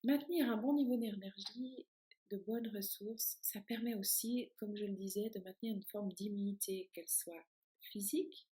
Maintenir 0.02 0.48
un 0.50 0.56
bon 0.56 0.74
niveau 0.74 0.96
d'énergie, 0.96 1.86
de 2.30 2.38
bonnes 2.38 2.68
ressources, 2.68 3.36
ça 3.42 3.61
permet 3.61 3.94
aussi, 3.94 4.50
comme 4.56 4.76
je 4.76 4.86
le 4.86 4.94
disais, 4.94 5.30
de 5.30 5.40
maintenir 5.40 5.74
une 5.74 5.84
forme 5.84 6.12
d'immunité, 6.12 6.90
qu'elle 6.94 7.08
soit 7.08 7.44
physique, 7.80 8.48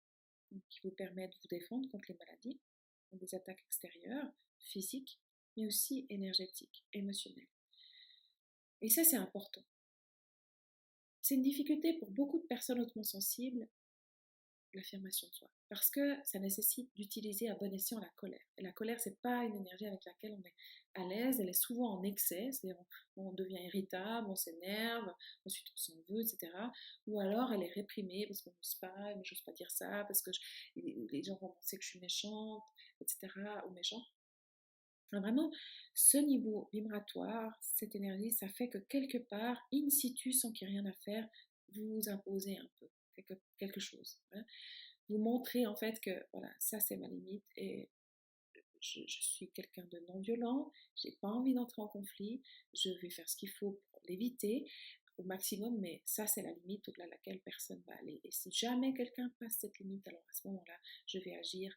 qui 0.68 0.80
vous 0.84 0.90
permet 0.90 1.28
de 1.28 1.34
vous 1.42 1.48
défendre 1.48 1.88
contre 1.90 2.04
les 2.10 2.18
maladies, 2.18 2.60
des 3.12 3.34
attaques 3.34 3.62
extérieures, 3.66 4.32
physiques, 4.58 5.20
mais 5.56 5.66
aussi 5.66 6.06
énergétiques, 6.08 6.84
émotionnelles. 6.92 7.48
Et 8.80 8.88
ça, 8.88 9.04
c'est 9.04 9.16
important. 9.16 9.64
C'est 11.22 11.36
une 11.36 11.42
difficulté 11.42 11.94
pour 11.94 12.10
beaucoup 12.10 12.40
de 12.40 12.46
personnes 12.46 12.80
hautement 12.80 13.04
sensibles 13.04 13.68
l'affirmation 14.74 15.28
de 15.28 15.34
soi. 15.34 15.50
Parce 15.68 15.90
que 15.90 16.16
ça 16.24 16.38
nécessite 16.38 16.94
d'utiliser 16.94 17.48
à 17.48 17.54
bon 17.54 17.72
escient 17.72 17.98
la 17.98 18.08
colère. 18.16 18.44
Et 18.58 18.62
la 18.62 18.72
colère, 18.72 19.00
c'est 19.00 19.20
pas 19.20 19.44
une 19.44 19.54
énergie 19.56 19.86
avec 19.86 20.04
laquelle 20.04 20.32
on 20.32 20.42
est 20.42 20.54
à 20.94 21.06
l'aise, 21.06 21.40
elle 21.40 21.48
est 21.48 21.52
souvent 21.52 21.98
en 21.98 22.02
excès, 22.02 22.50
c'est-à-dire 22.52 22.82
on, 23.16 23.32
devient 23.32 23.62
irritable, 23.64 24.28
on 24.28 24.34
s'énerve, 24.34 25.10
ensuite 25.46 25.66
on 25.72 25.76
s'en 25.76 25.94
veut, 26.08 26.20
etc. 26.20 26.50
Ou 27.06 27.20
alors 27.20 27.52
elle 27.52 27.62
est 27.62 27.72
réprimée 27.72 28.26
parce 28.26 28.42
qu'on 28.42 28.50
n'ose 28.50 28.74
pas, 28.80 29.14
mais 29.14 29.24
j'ose 29.24 29.40
pas 29.40 29.52
dire 29.52 29.70
ça, 29.70 30.04
parce 30.04 30.22
que 30.22 30.30
les 30.76 31.22
gens 31.22 31.38
vont 31.40 31.50
penser 31.50 31.78
que 31.78 31.84
je 31.84 31.88
suis 31.88 32.00
méchante, 32.00 32.62
etc. 33.00 33.28
ou 33.66 33.72
méchant. 33.72 34.02
Vraiment, 35.20 35.52
ce 35.94 36.18
niveau 36.18 36.68
vibratoire, 36.72 37.56
cette 37.60 37.94
énergie, 37.94 38.32
ça 38.32 38.48
fait 38.48 38.68
que 38.68 38.78
quelque 38.78 39.18
part, 39.18 39.58
in 39.72 39.88
situ, 39.90 40.32
sans 40.32 40.52
qu'il 40.52 40.68
y 40.68 40.70
ait 40.70 40.74
rien 40.74 40.86
à 40.86 40.92
faire, 41.04 41.28
vous 41.74 42.00
imposez 42.08 42.56
un 42.56 42.68
peu 42.78 42.88
quelque, 43.58 43.80
chose. 43.80 44.18
Hein. 44.32 44.44
Vous 45.08 45.18
montrez 45.18 45.66
en 45.66 45.76
fait 45.76 46.00
que 46.00 46.10
voilà, 46.32 46.50
ça 46.58 46.80
c'est 46.80 46.96
ma 46.96 47.06
limite 47.08 47.44
et 47.56 47.88
je, 48.80 49.00
suis 49.06 49.50
quelqu'un 49.50 49.84
de 49.84 49.98
non 50.08 50.18
violent, 50.18 50.72
j'ai 50.96 51.12
pas 51.20 51.28
envie 51.28 51.54
d'entrer 51.54 51.82
en 51.82 51.88
conflit, 51.88 52.42
je 52.74 52.90
vais 53.00 53.10
faire 53.10 53.28
ce 53.28 53.36
qu'il 53.36 53.50
faut 53.50 53.80
pour 53.90 54.00
l'éviter 54.08 54.64
au 55.18 55.24
maximum, 55.24 55.78
mais 55.78 56.02
ça 56.04 56.26
c'est 56.26 56.42
la 56.42 56.52
limite 56.52 56.88
au-delà 56.88 57.06
de 57.06 57.10
laquelle 57.10 57.40
personne 57.40 57.82
va 57.86 57.94
aller. 57.98 58.20
Et 58.24 58.32
si 58.32 58.50
jamais 58.50 58.92
quelqu'un 58.94 59.30
passe 59.38 59.58
cette 59.60 59.78
limite, 59.78 60.06
alors 60.08 60.24
à 60.28 60.34
ce 60.34 60.48
moment-là, 60.48 60.74
je 61.06 61.18
vais 61.18 61.36
agir 61.36 61.72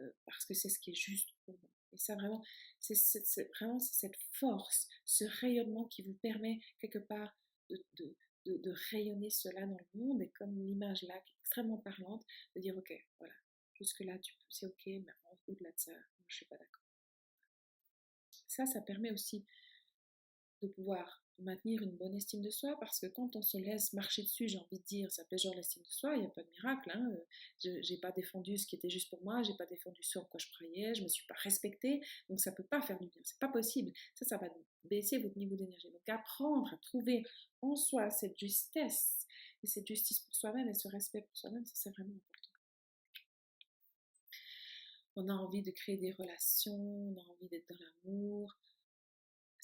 euh, 0.00 0.10
parce 0.26 0.44
que 0.44 0.54
c'est 0.54 0.68
ce 0.68 0.78
qui 0.78 0.90
est 0.90 0.94
juste 0.94 1.30
pour 1.44 1.58
moi. 1.60 1.73
Et 1.94 1.98
ça 1.98 2.14
vraiment, 2.16 2.42
c'est 2.80 3.48
vraiment 3.54 3.78
cette 3.78 4.16
force, 4.32 4.88
ce 5.04 5.24
rayonnement 5.40 5.84
qui 5.86 6.02
vous 6.02 6.14
permet 6.14 6.60
quelque 6.80 6.98
part 6.98 7.34
de, 7.70 8.16
de, 8.46 8.74
rayonner 8.90 9.30
cela 9.30 9.64
dans 9.66 9.78
le 9.78 10.00
monde 10.00 10.20
et 10.20 10.30
comme 10.30 10.58
l'image 10.58 11.02
là 11.02 11.18
qui 11.20 11.32
est 11.32 11.38
extrêmement 11.40 11.78
parlante, 11.78 12.24
de 12.54 12.60
dire 12.60 12.76
ok, 12.76 12.92
voilà, 13.18 13.34
jusque 13.74 14.00
là 14.00 14.18
c'est 14.50 14.66
ok, 14.66 14.86
mais 14.86 15.06
au-delà 15.46 15.70
de 15.70 15.78
ça, 15.78 15.92
je 16.26 16.36
suis 16.36 16.46
pas 16.46 16.58
d'accord. 16.58 16.82
Ça, 18.48 18.66
ça 18.66 18.80
permet 18.80 19.10
aussi 19.10 19.44
de 20.62 20.68
pouvoir 20.68 21.23
maintenir 21.38 21.82
une 21.82 21.96
bonne 21.96 22.14
estime 22.14 22.42
de 22.42 22.50
soi 22.50 22.76
parce 22.78 23.00
que 23.00 23.06
quand 23.06 23.36
on 23.36 23.42
se 23.42 23.56
laisse 23.56 23.92
marcher 23.92 24.22
dessus, 24.22 24.48
j'ai 24.48 24.58
envie 24.58 24.78
de 24.78 24.84
dire, 24.84 25.10
ça 25.10 25.24
péjore 25.24 25.54
l'estime 25.54 25.82
de 25.82 25.90
soi, 25.90 26.14
il 26.14 26.20
n'y 26.20 26.26
a 26.26 26.30
pas 26.30 26.42
de 26.42 26.50
miracle. 26.50 26.90
Hein. 26.94 27.10
Je 27.62 27.70
n'ai 27.70 28.00
pas 28.00 28.12
défendu 28.12 28.56
ce 28.56 28.66
qui 28.66 28.76
était 28.76 28.90
juste 28.90 29.10
pour 29.10 29.22
moi, 29.22 29.42
j'ai 29.42 29.54
pas 29.54 29.66
défendu 29.66 30.02
ce 30.02 30.18
en 30.18 30.24
quoi 30.24 30.38
je 30.38 30.48
croyais, 30.52 30.94
je 30.94 31.02
me 31.02 31.08
suis 31.08 31.26
pas 31.26 31.34
respectée, 31.34 32.00
donc 32.28 32.40
ça 32.40 32.52
peut 32.52 32.64
pas 32.64 32.80
faire 32.82 32.98
du 32.98 33.06
bien, 33.06 33.20
c'est 33.24 33.38
pas 33.38 33.48
possible. 33.48 33.92
Ça, 34.14 34.24
ça 34.24 34.38
va 34.38 34.48
baisser 34.84 35.18
votre 35.18 35.36
niveau 35.36 35.56
d'énergie. 35.56 35.90
Donc 35.90 36.08
apprendre 36.08 36.72
à 36.72 36.76
trouver 36.78 37.24
en 37.62 37.76
soi 37.76 38.10
cette 38.10 38.38
justesse 38.38 39.26
et 39.62 39.66
cette 39.66 39.86
justice 39.86 40.20
pour 40.20 40.34
soi-même 40.34 40.68
et 40.68 40.74
ce 40.74 40.88
respect 40.88 41.22
pour 41.22 41.36
soi-même, 41.36 41.64
ça 41.64 41.72
c'est 41.74 41.90
vraiment 41.90 42.14
important. 42.14 42.50
On 45.16 45.28
a 45.28 45.34
envie 45.34 45.62
de 45.62 45.70
créer 45.70 45.96
des 45.96 46.12
relations, 46.12 46.74
on 46.74 47.16
a 47.16 47.24
envie 47.32 47.48
d'être 47.48 47.68
dans 47.68 47.78
l'amour, 47.78 48.58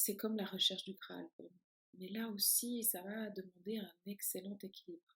c'est 0.01 0.17
comme 0.17 0.39
la 0.39 0.47
recherche 0.47 0.85
du 0.85 0.95
Graal 0.95 1.29
pour. 1.37 1.51
Mais 1.99 2.09
là 2.09 2.27
aussi, 2.29 2.83
ça 2.85 3.03
va 3.03 3.29
demander 3.29 3.77
un 3.77 3.93
excellent 4.07 4.57
équilibre. 4.63 5.15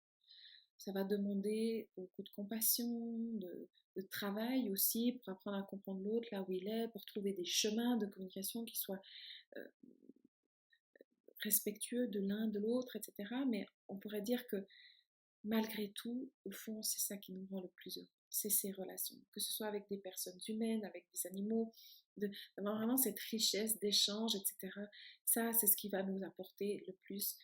Ça 0.77 0.93
va 0.93 1.05
demander 1.05 1.89
beaucoup 1.97 2.23
de 2.23 2.29
compassion, 2.29 3.17
de, 3.39 3.69
travail 4.11 4.71
aussi 4.71 5.13
pour 5.13 5.33
apprendre 5.33 5.57
à 5.57 5.63
comprendre 5.63 6.03
l'autre 6.03 6.29
là 6.33 6.43
où 6.43 6.53
il 6.53 6.69
est, 6.69 6.89
pour 6.89 7.05
trouver 7.07 7.33
des 7.33 7.47
chemins 7.47 7.97
de 7.97 8.07
communication 8.07 8.65
qui 8.65 8.77
soient 8.77 9.01
euh, 9.57 9.65
respectueux 11.39 12.09
de 12.09 12.21
l'un 12.21 12.49
de 12.49 12.59
l'autre, 12.59 12.97
etc. 12.97 13.33
Mais 13.49 13.65
on 13.89 13.97
pourrait 13.97 14.21
dire 14.21 14.47
que 14.49 14.67
malgré 15.45 15.93
tout, 15.93 16.29
au 16.45 16.51
fond, 16.51 16.83
c'est 16.83 17.01
ça 17.01 17.17
qui 17.17 17.33
nous 17.33 17.47
rend 17.51 17.63
le 17.63 17.69
plus 17.69 17.97
heureux. 17.97 18.09
C'est 18.29 18.51
ces 18.51 18.73
relations, 18.73 19.17
que 19.33 19.41
ce 19.41 19.51
soit 19.51 19.69
avec 19.69 19.89
des 19.89 19.99
personnes 19.99 20.41
humaines, 20.49 20.85
avec 20.85 21.07
des 21.15 21.27
animaux, 21.27 21.73
d'avoir 22.17 22.77
vraiment 22.77 22.97
cette 22.97 23.19
richesse 23.19 23.79
d'échange, 23.79 24.35
etc. 24.35 24.73
Ça, 25.25 25.53
c'est 25.53 25.67
ce 25.67 25.77
qui 25.77 25.89
va 25.89 26.03
nous 26.03 26.25
apporter 26.25 26.85
le 26.87 26.93
plus. 27.03 27.37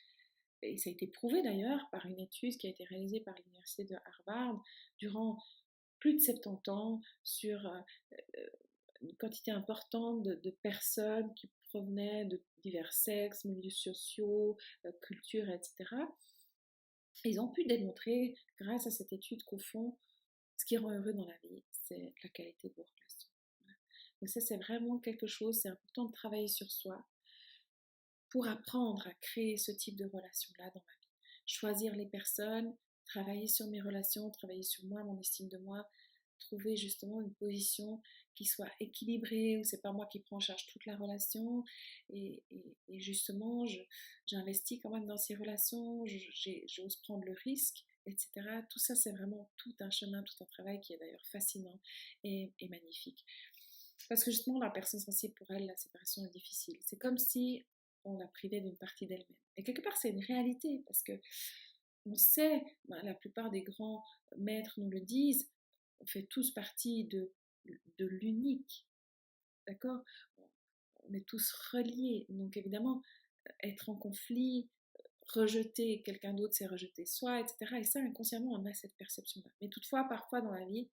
Et 0.62 0.76
ça 0.76 0.90
a 0.90 0.92
été 0.92 1.06
prouvé 1.06 1.42
d'ailleurs 1.42 1.88
par 1.90 2.04
une 2.06 2.20
étude 2.20 2.56
qui 2.58 2.66
a 2.66 2.70
été 2.70 2.84
réalisée 2.84 3.20
par 3.20 3.34
l'université 3.36 3.84
de 3.84 3.96
Harvard 4.04 4.62
durant 4.98 5.38
plus 6.00 6.14
de 6.14 6.20
70 6.20 6.70
ans 6.70 7.00
sur 7.22 7.66
euh, 7.66 7.80
euh, 8.14 8.46
une 9.02 9.16
quantité 9.16 9.50
importante 9.50 10.22
de, 10.22 10.50
personnes 10.62 11.32
qui 11.34 11.50
provenaient 11.68 12.24
de 12.24 12.42
divers 12.62 12.92
sexes, 12.92 13.44
milieux 13.44 13.70
sociaux, 13.70 14.56
euh, 14.84 14.92
cultures, 15.02 15.48
etc. 15.48 15.94
ils 17.24 17.40
ont 17.40 17.48
pu 17.48 17.64
démontrer, 17.64 18.34
grâce 18.58 18.86
à 18.86 18.90
cette 18.90 19.12
étude, 19.12 19.42
qu'au 19.44 19.58
fond, 19.58 19.96
ce 20.56 20.64
qui 20.64 20.76
rend 20.76 20.90
heureux 20.90 21.12
dans 21.12 21.26
la 21.26 21.36
vie, 21.44 21.62
c'est 21.82 22.12
la 22.22 22.28
qualité 22.30 22.68
de 22.68 22.74
vos 22.74 22.82
relations. 22.82 23.19
Donc 24.20 24.28
ça, 24.28 24.40
c'est 24.40 24.56
vraiment 24.56 24.98
quelque 24.98 25.26
chose, 25.26 25.60
c'est 25.60 25.68
important 25.68 26.06
de 26.06 26.12
travailler 26.12 26.48
sur 26.48 26.70
soi 26.70 27.06
pour 28.28 28.46
apprendre 28.46 29.06
à 29.06 29.14
créer 29.14 29.56
ce 29.56 29.72
type 29.72 29.96
de 29.96 30.06
relation-là 30.06 30.70
dans 30.70 30.82
ma 30.86 30.92
vie. 31.00 31.08
Choisir 31.46 31.96
les 31.96 32.06
personnes, 32.06 32.76
travailler 33.06 33.48
sur 33.48 33.66
mes 33.66 33.80
relations, 33.80 34.30
travailler 34.30 34.62
sur 34.62 34.84
moi, 34.84 35.02
mon 35.02 35.18
estime 35.18 35.48
de 35.48 35.58
moi, 35.58 35.88
trouver 36.38 36.76
justement 36.76 37.20
une 37.20 37.34
position 37.34 38.00
qui 38.34 38.44
soit 38.44 38.70
équilibrée, 38.78 39.58
où 39.58 39.64
c'est 39.64 39.82
pas 39.82 39.92
moi 39.92 40.06
qui 40.06 40.20
prends 40.20 40.36
en 40.36 40.40
charge 40.40 40.66
toute 40.66 40.86
la 40.86 40.96
relation, 40.96 41.64
et, 42.08 42.42
justement, 42.88 43.66
j'investis 44.26 44.80
quand 44.80 44.90
même 44.90 45.06
dans 45.06 45.18
ces 45.18 45.34
relations, 45.34 46.04
j'ose 46.66 46.96
prendre 47.02 47.24
le 47.24 47.34
risque, 47.44 47.84
etc. 48.06 48.30
Tout 48.70 48.78
ça, 48.78 48.94
c'est 48.94 49.12
vraiment 49.12 49.50
tout 49.58 49.74
un 49.80 49.90
chemin, 49.90 50.22
tout 50.22 50.42
un 50.42 50.46
travail 50.46 50.80
qui 50.80 50.94
est 50.94 50.98
d'ailleurs 50.98 51.26
fascinant 51.26 51.78
et 52.24 52.52
magnifique. 52.70 53.24
Parce 54.10 54.24
que 54.24 54.32
justement, 54.32 54.58
la 54.58 54.70
personne 54.70 54.98
sensible, 54.98 55.34
pour 55.34 55.48
elle, 55.52 55.66
la 55.66 55.76
séparation 55.76 56.24
est 56.24 56.30
difficile. 56.30 56.76
C'est 56.84 56.98
comme 56.98 57.16
si 57.16 57.64
on 58.02 58.18
la 58.18 58.26
privait 58.26 58.60
d'une 58.60 58.76
partie 58.76 59.06
d'elle-même. 59.06 59.38
Et 59.56 59.62
quelque 59.62 59.82
part, 59.82 59.96
c'est 59.96 60.10
une 60.10 60.24
réalité, 60.24 60.82
parce 60.84 61.04
que 61.04 61.12
on 62.06 62.16
sait, 62.16 62.64
ben, 62.88 63.00
la 63.04 63.14
plupart 63.14 63.50
des 63.50 63.62
grands 63.62 64.04
maîtres 64.36 64.80
nous 64.80 64.90
le 64.90 65.00
disent, 65.00 65.48
on 66.00 66.06
fait 66.06 66.24
tous 66.24 66.50
partie 66.50 67.04
de, 67.04 67.32
de 67.98 68.06
l'unique. 68.06 68.84
D'accord? 69.68 70.02
On 71.04 71.14
est 71.14 71.24
tous 71.28 71.52
reliés. 71.72 72.26
Donc 72.30 72.56
évidemment, 72.56 73.02
être 73.62 73.90
en 73.90 73.94
conflit, 73.94 74.68
rejeter 75.28 76.02
quelqu'un 76.02 76.34
d'autre, 76.34 76.54
c'est 76.54 76.66
rejeter 76.66 77.06
soi, 77.06 77.38
etc. 77.38 77.76
Et 77.78 77.84
ça, 77.84 78.00
inconsciemment, 78.00 78.54
on 78.54 78.66
a 78.66 78.74
cette 78.74 78.96
perception-là. 78.96 79.52
Mais 79.60 79.68
toutefois, 79.68 80.02
parfois 80.08 80.40
dans 80.40 80.50
la 80.50 80.66
vie, 80.66 80.88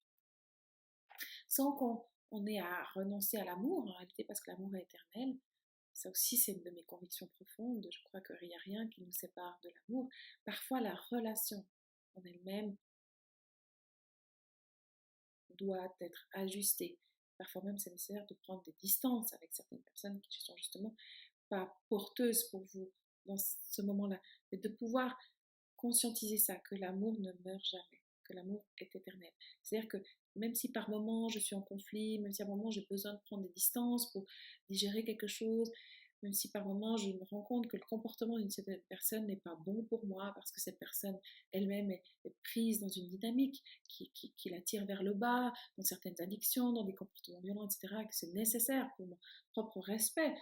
sans 1.49 1.73
qu'on 1.73 2.07
on 2.33 2.47
est 2.47 2.59
à 2.59 2.85
renoncer 2.95 3.37
à 3.37 3.45
l'amour 3.45 3.87
en 3.89 3.93
réalité 3.93 4.25
parce 4.25 4.41
que 4.41 4.51
l'amour 4.51 4.75
est 4.75 4.83
éternel. 4.83 5.37
Ça 5.93 6.11
aussi, 6.11 6.39
c'est 6.39 6.53
une 6.53 6.63
de 6.63 6.71
mes 6.71 6.85
convictions 6.85 7.29
profondes. 7.29 7.87
Je 7.91 8.03
crois 8.05 8.23
qu'il 8.23 8.49
n'y 8.49 8.55
a 8.55 8.59
rien 8.65 8.89
qui 8.89 9.03
nous 9.03 9.13
sépare 9.13 9.59
de 9.63 9.69
l'amour. 9.69 10.09
Parfois, 10.45 10.81
la 10.81 10.95
relation 11.11 11.65
en 12.17 12.23
elle-même 12.25 12.77
doit 15.59 15.95
être 16.01 16.27
ajustée. 16.33 16.99
Parfois 17.37 17.63
même, 17.63 17.79
c'est 17.79 17.91
nécessaire 17.91 18.27
de 18.27 18.35
prendre 18.35 18.63
des 18.65 18.75
distances 18.81 19.33
avec 19.35 19.53
certaines 19.53 19.83
personnes 19.83 20.21
qui 20.23 20.39
ne 20.39 20.45
sont 20.45 20.57
justement 20.57 20.95
pas 21.51 21.79
porteuses 21.89 22.49
pour 22.49 22.65
vous 22.73 22.91
dans 23.27 23.37
ce 23.37 23.83
moment-là. 23.83 24.21
Mais 24.51 24.59
de 24.59 24.69
pouvoir 24.69 25.19
conscientiser 25.77 26.39
ça, 26.39 26.57
que 26.57 26.77
l'amour 26.77 27.19
ne 27.21 27.33
meurt 27.45 27.65
jamais, 27.65 28.02
que 28.25 28.33
l'amour 28.33 28.65
est 28.79 28.95
éternel. 28.95 29.31
C'est-à-dire 29.63 29.89
que 29.89 29.99
même 30.37 30.55
si 30.55 30.71
par 30.71 30.89
moment 30.89 31.29
je 31.29 31.39
suis 31.39 31.55
en 31.55 31.63
conflit, 31.63 32.19
même 32.21 32.33
si 32.33 32.43
par 32.43 32.55
moment 32.55 32.71
j'ai 32.71 32.87
besoin 32.91 33.15
de 33.15 33.21
prendre 33.27 33.43
des 33.43 33.53
distances 33.55 34.11
pour 34.13 34.25
digérer 34.71 35.05
quelque 35.05 35.27
chose, 35.27 35.71
même 36.23 36.33
si 36.33 36.51
par 36.51 36.65
moment 36.65 36.97
je 36.97 37.11
me 37.11 37.25
rends 37.31 37.43
compte 37.43 37.67
que 37.67 37.77
le 37.77 37.83
comportement 37.89 38.39
d'une 38.39 38.51
certaine 38.51 38.81
personne 38.89 39.27
n'est 39.27 39.41
pas 39.41 39.57
bon 39.67 39.83
pour 39.85 40.07
moi 40.07 40.33
parce 40.35 40.53
que 40.53 40.61
cette 40.61 40.79
personne 40.79 41.19
elle-même 41.51 41.91
est, 41.91 42.03
prise 42.45 42.81
dans 42.81 42.89
une 42.89 43.09
dynamique 43.09 43.63
qui, 43.89 44.13
qui, 44.15 44.51
la 44.51 44.61
tire 44.61 44.87
vers 44.87 45.03
le 45.03 45.15
bas, 45.15 45.53
dans 45.77 45.85
certaines 45.85 46.15
addictions, 46.21 46.73
dans 46.73 46.85
des 46.85 46.95
comportements 46.95 47.41
violents, 47.41 47.67
etc., 47.67 47.95
que 48.09 48.15
c'est 48.15 48.33
nécessaire 48.33 48.89
pour 48.97 49.07
mon 49.07 49.19
propre 49.53 49.81
respect 49.81 50.35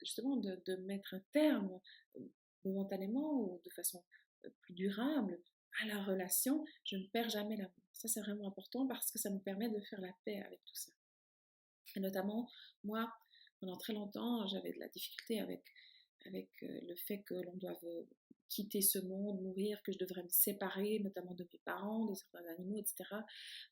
justement 0.00 0.36
de, 0.36 0.76
mettre 0.86 1.14
un 1.14 1.22
terme 1.32 1.80
euh, 2.16 2.20
momentanément 2.64 3.40
ou 3.40 3.60
de 3.64 3.70
façon 3.70 4.04
euh, 4.44 4.50
plus 4.60 4.74
durable 4.74 5.40
à 5.82 5.86
la 5.86 6.02
relation, 6.02 6.64
je 6.84 6.96
ne 6.96 7.06
perds 7.08 7.30
jamais 7.30 7.56
l'amour. 7.56 7.72
Ça, 7.92 8.08
c'est 8.08 8.20
vraiment 8.20 8.48
important 8.48 8.86
parce 8.86 9.10
que 9.10 9.18
ça 9.18 9.30
me 9.30 9.38
permet 9.38 9.68
de 9.68 9.80
faire 9.80 10.00
la 10.00 10.12
paix 10.24 10.42
avec 10.42 10.62
tout 10.64 10.74
ça. 10.74 10.90
Et 11.94 12.00
notamment, 12.00 12.48
moi, 12.84 13.10
pendant 13.60 13.76
très 13.76 13.92
longtemps, 13.92 14.46
j'avais 14.46 14.72
de 14.72 14.78
la 14.78 14.88
difficulté 14.88 15.40
avec, 15.40 15.62
avec 16.26 16.48
le 16.60 16.94
fait 16.96 17.22
que 17.22 17.34
l'on 17.34 17.56
doit 17.56 17.78
quitter 18.48 18.80
ce 18.80 18.98
monde, 18.98 19.40
mourir, 19.42 19.82
que 19.82 19.92
je 19.92 19.98
devrais 19.98 20.22
me 20.22 20.28
séparer, 20.28 21.00
notamment 21.00 21.34
de 21.34 21.46
mes 21.52 21.58
parents, 21.64 22.06
de 22.06 22.14
certains 22.14 22.46
animaux, 22.46 22.78
etc., 22.78 23.04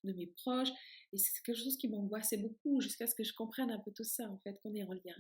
de 0.02 0.12
mes 0.12 0.26
proches. 0.26 0.70
Et 1.12 1.18
c'est 1.18 1.32
quelque 1.42 1.56
chose 1.56 1.76
qui 1.76 1.88
m'angoissait 1.88 2.38
beaucoup 2.38 2.80
jusqu'à 2.80 3.06
ce 3.06 3.14
que 3.14 3.24
je 3.24 3.32
comprenne 3.34 3.70
un 3.70 3.78
peu 3.78 3.92
tout 3.92 4.04
ça, 4.04 4.28
en 4.28 4.38
fait, 4.38 4.58
qu'on 4.62 4.74
est 4.74 4.82
en 4.82 4.92
lien, 4.92 5.16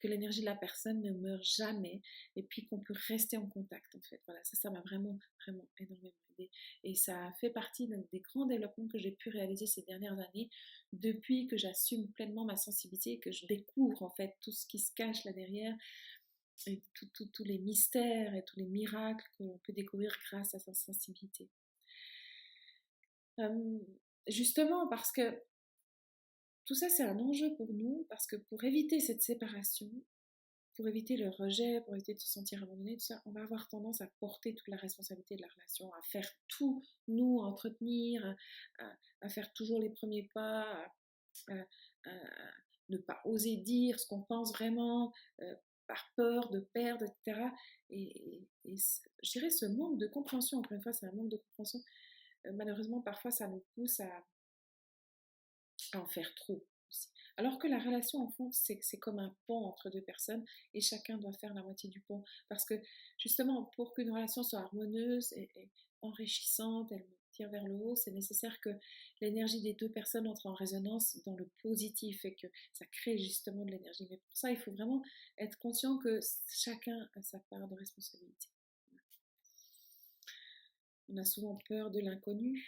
que 0.00 0.08
l'énergie 0.08 0.40
de 0.40 0.46
la 0.46 0.54
personne 0.54 1.00
ne 1.02 1.12
meurt 1.12 1.44
jamais 1.44 2.00
et 2.36 2.42
puis 2.42 2.66
qu'on 2.66 2.80
peut 2.80 2.94
rester 3.08 3.36
en 3.36 3.46
contact, 3.46 3.94
en 3.94 4.00
fait. 4.00 4.20
Voilà, 4.26 4.42
ça, 4.44 4.56
ça 4.56 4.70
m'a 4.70 4.80
vraiment, 4.80 5.18
vraiment 5.46 5.68
énormément 5.78 6.14
aidé. 6.38 6.50
Et 6.82 6.94
ça 6.94 7.32
fait 7.40 7.50
partie 7.50 7.88
des 7.88 8.20
grands 8.20 8.46
développements 8.46 8.88
que 8.88 8.98
j'ai 8.98 9.12
pu 9.12 9.28
réaliser 9.28 9.66
ces 9.66 9.82
dernières 9.82 10.18
années 10.18 10.48
depuis 10.92 11.46
que 11.46 11.56
j'assume 11.56 12.08
pleinement 12.12 12.44
ma 12.44 12.56
sensibilité, 12.56 13.18
que 13.18 13.32
je 13.32 13.46
découvre, 13.46 14.02
en 14.02 14.10
fait, 14.10 14.34
tout 14.40 14.52
ce 14.52 14.66
qui 14.66 14.78
se 14.78 14.92
cache 14.94 15.24
là 15.24 15.32
derrière 15.32 15.76
et 16.66 16.82
tous 16.94 17.44
les 17.44 17.58
mystères 17.58 18.34
et 18.34 18.44
tous 18.44 18.58
les 18.58 18.66
miracles 18.66 19.28
qu'on 19.36 19.58
peut 19.64 19.72
découvrir 19.72 20.16
grâce 20.30 20.54
à 20.54 20.58
sa 20.58 20.74
sensibilité. 20.74 21.48
justement 24.26 24.88
parce 24.88 25.12
que 25.12 25.42
tout 26.66 26.74
ça 26.74 26.88
c'est 26.88 27.02
un 27.02 27.18
enjeu 27.18 27.54
pour 27.56 27.72
nous, 27.72 28.06
parce 28.08 28.26
que 28.26 28.36
pour 28.36 28.64
éviter 28.64 29.00
cette 29.00 29.22
séparation, 29.22 29.90
pour 30.74 30.88
éviter 30.88 31.16
le 31.16 31.28
rejet, 31.28 31.80
pour 31.82 31.94
éviter 31.94 32.14
de 32.14 32.20
se 32.20 32.28
sentir 32.28 32.62
abandonné, 32.62 32.96
tout 32.96 33.04
ça, 33.04 33.22
on 33.26 33.30
va 33.30 33.42
avoir 33.42 33.68
tendance 33.68 34.00
à 34.00 34.08
porter 34.18 34.54
toute 34.54 34.68
la 34.68 34.76
responsabilité 34.76 35.36
de 35.36 35.42
la 35.42 35.48
relation, 35.48 35.92
à 35.94 36.02
faire 36.02 36.28
tout, 36.48 36.82
nous, 37.06 37.38
entretenir, 37.38 38.34
à, 39.20 39.28
faire 39.28 39.52
toujours 39.52 39.78
les 39.78 39.90
premiers 39.90 40.28
pas, 40.34 40.66
à, 41.48 41.54
ne 42.88 42.98
pas 42.98 43.20
oser 43.24 43.56
dire 43.56 44.00
ce 44.00 44.06
qu'on 44.06 44.22
pense 44.22 44.52
vraiment, 44.52 45.12
euh, 45.40 45.54
par 45.86 46.12
peur 46.16 46.48
de 46.50 46.60
perdre, 46.60 47.04
etc. 47.04 47.48
Et, 47.90 48.46
je 48.64 49.30
dirais 49.30 49.50
ce 49.50 49.66
manque 49.66 49.98
de 49.98 50.06
compréhension, 50.06 50.58
encore 50.58 50.72
une 50.72 50.82
fois, 50.82 50.92
c'est 50.92 51.06
un 51.06 51.12
manque 51.12 51.30
de 51.30 51.36
compréhension. 51.36 51.80
Euh, 52.46 52.52
malheureusement, 52.54 53.00
parfois, 53.00 53.30
ça 53.30 53.48
nous 53.48 53.64
pousse 53.74 54.00
à, 54.00 54.26
en 55.94 56.06
faire 56.06 56.34
trop. 56.34 56.64
Alors 57.36 57.58
que 57.58 57.66
la 57.66 57.78
relation, 57.78 58.20
en 58.22 58.28
fond, 58.30 58.50
c'est 58.52 58.98
comme 58.98 59.18
un 59.18 59.36
pont 59.46 59.64
entre 59.64 59.90
deux 59.90 60.02
personnes 60.02 60.44
et 60.72 60.80
chacun 60.80 61.18
doit 61.18 61.32
faire 61.32 61.52
la 61.52 61.62
moitié 61.62 61.88
du 61.88 62.00
pont. 62.00 62.22
Parce 62.48 62.64
que 62.64 62.74
justement, 63.18 63.64
pour 63.74 63.92
qu'une 63.92 64.10
relation 64.10 64.44
soit 64.44 64.60
harmoneuse 64.60 65.32
et, 65.32 65.50
et 65.56 65.70
enrichissante, 66.02 66.92
elle 66.92 67.06
vers 67.42 67.64
le 67.64 67.74
haut, 67.74 67.96
c'est 67.96 68.10
nécessaire 68.10 68.60
que 68.60 68.70
l'énergie 69.20 69.60
des 69.60 69.74
deux 69.74 69.90
personnes 69.90 70.26
entre 70.26 70.46
en 70.46 70.54
résonance 70.54 71.18
dans 71.26 71.34
le 71.34 71.48
positif 71.62 72.24
et 72.24 72.34
que 72.34 72.46
ça 72.72 72.86
crée 72.86 73.18
justement 73.18 73.64
de 73.64 73.72
l'énergie. 73.72 74.06
Mais 74.10 74.18
pour 74.18 74.36
ça, 74.36 74.50
il 74.50 74.56
faut 74.56 74.72
vraiment 74.72 75.02
être 75.38 75.58
conscient 75.58 75.98
que 75.98 76.20
chacun 76.48 77.08
a 77.14 77.22
sa 77.22 77.38
part 77.50 77.66
de 77.68 77.74
responsabilité. 77.74 78.48
On 81.08 81.16
a 81.16 81.24
souvent 81.24 81.58
peur 81.68 81.90
de 81.90 82.00
l'inconnu. 82.00 82.64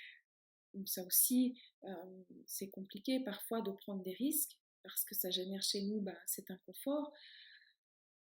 Ça 0.84 1.02
aussi, 1.04 1.58
euh, 1.84 2.22
c'est 2.44 2.68
compliqué 2.68 3.20
parfois 3.20 3.62
de 3.62 3.70
prendre 3.70 4.02
des 4.02 4.12
risques 4.12 4.58
parce 4.82 5.04
que 5.04 5.14
ça 5.14 5.30
génère 5.30 5.62
chez 5.62 5.82
nous 5.82 6.00
bah, 6.00 6.18
cet 6.26 6.50
inconfort. 6.50 7.12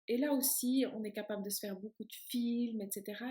Et 0.07 0.17
là 0.17 0.33
aussi, 0.33 0.85
on 0.93 1.03
est 1.03 1.11
capable 1.11 1.43
de 1.43 1.49
se 1.49 1.59
faire 1.59 1.75
beaucoup 1.75 2.03
de 2.03 2.13
films, 2.13 2.81
etc. 2.81 3.23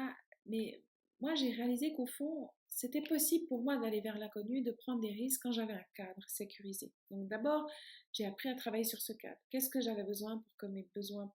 Mais 0.46 0.82
moi, 1.20 1.34
j'ai 1.34 1.50
réalisé 1.50 1.92
qu'au 1.92 2.06
fond, 2.06 2.50
c'était 2.78 3.02
possible 3.02 3.44
pour 3.46 3.60
moi 3.60 3.76
d'aller 3.76 4.00
vers 4.00 4.16
l'inconnu, 4.18 4.62
de 4.62 4.70
prendre 4.70 5.00
des 5.00 5.10
risques 5.10 5.42
quand 5.42 5.50
j'avais 5.50 5.72
un 5.72 5.84
cadre 5.96 6.22
sécurisé. 6.28 6.92
Donc 7.10 7.26
d'abord, 7.26 7.68
j'ai 8.12 8.24
appris 8.24 8.48
à 8.50 8.54
travailler 8.54 8.84
sur 8.84 9.02
ce 9.02 9.12
cadre. 9.12 9.36
Qu'est-ce 9.50 9.68
que 9.68 9.80
j'avais 9.80 10.04
besoin 10.04 10.38
pour 10.38 10.56
que 10.58 10.66
mes 10.66 10.86
besoins, 10.94 11.34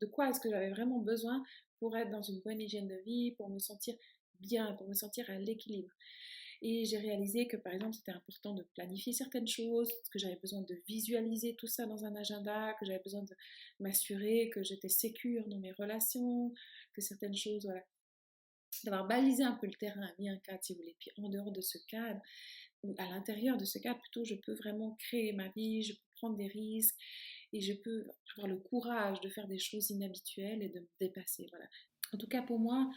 de 0.00 0.06
quoi 0.06 0.30
est-ce 0.30 0.40
que 0.40 0.50
j'avais 0.50 0.70
vraiment 0.70 0.98
besoin 0.98 1.44
pour 1.78 1.96
être 1.96 2.10
dans 2.10 2.22
une 2.22 2.40
bonne 2.40 2.60
hygiène 2.60 2.88
de 2.88 3.00
vie, 3.06 3.36
pour 3.36 3.50
me 3.50 3.60
sentir 3.60 3.94
bien, 4.40 4.72
pour 4.72 4.88
me 4.88 4.94
sentir 4.94 5.30
à 5.30 5.38
l'équilibre? 5.38 5.92
Et 6.60 6.84
j'ai 6.86 6.98
réalisé 6.98 7.46
que, 7.46 7.56
par 7.56 7.72
exemple, 7.72 7.94
c'était 7.94 8.10
important 8.10 8.52
de 8.52 8.64
planifier 8.74 9.12
certaines 9.12 9.46
choses, 9.46 9.92
que 10.10 10.18
j'avais 10.18 10.40
besoin 10.42 10.62
de 10.62 10.74
visualiser 10.88 11.54
tout 11.54 11.68
ça 11.68 11.86
dans 11.86 12.04
un 12.04 12.16
agenda, 12.16 12.74
que 12.80 12.86
j'avais 12.86 13.02
besoin 13.04 13.22
de 13.22 13.34
m'assurer 13.78 14.50
que 14.52 14.64
j'étais 14.64 14.88
sécure 14.88 15.46
dans 15.46 15.58
mes 15.58 15.72
relations, 15.72 16.52
que 16.94 17.00
certaines 17.00 17.36
choses, 17.36 17.68
d'avoir 18.84 19.06
balisé 19.06 19.44
un 19.44 19.52
peu 19.52 19.66
le 19.66 19.74
terrain, 19.74 20.10
mis 20.18 20.28
un 20.28 20.38
cadre 20.38 20.62
si 20.62 20.72
vous 20.72 20.80
voulez. 20.80 20.96
Puis 20.98 21.10
en 21.18 21.28
dehors 21.28 21.52
de 21.52 21.60
ce 21.60 21.78
cadre, 21.86 22.20
ou 22.82 22.94
à 22.98 23.08
l'intérieur 23.08 23.56
de 23.56 23.64
ce 23.64 23.78
cadre, 23.78 23.98
plutôt, 23.98 24.24
je 24.24 24.34
peux 24.34 24.54
vraiment 24.54 24.96
créer 24.98 25.32
ma 25.32 25.48
vie, 25.48 25.82
je 25.82 25.94
peux 25.94 26.00
prendre 26.16 26.36
des 26.36 26.48
risques 26.48 26.96
et 27.52 27.60
je 27.60 27.72
peux 27.72 28.06
avoir 28.32 28.48
le 28.48 28.58
courage 28.58 29.20
de 29.20 29.28
faire 29.28 29.46
des 29.46 29.58
choses 29.58 29.90
inhabituelles 29.90 30.62
et 30.62 30.68
de 30.68 30.80
me 30.80 30.88
dépasser. 31.00 31.46
Voilà. 31.50 31.66
En 32.12 32.18
tout 32.18 32.26
cas, 32.26 32.42
pour 32.42 32.58
moi, 32.58 32.90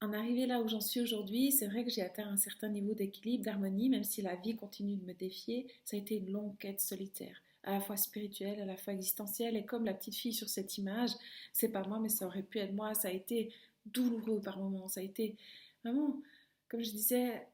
en 0.00 0.12
arriver 0.12 0.46
là 0.46 0.60
où 0.60 0.68
j'en 0.68 0.80
suis 0.80 1.00
aujourd'hui, 1.00 1.52
c'est 1.52 1.66
vrai 1.66 1.84
que 1.84 1.90
j'ai 1.90 2.02
atteint 2.02 2.28
un 2.28 2.36
certain 2.36 2.68
niveau 2.68 2.94
d'équilibre, 2.94 3.44
d'harmonie, 3.44 3.90
même 3.90 4.04
si 4.04 4.22
la 4.22 4.36
vie 4.36 4.56
continue 4.56 4.96
de 4.96 5.04
me 5.04 5.12
défier. 5.12 5.66
Ça 5.84 5.96
a 5.96 6.00
été 6.00 6.16
une 6.16 6.30
longue 6.30 6.56
quête 6.58 6.80
solitaire 6.80 7.42
à 7.62 7.72
la 7.72 7.80
fois 7.80 7.96
spirituelle, 7.96 8.60
à 8.60 8.64
la 8.64 8.76
fois 8.76 8.94
existentielle. 8.94 9.56
Et 9.56 9.64
comme 9.64 9.84
la 9.84 9.94
petite 9.94 10.16
fille 10.16 10.32
sur 10.32 10.48
cette 10.48 10.78
image, 10.78 11.10
c'est 11.52 11.68
pas 11.68 11.86
moi, 11.86 12.00
mais 12.00 12.08
ça 12.08 12.26
aurait 12.26 12.42
pu 12.42 12.58
être 12.58 12.72
moi. 12.72 12.94
Ça 12.94 13.08
a 13.08 13.10
été 13.10 13.52
douloureux 13.86 14.40
par 14.40 14.58
moments. 14.58 14.88
Ça 14.88 15.00
a 15.00 15.02
été 15.02 15.36
vraiment, 15.82 16.22
comme 16.68 16.82
je 16.82 16.90
disais, 16.90 17.46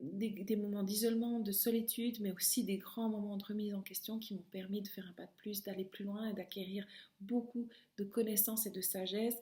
des, 0.00 0.56
moments 0.56 0.82
d'isolement, 0.82 1.40
de 1.40 1.52
solitude, 1.52 2.20
mais 2.20 2.30
aussi 2.32 2.64
des 2.64 2.76
grands 2.76 3.08
moments 3.08 3.36
de 3.36 3.44
remise 3.44 3.74
en 3.74 3.82
question 3.82 4.18
qui 4.18 4.34
m'ont 4.34 4.44
permis 4.52 4.82
de 4.82 4.88
faire 4.88 5.06
un 5.06 5.12
pas 5.12 5.24
de 5.24 5.32
plus, 5.38 5.62
d'aller 5.62 5.84
plus 5.84 6.04
loin 6.04 6.28
et 6.28 6.34
d'acquérir 6.34 6.86
beaucoup 7.20 7.68
de 7.98 8.04
connaissances 8.04 8.66
et 8.66 8.70
de 8.70 8.80
sagesse, 8.80 9.36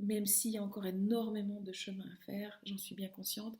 même 0.00 0.26
s'il 0.26 0.52
y 0.52 0.58
a 0.58 0.62
encore 0.62 0.86
énormément 0.86 1.60
de 1.60 1.72
chemin 1.72 2.04
à 2.04 2.24
faire, 2.24 2.58
j'en 2.64 2.78
suis 2.78 2.94
bien 2.94 3.08
consciente. 3.08 3.58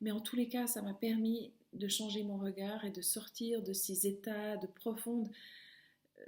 Mais 0.00 0.10
en 0.10 0.20
tous 0.20 0.36
les 0.36 0.48
cas, 0.48 0.66
ça 0.66 0.82
m'a 0.82 0.94
permis 0.94 1.52
de 1.74 1.88
changer 1.88 2.24
mon 2.24 2.38
regard 2.38 2.84
et 2.84 2.90
de 2.90 3.02
sortir 3.02 3.62
de 3.62 3.72
ces 3.72 4.06
états 4.06 4.56
de 4.56 4.66
profonde 4.66 5.30
euh, 6.18 6.24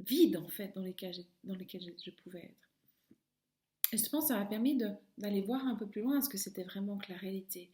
vide 0.00 0.36
en 0.36 0.48
fait 0.48 0.74
dans 0.74 0.82
lesquels, 0.82 1.24
dans 1.44 1.54
lesquels 1.54 1.94
je 2.04 2.10
pouvais 2.10 2.44
être. 2.44 2.65
Et 3.92 3.98
je 3.98 4.08
pense 4.10 4.24
que 4.24 4.28
ça 4.34 4.38
m'a 4.38 4.46
permis 4.46 4.76
d'aller 5.18 5.42
voir 5.42 5.66
un 5.66 5.76
peu 5.76 5.86
plus 5.86 6.02
loin 6.02 6.20
ce 6.20 6.28
que 6.28 6.38
c'était 6.38 6.64
vraiment 6.64 6.98
que 6.98 7.10
la 7.12 7.18
réalité. 7.18 7.70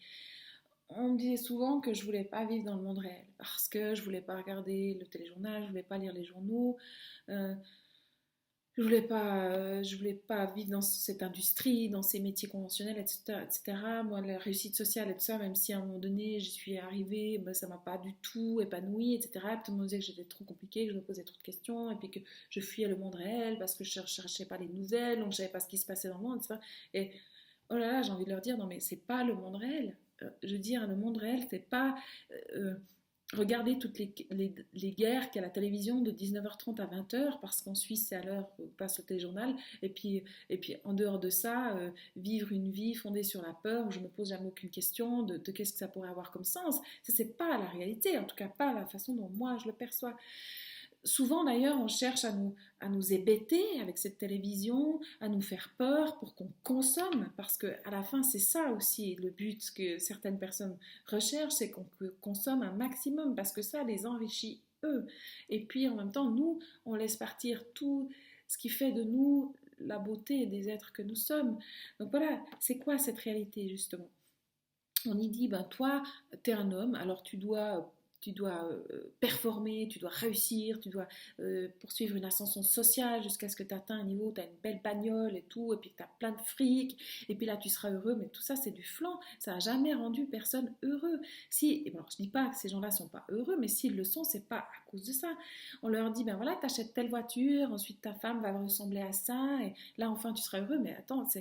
On 0.90 1.12
me 1.12 1.18
disait 1.18 1.38
souvent 1.38 1.80
que 1.80 1.94
je 1.94 2.04
voulais 2.04 2.24
pas 2.24 2.44
vivre 2.44 2.64
dans 2.64 2.76
le 2.76 2.82
monde 2.82 2.98
réel 2.98 3.24
parce 3.38 3.68
que 3.68 3.94
je 3.94 4.02
voulais 4.02 4.20
pas 4.20 4.36
regarder 4.36 4.98
le 5.00 5.06
téléjournal, 5.06 5.62
je 5.62 5.68
voulais 5.68 5.82
pas 5.82 5.96
lire 5.96 6.12
les 6.12 6.24
journaux. 6.24 6.76
Euh, 7.30 7.54
je 8.76 8.82
voulais 8.82 9.02
pas, 9.02 9.50
euh, 9.50 9.82
je 9.82 9.96
voulais 9.96 10.14
pas 10.14 10.46
vivre 10.46 10.70
dans 10.70 10.80
cette 10.80 11.22
industrie, 11.22 11.90
dans 11.90 12.02
ces 12.02 12.20
métiers 12.20 12.48
conventionnels, 12.48 12.98
etc., 12.98 13.38
etc. 13.44 13.78
Moi, 14.04 14.22
la 14.22 14.38
réussite 14.38 14.74
sociale 14.74 15.10
et 15.10 15.14
tout 15.14 15.20
ça, 15.20 15.36
même 15.36 15.54
si 15.54 15.74
à 15.74 15.78
un 15.78 15.80
moment 15.80 15.98
donné 15.98 16.40
j'y 16.40 16.50
suis 16.50 16.78
arrivée, 16.78 17.38
ben, 17.38 17.52
ça 17.52 17.68
m'a 17.68 17.76
pas 17.76 17.98
du 17.98 18.14
tout 18.22 18.60
épanouie, 18.62 19.14
etc. 19.14 19.44
tout 19.64 19.72
le 19.72 19.76
monde 19.76 19.86
disait 19.88 19.98
que 19.98 20.06
j'étais 20.06 20.24
trop 20.24 20.44
compliquée, 20.44 20.86
que 20.86 20.92
je 20.92 20.96
me 20.96 21.02
posais 21.02 21.22
trop 21.22 21.36
de 21.36 21.42
questions, 21.42 21.90
et 21.90 21.96
puis 21.96 22.10
que 22.10 22.20
je 22.48 22.60
fuyais 22.60 22.88
le 22.88 22.96
monde 22.96 23.14
réel 23.14 23.58
parce 23.58 23.74
que 23.74 23.84
je 23.84 24.00
cherchais 24.06 24.46
pas 24.46 24.56
les 24.56 24.68
nouvelles, 24.68 25.20
donc 25.20 25.32
je 25.32 25.38
savais 25.38 25.50
pas 25.50 25.60
ce 25.60 25.68
qui 25.68 25.76
se 25.76 25.84
passait 25.84 26.08
dans 26.08 26.16
le 26.16 26.22
monde, 26.22 26.38
etc. 26.38 26.54
Et 26.94 27.10
oh 27.68 27.76
là 27.76 27.92
là, 27.92 28.02
j'ai 28.02 28.10
envie 28.10 28.24
de 28.24 28.30
leur 28.30 28.40
dire, 28.40 28.56
non 28.56 28.66
mais 28.66 28.80
c'est 28.80 28.96
pas 28.96 29.22
le 29.22 29.34
monde 29.34 29.56
réel. 29.56 29.96
Euh, 30.22 30.30
je 30.42 30.54
veux 30.54 30.58
dire, 30.58 30.86
le 30.86 30.96
monde 30.96 31.18
réel, 31.18 31.46
c'est 31.50 31.68
pas 31.68 31.94
euh, 32.54 32.74
Regardez 33.36 33.78
toutes 33.78 33.98
les, 33.98 34.12
les, 34.30 34.90
guerres 34.90 35.30
qu'il 35.30 35.40
y 35.40 35.44
a 35.44 35.46
à 35.46 35.48
la 35.48 35.52
télévision 35.52 36.02
de 36.02 36.10
19h30 36.10 36.80
à 36.82 36.86
20h, 36.86 37.40
parce 37.40 37.62
qu'en 37.62 37.74
Suisse, 37.74 38.06
c'est 38.08 38.16
à 38.16 38.22
l'heure 38.22 38.46
où 38.58 38.66
passe 38.76 38.98
le 38.98 39.04
téléjournal. 39.04 39.54
Et 39.80 39.88
puis, 39.88 40.22
et 40.50 40.58
puis, 40.58 40.76
en 40.84 40.92
dehors 40.92 41.18
de 41.18 41.30
ça, 41.30 41.74
euh, 41.76 41.90
vivre 42.16 42.52
une 42.52 42.70
vie 42.70 42.94
fondée 42.94 43.22
sur 43.22 43.40
la 43.40 43.54
peur, 43.54 43.86
où 43.86 43.90
je 43.90 44.00
ne 44.00 44.04
me 44.04 44.08
pose 44.10 44.28
jamais 44.28 44.48
aucune 44.48 44.68
question 44.68 45.22
de, 45.22 45.38
de 45.38 45.50
qu'est-ce 45.50 45.72
que 45.72 45.78
ça 45.78 45.88
pourrait 45.88 46.10
avoir 46.10 46.30
comme 46.30 46.44
sens. 46.44 46.76
Ça, 47.02 47.12
c'est 47.16 47.36
pas 47.36 47.56
la 47.56 47.66
réalité, 47.66 48.18
en 48.18 48.24
tout 48.24 48.36
cas 48.36 48.48
pas 48.48 48.74
la 48.74 48.84
façon 48.84 49.14
dont 49.14 49.30
moi 49.30 49.56
je 49.62 49.66
le 49.66 49.72
perçois. 49.72 50.14
Souvent 51.04 51.42
d'ailleurs, 51.42 51.80
on 51.80 51.88
cherche 51.88 52.24
à 52.24 52.32
nous, 52.32 52.54
à 52.78 52.88
nous 52.88 53.12
hébéter 53.12 53.80
avec 53.80 53.98
cette 53.98 54.18
télévision, 54.18 55.00
à 55.20 55.28
nous 55.28 55.40
faire 55.40 55.74
peur 55.76 56.18
pour 56.20 56.36
qu'on 56.36 56.50
consomme, 56.62 57.28
parce 57.36 57.56
que 57.56 57.74
à 57.84 57.90
la 57.90 58.04
fin, 58.04 58.22
c'est 58.22 58.38
ça 58.38 58.70
aussi 58.72 59.16
le 59.16 59.30
but 59.30 59.72
que 59.72 59.98
certaines 59.98 60.38
personnes 60.38 60.76
recherchent, 61.06 61.54
c'est 61.54 61.70
qu'on 61.70 61.86
consomme 62.20 62.62
un 62.62 62.72
maximum, 62.72 63.34
parce 63.34 63.52
que 63.52 63.62
ça 63.62 63.82
les 63.82 64.06
enrichit 64.06 64.60
eux. 64.84 65.06
Et 65.48 65.64
puis 65.64 65.88
en 65.88 65.96
même 65.96 66.12
temps, 66.12 66.30
nous, 66.30 66.60
on 66.86 66.94
laisse 66.94 67.16
partir 67.16 67.64
tout 67.74 68.08
ce 68.46 68.56
qui 68.56 68.68
fait 68.68 68.92
de 68.92 69.02
nous 69.02 69.54
la 69.80 69.98
beauté 69.98 70.46
des 70.46 70.68
êtres 70.68 70.92
que 70.92 71.02
nous 71.02 71.16
sommes. 71.16 71.58
Donc 71.98 72.10
voilà, 72.10 72.40
c'est 72.60 72.78
quoi 72.78 72.98
cette 72.98 73.18
réalité 73.18 73.68
justement? 73.68 74.08
On 75.06 75.18
y 75.18 75.28
dit, 75.28 75.48
ben 75.48 75.64
toi, 75.64 76.04
tu 76.44 76.50
es 76.50 76.54
un 76.54 76.70
homme, 76.70 76.94
alors 76.94 77.24
tu 77.24 77.36
dois 77.36 77.92
tu 78.22 78.30
dois 78.30 78.64
euh, 78.70 79.12
performer, 79.18 79.88
tu 79.88 79.98
dois 79.98 80.10
réussir, 80.10 80.78
tu 80.80 80.88
dois 80.88 81.08
euh, 81.40 81.68
poursuivre 81.80 82.16
une 82.16 82.24
ascension 82.24 82.62
sociale 82.62 83.20
jusqu'à 83.20 83.48
ce 83.48 83.56
que 83.56 83.64
tu 83.64 83.74
atteins 83.74 83.98
un 83.98 84.04
niveau, 84.04 84.30
tu 84.32 84.40
as 84.40 84.44
une 84.44 84.56
belle 84.62 84.80
bagnole 84.82 85.36
et 85.36 85.42
tout, 85.42 85.74
et 85.74 85.76
puis 85.76 85.92
tu 85.94 86.02
as 86.02 86.08
plein 86.20 86.30
de 86.30 86.40
fric, 86.40 86.96
et 87.28 87.34
puis 87.34 87.46
là 87.46 87.56
tu 87.56 87.68
seras 87.68 87.90
heureux, 87.90 88.14
mais 88.14 88.28
tout 88.28 88.40
ça 88.40 88.54
c'est 88.54 88.70
du 88.70 88.84
flanc, 88.84 89.18
ça 89.40 89.54
n'a 89.54 89.58
jamais 89.58 89.92
rendu 89.92 90.24
personne 90.26 90.72
heureux. 90.84 91.20
Si, 91.50 91.90
bon, 91.90 92.04
je 92.10 92.22
dis 92.22 92.28
pas 92.28 92.48
que 92.48 92.56
ces 92.56 92.68
gens-là 92.68 92.92
sont 92.92 93.08
pas 93.08 93.24
heureux, 93.28 93.56
mais 93.58 93.66
s'ils 93.66 93.96
le 93.96 94.04
sont, 94.04 94.22
c'est 94.22 94.46
pas 94.46 94.58
à 94.58 94.90
cause 94.90 95.04
de 95.04 95.12
ça. 95.12 95.36
On 95.82 95.88
leur 95.88 96.12
dit, 96.12 96.22
ben 96.22 96.36
voilà, 96.36 96.56
tu 96.60 96.66
achètes 96.66 96.94
telle 96.94 97.08
voiture, 97.08 97.72
ensuite 97.72 98.00
ta 98.00 98.14
femme 98.14 98.40
va 98.40 98.56
ressembler 98.56 99.00
à 99.00 99.12
ça, 99.12 99.58
et 99.64 99.74
là 99.98 100.08
enfin 100.08 100.32
tu 100.32 100.42
seras 100.44 100.60
heureux, 100.60 100.78
mais 100.78 100.94
attends, 100.94 101.28
ça, 101.28 101.40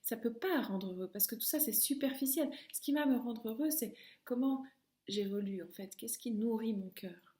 ça 0.00 0.16
peut 0.16 0.32
pas 0.32 0.62
rendre 0.62 0.90
heureux, 0.90 1.10
parce 1.12 1.26
que 1.26 1.34
tout 1.34 1.42
ça 1.42 1.60
c'est 1.60 1.72
superficiel. 1.72 2.48
Ce 2.72 2.80
qui 2.80 2.92
va 2.92 3.04
me 3.04 3.18
rendre 3.18 3.46
heureux, 3.46 3.70
c'est 3.70 3.92
comment 4.24 4.64
j'évolue 5.08 5.62
en 5.62 5.68
fait 5.68 5.94
Qu'est-ce 5.96 6.18
qui 6.18 6.30
nourrit 6.30 6.74
mon 6.74 6.90
cœur? 6.90 7.36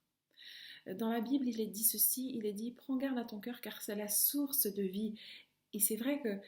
Dans 0.87 1.11
la 1.11 1.21
Bible, 1.21 1.47
il 1.47 1.61
est 1.61 1.69
dit 1.69 1.85
ceci, 1.85 2.33
il 2.35 2.45
est 2.45 2.53
dit 2.53 2.73
prends 2.73 2.97
garde 2.97 3.19
à 3.19 3.25
ton 3.25 3.39
cœur 3.39 3.61
car 3.61 3.81
c'est 3.81 3.95
la 3.95 4.09
source 4.09 4.67
de 4.67 4.83
vie. 4.83 5.15
Et 5.73 5.79
c'est 5.79 5.97
vrai 5.97 6.21
que 6.21 6.41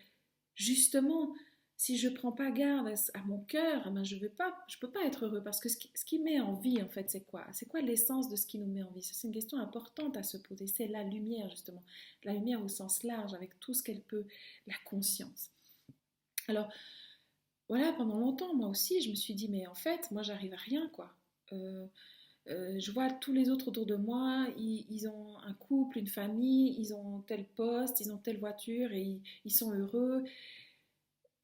justement, 0.57 1.32
si 1.77 1.99
je 1.99 2.09
prends 2.09 2.32
pas 2.32 2.51
garde 2.51 2.93
à 3.15 3.23
mon 3.23 3.39
cœur, 3.41 3.91
ben 3.91 4.05
je 4.05 4.16
ne 4.16 4.28
pas, 4.28 4.57
je 4.69 4.78
peux 4.78 4.91
pas 4.91 5.05
être 5.05 5.27
heureux 5.27 5.43
parce 5.43 5.61
que 5.61 5.69
ce 5.69 5.77
qui, 5.77 6.19
met 6.19 6.41
en 6.41 6.55
vie 6.55 6.82
en 6.82 6.89
fait, 6.89 7.11
c'est 7.11 7.24
quoi? 7.27 7.47
C'est 7.53 7.66
quoi 7.66 7.81
l'essence 7.81 8.28
de 8.28 8.36
ce 8.36 8.47
qui 8.47 8.59
nous 8.59 8.66
met 8.66 8.82
en 8.82 8.91
vie? 8.91 9.03
C'est 9.03 9.27
une 9.27 9.35
question 9.35 9.59
importante 9.59 10.16
à 10.16 10.23
se 10.23 10.36
poser. 10.36 10.66
C'est 10.66 10.89
la 10.89 11.05
lumière 11.05 11.49
justement, 11.51 11.85
la 12.24 12.32
lumière 12.32 12.62
au 12.65 12.69
sens 12.69 13.03
large, 13.03 13.35
avec 13.35 13.59
tout 13.61 13.74
ce 13.74 13.82
qu'elle 13.82 14.03
peut, 14.03 14.24
la 14.66 14.74
conscience. 14.85 15.51
Alors, 16.49 16.69
voilà, 17.69 17.93
pendant 17.93 18.19
longtemps, 18.19 18.55
moi 18.55 18.69
aussi, 18.69 19.01
je 19.03 19.11
me 19.11 19.15
suis 19.15 19.35
dit, 19.35 19.49
mais 19.49 19.66
en 19.66 19.74
fait, 19.74 20.11
moi, 20.11 20.23
j'arrive 20.23 20.53
à 20.53 20.59
rien, 20.59 20.89
quoi. 20.89 21.15
Euh, 21.53 21.86
euh, 22.49 22.78
je 22.78 22.91
vois 22.91 23.11
tous 23.11 23.32
les 23.32 23.49
autres 23.49 23.69
autour 23.69 23.86
de 23.86 23.97
moi, 23.97 24.47
ils, 24.59 25.09
ont 25.09 25.39
un 25.39 25.55
couple, 25.55 25.99
une 25.99 26.07
famille, 26.07 26.77
ils 26.78 26.93
ont 26.93 27.20
tel 27.23 27.45
poste, 27.47 28.01
ils 28.01 28.12
ont 28.12 28.19
telle 28.19 28.39
voiture 28.39 28.93
et 28.93 29.20
ils, 29.45 29.51
sont 29.51 29.73
heureux. 29.73 30.24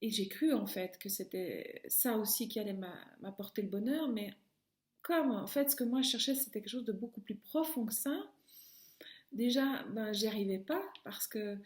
Et 0.02 0.10
j'ai 0.10 0.28
cru 0.28 0.52
en 0.52 0.66
fait 0.66 0.98
que 0.98 1.08
c'était 1.08 1.82
ça 1.88 2.16
aussi 2.16 2.48
qui 2.48 2.58
allait 2.60 2.78
m'apporter 3.20 3.62
le 3.62 3.68
bonheur, 3.68 4.08
mais 4.08 4.34
comme 5.02 5.30
en 5.30 5.46
fait 5.46 5.70
ce 5.70 5.76
que 5.76 5.84
moi 5.84 6.02
je 6.02 6.10
cherchais 6.10 6.34
c'était 6.34 6.60
quelque 6.60 6.68
chose 6.68 6.84
de 6.84 6.92
beaucoup 6.92 7.20
plus 7.20 7.34
profond 7.34 7.86
que 7.86 7.94
ça, 7.94 8.16
déjà 9.32 9.82
ben, 9.94 10.12
j'y 10.12 10.26
arrivais 10.26 10.58
pas 10.58 10.82
parce 11.04 11.26
que 11.26 11.58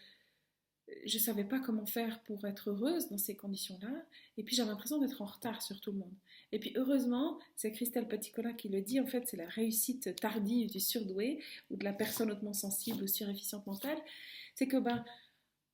je 1.04 1.16
ne 1.16 1.22
savais 1.22 1.44
pas 1.44 1.60
comment 1.60 1.86
faire 1.86 2.22
pour 2.24 2.44
être 2.46 2.70
heureuse 2.70 3.08
dans 3.08 3.18
ces 3.18 3.36
conditions-là. 3.36 4.04
Et 4.36 4.42
puis 4.42 4.54
j'avais 4.54 4.70
l'impression 4.70 4.98
d'être 4.98 5.22
en 5.22 5.26
retard 5.26 5.62
sur 5.62 5.80
tout 5.80 5.92
le 5.92 5.98
monde. 5.98 6.14
Et 6.52 6.58
puis 6.58 6.72
heureusement, 6.76 7.38
c'est 7.56 7.72
Christelle 7.72 8.08
Peticola 8.08 8.52
qui 8.52 8.68
le 8.68 8.82
dit, 8.82 9.00
en 9.00 9.06
fait 9.06 9.26
c'est 9.26 9.36
la 9.36 9.48
réussite 9.48 10.14
tardive 10.16 10.70
du 10.70 10.80
surdoué 10.80 11.42
ou 11.70 11.76
de 11.76 11.84
la 11.84 11.92
personne 11.92 12.30
hautement 12.30 12.52
sensible 12.52 13.02
ou 13.02 13.06
surefficiente 13.06 13.66
mentale. 13.66 13.98
C'est 14.54 14.68
que 14.68 14.76
ben, 14.76 15.04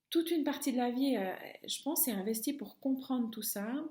toute 0.09 0.31
une 0.31 0.43
partie 0.43 0.71
de 0.71 0.77
la 0.77 0.91
vie, 0.91 1.17
euh, 1.17 1.33
je 1.67 1.81
pense, 1.81 2.07
est 2.07 2.11
investie 2.11 2.53
pour 2.53 2.79
comprendre 2.79 3.29
tout 3.31 3.41
ça, 3.41 3.83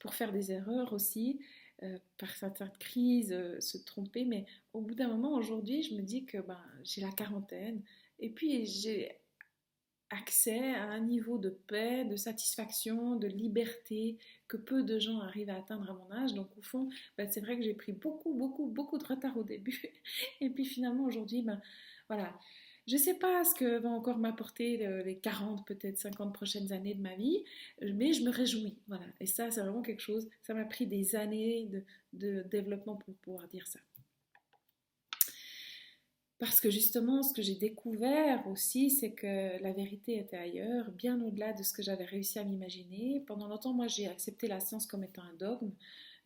pour 0.00 0.14
faire 0.14 0.32
des 0.32 0.52
erreurs 0.52 0.92
aussi, 0.92 1.40
euh, 1.82 1.98
par 2.18 2.30
certaines 2.36 2.70
crises, 2.78 3.32
euh, 3.32 3.60
se 3.60 3.78
tromper. 3.78 4.24
Mais 4.24 4.46
au 4.72 4.80
bout 4.80 4.94
d'un 4.94 5.08
moment, 5.08 5.34
aujourd'hui, 5.34 5.82
je 5.82 5.94
me 5.94 6.02
dis 6.02 6.24
que 6.24 6.38
ben, 6.38 6.60
j'ai 6.84 7.00
la 7.00 7.10
quarantaine. 7.10 7.82
Et 8.20 8.30
puis 8.30 8.64
j'ai 8.66 9.18
accès 10.10 10.74
à 10.74 10.84
un 10.84 11.00
niveau 11.00 11.38
de 11.38 11.50
paix, 11.50 12.04
de 12.04 12.16
satisfaction, 12.16 13.16
de 13.16 13.26
liberté 13.26 14.18
que 14.48 14.56
peu 14.56 14.82
de 14.82 14.98
gens 14.98 15.20
arrivent 15.20 15.50
à 15.50 15.56
atteindre 15.56 15.90
à 15.90 15.94
mon 15.94 16.10
âge. 16.12 16.34
Donc 16.34 16.48
au 16.56 16.62
fond, 16.62 16.88
ben, 17.16 17.28
c'est 17.30 17.40
vrai 17.40 17.56
que 17.56 17.62
j'ai 17.62 17.74
pris 17.74 17.92
beaucoup, 17.92 18.34
beaucoup, 18.34 18.66
beaucoup 18.66 18.98
de 18.98 19.04
retard 19.04 19.36
au 19.36 19.44
début. 19.44 19.82
Et 20.40 20.50
puis 20.50 20.64
finalement 20.64 21.04
aujourd'hui, 21.04 21.42
ben, 21.42 21.60
voilà. 22.08 22.38
Je 22.86 22.96
ne 22.96 23.00
sais 23.00 23.14
pas 23.14 23.44
ce 23.44 23.54
que 23.54 23.78
va 23.78 23.88
encore 23.88 24.18
m'apporter 24.18 24.76
les 25.04 25.18
40, 25.18 25.66
peut-être 25.66 25.96
50 25.96 26.34
prochaines 26.34 26.70
années 26.70 26.94
de 26.94 27.00
ma 27.00 27.14
vie, 27.14 27.42
mais 27.80 28.12
je 28.12 28.22
me 28.22 28.30
réjouis. 28.30 28.76
Voilà. 28.88 29.06
Et 29.20 29.26
ça, 29.26 29.50
c'est 29.50 29.62
vraiment 29.62 29.80
quelque 29.80 30.02
chose, 30.02 30.28
ça 30.42 30.52
m'a 30.52 30.66
pris 30.66 30.86
des 30.86 31.16
années 31.16 31.70
de 32.12 32.42
développement 32.42 32.96
pour 32.96 33.14
pouvoir 33.16 33.48
dire 33.48 33.66
ça. 33.66 33.80
Parce 36.44 36.60
que 36.60 36.70
justement, 36.70 37.22
ce 37.22 37.32
que 37.32 37.40
j'ai 37.40 37.54
découvert 37.54 38.46
aussi, 38.48 38.90
c'est 38.90 39.12
que 39.12 39.62
la 39.62 39.72
vérité 39.72 40.18
était 40.18 40.36
ailleurs, 40.36 40.90
bien 40.90 41.18
au-delà 41.22 41.54
de 41.54 41.62
ce 41.62 41.72
que 41.72 41.82
j'avais 41.82 42.04
réussi 42.04 42.38
à 42.38 42.44
m'imaginer. 42.44 43.24
Pendant 43.26 43.48
longtemps, 43.48 43.72
moi, 43.72 43.86
j'ai 43.86 44.08
accepté 44.08 44.46
la 44.46 44.60
science 44.60 44.86
comme 44.86 45.04
étant 45.04 45.22
un 45.22 45.34
dogme. 45.38 45.70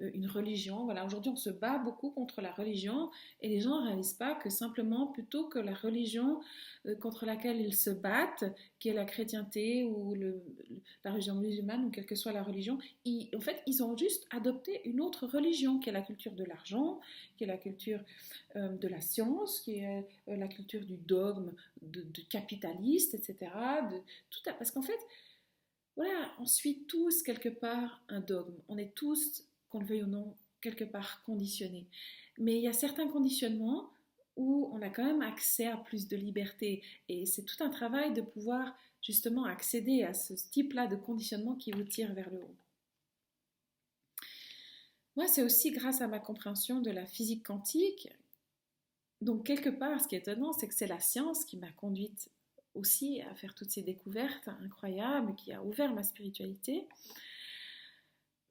Euh, 0.00 0.10
une 0.14 0.26
religion. 0.26 0.84
Voilà, 0.84 1.04
aujourd'hui 1.04 1.30
on 1.32 1.36
se 1.36 1.50
bat 1.50 1.78
beaucoup 1.78 2.10
contre 2.10 2.40
la 2.40 2.52
religion 2.52 3.10
et 3.40 3.48
les 3.48 3.60
gens 3.60 3.80
ne 3.80 3.86
réalisent 3.86 4.14
pas 4.14 4.34
que 4.34 4.48
simplement 4.50 5.06
plutôt 5.08 5.48
que 5.48 5.58
la 5.58 5.74
religion 5.74 6.40
euh, 6.86 6.94
contre 6.96 7.26
laquelle 7.26 7.60
ils 7.60 7.74
se 7.74 7.90
battent, 7.90 8.44
qui 8.78 8.88
est 8.88 8.92
la 8.92 9.04
chrétienté 9.04 9.84
ou 9.84 10.14
la 11.04 11.10
religion 11.10 11.34
musulmane 11.34 11.84
ou 11.84 11.90
quelle 11.90 12.06
que 12.06 12.14
soit 12.14 12.32
la 12.32 12.42
religion, 12.42 12.78
ils, 13.04 13.28
en 13.36 13.40
fait 13.40 13.60
ils 13.66 13.82
ont 13.82 13.96
juste 13.96 14.26
adopté 14.30 14.80
une 14.88 15.00
autre 15.00 15.26
religion 15.26 15.78
qui 15.78 15.88
est 15.88 15.92
la 15.92 16.02
culture 16.02 16.32
de 16.32 16.44
l'argent, 16.44 17.00
qui 17.36 17.44
est 17.44 17.48
la 17.48 17.58
culture 17.58 18.00
euh, 18.56 18.68
de 18.68 18.88
la 18.88 19.00
science, 19.00 19.60
qui 19.60 19.78
est 19.78 20.06
la 20.26 20.48
culture 20.48 20.84
du 20.84 20.96
dogme, 20.96 21.52
de, 21.82 22.04
capitaliste, 22.30 23.14
etc. 23.14 23.36
De, 23.90 23.96
tout 24.30 24.40
parce 24.44 24.70
qu'en 24.70 24.82
fait, 24.82 24.98
voilà, 25.96 26.30
on 26.38 26.46
suit 26.46 26.84
tous 26.86 27.22
quelque 27.24 27.48
part 27.48 28.00
un 28.08 28.20
dogme. 28.20 28.54
On 28.68 28.78
est 28.78 28.94
tous 28.94 29.47
qu'on 29.70 29.80
le 29.80 29.86
veuille 29.86 30.02
ou 30.02 30.08
non, 30.08 30.34
quelque 30.60 30.84
part 30.84 31.22
conditionné. 31.24 31.86
Mais 32.38 32.56
il 32.56 32.62
y 32.62 32.68
a 32.68 32.72
certains 32.72 33.08
conditionnements 33.08 33.90
où 34.36 34.70
on 34.72 34.80
a 34.82 34.88
quand 34.88 35.04
même 35.04 35.22
accès 35.22 35.66
à 35.66 35.76
plus 35.76 36.08
de 36.08 36.16
liberté. 36.16 36.82
Et 37.08 37.26
c'est 37.26 37.44
tout 37.44 37.62
un 37.62 37.70
travail 37.70 38.12
de 38.14 38.22
pouvoir 38.22 38.74
justement 39.02 39.44
accéder 39.44 40.04
à 40.04 40.14
ce 40.14 40.34
type-là 40.50 40.86
de 40.86 40.96
conditionnement 40.96 41.56
qui 41.56 41.72
vous 41.72 41.84
tire 41.84 42.14
vers 42.14 42.30
le 42.30 42.38
haut. 42.38 42.56
Moi, 45.16 45.26
c'est 45.26 45.42
aussi 45.42 45.72
grâce 45.72 46.00
à 46.00 46.06
ma 46.06 46.20
compréhension 46.20 46.80
de 46.80 46.92
la 46.92 47.04
physique 47.04 47.44
quantique. 47.44 48.08
Donc, 49.20 49.44
quelque 49.44 49.70
part, 49.70 50.00
ce 50.00 50.06
qui 50.06 50.14
est 50.14 50.18
étonnant, 50.18 50.52
c'est 50.52 50.68
que 50.68 50.74
c'est 50.74 50.86
la 50.86 51.00
science 51.00 51.44
qui 51.44 51.56
m'a 51.56 51.72
conduite 51.72 52.30
aussi 52.74 53.20
à 53.22 53.34
faire 53.34 53.56
toutes 53.56 53.70
ces 53.70 53.82
découvertes 53.82 54.48
incroyables, 54.62 55.34
qui 55.34 55.52
a 55.52 55.64
ouvert 55.64 55.92
ma 55.92 56.04
spiritualité. 56.04 56.86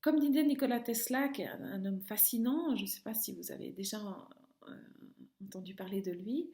Comme 0.07 0.21
disait 0.21 0.45
Nikola 0.45 0.79
Tesla, 0.79 1.27
qui 1.27 1.41
est 1.41 1.49
un, 1.49 1.83
homme 1.83 1.99
fascinant, 1.99 2.73
je 2.77 2.83
ne 2.83 2.87
sais 2.87 3.01
pas 3.01 3.13
si 3.13 3.33
vous 3.33 3.51
avez 3.51 3.71
déjà 3.71 3.99
euh, 4.69 4.71
entendu 5.43 5.75
parler 5.75 5.99
de 5.99 6.13
lui, 6.13 6.49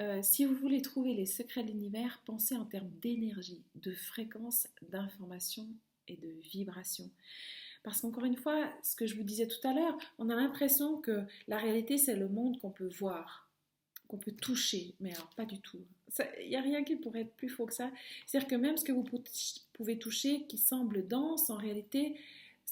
euh, 0.00 0.20
si 0.22 0.46
vous 0.46 0.54
voulez 0.54 0.80
trouver 0.80 1.12
les 1.12 1.26
secrets 1.26 1.64
de 1.64 1.68
l'univers, 1.68 2.22
pensez 2.24 2.56
en 2.56 2.64
termes 2.64 2.90
d'énergie, 3.02 3.62
de 3.74 3.92
fréquence, 3.92 4.68
d'information 4.88 5.68
et 6.08 6.16
de 6.16 6.30
vibration. 6.50 7.10
Parce 7.82 8.00
qu'encore 8.00 8.24
une 8.24 8.38
fois, 8.38 8.72
ce 8.82 8.96
que 8.96 9.06
je 9.06 9.16
vous 9.16 9.22
disais 9.22 9.48
tout 9.48 9.68
à 9.68 9.74
l'heure, 9.74 9.98
on 10.16 10.30
a 10.30 10.34
l'impression 10.34 10.96
que 10.96 11.24
la 11.46 11.58
réalité, 11.58 11.98
c'est 11.98 12.16
le 12.16 12.30
monde 12.30 12.58
qu'on 12.58 12.70
peut 12.70 12.88
voir, 12.88 13.50
qu'on 14.08 14.16
peut 14.16 14.32
toucher, 14.32 14.94
mais 15.00 15.14
alors 15.14 15.28
pas 15.36 15.44
du 15.44 15.60
tout. 15.60 15.84
Il 16.42 16.48
n'y 16.48 16.56
a 16.56 16.62
rien 16.62 16.82
qui 16.82 16.96
pourrait 16.96 17.20
être 17.22 17.36
plus 17.36 17.50
faux 17.50 17.66
que 17.66 17.74
ça. 17.74 17.90
C'est-à-dire 18.24 18.48
que 18.48 18.54
même 18.54 18.78
ce 18.78 18.84
que 18.84 18.92
vous 18.92 19.04
pouvez 19.74 19.98
toucher 19.98 20.46
qui 20.46 20.56
semble 20.56 21.06
dense, 21.06 21.50
en 21.50 21.56
réalité, 21.56 22.16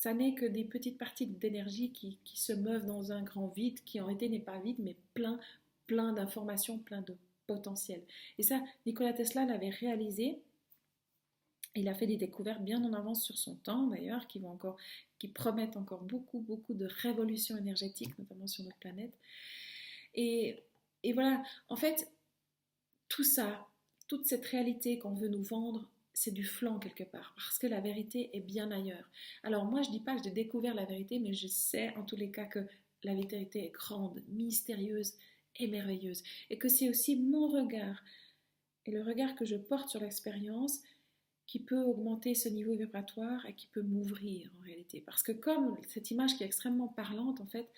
ça 0.02 0.14
n'est 0.14 0.34
que 0.34 0.44
des 0.44 0.64
petites 0.64 0.98
parties 0.98 1.28
d'énergie 1.28 1.92
qui, 1.92 2.18
se 2.24 2.52
meuvent 2.52 2.86
dans 2.86 3.12
un 3.12 3.22
grand 3.22 3.46
vide, 3.46 3.78
qui 3.84 4.00
en 4.00 4.06
réalité 4.06 4.28
n'est 4.28 4.40
pas 4.40 4.58
vide, 4.58 4.78
mais 4.80 4.96
plein, 5.14 5.38
plein 5.86 6.12
d'informations, 6.12 6.80
plein 6.80 7.02
de 7.02 7.16
potentiel. 7.46 8.02
Et 8.36 8.42
ça, 8.42 8.60
Nikola 8.84 9.12
Tesla 9.12 9.44
l'avait 9.44 9.70
réalisé. 9.70 10.42
Il 11.76 11.88
a 11.88 11.94
fait 11.94 12.08
des 12.08 12.16
découvertes 12.16 12.64
bien 12.64 12.82
en 12.82 12.92
avance 12.94 13.24
sur 13.24 13.38
son 13.38 13.54
temps, 13.54 13.86
d'ailleurs, 13.86 14.26
qui 14.26 14.40
vont 14.40 14.50
encore, 14.50 14.76
qui 15.20 15.28
promettent 15.28 15.76
encore 15.76 16.02
beaucoup, 16.02 16.40
beaucoup 16.40 16.74
de 16.74 16.86
révolutions 16.86 17.56
énergétiques, 17.56 18.18
notamment 18.18 18.48
sur 18.48 18.64
notre 18.64 18.78
planète. 18.78 19.16
Et, 20.14 20.64
et 21.04 21.12
voilà, 21.12 21.44
en 21.68 21.76
fait, 21.76 22.10
tout 23.08 23.22
ça, 23.22 23.68
toute 24.08 24.26
cette 24.26 24.46
réalité 24.46 24.98
qu'on 24.98 25.14
veut 25.14 25.28
nous 25.28 25.44
vendre, 25.44 25.88
c'est 26.14 26.30
du 26.30 26.44
flanc 26.44 26.78
quelque 26.78 27.04
part, 27.04 27.32
parce 27.36 27.58
que 27.58 27.66
la 27.66 27.80
vérité 27.80 28.30
est 28.34 28.40
bien 28.40 28.70
ailleurs. 28.70 29.10
Alors 29.42 29.64
moi, 29.64 29.82
je 29.82 29.90
dis 29.90 30.00
pas 30.00 30.16
que 30.16 30.22
j'ai 30.24 30.30
découvert 30.30 30.74
la 30.74 30.84
vérité, 30.84 31.18
mais 31.18 31.32
je 31.32 31.46
sais 31.46 31.94
en 31.96 32.02
tous 32.02 32.16
les 32.16 32.30
cas 32.30 32.44
que 32.44 32.66
la 33.04 33.14
vérité 33.14 33.64
est 33.64 33.70
grande, 33.70 34.22
mystérieuse 34.28 35.14
et 35.56 35.68
merveilleuse, 35.68 36.22
et 36.50 36.58
que 36.58 36.68
c'est 36.68 36.88
aussi 36.88 37.16
mon 37.16 37.48
regard 37.48 38.02
et 38.84 38.90
le 38.90 39.02
regard 39.02 39.34
que 39.34 39.44
je 39.44 39.56
porte 39.56 39.88
sur 39.90 40.00
l'expérience 40.00 40.80
qui 41.46 41.60
peut 41.60 41.82
augmenter 41.82 42.34
ce 42.34 42.48
niveau 42.48 42.74
vibratoire 42.74 43.44
et 43.46 43.54
qui 43.54 43.66
peut 43.66 43.82
m'ouvrir 43.82 44.50
en 44.58 44.64
réalité. 44.64 45.02
Parce 45.04 45.22
que 45.22 45.32
comme 45.32 45.76
cette 45.88 46.10
image 46.10 46.36
qui 46.36 46.42
est 46.42 46.46
extrêmement 46.46 46.88
parlante, 46.88 47.40
en 47.40 47.46
fait, 47.46 47.68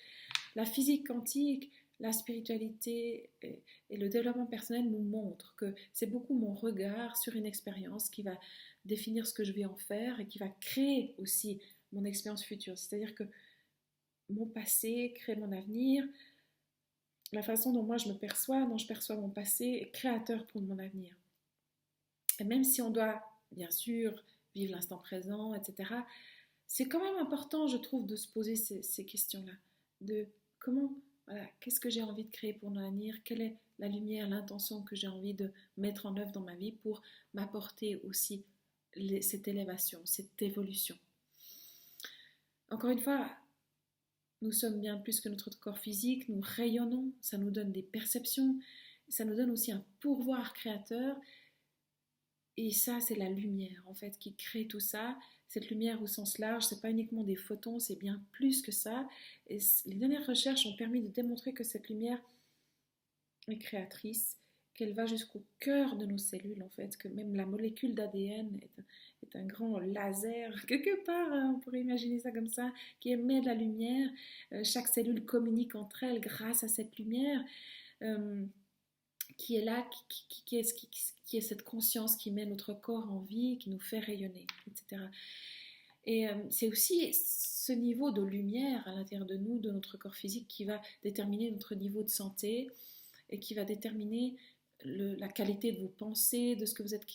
la 0.54 0.64
physique 0.64 1.08
quantique, 1.08 1.72
la 2.00 2.12
spiritualité 2.12 3.30
et, 3.42 3.62
le 3.90 4.08
développement 4.08 4.46
personnel 4.46 4.90
nous 4.90 5.02
montrent 5.02 5.54
que 5.56 5.74
c'est 5.92 6.06
beaucoup 6.06 6.34
mon 6.34 6.54
regard 6.54 7.16
sur 7.16 7.36
une 7.36 7.46
expérience 7.46 8.10
qui 8.10 8.22
va 8.22 8.38
définir 8.84 9.26
ce 9.26 9.32
que 9.32 9.44
je 9.44 9.52
vais 9.52 9.64
en 9.64 9.76
faire 9.76 10.18
et 10.20 10.26
qui 10.26 10.38
va 10.38 10.48
créer 10.48 11.14
aussi 11.18 11.60
mon 11.92 12.04
expérience 12.04 12.44
future. 12.44 12.76
C'est-à-dire 12.76 13.14
que 13.14 13.24
mon 14.30 14.46
passé 14.46 15.14
crée 15.16 15.36
mon 15.36 15.52
avenir, 15.52 16.04
la 17.32 17.42
façon 17.42 17.72
dont 17.72 17.82
moi 17.82 17.96
je 17.96 18.08
me 18.08 18.14
perçois, 18.14 18.64
dont 18.66 18.78
je 18.78 18.86
perçois 18.86 19.16
mon 19.16 19.30
passé, 19.30 19.80
est 19.82 19.90
créateur 19.90 20.46
pour 20.46 20.62
mon 20.62 20.78
avenir. 20.78 21.14
Et 22.40 22.44
même 22.44 22.64
si 22.64 22.82
on 22.82 22.90
doit, 22.90 23.22
bien 23.52 23.70
sûr, 23.70 24.24
vivre 24.54 24.72
l'instant 24.72 24.98
présent, 24.98 25.54
etc., 25.54 25.94
c'est 26.66 26.86
quand 26.86 27.02
même 27.02 27.18
important, 27.18 27.68
je 27.68 27.76
trouve, 27.76 28.06
de 28.06 28.16
se 28.16 28.26
poser 28.28 28.56
ces, 28.56 29.04
questions-là. 29.04 29.52
De 30.00 30.26
comment, 30.58 30.92
qu'est-ce 31.60 31.80
que 31.80 31.90
j'ai 31.90 32.02
envie 32.02 32.24
de 32.24 32.30
créer 32.30 32.52
pour 32.52 32.70
mon 32.70 32.80
avenir? 32.80 33.22
Quelle 33.24 33.40
est 33.40 33.56
la 33.78 33.88
lumière, 33.88 34.28
l'intention 34.28 34.82
que 34.82 34.94
j'ai 34.94 35.08
envie 35.08 35.34
de 35.34 35.52
mettre 35.76 36.06
en 36.06 36.16
œuvre 36.16 36.32
dans 36.32 36.40
ma 36.40 36.54
vie 36.54 36.72
pour 36.72 37.02
m'apporter 37.32 37.96
aussi 38.04 38.44
cette 39.20 39.48
élévation, 39.48 40.00
cette 40.04 40.40
évolution? 40.42 40.96
Encore 42.70 42.90
une 42.90 43.00
fois, 43.00 43.30
nous 44.42 44.52
sommes 44.52 44.80
bien 44.80 44.98
plus 44.98 45.20
que 45.20 45.28
notre 45.28 45.50
corps 45.58 45.78
physique, 45.78 46.28
nous 46.28 46.40
rayonnons, 46.42 47.12
ça 47.20 47.38
nous 47.38 47.50
donne 47.50 47.72
des 47.72 47.82
perceptions, 47.82 48.58
ça 49.08 49.24
nous 49.24 49.34
donne 49.34 49.50
aussi 49.50 49.72
un 49.72 49.84
pouvoir 50.00 50.52
créateur. 50.52 51.16
Et 52.56 52.70
ça, 52.70 53.00
c'est 53.00 53.16
la 53.16 53.28
lumière, 53.28 53.82
en 53.86 53.94
fait, 53.94 54.18
qui 54.18 54.34
crée 54.34 54.66
tout 54.66 54.80
ça. 54.80 55.18
Cette 55.48 55.70
lumière 55.70 56.02
au 56.02 56.06
sens 56.06 56.38
large, 56.38 56.64
c'est 56.64 56.80
pas 56.80 56.90
uniquement 56.90 57.24
des 57.24 57.36
photons, 57.36 57.78
c'est 57.80 57.98
bien 57.98 58.22
plus 58.32 58.62
que 58.62 58.72
ça. 58.72 59.08
Et 59.48 59.58
les 59.86 59.94
dernières 59.94 60.26
recherches 60.26 60.66
ont 60.66 60.76
permis 60.76 61.00
de 61.00 61.08
démontrer 61.08 61.52
que 61.52 61.64
cette 61.64 61.88
lumière 61.88 62.20
est 63.48 63.58
créatrice, 63.58 64.38
qu'elle 64.74 64.94
va 64.94 65.06
jusqu'au 65.06 65.44
cœur 65.58 65.96
de 65.96 66.06
nos 66.06 66.18
cellules, 66.18 66.62
en 66.62 66.68
fait, 66.68 66.96
que 66.96 67.08
même 67.08 67.34
la 67.34 67.46
molécule 67.46 67.94
d'ADN 67.94 68.60
est, 68.62 69.36
un 69.36 69.46
grand 69.46 69.78
laser, 69.80 70.54
quelque 70.66 71.04
part, 71.04 71.32
hein, 71.32 71.54
on 71.56 71.60
pourrait 71.60 71.80
imaginer 71.80 72.20
ça 72.20 72.30
comme 72.30 72.46
ça, 72.46 72.72
qui 73.00 73.10
émet 73.10 73.40
de 73.40 73.46
la 73.46 73.54
lumière. 73.54 74.08
Euh, 74.52 74.62
chaque 74.62 74.86
cellule 74.86 75.24
communique 75.24 75.74
entre 75.74 76.04
elles 76.04 76.20
grâce 76.20 76.62
à 76.62 76.68
cette 76.68 76.96
lumière 76.98 77.42
euh, 78.02 78.44
qui 79.36 79.56
est 79.56 79.64
là, 79.64 79.86
qui, 80.08 80.56
est, 80.58 81.40
cette 81.40 81.62
conscience 81.62 82.16
qui 82.16 82.30
met 82.30 82.46
notre 82.46 82.74
corps 82.74 83.10
en 83.10 83.20
vie, 83.20 83.58
qui 83.58 83.70
nous 83.70 83.80
fait 83.80 83.98
rayonner, 83.98 84.46
etc. 84.66 85.02
Et 86.06 86.28
euh, 86.28 86.34
c'est 86.50 86.68
aussi 86.68 87.14
ce 87.14 87.72
niveau 87.72 88.10
de 88.10 88.22
lumière 88.22 88.86
à 88.86 88.92
l'intérieur 88.92 89.26
de 89.26 89.36
nous, 89.36 89.58
de 89.58 89.70
notre 89.70 89.96
corps 89.96 90.14
physique, 90.14 90.46
qui 90.48 90.64
va 90.64 90.80
déterminer 91.02 91.50
notre 91.50 91.74
niveau 91.74 92.02
de 92.02 92.10
santé 92.10 92.70
et 93.30 93.38
qui 93.38 93.54
va 93.54 93.64
déterminer 93.64 94.36
la 94.84 95.28
qualité 95.28 95.72
de 95.72 95.80
vos 95.80 95.88
pensées, 95.88 96.56
de 96.56 96.66
ce 96.66 96.74
que 96.74 96.82
vous 96.82 96.94
êtes 96.94 97.06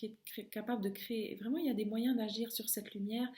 capable 0.50 0.82
de 0.82 0.88
créer. 0.88 1.34
vraiment, 1.36 1.58
il 1.58 1.66
y 1.66 1.70
a 1.70 1.74
des 1.74 1.84
moyens 1.84 2.16
d'agir 2.16 2.50
sur 2.52 2.68
cette 2.68 2.94
lumière. 2.94 3.28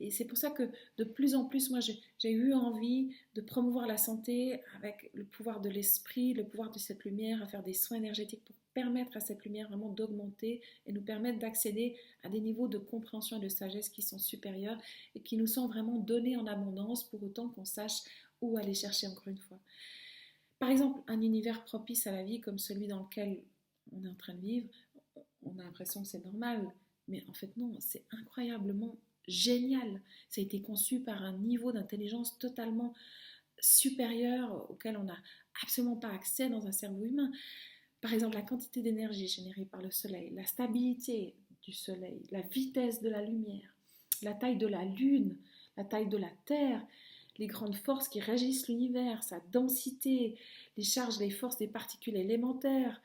Et 0.00 0.10
c'est 0.10 0.24
pour 0.24 0.38
ça 0.38 0.50
que 0.50 0.70
de 0.96 1.04
plus 1.04 1.34
en 1.34 1.44
plus, 1.44 1.70
moi, 1.70 1.80
j'ai 1.80 2.30
eu 2.30 2.54
envie 2.54 3.10
de 3.34 3.40
promouvoir 3.40 3.86
la 3.86 3.96
santé 3.96 4.60
avec 4.76 5.10
le 5.12 5.24
pouvoir 5.24 5.60
de 5.60 5.68
l'esprit, 5.68 6.32
le 6.34 6.44
pouvoir 6.44 6.70
de 6.70 6.78
cette 6.78 7.04
lumière, 7.04 7.42
à 7.42 7.46
faire 7.46 7.62
des 7.62 7.74
soins 7.74 7.98
énergétiques 7.98 8.44
pour 8.44 8.56
permettre 8.74 9.16
à 9.16 9.20
cette 9.20 9.44
lumière 9.44 9.68
vraiment 9.68 9.90
d'augmenter 9.90 10.62
et 10.86 10.92
nous 10.92 11.02
permettre 11.02 11.38
d'accéder 11.38 11.96
à 12.22 12.30
des 12.30 12.40
niveaux 12.40 12.68
de 12.68 12.78
compréhension 12.78 13.36
et 13.36 13.40
de 13.40 13.48
sagesse 13.48 13.90
qui 13.90 14.00
sont 14.00 14.18
supérieurs 14.18 14.78
et 15.14 15.20
qui 15.20 15.36
nous 15.36 15.46
sont 15.46 15.68
vraiment 15.68 15.98
donnés 15.98 16.36
en 16.36 16.46
abondance 16.46 17.04
pour 17.04 17.22
autant 17.22 17.48
qu'on 17.48 17.66
sache 17.66 18.00
où 18.40 18.56
aller 18.56 18.74
chercher 18.74 19.08
encore 19.08 19.28
une 19.28 19.38
fois. 19.38 19.60
Par 20.58 20.70
exemple, 20.70 21.00
un 21.08 21.20
univers 21.20 21.64
propice 21.64 22.06
à 22.06 22.12
la 22.12 22.22
vie 22.22 22.40
comme 22.40 22.58
celui 22.58 22.86
dans 22.86 23.02
lequel 23.02 23.42
on 23.90 24.04
est 24.04 24.08
en 24.08 24.14
train 24.14 24.34
de 24.34 24.40
vivre, 24.40 24.68
on 25.44 25.58
a 25.58 25.64
l'impression 25.64 26.02
que 26.02 26.08
c'est 26.08 26.24
normal, 26.24 26.72
mais 27.08 27.24
en 27.28 27.32
fait 27.32 27.56
non, 27.56 27.76
c'est 27.80 28.04
incroyablement 28.10 28.96
génial. 29.26 30.00
Ça 30.28 30.40
a 30.40 30.44
été 30.44 30.60
conçu 30.60 31.00
par 31.00 31.22
un 31.22 31.32
niveau 31.38 31.72
d'intelligence 31.72 32.38
totalement 32.38 32.94
supérieur 33.60 34.70
auquel 34.70 34.96
on 34.96 35.04
n'a 35.04 35.18
absolument 35.62 35.96
pas 35.96 36.10
accès 36.10 36.48
dans 36.48 36.66
un 36.66 36.72
cerveau 36.72 37.04
humain. 37.04 37.30
Par 38.00 38.12
exemple, 38.12 38.34
la 38.34 38.42
quantité 38.42 38.82
d'énergie 38.82 39.28
générée 39.28 39.64
par 39.64 39.80
le 39.80 39.90
Soleil, 39.90 40.30
la 40.34 40.44
stabilité 40.44 41.34
du 41.62 41.72
Soleil, 41.72 42.26
la 42.30 42.42
vitesse 42.42 43.00
de 43.00 43.08
la 43.08 43.22
lumière, 43.22 43.76
la 44.22 44.34
taille 44.34 44.58
de 44.58 44.66
la 44.66 44.84
Lune, 44.84 45.36
la 45.76 45.84
taille 45.84 46.08
de 46.08 46.16
la 46.16 46.30
Terre, 46.44 46.84
les 47.38 47.46
grandes 47.46 47.76
forces 47.76 48.08
qui 48.08 48.20
régissent 48.20 48.68
l'univers, 48.68 49.22
sa 49.22 49.40
densité, 49.52 50.36
les 50.76 50.82
charges, 50.82 51.18
les 51.18 51.30
forces 51.30 51.58
des 51.58 51.68
particules 51.68 52.16
élémentaires, 52.16 53.00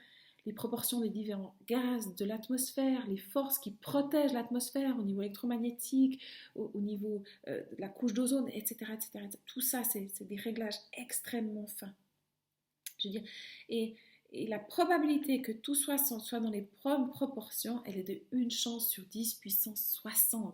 les 0.47 0.53
proportions 0.53 1.01
des 1.01 1.09
différents 1.09 1.53
gaz 1.67 2.15
de 2.15 2.23
l'atmosphère, 2.23 3.05
les 3.07 3.17
forces 3.17 3.59
qui 3.59 3.71
protègent 3.71 4.31
l'atmosphère 4.31 4.97
au 4.97 5.03
niveau 5.03 5.21
électromagnétique, 5.21 6.23
au, 6.55 6.79
niveau 6.79 7.21
euh, 7.49 7.61
de 7.75 7.81
la 7.81 7.89
couche 7.89 8.13
d'ozone, 8.13 8.47
etc., 8.53 8.93
etc., 8.93 9.27
Tout 9.45 9.59
ça, 9.59 9.83
c'est 9.83 10.09
des 10.21 10.37
réglages 10.37 10.77
extrêmement 10.93 11.67
fins. 11.67 11.93
Je 12.97 13.09
veux 13.09 13.11
dire, 13.11 13.23
et, 13.67 13.95
la 14.47 14.59
probabilité 14.59 15.41
que 15.41 15.53
tout 15.53 15.75
soit, 15.75 15.97
dans 16.39 16.49
les 16.49 16.67
bonnes 16.83 17.09
proportions, 17.09 17.81
elle 17.85 17.97
est 17.97 18.03
de 18.03 18.21
une 18.31 18.51
chance 18.51 18.89
sur 18.89 19.03
10 19.05 19.35
puissance 19.35 19.85
60. 20.01 20.53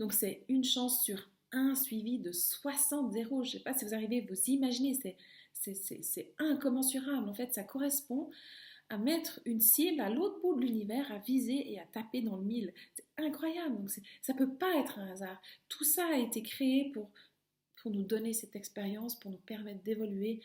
Donc 0.00 0.12
c'est 0.12 0.44
une 0.48 0.64
chance 0.64 1.04
sur 1.04 1.28
1 1.52 1.76
suivi 1.76 2.18
de 2.18 2.32
60 2.32 3.12
zéros. 3.12 3.44
Je 3.44 3.48
ne 3.48 3.52
sais 3.52 3.60
pas 3.60 3.74
si 3.74 3.84
vous 3.84 3.94
arrivez 3.94 4.22
vous 4.22 4.50
imaginer, 4.50 4.98
c'est 5.52 6.34
incommensurable. 6.38 7.28
En 7.28 7.34
fait, 7.34 7.54
ça 7.54 7.62
correspond 7.62 8.28
à 8.88 8.98
mettre 8.98 9.40
une 9.44 9.60
cible 9.60 10.00
à 10.00 10.10
l'autre 10.10 10.40
bout 10.40 10.54
de 10.54 10.60
l'univers, 10.60 11.10
à 11.10 11.18
viser 11.18 11.72
et 11.72 11.80
à 11.80 11.86
taper 11.86 12.22
dans 12.22 12.36
le 12.36 12.44
mille. 12.44 12.72
C'est 12.94 13.04
incroyable, 13.18 13.76
donc 13.76 13.90
ça 14.22 14.34
peut 14.34 14.54
pas 14.54 14.76
être 14.76 14.98
un 14.98 15.08
hasard. 15.08 15.40
Tout 15.68 15.84
ça 15.84 16.06
a 16.06 16.18
été 16.18 16.42
créé 16.42 16.90
pour, 16.92 17.10
pour 17.82 17.90
nous 17.90 18.04
donner 18.04 18.32
cette 18.32 18.54
expérience, 18.54 19.18
pour 19.18 19.30
nous 19.30 19.38
permettre 19.38 19.82
d'évoluer. 19.82 20.40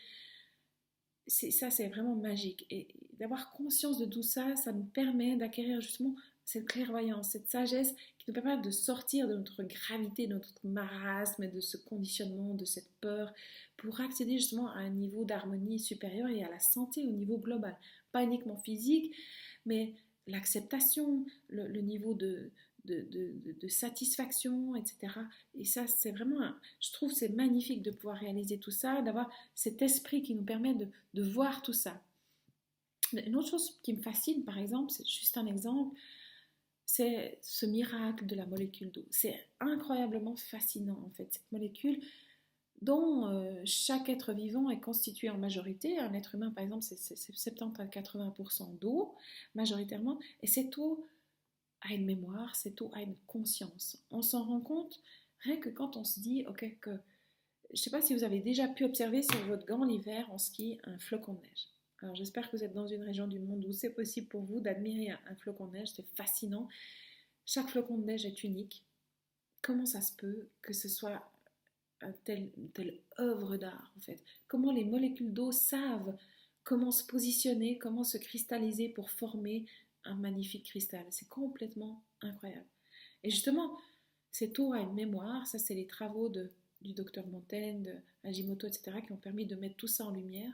Ça, 1.28 1.70
c'est 1.70 1.88
vraiment 1.88 2.16
magique. 2.16 2.66
Et 2.70 2.88
d'avoir 3.12 3.52
conscience 3.52 3.98
de 3.98 4.06
tout 4.06 4.24
ça, 4.24 4.56
ça 4.56 4.72
nous 4.72 4.84
permet 4.84 5.36
d'acquérir 5.36 5.80
justement 5.80 6.16
cette 6.44 6.66
clairvoyance, 6.66 7.30
cette 7.30 7.48
sagesse 7.48 7.94
qui 8.18 8.24
nous 8.26 8.34
permet 8.34 8.60
de 8.60 8.70
sortir 8.72 9.28
de 9.28 9.36
notre 9.36 9.62
gravité, 9.62 10.26
de 10.26 10.34
notre 10.34 10.54
marasme, 10.64 11.48
de 11.48 11.60
ce 11.60 11.76
conditionnement, 11.76 12.54
de 12.54 12.64
cette 12.64 12.90
peur, 13.00 13.32
pour 13.76 14.00
accéder 14.00 14.38
justement 14.38 14.68
à 14.68 14.78
un 14.78 14.90
niveau 14.90 15.24
d'harmonie 15.24 15.78
supérieur 15.78 16.28
et 16.28 16.42
à 16.42 16.50
la 16.50 16.58
santé 16.58 17.06
au 17.06 17.12
niveau 17.12 17.38
global. 17.38 17.76
Pas 18.12 18.22
uniquement 18.22 18.56
physique, 18.58 19.14
mais 19.66 19.94
l'acceptation, 20.26 21.24
le, 21.48 21.80
niveau 21.80 22.14
de, 22.14 22.50
de, 22.84 23.68
satisfaction, 23.68 24.74
etc. 24.76 25.14
Et 25.54 25.64
ça, 25.64 25.86
c'est 25.86 26.10
vraiment, 26.10 26.52
je 26.80 26.92
trouve, 26.92 27.12
c'est 27.12 27.28
magnifique 27.30 27.82
de 27.82 27.90
pouvoir 27.90 28.16
réaliser 28.16 28.58
tout 28.58 28.70
ça, 28.70 29.02
d'avoir 29.02 29.30
cet 29.54 29.82
esprit 29.82 30.22
qui 30.22 30.34
nous 30.34 30.44
permet 30.44 30.74
de, 30.74 31.22
voir 31.22 31.62
tout 31.62 31.72
ça. 31.72 32.02
Une 33.12 33.36
autre 33.36 33.48
chose 33.48 33.78
qui 33.82 33.92
me 33.92 34.00
fascine, 34.00 34.44
par 34.44 34.58
exemple, 34.58 34.90
c'est 34.90 35.06
juste 35.06 35.36
un 35.36 35.46
exemple, 35.46 35.96
c'est 36.86 37.38
ce 37.42 37.66
miracle 37.66 38.26
de 38.26 38.34
la 38.34 38.46
molécule 38.46 38.90
d'eau. 38.90 39.06
C'est 39.10 39.48
incroyablement 39.60 40.36
fascinant, 40.36 40.98
en 41.06 41.10
fait, 41.10 41.28
cette 41.30 41.52
molécule 41.52 42.00
dont 42.82 43.26
euh, 43.26 43.62
chaque 43.64 44.08
être 44.08 44.32
vivant 44.32 44.68
est 44.68 44.80
constitué 44.80 45.30
en 45.30 45.38
majorité. 45.38 45.98
Un 45.98 46.12
être 46.12 46.34
humain, 46.34 46.50
par 46.50 46.64
exemple, 46.64 46.82
c'est 46.82 47.16
70 47.16 47.80
à 47.80 47.86
80% 47.86 48.78
d'eau, 48.78 49.14
majoritairement, 49.54 50.18
et 50.42 50.46
cette 50.46 50.76
eau 50.76 51.06
a 51.82 51.94
une 51.94 52.04
mémoire, 52.04 52.54
cette 52.56 52.82
eau 52.82 52.90
a 52.92 53.00
une 53.00 53.16
conscience. 53.26 53.98
On 54.10 54.20
s'en 54.20 54.44
rend 54.44 54.60
compte 54.60 55.00
rien 55.40 55.56
que 55.56 55.68
quand 55.68 55.96
on 55.96 56.04
se 56.04 56.20
dit, 56.20 56.44
ok, 56.48 56.76
que 56.80 56.90
je 57.72 57.78
ne 57.78 57.82
sais 57.82 57.90
pas 57.90 58.02
si 58.02 58.14
vous 58.14 58.24
avez 58.24 58.40
déjà 58.40 58.68
pu 58.68 58.84
observer 58.84 59.22
sur 59.22 59.38
votre 59.46 59.64
gant 59.64 59.84
l'hiver 59.84 60.30
en 60.30 60.38
ski 60.38 60.78
un 60.84 60.98
flocon 60.98 61.34
de 61.34 61.40
neige. 61.40 61.68
Alors 62.00 62.16
j'espère 62.16 62.50
que 62.50 62.56
vous 62.56 62.64
êtes 62.64 62.74
dans 62.74 62.86
une 62.86 63.02
région 63.02 63.28
du 63.28 63.38
monde 63.38 63.64
où 63.64 63.72
c'est 63.72 63.90
possible 63.90 64.26
pour 64.26 64.42
vous 64.42 64.60
d'admirer 64.60 65.10
un 65.10 65.34
flocon 65.36 65.66
de 65.68 65.78
neige, 65.78 65.88
c'est 65.94 66.06
fascinant. 66.14 66.68
Chaque 67.46 67.68
flocon 67.68 67.96
de 67.96 68.04
neige 68.04 68.26
est 68.26 68.42
unique. 68.44 68.84
Comment 69.62 69.86
ça 69.86 70.00
se 70.00 70.12
peut 70.12 70.48
que 70.60 70.72
ce 70.72 70.88
soit 70.88 71.31
telle, 72.24 72.50
telle 72.74 73.00
œuvre 73.20 73.56
d'art 73.56 73.92
en 73.96 74.00
fait. 74.00 74.22
Comment 74.48 74.72
les 74.72 74.84
molécules 74.84 75.32
d'eau 75.32 75.52
savent 75.52 76.16
comment 76.64 76.92
se 76.92 77.04
positionner, 77.04 77.78
comment 77.78 78.04
se 78.04 78.18
cristalliser 78.18 78.88
pour 78.88 79.10
former 79.10 79.66
un 80.04 80.14
magnifique 80.14 80.66
cristal. 80.66 81.04
C'est 81.10 81.28
complètement 81.28 82.02
incroyable. 82.20 82.66
Et 83.22 83.30
justement, 83.30 83.78
cette 84.30 84.58
eau 84.58 84.72
a 84.72 84.80
une 84.80 84.94
mémoire, 84.94 85.46
ça 85.46 85.58
c'est 85.58 85.74
les 85.74 85.86
travaux 85.86 86.28
de, 86.28 86.50
du 86.80 86.92
docteur 86.92 87.26
Montaigne, 87.26 87.82
de 87.82 87.94
Hajimoto, 88.24 88.66
etc., 88.66 88.98
qui 89.04 89.12
ont 89.12 89.16
permis 89.16 89.46
de 89.46 89.56
mettre 89.56 89.76
tout 89.76 89.86
ça 89.86 90.04
en 90.04 90.10
lumière. 90.10 90.52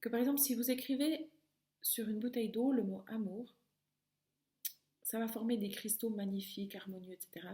Que 0.00 0.08
par 0.08 0.20
exemple, 0.20 0.40
si 0.40 0.54
vous 0.54 0.70
écrivez 0.70 1.28
sur 1.82 2.08
une 2.08 2.18
bouteille 2.18 2.50
d'eau 2.50 2.72
le 2.72 2.82
mot 2.82 3.02
amour, 3.06 3.54
ça 5.02 5.18
va 5.18 5.28
former 5.28 5.56
des 5.56 5.68
cristaux 5.68 6.10
magnifiques, 6.10 6.74
harmonieux, 6.74 7.12
etc. 7.12 7.46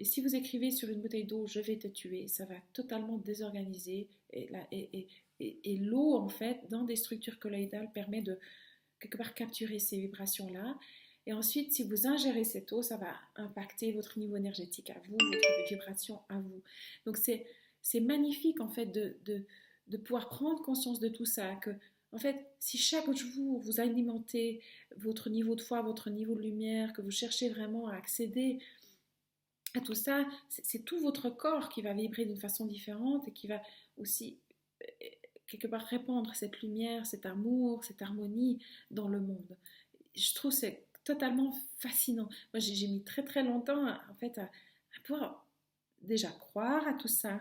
Et 0.00 0.04
si 0.04 0.22
vous 0.22 0.34
écrivez 0.34 0.70
sur 0.70 0.88
une 0.88 1.02
bouteille 1.02 1.26
d'eau 1.26 1.46
je 1.46 1.60
vais 1.60 1.76
te 1.76 1.86
tuer, 1.86 2.26
ça 2.26 2.46
va 2.46 2.54
totalement 2.72 3.18
désorganiser. 3.18 4.08
Et, 4.32 5.76
l'eau, 5.76 6.14
en 6.16 6.28
fait, 6.28 6.58
dans 6.70 6.84
des 6.84 6.96
structures 6.96 7.38
colloïdales, 7.38 7.92
permet 7.92 8.22
de 8.22 8.38
quelque 8.98 9.18
part 9.18 9.34
capturer 9.34 9.78
ces 9.78 9.98
vibrations-là. 9.98 10.78
Et 11.26 11.34
ensuite, 11.34 11.72
si 11.72 11.84
vous 11.84 12.06
ingérez 12.06 12.44
cette 12.44 12.72
eau, 12.72 12.80
ça 12.80 12.96
va 12.96 13.14
impacter 13.36 13.92
votre 13.92 14.18
niveau 14.18 14.36
énergétique 14.36 14.88
à 14.88 14.98
vous, 15.06 15.18
votre 15.18 15.68
vibration 15.68 16.20
à 16.30 16.40
vous. 16.40 16.62
Donc 17.04 17.18
c'est 17.18 18.00
magnifique 18.00 18.60
en 18.60 18.68
fait 18.68 18.86
de, 18.86 19.18
de 19.24 19.96
pouvoir 19.98 20.30
prendre 20.30 20.62
conscience 20.62 20.98
de 20.98 21.08
tout 21.08 21.26
ça, 21.26 21.56
que 21.56 21.70
en 22.12 22.18
fait, 22.18 22.46
si 22.58 22.76
chaque 22.76 23.12
jour 23.14 23.60
vous 23.60 23.80
alimentez 23.80 24.62
votre 24.96 25.30
niveau 25.30 25.54
de 25.54 25.60
foi, 25.60 25.82
votre 25.82 26.10
niveau 26.10 26.34
de 26.34 26.42
lumière, 26.42 26.92
que 26.92 27.02
vous 27.02 27.10
cherchez 27.10 27.50
vraiment 27.50 27.86
à 27.86 27.94
accéder 27.94 28.58
à 29.74 29.80
tout 29.80 29.94
ça, 29.94 30.26
c'est 30.48 30.84
tout 30.84 31.00
votre 31.00 31.30
corps 31.30 31.68
qui 31.68 31.82
va 31.82 31.92
vibrer 31.92 32.24
d'une 32.24 32.40
façon 32.40 32.66
différente 32.66 33.26
et 33.28 33.32
qui 33.32 33.46
va 33.46 33.60
aussi 33.96 34.38
euh, 34.82 35.06
quelque 35.46 35.66
part 35.66 35.84
répandre 35.84 36.34
cette 36.34 36.60
lumière, 36.60 37.06
cet 37.06 37.26
amour, 37.26 37.84
cette 37.84 38.02
harmonie 38.02 38.62
dans 38.90 39.08
le 39.08 39.20
monde. 39.20 39.56
Je 40.14 40.34
trouve 40.34 40.52
c'est 40.52 40.86
totalement 41.04 41.52
fascinant. 41.78 42.28
Moi, 42.52 42.60
j'ai 42.60 42.88
mis 42.88 43.02
très 43.04 43.24
très 43.24 43.42
longtemps 43.42 43.88
en 43.88 44.14
fait 44.18 44.38
à, 44.38 44.50
pouvoir 45.04 45.46
déjà 46.02 46.30
croire 46.30 46.86
à 46.86 46.94
tout 46.94 47.08
ça 47.08 47.40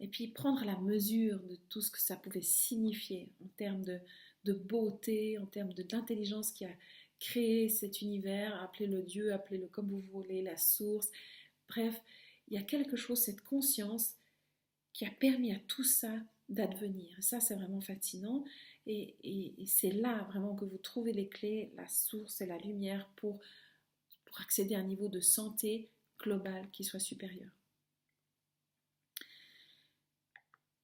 et 0.00 0.08
puis 0.08 0.28
prendre 0.28 0.64
la 0.64 0.78
mesure 0.78 1.40
de 1.40 1.56
tout 1.68 1.80
ce 1.80 1.90
que 1.90 2.00
ça 2.00 2.16
pouvait 2.16 2.42
signifier 2.42 3.30
en 3.42 3.48
termes 3.56 3.84
de, 3.84 4.00
de 4.44 4.52
beauté, 4.52 5.38
en 5.38 5.46
termes 5.46 5.72
d'intelligence 5.72 6.52
qui 6.52 6.64
a 6.64 6.70
créé 7.18 7.68
cet 7.68 8.00
univers, 8.00 8.60
appelez-le 8.62 9.02
Dieu, 9.02 9.32
appelez-le 9.32 9.68
comme 9.68 9.88
vous 9.90 10.00
voulez, 10.12 10.42
la 10.42 10.56
source. 10.56 11.10
Bref, 11.70 12.02
il 12.48 12.54
y 12.54 12.58
a 12.58 12.62
quelque 12.62 12.96
chose, 12.96 13.22
cette 13.22 13.42
conscience 13.42 14.16
qui 14.92 15.06
a 15.06 15.10
permis 15.10 15.54
à 15.54 15.58
tout 15.60 15.84
ça 15.84 16.12
d'advenir. 16.48 17.16
Ça, 17.22 17.38
c'est 17.40 17.54
vraiment 17.54 17.80
fascinant. 17.80 18.44
Et, 18.86 19.54
c'est 19.66 19.92
là 19.92 20.24
vraiment 20.24 20.56
que 20.56 20.64
vous 20.64 20.78
trouvez 20.78 21.12
les 21.12 21.28
clés, 21.28 21.72
la 21.76 21.86
source 21.86 22.40
et 22.40 22.46
la 22.46 22.58
lumière 22.58 23.08
pour, 23.16 23.40
accéder 24.38 24.76
à 24.76 24.78
un 24.78 24.84
niveau 24.84 25.08
de 25.08 25.20
santé 25.20 25.90
global 26.18 26.70
qui 26.70 26.84
soit 26.84 27.00
supérieur. 27.00 27.50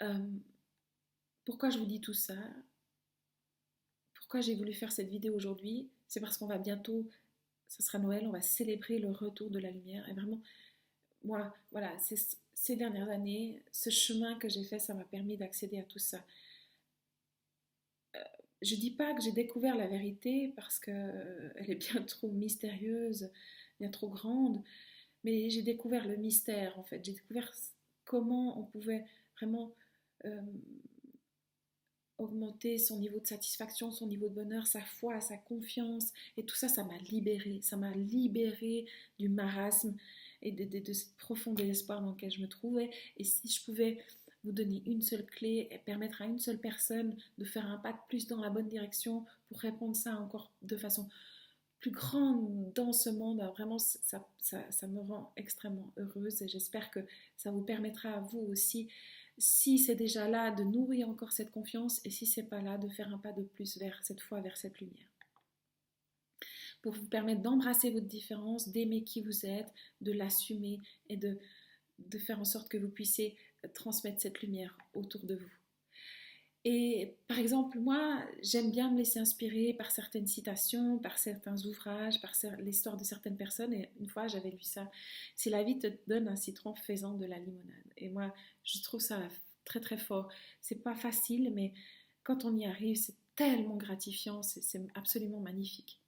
Euh, 0.03 0.37
pourquoi 1.45 1.71
je 1.71 1.79
vous 1.79 1.87
dis 1.87 2.01
tout 2.01 2.13
ça? 2.13 2.37
Pourquoi 4.15 4.41
j'ai 4.41 4.57
voulu 4.57 4.75
faire 4.75 4.91
cette 4.91 5.09
vidéo 5.09 5.35
aujourd'hui? 5.35 5.89
C'est 6.09 6.21
parce 6.21 6.37
qu'on 6.37 6.49
va 6.49 6.59
bientôt, 6.59 7.09
ce 7.69 7.85
sera 7.85 8.01
Noël, 8.01 8.27
on 8.27 8.33
va 8.33 8.43
célébrer 8.43 8.99
le 8.99 9.11
retour 9.11 9.49
de 9.49 9.61
la 9.61 9.71
lumière. 9.71 10.07
Et 10.09 10.13
vraiment, 10.13 10.43
moi, 11.25 11.55
voilà, 11.73 11.93
ces 12.55 12.77
dernières 12.77 13.11
années, 13.11 13.63
ce 13.73 13.91
chemin 13.91 14.39
que 14.39 14.49
j'ai 14.49 14.65
fait, 14.65 14.79
ça 14.79 14.95
m'a 14.95 15.05
permis 15.05 15.37
d'accéder 15.37 15.79
à 15.79 15.83
tout 15.83 15.99
ça. 15.99 16.25
Euh, 18.17 18.21
je 18.63 18.75
dis 18.75 18.91
pas 18.93 19.15
que 19.15 19.23
j'ai 19.23 19.33
découvert 19.33 19.77
la 19.77 19.87
vérité 19.87 20.53
parce 20.57 20.79
qu'elle 20.79 20.95
euh, 20.95 21.53
est 21.57 21.75
bien 21.75 22.03
trop 22.07 22.31
mystérieuse, 22.31 23.31
bien 23.79 23.91
trop 23.91 24.09
grande, 24.09 24.63
mais 25.25 25.51
j'ai 25.51 25.63
découvert 25.63 26.07
le 26.07 26.17
mystère 26.17 26.79
en 26.79 26.83
fait. 26.83 27.05
J'ai 27.05 27.13
découvert 27.13 27.53
comment 28.05 28.59
on 28.59 28.65
pouvait 28.65 29.05
vraiment 29.37 29.75
euh, 30.25 30.41
augmenter 32.19 32.79
son 32.79 32.99
niveau 32.99 33.21
de 33.21 33.27
satisfaction, 33.27 33.91
son 33.91 34.07
niveau 34.07 34.29
de 34.29 34.35
bonheur, 34.35 34.67
sa 34.67 34.81
foi, 34.81 35.21
sa 35.21 35.37
confiance. 35.37 36.13
Et 36.37 36.45
tout 36.45 36.57
ça, 36.57 36.69
ça 36.69 36.85
m'a 36.85 36.97
libéré. 36.99 37.61
Ça 37.63 37.77
m'a 37.77 37.91
libéré 37.91 38.87
du 39.19 39.29
marasme 39.29 39.95
et 40.43 40.53
de, 40.53 40.65
de, 40.65 40.93
ce 40.93 41.05
profond 41.19 41.53
désespoir 41.53 42.01
dans 42.01 42.11
lequel 42.11 42.31
je 42.31 42.41
me 42.41 42.49
trouvais. 42.49 42.91
Et 43.17 43.25
si 43.25 43.49
je 43.49 43.65
pouvais 43.65 43.99
vous 44.45 44.53
donner 44.53 44.83
une 44.87 45.03
seule 45.03 45.27
clé 45.27 45.69
et 45.71 45.79
permettre 45.79 46.23
à 46.23 46.27
une 46.27 46.39
seule 46.39 46.59
personne 46.59 47.17
de 47.39 47.45
faire 47.45 47.67
un 47.67 47.79
pas 47.79 47.93
de 47.93 47.99
plus 48.09 48.27
dans 48.27 48.41
la 48.41 48.51
bonne 48.51 48.69
direction 48.69 49.25
pour 49.49 49.59
répondre 49.59 49.97
ça 49.97 50.17
encore 50.17 50.53
de 50.63 50.77
façon 50.77 51.09
plus 51.81 51.91
grande 51.91 52.73
dans 52.75 52.93
ce 52.93 53.11
monde, 53.11 53.39
ben 53.39 53.49
vraiment 53.51 53.79
ça, 53.79 54.27
ça, 54.39 54.71
ça 54.71 54.87
me 54.87 55.01
rend 55.01 55.33
extrêmement 55.37 55.93
heureuse 55.99 56.41
et 56.43 56.49
j'espère 56.49 56.91
que 56.91 57.01
ça 57.37 57.51
vous 57.51 57.63
permettra 57.63 58.11
à 58.11 58.21
vous 58.21 58.39
aussi, 58.39 58.89
si 59.39 59.79
c'est 59.79 59.95
déjà 59.95 60.29
là, 60.29 60.51
de 60.51 60.63
nourrir 60.63 61.09
encore 61.09 61.33
cette 61.33 61.51
confiance 61.51 62.01
et 62.05 62.11
si 62.11 62.27
c'est 62.27 62.45
pas 62.45 62.63
là, 62.63 62.79
de 62.79 62.89
faire 62.89 63.13
un 63.13 63.19
pas 63.19 63.33
de 63.33 63.43
plus 63.43 63.77
vers 63.77 64.01
cette 64.03 64.21
foi, 64.21 64.41
vers 64.41 64.57
cette 64.57 64.81
lumière 64.81 65.07
pour 66.87 66.95
vous 66.95 67.09
permettre 67.09 67.43
d'embrasser 67.43 67.91
votre 67.91 68.07
différence, 68.07 68.69
d'aimer 68.69 69.03
qui 69.03 69.21
vous 69.21 69.45
êtes, 69.45 69.67
de 70.03 70.13
l'assumer 70.13 70.81
et 71.09 71.17
de, 71.17 71.37
de 71.99 72.17
faire 72.17 72.39
en 72.39 72.45
sorte 72.45 72.69
que 72.69 72.77
vous 72.77 72.89
puissiez 72.89 73.37
transmettre 73.75 74.21
cette 74.21 74.41
lumière 74.41 74.79
autour 74.95 75.27
de 75.27 75.35
vous. 75.35 75.51
Et 76.65 77.17
par 77.27 77.41
exemple, 77.41 77.81
moi, 77.81 78.25
j'aime 78.41 78.71
bien 78.71 78.93
me 78.93 78.99
laisser 78.99 79.19
inspirer 79.19 79.75
par 79.75 79.91
certaines 79.91 80.29
citations, 80.29 81.01
par 81.01 81.19
certains 81.19 81.57
ouvrages, 81.65 82.21
par 82.21 82.35
l'histoire 82.61 82.97
de 82.97 83.03
certaines 83.03 83.37
personnes. 83.37 83.73
Et 83.73 83.91
une 83.99 84.09
fois, 84.09 84.29
j'avais 84.29 84.51
lu 84.51 84.63
ça. 84.63 84.89
Si 85.35 85.51
la 85.51 85.65
vie 85.65 85.81
te 85.81 85.89
donne 86.07 86.29
un 86.29 86.37
citron, 86.37 86.77
faisant 86.77 87.15
de 87.15 87.27
la 87.27 87.41
limonade. 87.41 87.93
Et 87.97 88.11
moi, 88.11 88.33
je 88.63 88.81
trouve 88.81 89.01
ça 89.01 89.21
très 89.65 89.81
très 89.81 89.99
fort. 89.99 90.29
C'est 90.61 90.85
pas 90.85 90.95
facile, 90.95 91.51
mais 91.53 91.75
quand 92.23 92.45
on 92.45 92.57
y 92.57 92.65
arrive, 92.65 92.95
c'est 92.95 93.17
tellement 93.35 93.77
gratifiant, 93.77 94.45
c'est 94.45 94.87
absolument 94.95 95.41
magnifique. 95.41 96.01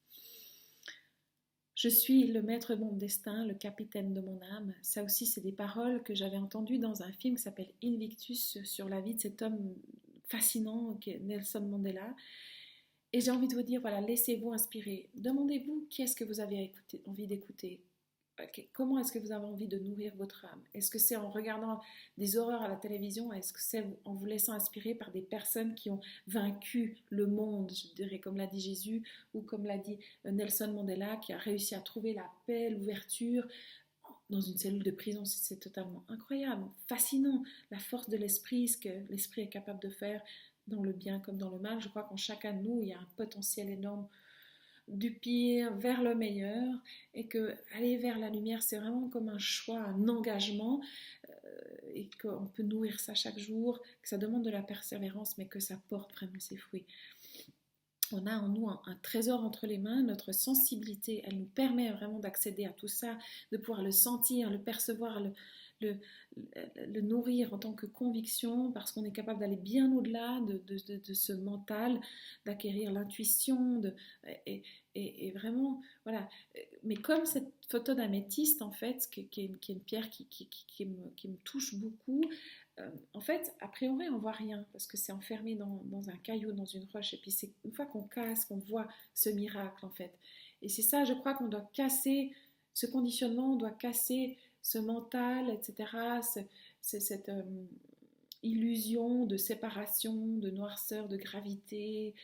Je 1.79 1.89
suis 1.89 2.27
le 2.27 2.43
maître 2.43 2.75
de 2.75 2.83
mon 2.83 2.93
destin, 2.93 3.47
le 3.47 3.55
capitaine 3.55 4.13
de 4.13 4.21
mon 4.21 4.41
âme. 4.57 4.75
Ça 4.83 5.05
aussi, 5.05 5.27
c'est 5.27 5.41
des 5.41 5.53
paroles 5.53 6.03
que 6.03 6.13
j'avais 6.13 6.37
entendues 6.37 6.81
dans 6.81 7.05
un 7.05 7.13
film 7.13 7.37
qui 7.37 7.43
s'appelle 7.43 7.71
Invictus 7.85 8.61
sur 8.65 8.89
la 8.89 9.01
vie 9.01 9.15
de 9.15 9.21
cet 9.21 9.43
homme 9.43 9.77
fascinant 10.25 10.99
Nelson 11.21 11.61
Mandela. 11.61 12.17
Et 13.13 13.21
j'ai 13.21 13.31
envie 13.31 13.47
de 13.47 13.55
vous 13.55 13.63
dire, 13.63 13.81
voilà, 13.81 14.01
laissez-vous 14.01 14.53
inspirer. 14.53 15.09
Demandez-vous 15.15 15.87
qui 15.89 16.03
est-ce 16.03 16.17
que 16.17 16.25
vous 16.25 16.41
avez 16.41 16.73
envie 17.07 17.29
d'écouter? 17.29 17.81
Comment 18.73 18.98
est-ce 18.98 19.12
que 19.12 19.19
vous 19.19 19.32
avez 19.32 19.44
envie 19.44 19.69
de 19.69 19.78
nourrir 19.78 20.15
votre 20.16 20.44
âme? 20.44 20.62
Est-ce 20.74 20.90
que 20.90 20.98
c'est 20.98 21.16
en 21.16 21.31
regardant 21.31 21.81
des 22.16 22.36
horreurs 22.36 22.62
à 22.62 22.69
la 22.69 22.77
télévision? 22.77 23.32
Est-ce 23.32 23.52
que 23.52 23.60
c'est 23.60 23.85
en 24.05 24.15
vous 24.15 24.27
laissant 24.27 24.52
inspirer 24.52 24.94
par 24.94 25.10
des 25.10 25.23
personnes 25.23 25.74
qui 25.74 25.90
ont 25.90 26.01
vaincu 26.27 26.97
le 27.10 27.27
monde, 27.27 27.70
je 27.73 27.94
dirais, 27.94 28.19
comme 28.19 28.36
l'a 28.36 28.47
dit 28.47 28.60
Jésus, 28.60 29.02
ou 29.35 29.43
comme 29.43 29.66
l'a 29.66 29.78
dit 29.78 29.98
euh, 30.27 30.31
Nelson 30.31 30.73
Mandela, 30.73 31.16
qui 31.16 31.32
a 31.32 31.39
réussi 31.39 31.74
à 31.74 31.81
trouver 31.81 32.15
la 32.15 32.28
paix, 32.47 32.70
l'ouverture 32.70 33.47
dans 34.31 34.40
une 34.40 34.59
cellule 34.59 34.82
de 34.82 34.90
prison? 34.90 35.24
C'est 35.24 35.60
totalement 35.60 36.05
incroyable, 36.09 36.69
fascinant, 36.86 37.43
la 37.70 37.78
force 37.78 38.09
de 38.09 38.16
l'esprit, 38.16 38.69
ce 38.69 38.78
que 38.78 38.89
l'esprit 39.10 39.43
est 39.43 39.48
capable 39.48 39.81
de 39.81 39.90
faire 39.90 40.23
dans 40.66 40.82
le 40.82 40.93
bien 40.93 41.19
comme 41.20 41.39
dans 41.39 41.51
le 41.51 41.59
mal. 41.59 41.81
Je 41.81 41.89
crois 41.89 42.05
qu'en 42.05 42.16
chacun 42.16 42.52
de 42.52 42.62
nous, 42.62 42.82
il 42.82 42.89
y 42.89 42.93
a 42.93 42.98
un 42.98 43.09
potentiel 43.16 43.70
énorme 43.70 44.06
du 44.89 45.12
pire 45.12 45.74
vers 45.77 46.02
le 46.02 46.15
meilleur 46.15 46.74
et 47.15 47.27
que 47.27 47.55
aller 47.77 47.97
vers 47.97 48.19
la 48.19 48.31
lumière 48.31 48.62
c'est 48.62 48.78
vraiment 48.78 49.09
comme 49.09 49.28
un 49.28 49.39
choix, 49.39 49.81
un 49.81 50.09
engagement 50.09 50.81
euh, 51.28 51.35
et 51.94 52.10
qu'on 52.20 52.47
peut 52.47 52.62
nourrir 52.62 53.01
ça 53.01 53.15
chaque 53.15 53.39
jour, 53.39 53.81
que 54.02 54.09
ça 54.09 54.19
demande 54.19 54.44
de 54.44 54.51
la 54.51 54.62
persévérance 54.62 55.36
mais 55.39 55.47
que 55.47 55.60
ça 55.60 55.81
porte 55.89 56.12
vraiment 56.12 56.40
ses 56.40 56.56
fruits. 56.56 56.86
On 58.10 58.27
a 58.27 58.39
en 58.39 58.48
nous 58.48 58.69
un, 58.69 58.81
un 58.86 58.94
trésor 59.02 59.44
entre 59.44 59.66
les 59.66 59.77
mains, 59.77 60.02
notre 60.02 60.32
sensibilité, 60.32 61.23
elle 61.27 61.39
nous 61.39 61.48
permet 61.55 61.93
vraiment 61.93 62.19
d'accéder 62.19 62.65
à 62.65 62.73
tout 62.73 62.89
ça, 62.89 63.19
de 63.52 63.59
pouvoir 63.59 63.82
le 63.82 63.90
sentir, 63.90 64.48
le 64.48 64.59
percevoir, 64.59 65.20
le, 65.20 65.35
le, 65.81 67.01
nourrir 67.01 67.55
en 67.55 67.59
tant 67.59 67.73
que 67.73 67.87
conviction 67.87 68.73
parce 68.73 68.93
qu'on 68.93 69.05
est 69.05 69.13
capable 69.13 69.41
d'aller 69.41 69.57
bien 69.57 69.93
au-delà 69.93 70.41
de, 70.41 70.63
de, 70.67 71.15
ce 71.15 71.33
mental, 71.33 72.01
d'acquérir 72.45 72.93
l'intuition 72.93 73.83
et, 74.47 74.63
et, 74.95 75.31
vraiment, 75.33 75.81
voilà. 76.05 76.29
Mais 76.83 76.97
comme 76.97 77.25
cette 77.25 77.53
photo 77.69 77.95
d'améthyste, 77.95 78.63
en 78.63 78.73
fait, 78.73 79.09
qui, 79.11 79.29
est, 79.37 79.69
une 79.69 79.81
pierre 79.81 80.11
qui, 80.11 80.27
qui, 80.27 80.87
me, 80.87 81.37
touche 81.45 81.75
beaucoup, 81.75 82.23
euh, 82.79 82.91
en 83.15 83.21
fait, 83.21 83.55
a 83.61 83.69
priori, 83.69 84.09
on 84.09 84.19
voit 84.19 84.33
rien 84.33 84.67
parce 84.73 84.87
que 84.87 84.97
c'est 84.97 85.13
enfermé 85.13 85.55
dans, 85.55 85.83
dans, 85.85 86.09
un 86.09 86.17
caillou, 86.17 86.53
dans 86.53 86.65
une 86.65 86.85
roche. 86.93 87.15
Et 87.15 87.19
puis, 87.19 87.31
c'est 87.31 87.53
une 87.65 87.73
fois 87.73 87.87
qu'on 87.87 88.03
casse, 88.03 88.45
qu'on 88.45 88.59
voit 88.59 88.89
ce 89.15 89.31
miracle, 89.31 89.85
en 89.85 89.91
fait. 89.91 90.13
Et 90.63 90.69
c'est 90.69 90.83
ça, 90.83 91.05
je 91.05 91.13
crois 91.13 91.35
qu'on 91.35 91.49
doit 91.49 91.69
casser 91.73 92.33
ce 92.75 92.87
conditionnement, 92.87 93.53
on 93.53 93.57
doit 93.57 93.71
casser 93.71 94.37
ce 94.69 94.77
mental, 94.77 95.49
etc., 95.49 95.89
c'est 96.82 97.01
cette 97.01 97.31
euh, 97.31 97.65
illusion 98.43 99.24
de 99.24 99.39
séparation, 99.39 100.36
de 100.36 100.51
noirceur, 100.51 101.09
de 101.09 101.16
gravité, 101.16 102.15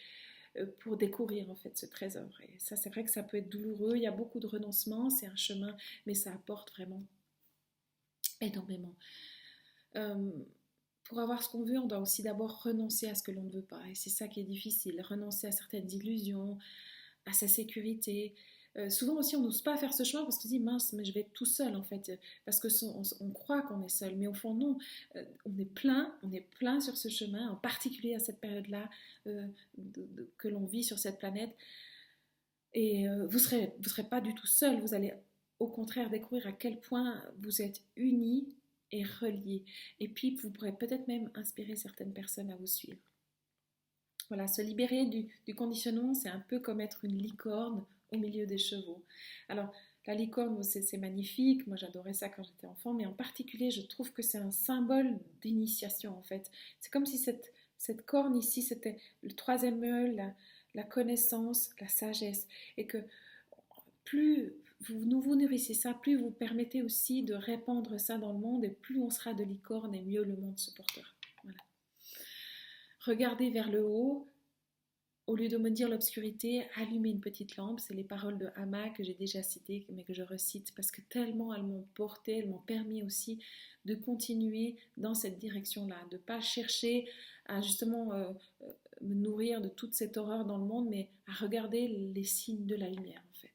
euh, 0.58 0.66
pour 0.80 0.98
découvrir 0.98 1.50
en 1.50 1.54
fait 1.54 1.74
ce 1.78 1.86
trésor. 1.86 2.28
Et 2.42 2.58
ça, 2.58 2.76
c'est 2.76 2.90
vrai 2.90 3.02
que 3.02 3.10
ça 3.10 3.22
peut 3.22 3.38
être 3.38 3.48
douloureux, 3.48 3.96
il 3.96 4.02
y 4.02 4.06
a 4.06 4.12
beaucoup 4.12 4.40
de 4.40 4.46
renoncements, 4.46 5.08
c'est 5.08 5.26
un 5.26 5.36
chemin, 5.36 5.74
mais 6.04 6.12
ça 6.12 6.34
apporte 6.34 6.70
vraiment 6.72 7.02
énormément. 8.42 8.94
Euh, 9.96 10.30
pour 11.04 11.20
avoir 11.20 11.42
ce 11.42 11.48
qu'on 11.48 11.64
veut, 11.64 11.78
on 11.78 11.86
doit 11.86 12.00
aussi 12.00 12.22
d'abord 12.22 12.62
renoncer 12.62 13.08
à 13.08 13.14
ce 13.14 13.22
que 13.22 13.30
l'on 13.30 13.44
ne 13.44 13.52
veut 13.52 13.62
pas. 13.62 13.88
Et 13.88 13.94
c'est 13.94 14.10
ça 14.10 14.28
qui 14.28 14.40
est 14.40 14.44
difficile, 14.44 15.00
renoncer 15.00 15.46
à 15.46 15.52
certaines 15.52 15.90
illusions, 15.90 16.58
à 17.24 17.32
sa 17.32 17.48
sécurité, 17.48 18.34
euh, 18.76 18.90
souvent 18.90 19.14
aussi, 19.14 19.36
on 19.36 19.40
n'ose 19.40 19.62
pas 19.62 19.76
faire 19.76 19.94
ce 19.94 20.02
chemin 20.02 20.24
parce 20.24 20.36
qu'on 20.36 20.42
se 20.42 20.48
dit 20.48 20.58
mince, 20.58 20.92
mais 20.92 21.04
je 21.04 21.12
vais 21.12 21.28
tout 21.32 21.46
seul 21.46 21.76
en 21.76 21.84
fait, 21.84 22.18
parce 22.44 22.58
que 22.58 22.68
on, 23.20 23.30
croit 23.30 23.62
qu'on 23.62 23.84
est 23.84 23.88
seul, 23.88 24.16
mais 24.16 24.26
au 24.26 24.34
fond 24.34 24.54
non, 24.54 24.78
euh, 25.16 25.24
on 25.44 25.56
est 25.58 25.64
plein, 25.64 26.12
on 26.22 26.32
est 26.32 26.48
plein 26.58 26.80
sur 26.80 26.96
ce 26.96 27.08
chemin, 27.08 27.50
en 27.50 27.56
particulier 27.56 28.14
à 28.14 28.18
cette 28.18 28.40
période-là 28.40 28.90
euh, 29.26 29.46
que 30.38 30.48
l'on 30.48 30.64
vit 30.64 30.82
sur 30.82 30.98
cette 30.98 31.18
planète. 31.18 31.54
Et 32.76 33.06
vous 33.28 33.38
serez, 33.38 33.72
vous 33.78 33.88
serez 33.88 34.02
pas 34.02 34.20
du 34.20 34.34
tout 34.34 34.48
seul, 34.48 34.80
vous 34.80 34.94
allez 34.94 35.14
au 35.60 35.68
contraire 35.68 36.10
découvrir 36.10 36.48
à 36.48 36.52
quel 36.52 36.80
point 36.80 37.22
vous 37.38 37.62
êtes 37.62 37.80
unis 37.94 38.48
et 38.90 39.04
relier. 39.04 39.64
Et 40.00 40.08
puis, 40.08 40.34
vous 40.34 40.50
pourrez 40.50 40.72
peut-être 40.72 41.06
même 41.06 41.30
inspirer 41.36 41.76
certaines 41.76 42.12
personnes 42.12 42.50
à 42.50 42.56
vous 42.56 42.66
suivre. 42.66 42.98
Voilà, 44.28 44.48
se 44.48 44.60
libérer 44.60 45.06
du, 45.06 45.28
du 45.46 45.54
conditionnement, 45.54 46.14
c'est 46.14 46.28
un 46.28 46.40
peu 46.40 46.58
comme 46.58 46.80
être 46.80 47.04
une 47.04 47.16
licorne 47.16 47.84
au 48.12 48.18
milieu 48.18 48.46
des 48.46 48.58
chevaux. 48.58 49.02
Alors, 49.48 49.72
la 50.06 50.14
licorne, 50.14 50.62
c'est 50.62 50.98
magnifique, 50.98 51.66
moi 51.66 51.76
j'adorais 51.76 52.12
ça 52.12 52.28
quand 52.28 52.42
j'étais 52.42 52.66
enfant, 52.66 52.92
mais 52.92 53.06
en 53.06 53.12
particulier, 53.12 53.70
je 53.70 53.80
trouve 53.80 54.12
que 54.12 54.22
c'est 54.22 54.38
un 54.38 54.50
symbole 54.50 55.18
d'initiation 55.40 56.16
en 56.18 56.22
fait. 56.22 56.50
C'est 56.80 56.92
comme 56.92 57.06
si 57.06 57.16
cette, 57.16 57.52
cette 57.78 58.04
corne 58.04 58.36
ici, 58.36 58.60
c'était 58.60 58.98
le 59.22 59.32
troisième 59.32 59.82
œil, 59.82 60.22
la, 60.74 60.82
connaissance, 60.82 61.70
la 61.80 61.88
sagesse, 61.88 62.46
et 62.76 62.86
que 62.86 62.98
plus 64.04 64.54
vous 64.90 65.34
nourrissez 65.36 65.72
ça, 65.72 65.94
plus 65.94 66.16
vous 66.16 66.30
permettez 66.30 66.82
aussi 66.82 67.22
de 67.22 67.34
répandre 67.34 67.98
ça 67.98 68.18
dans 68.18 68.34
le 68.34 68.38
monde, 68.38 68.64
et 68.64 68.70
plus 68.70 69.00
on 69.00 69.08
sera 69.08 69.32
de 69.32 69.44
licorne, 69.44 69.94
et 69.94 70.02
mieux 70.02 70.24
le 70.24 70.36
monde 70.36 70.58
se 70.58 70.70
portera. 70.72 71.08
Regardez 73.00 73.50
vers 73.50 73.70
le 73.70 73.84
haut, 73.84 74.26
au 75.26 75.36
lieu 75.36 75.48
de 75.48 75.56
me 75.56 75.70
dire 75.70 75.88
l'obscurité, 75.88 76.66
allumez 76.76 77.10
une 77.10 77.20
petite 77.20 77.56
lampe. 77.56 77.80
C'est 77.80 77.94
les 77.94 78.04
paroles 78.04 78.38
de 78.38 78.48
Hama 78.56 78.90
que 78.90 79.02
j'ai 79.02 79.14
déjà 79.14 79.42
citées, 79.42 79.86
mais 79.90 80.04
que 80.04 80.12
je 80.12 80.22
recite 80.22 80.74
parce 80.74 80.90
que 80.90 81.00
tellement 81.02 81.54
elles 81.54 81.62
m'ont 81.62 81.86
porté, 81.94 82.38
elles 82.38 82.48
m'ont 82.48 82.58
permis 82.58 83.02
aussi 83.02 83.42
de 83.84 83.94
continuer 83.94 84.76
dans 84.96 85.14
cette 85.14 85.38
direction-là, 85.38 85.96
de 86.10 86.16
ne 86.16 86.22
pas 86.22 86.40
chercher 86.40 87.08
à 87.46 87.60
justement 87.60 88.12
euh, 88.12 88.32
euh, 88.62 88.72
me 89.00 89.14
nourrir 89.14 89.60
de 89.60 89.68
toute 89.68 89.94
cette 89.94 90.16
horreur 90.16 90.44
dans 90.44 90.58
le 90.58 90.64
monde, 90.64 90.88
mais 90.88 91.10
à 91.26 91.32
regarder 91.32 91.88
les 91.88 92.24
signes 92.24 92.66
de 92.66 92.74
la 92.74 92.88
lumière 92.88 93.22
en 93.30 93.34
fait. 93.34 93.50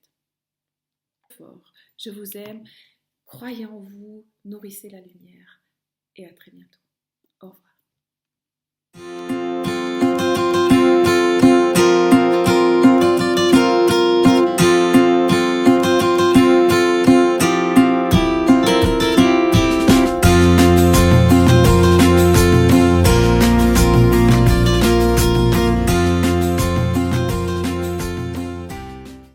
Je 1.98 2.10
vous 2.10 2.36
aime, 2.36 2.64
croyez 3.26 3.66
en 3.66 3.80
vous, 3.80 4.26
nourrissez 4.44 4.90
la 4.90 5.02
lumière 5.02 5.62
et 6.16 6.26
à 6.26 6.34
très 6.34 6.52
bientôt. 6.52 6.80
Au 7.42 7.52
revoir. 7.52 9.29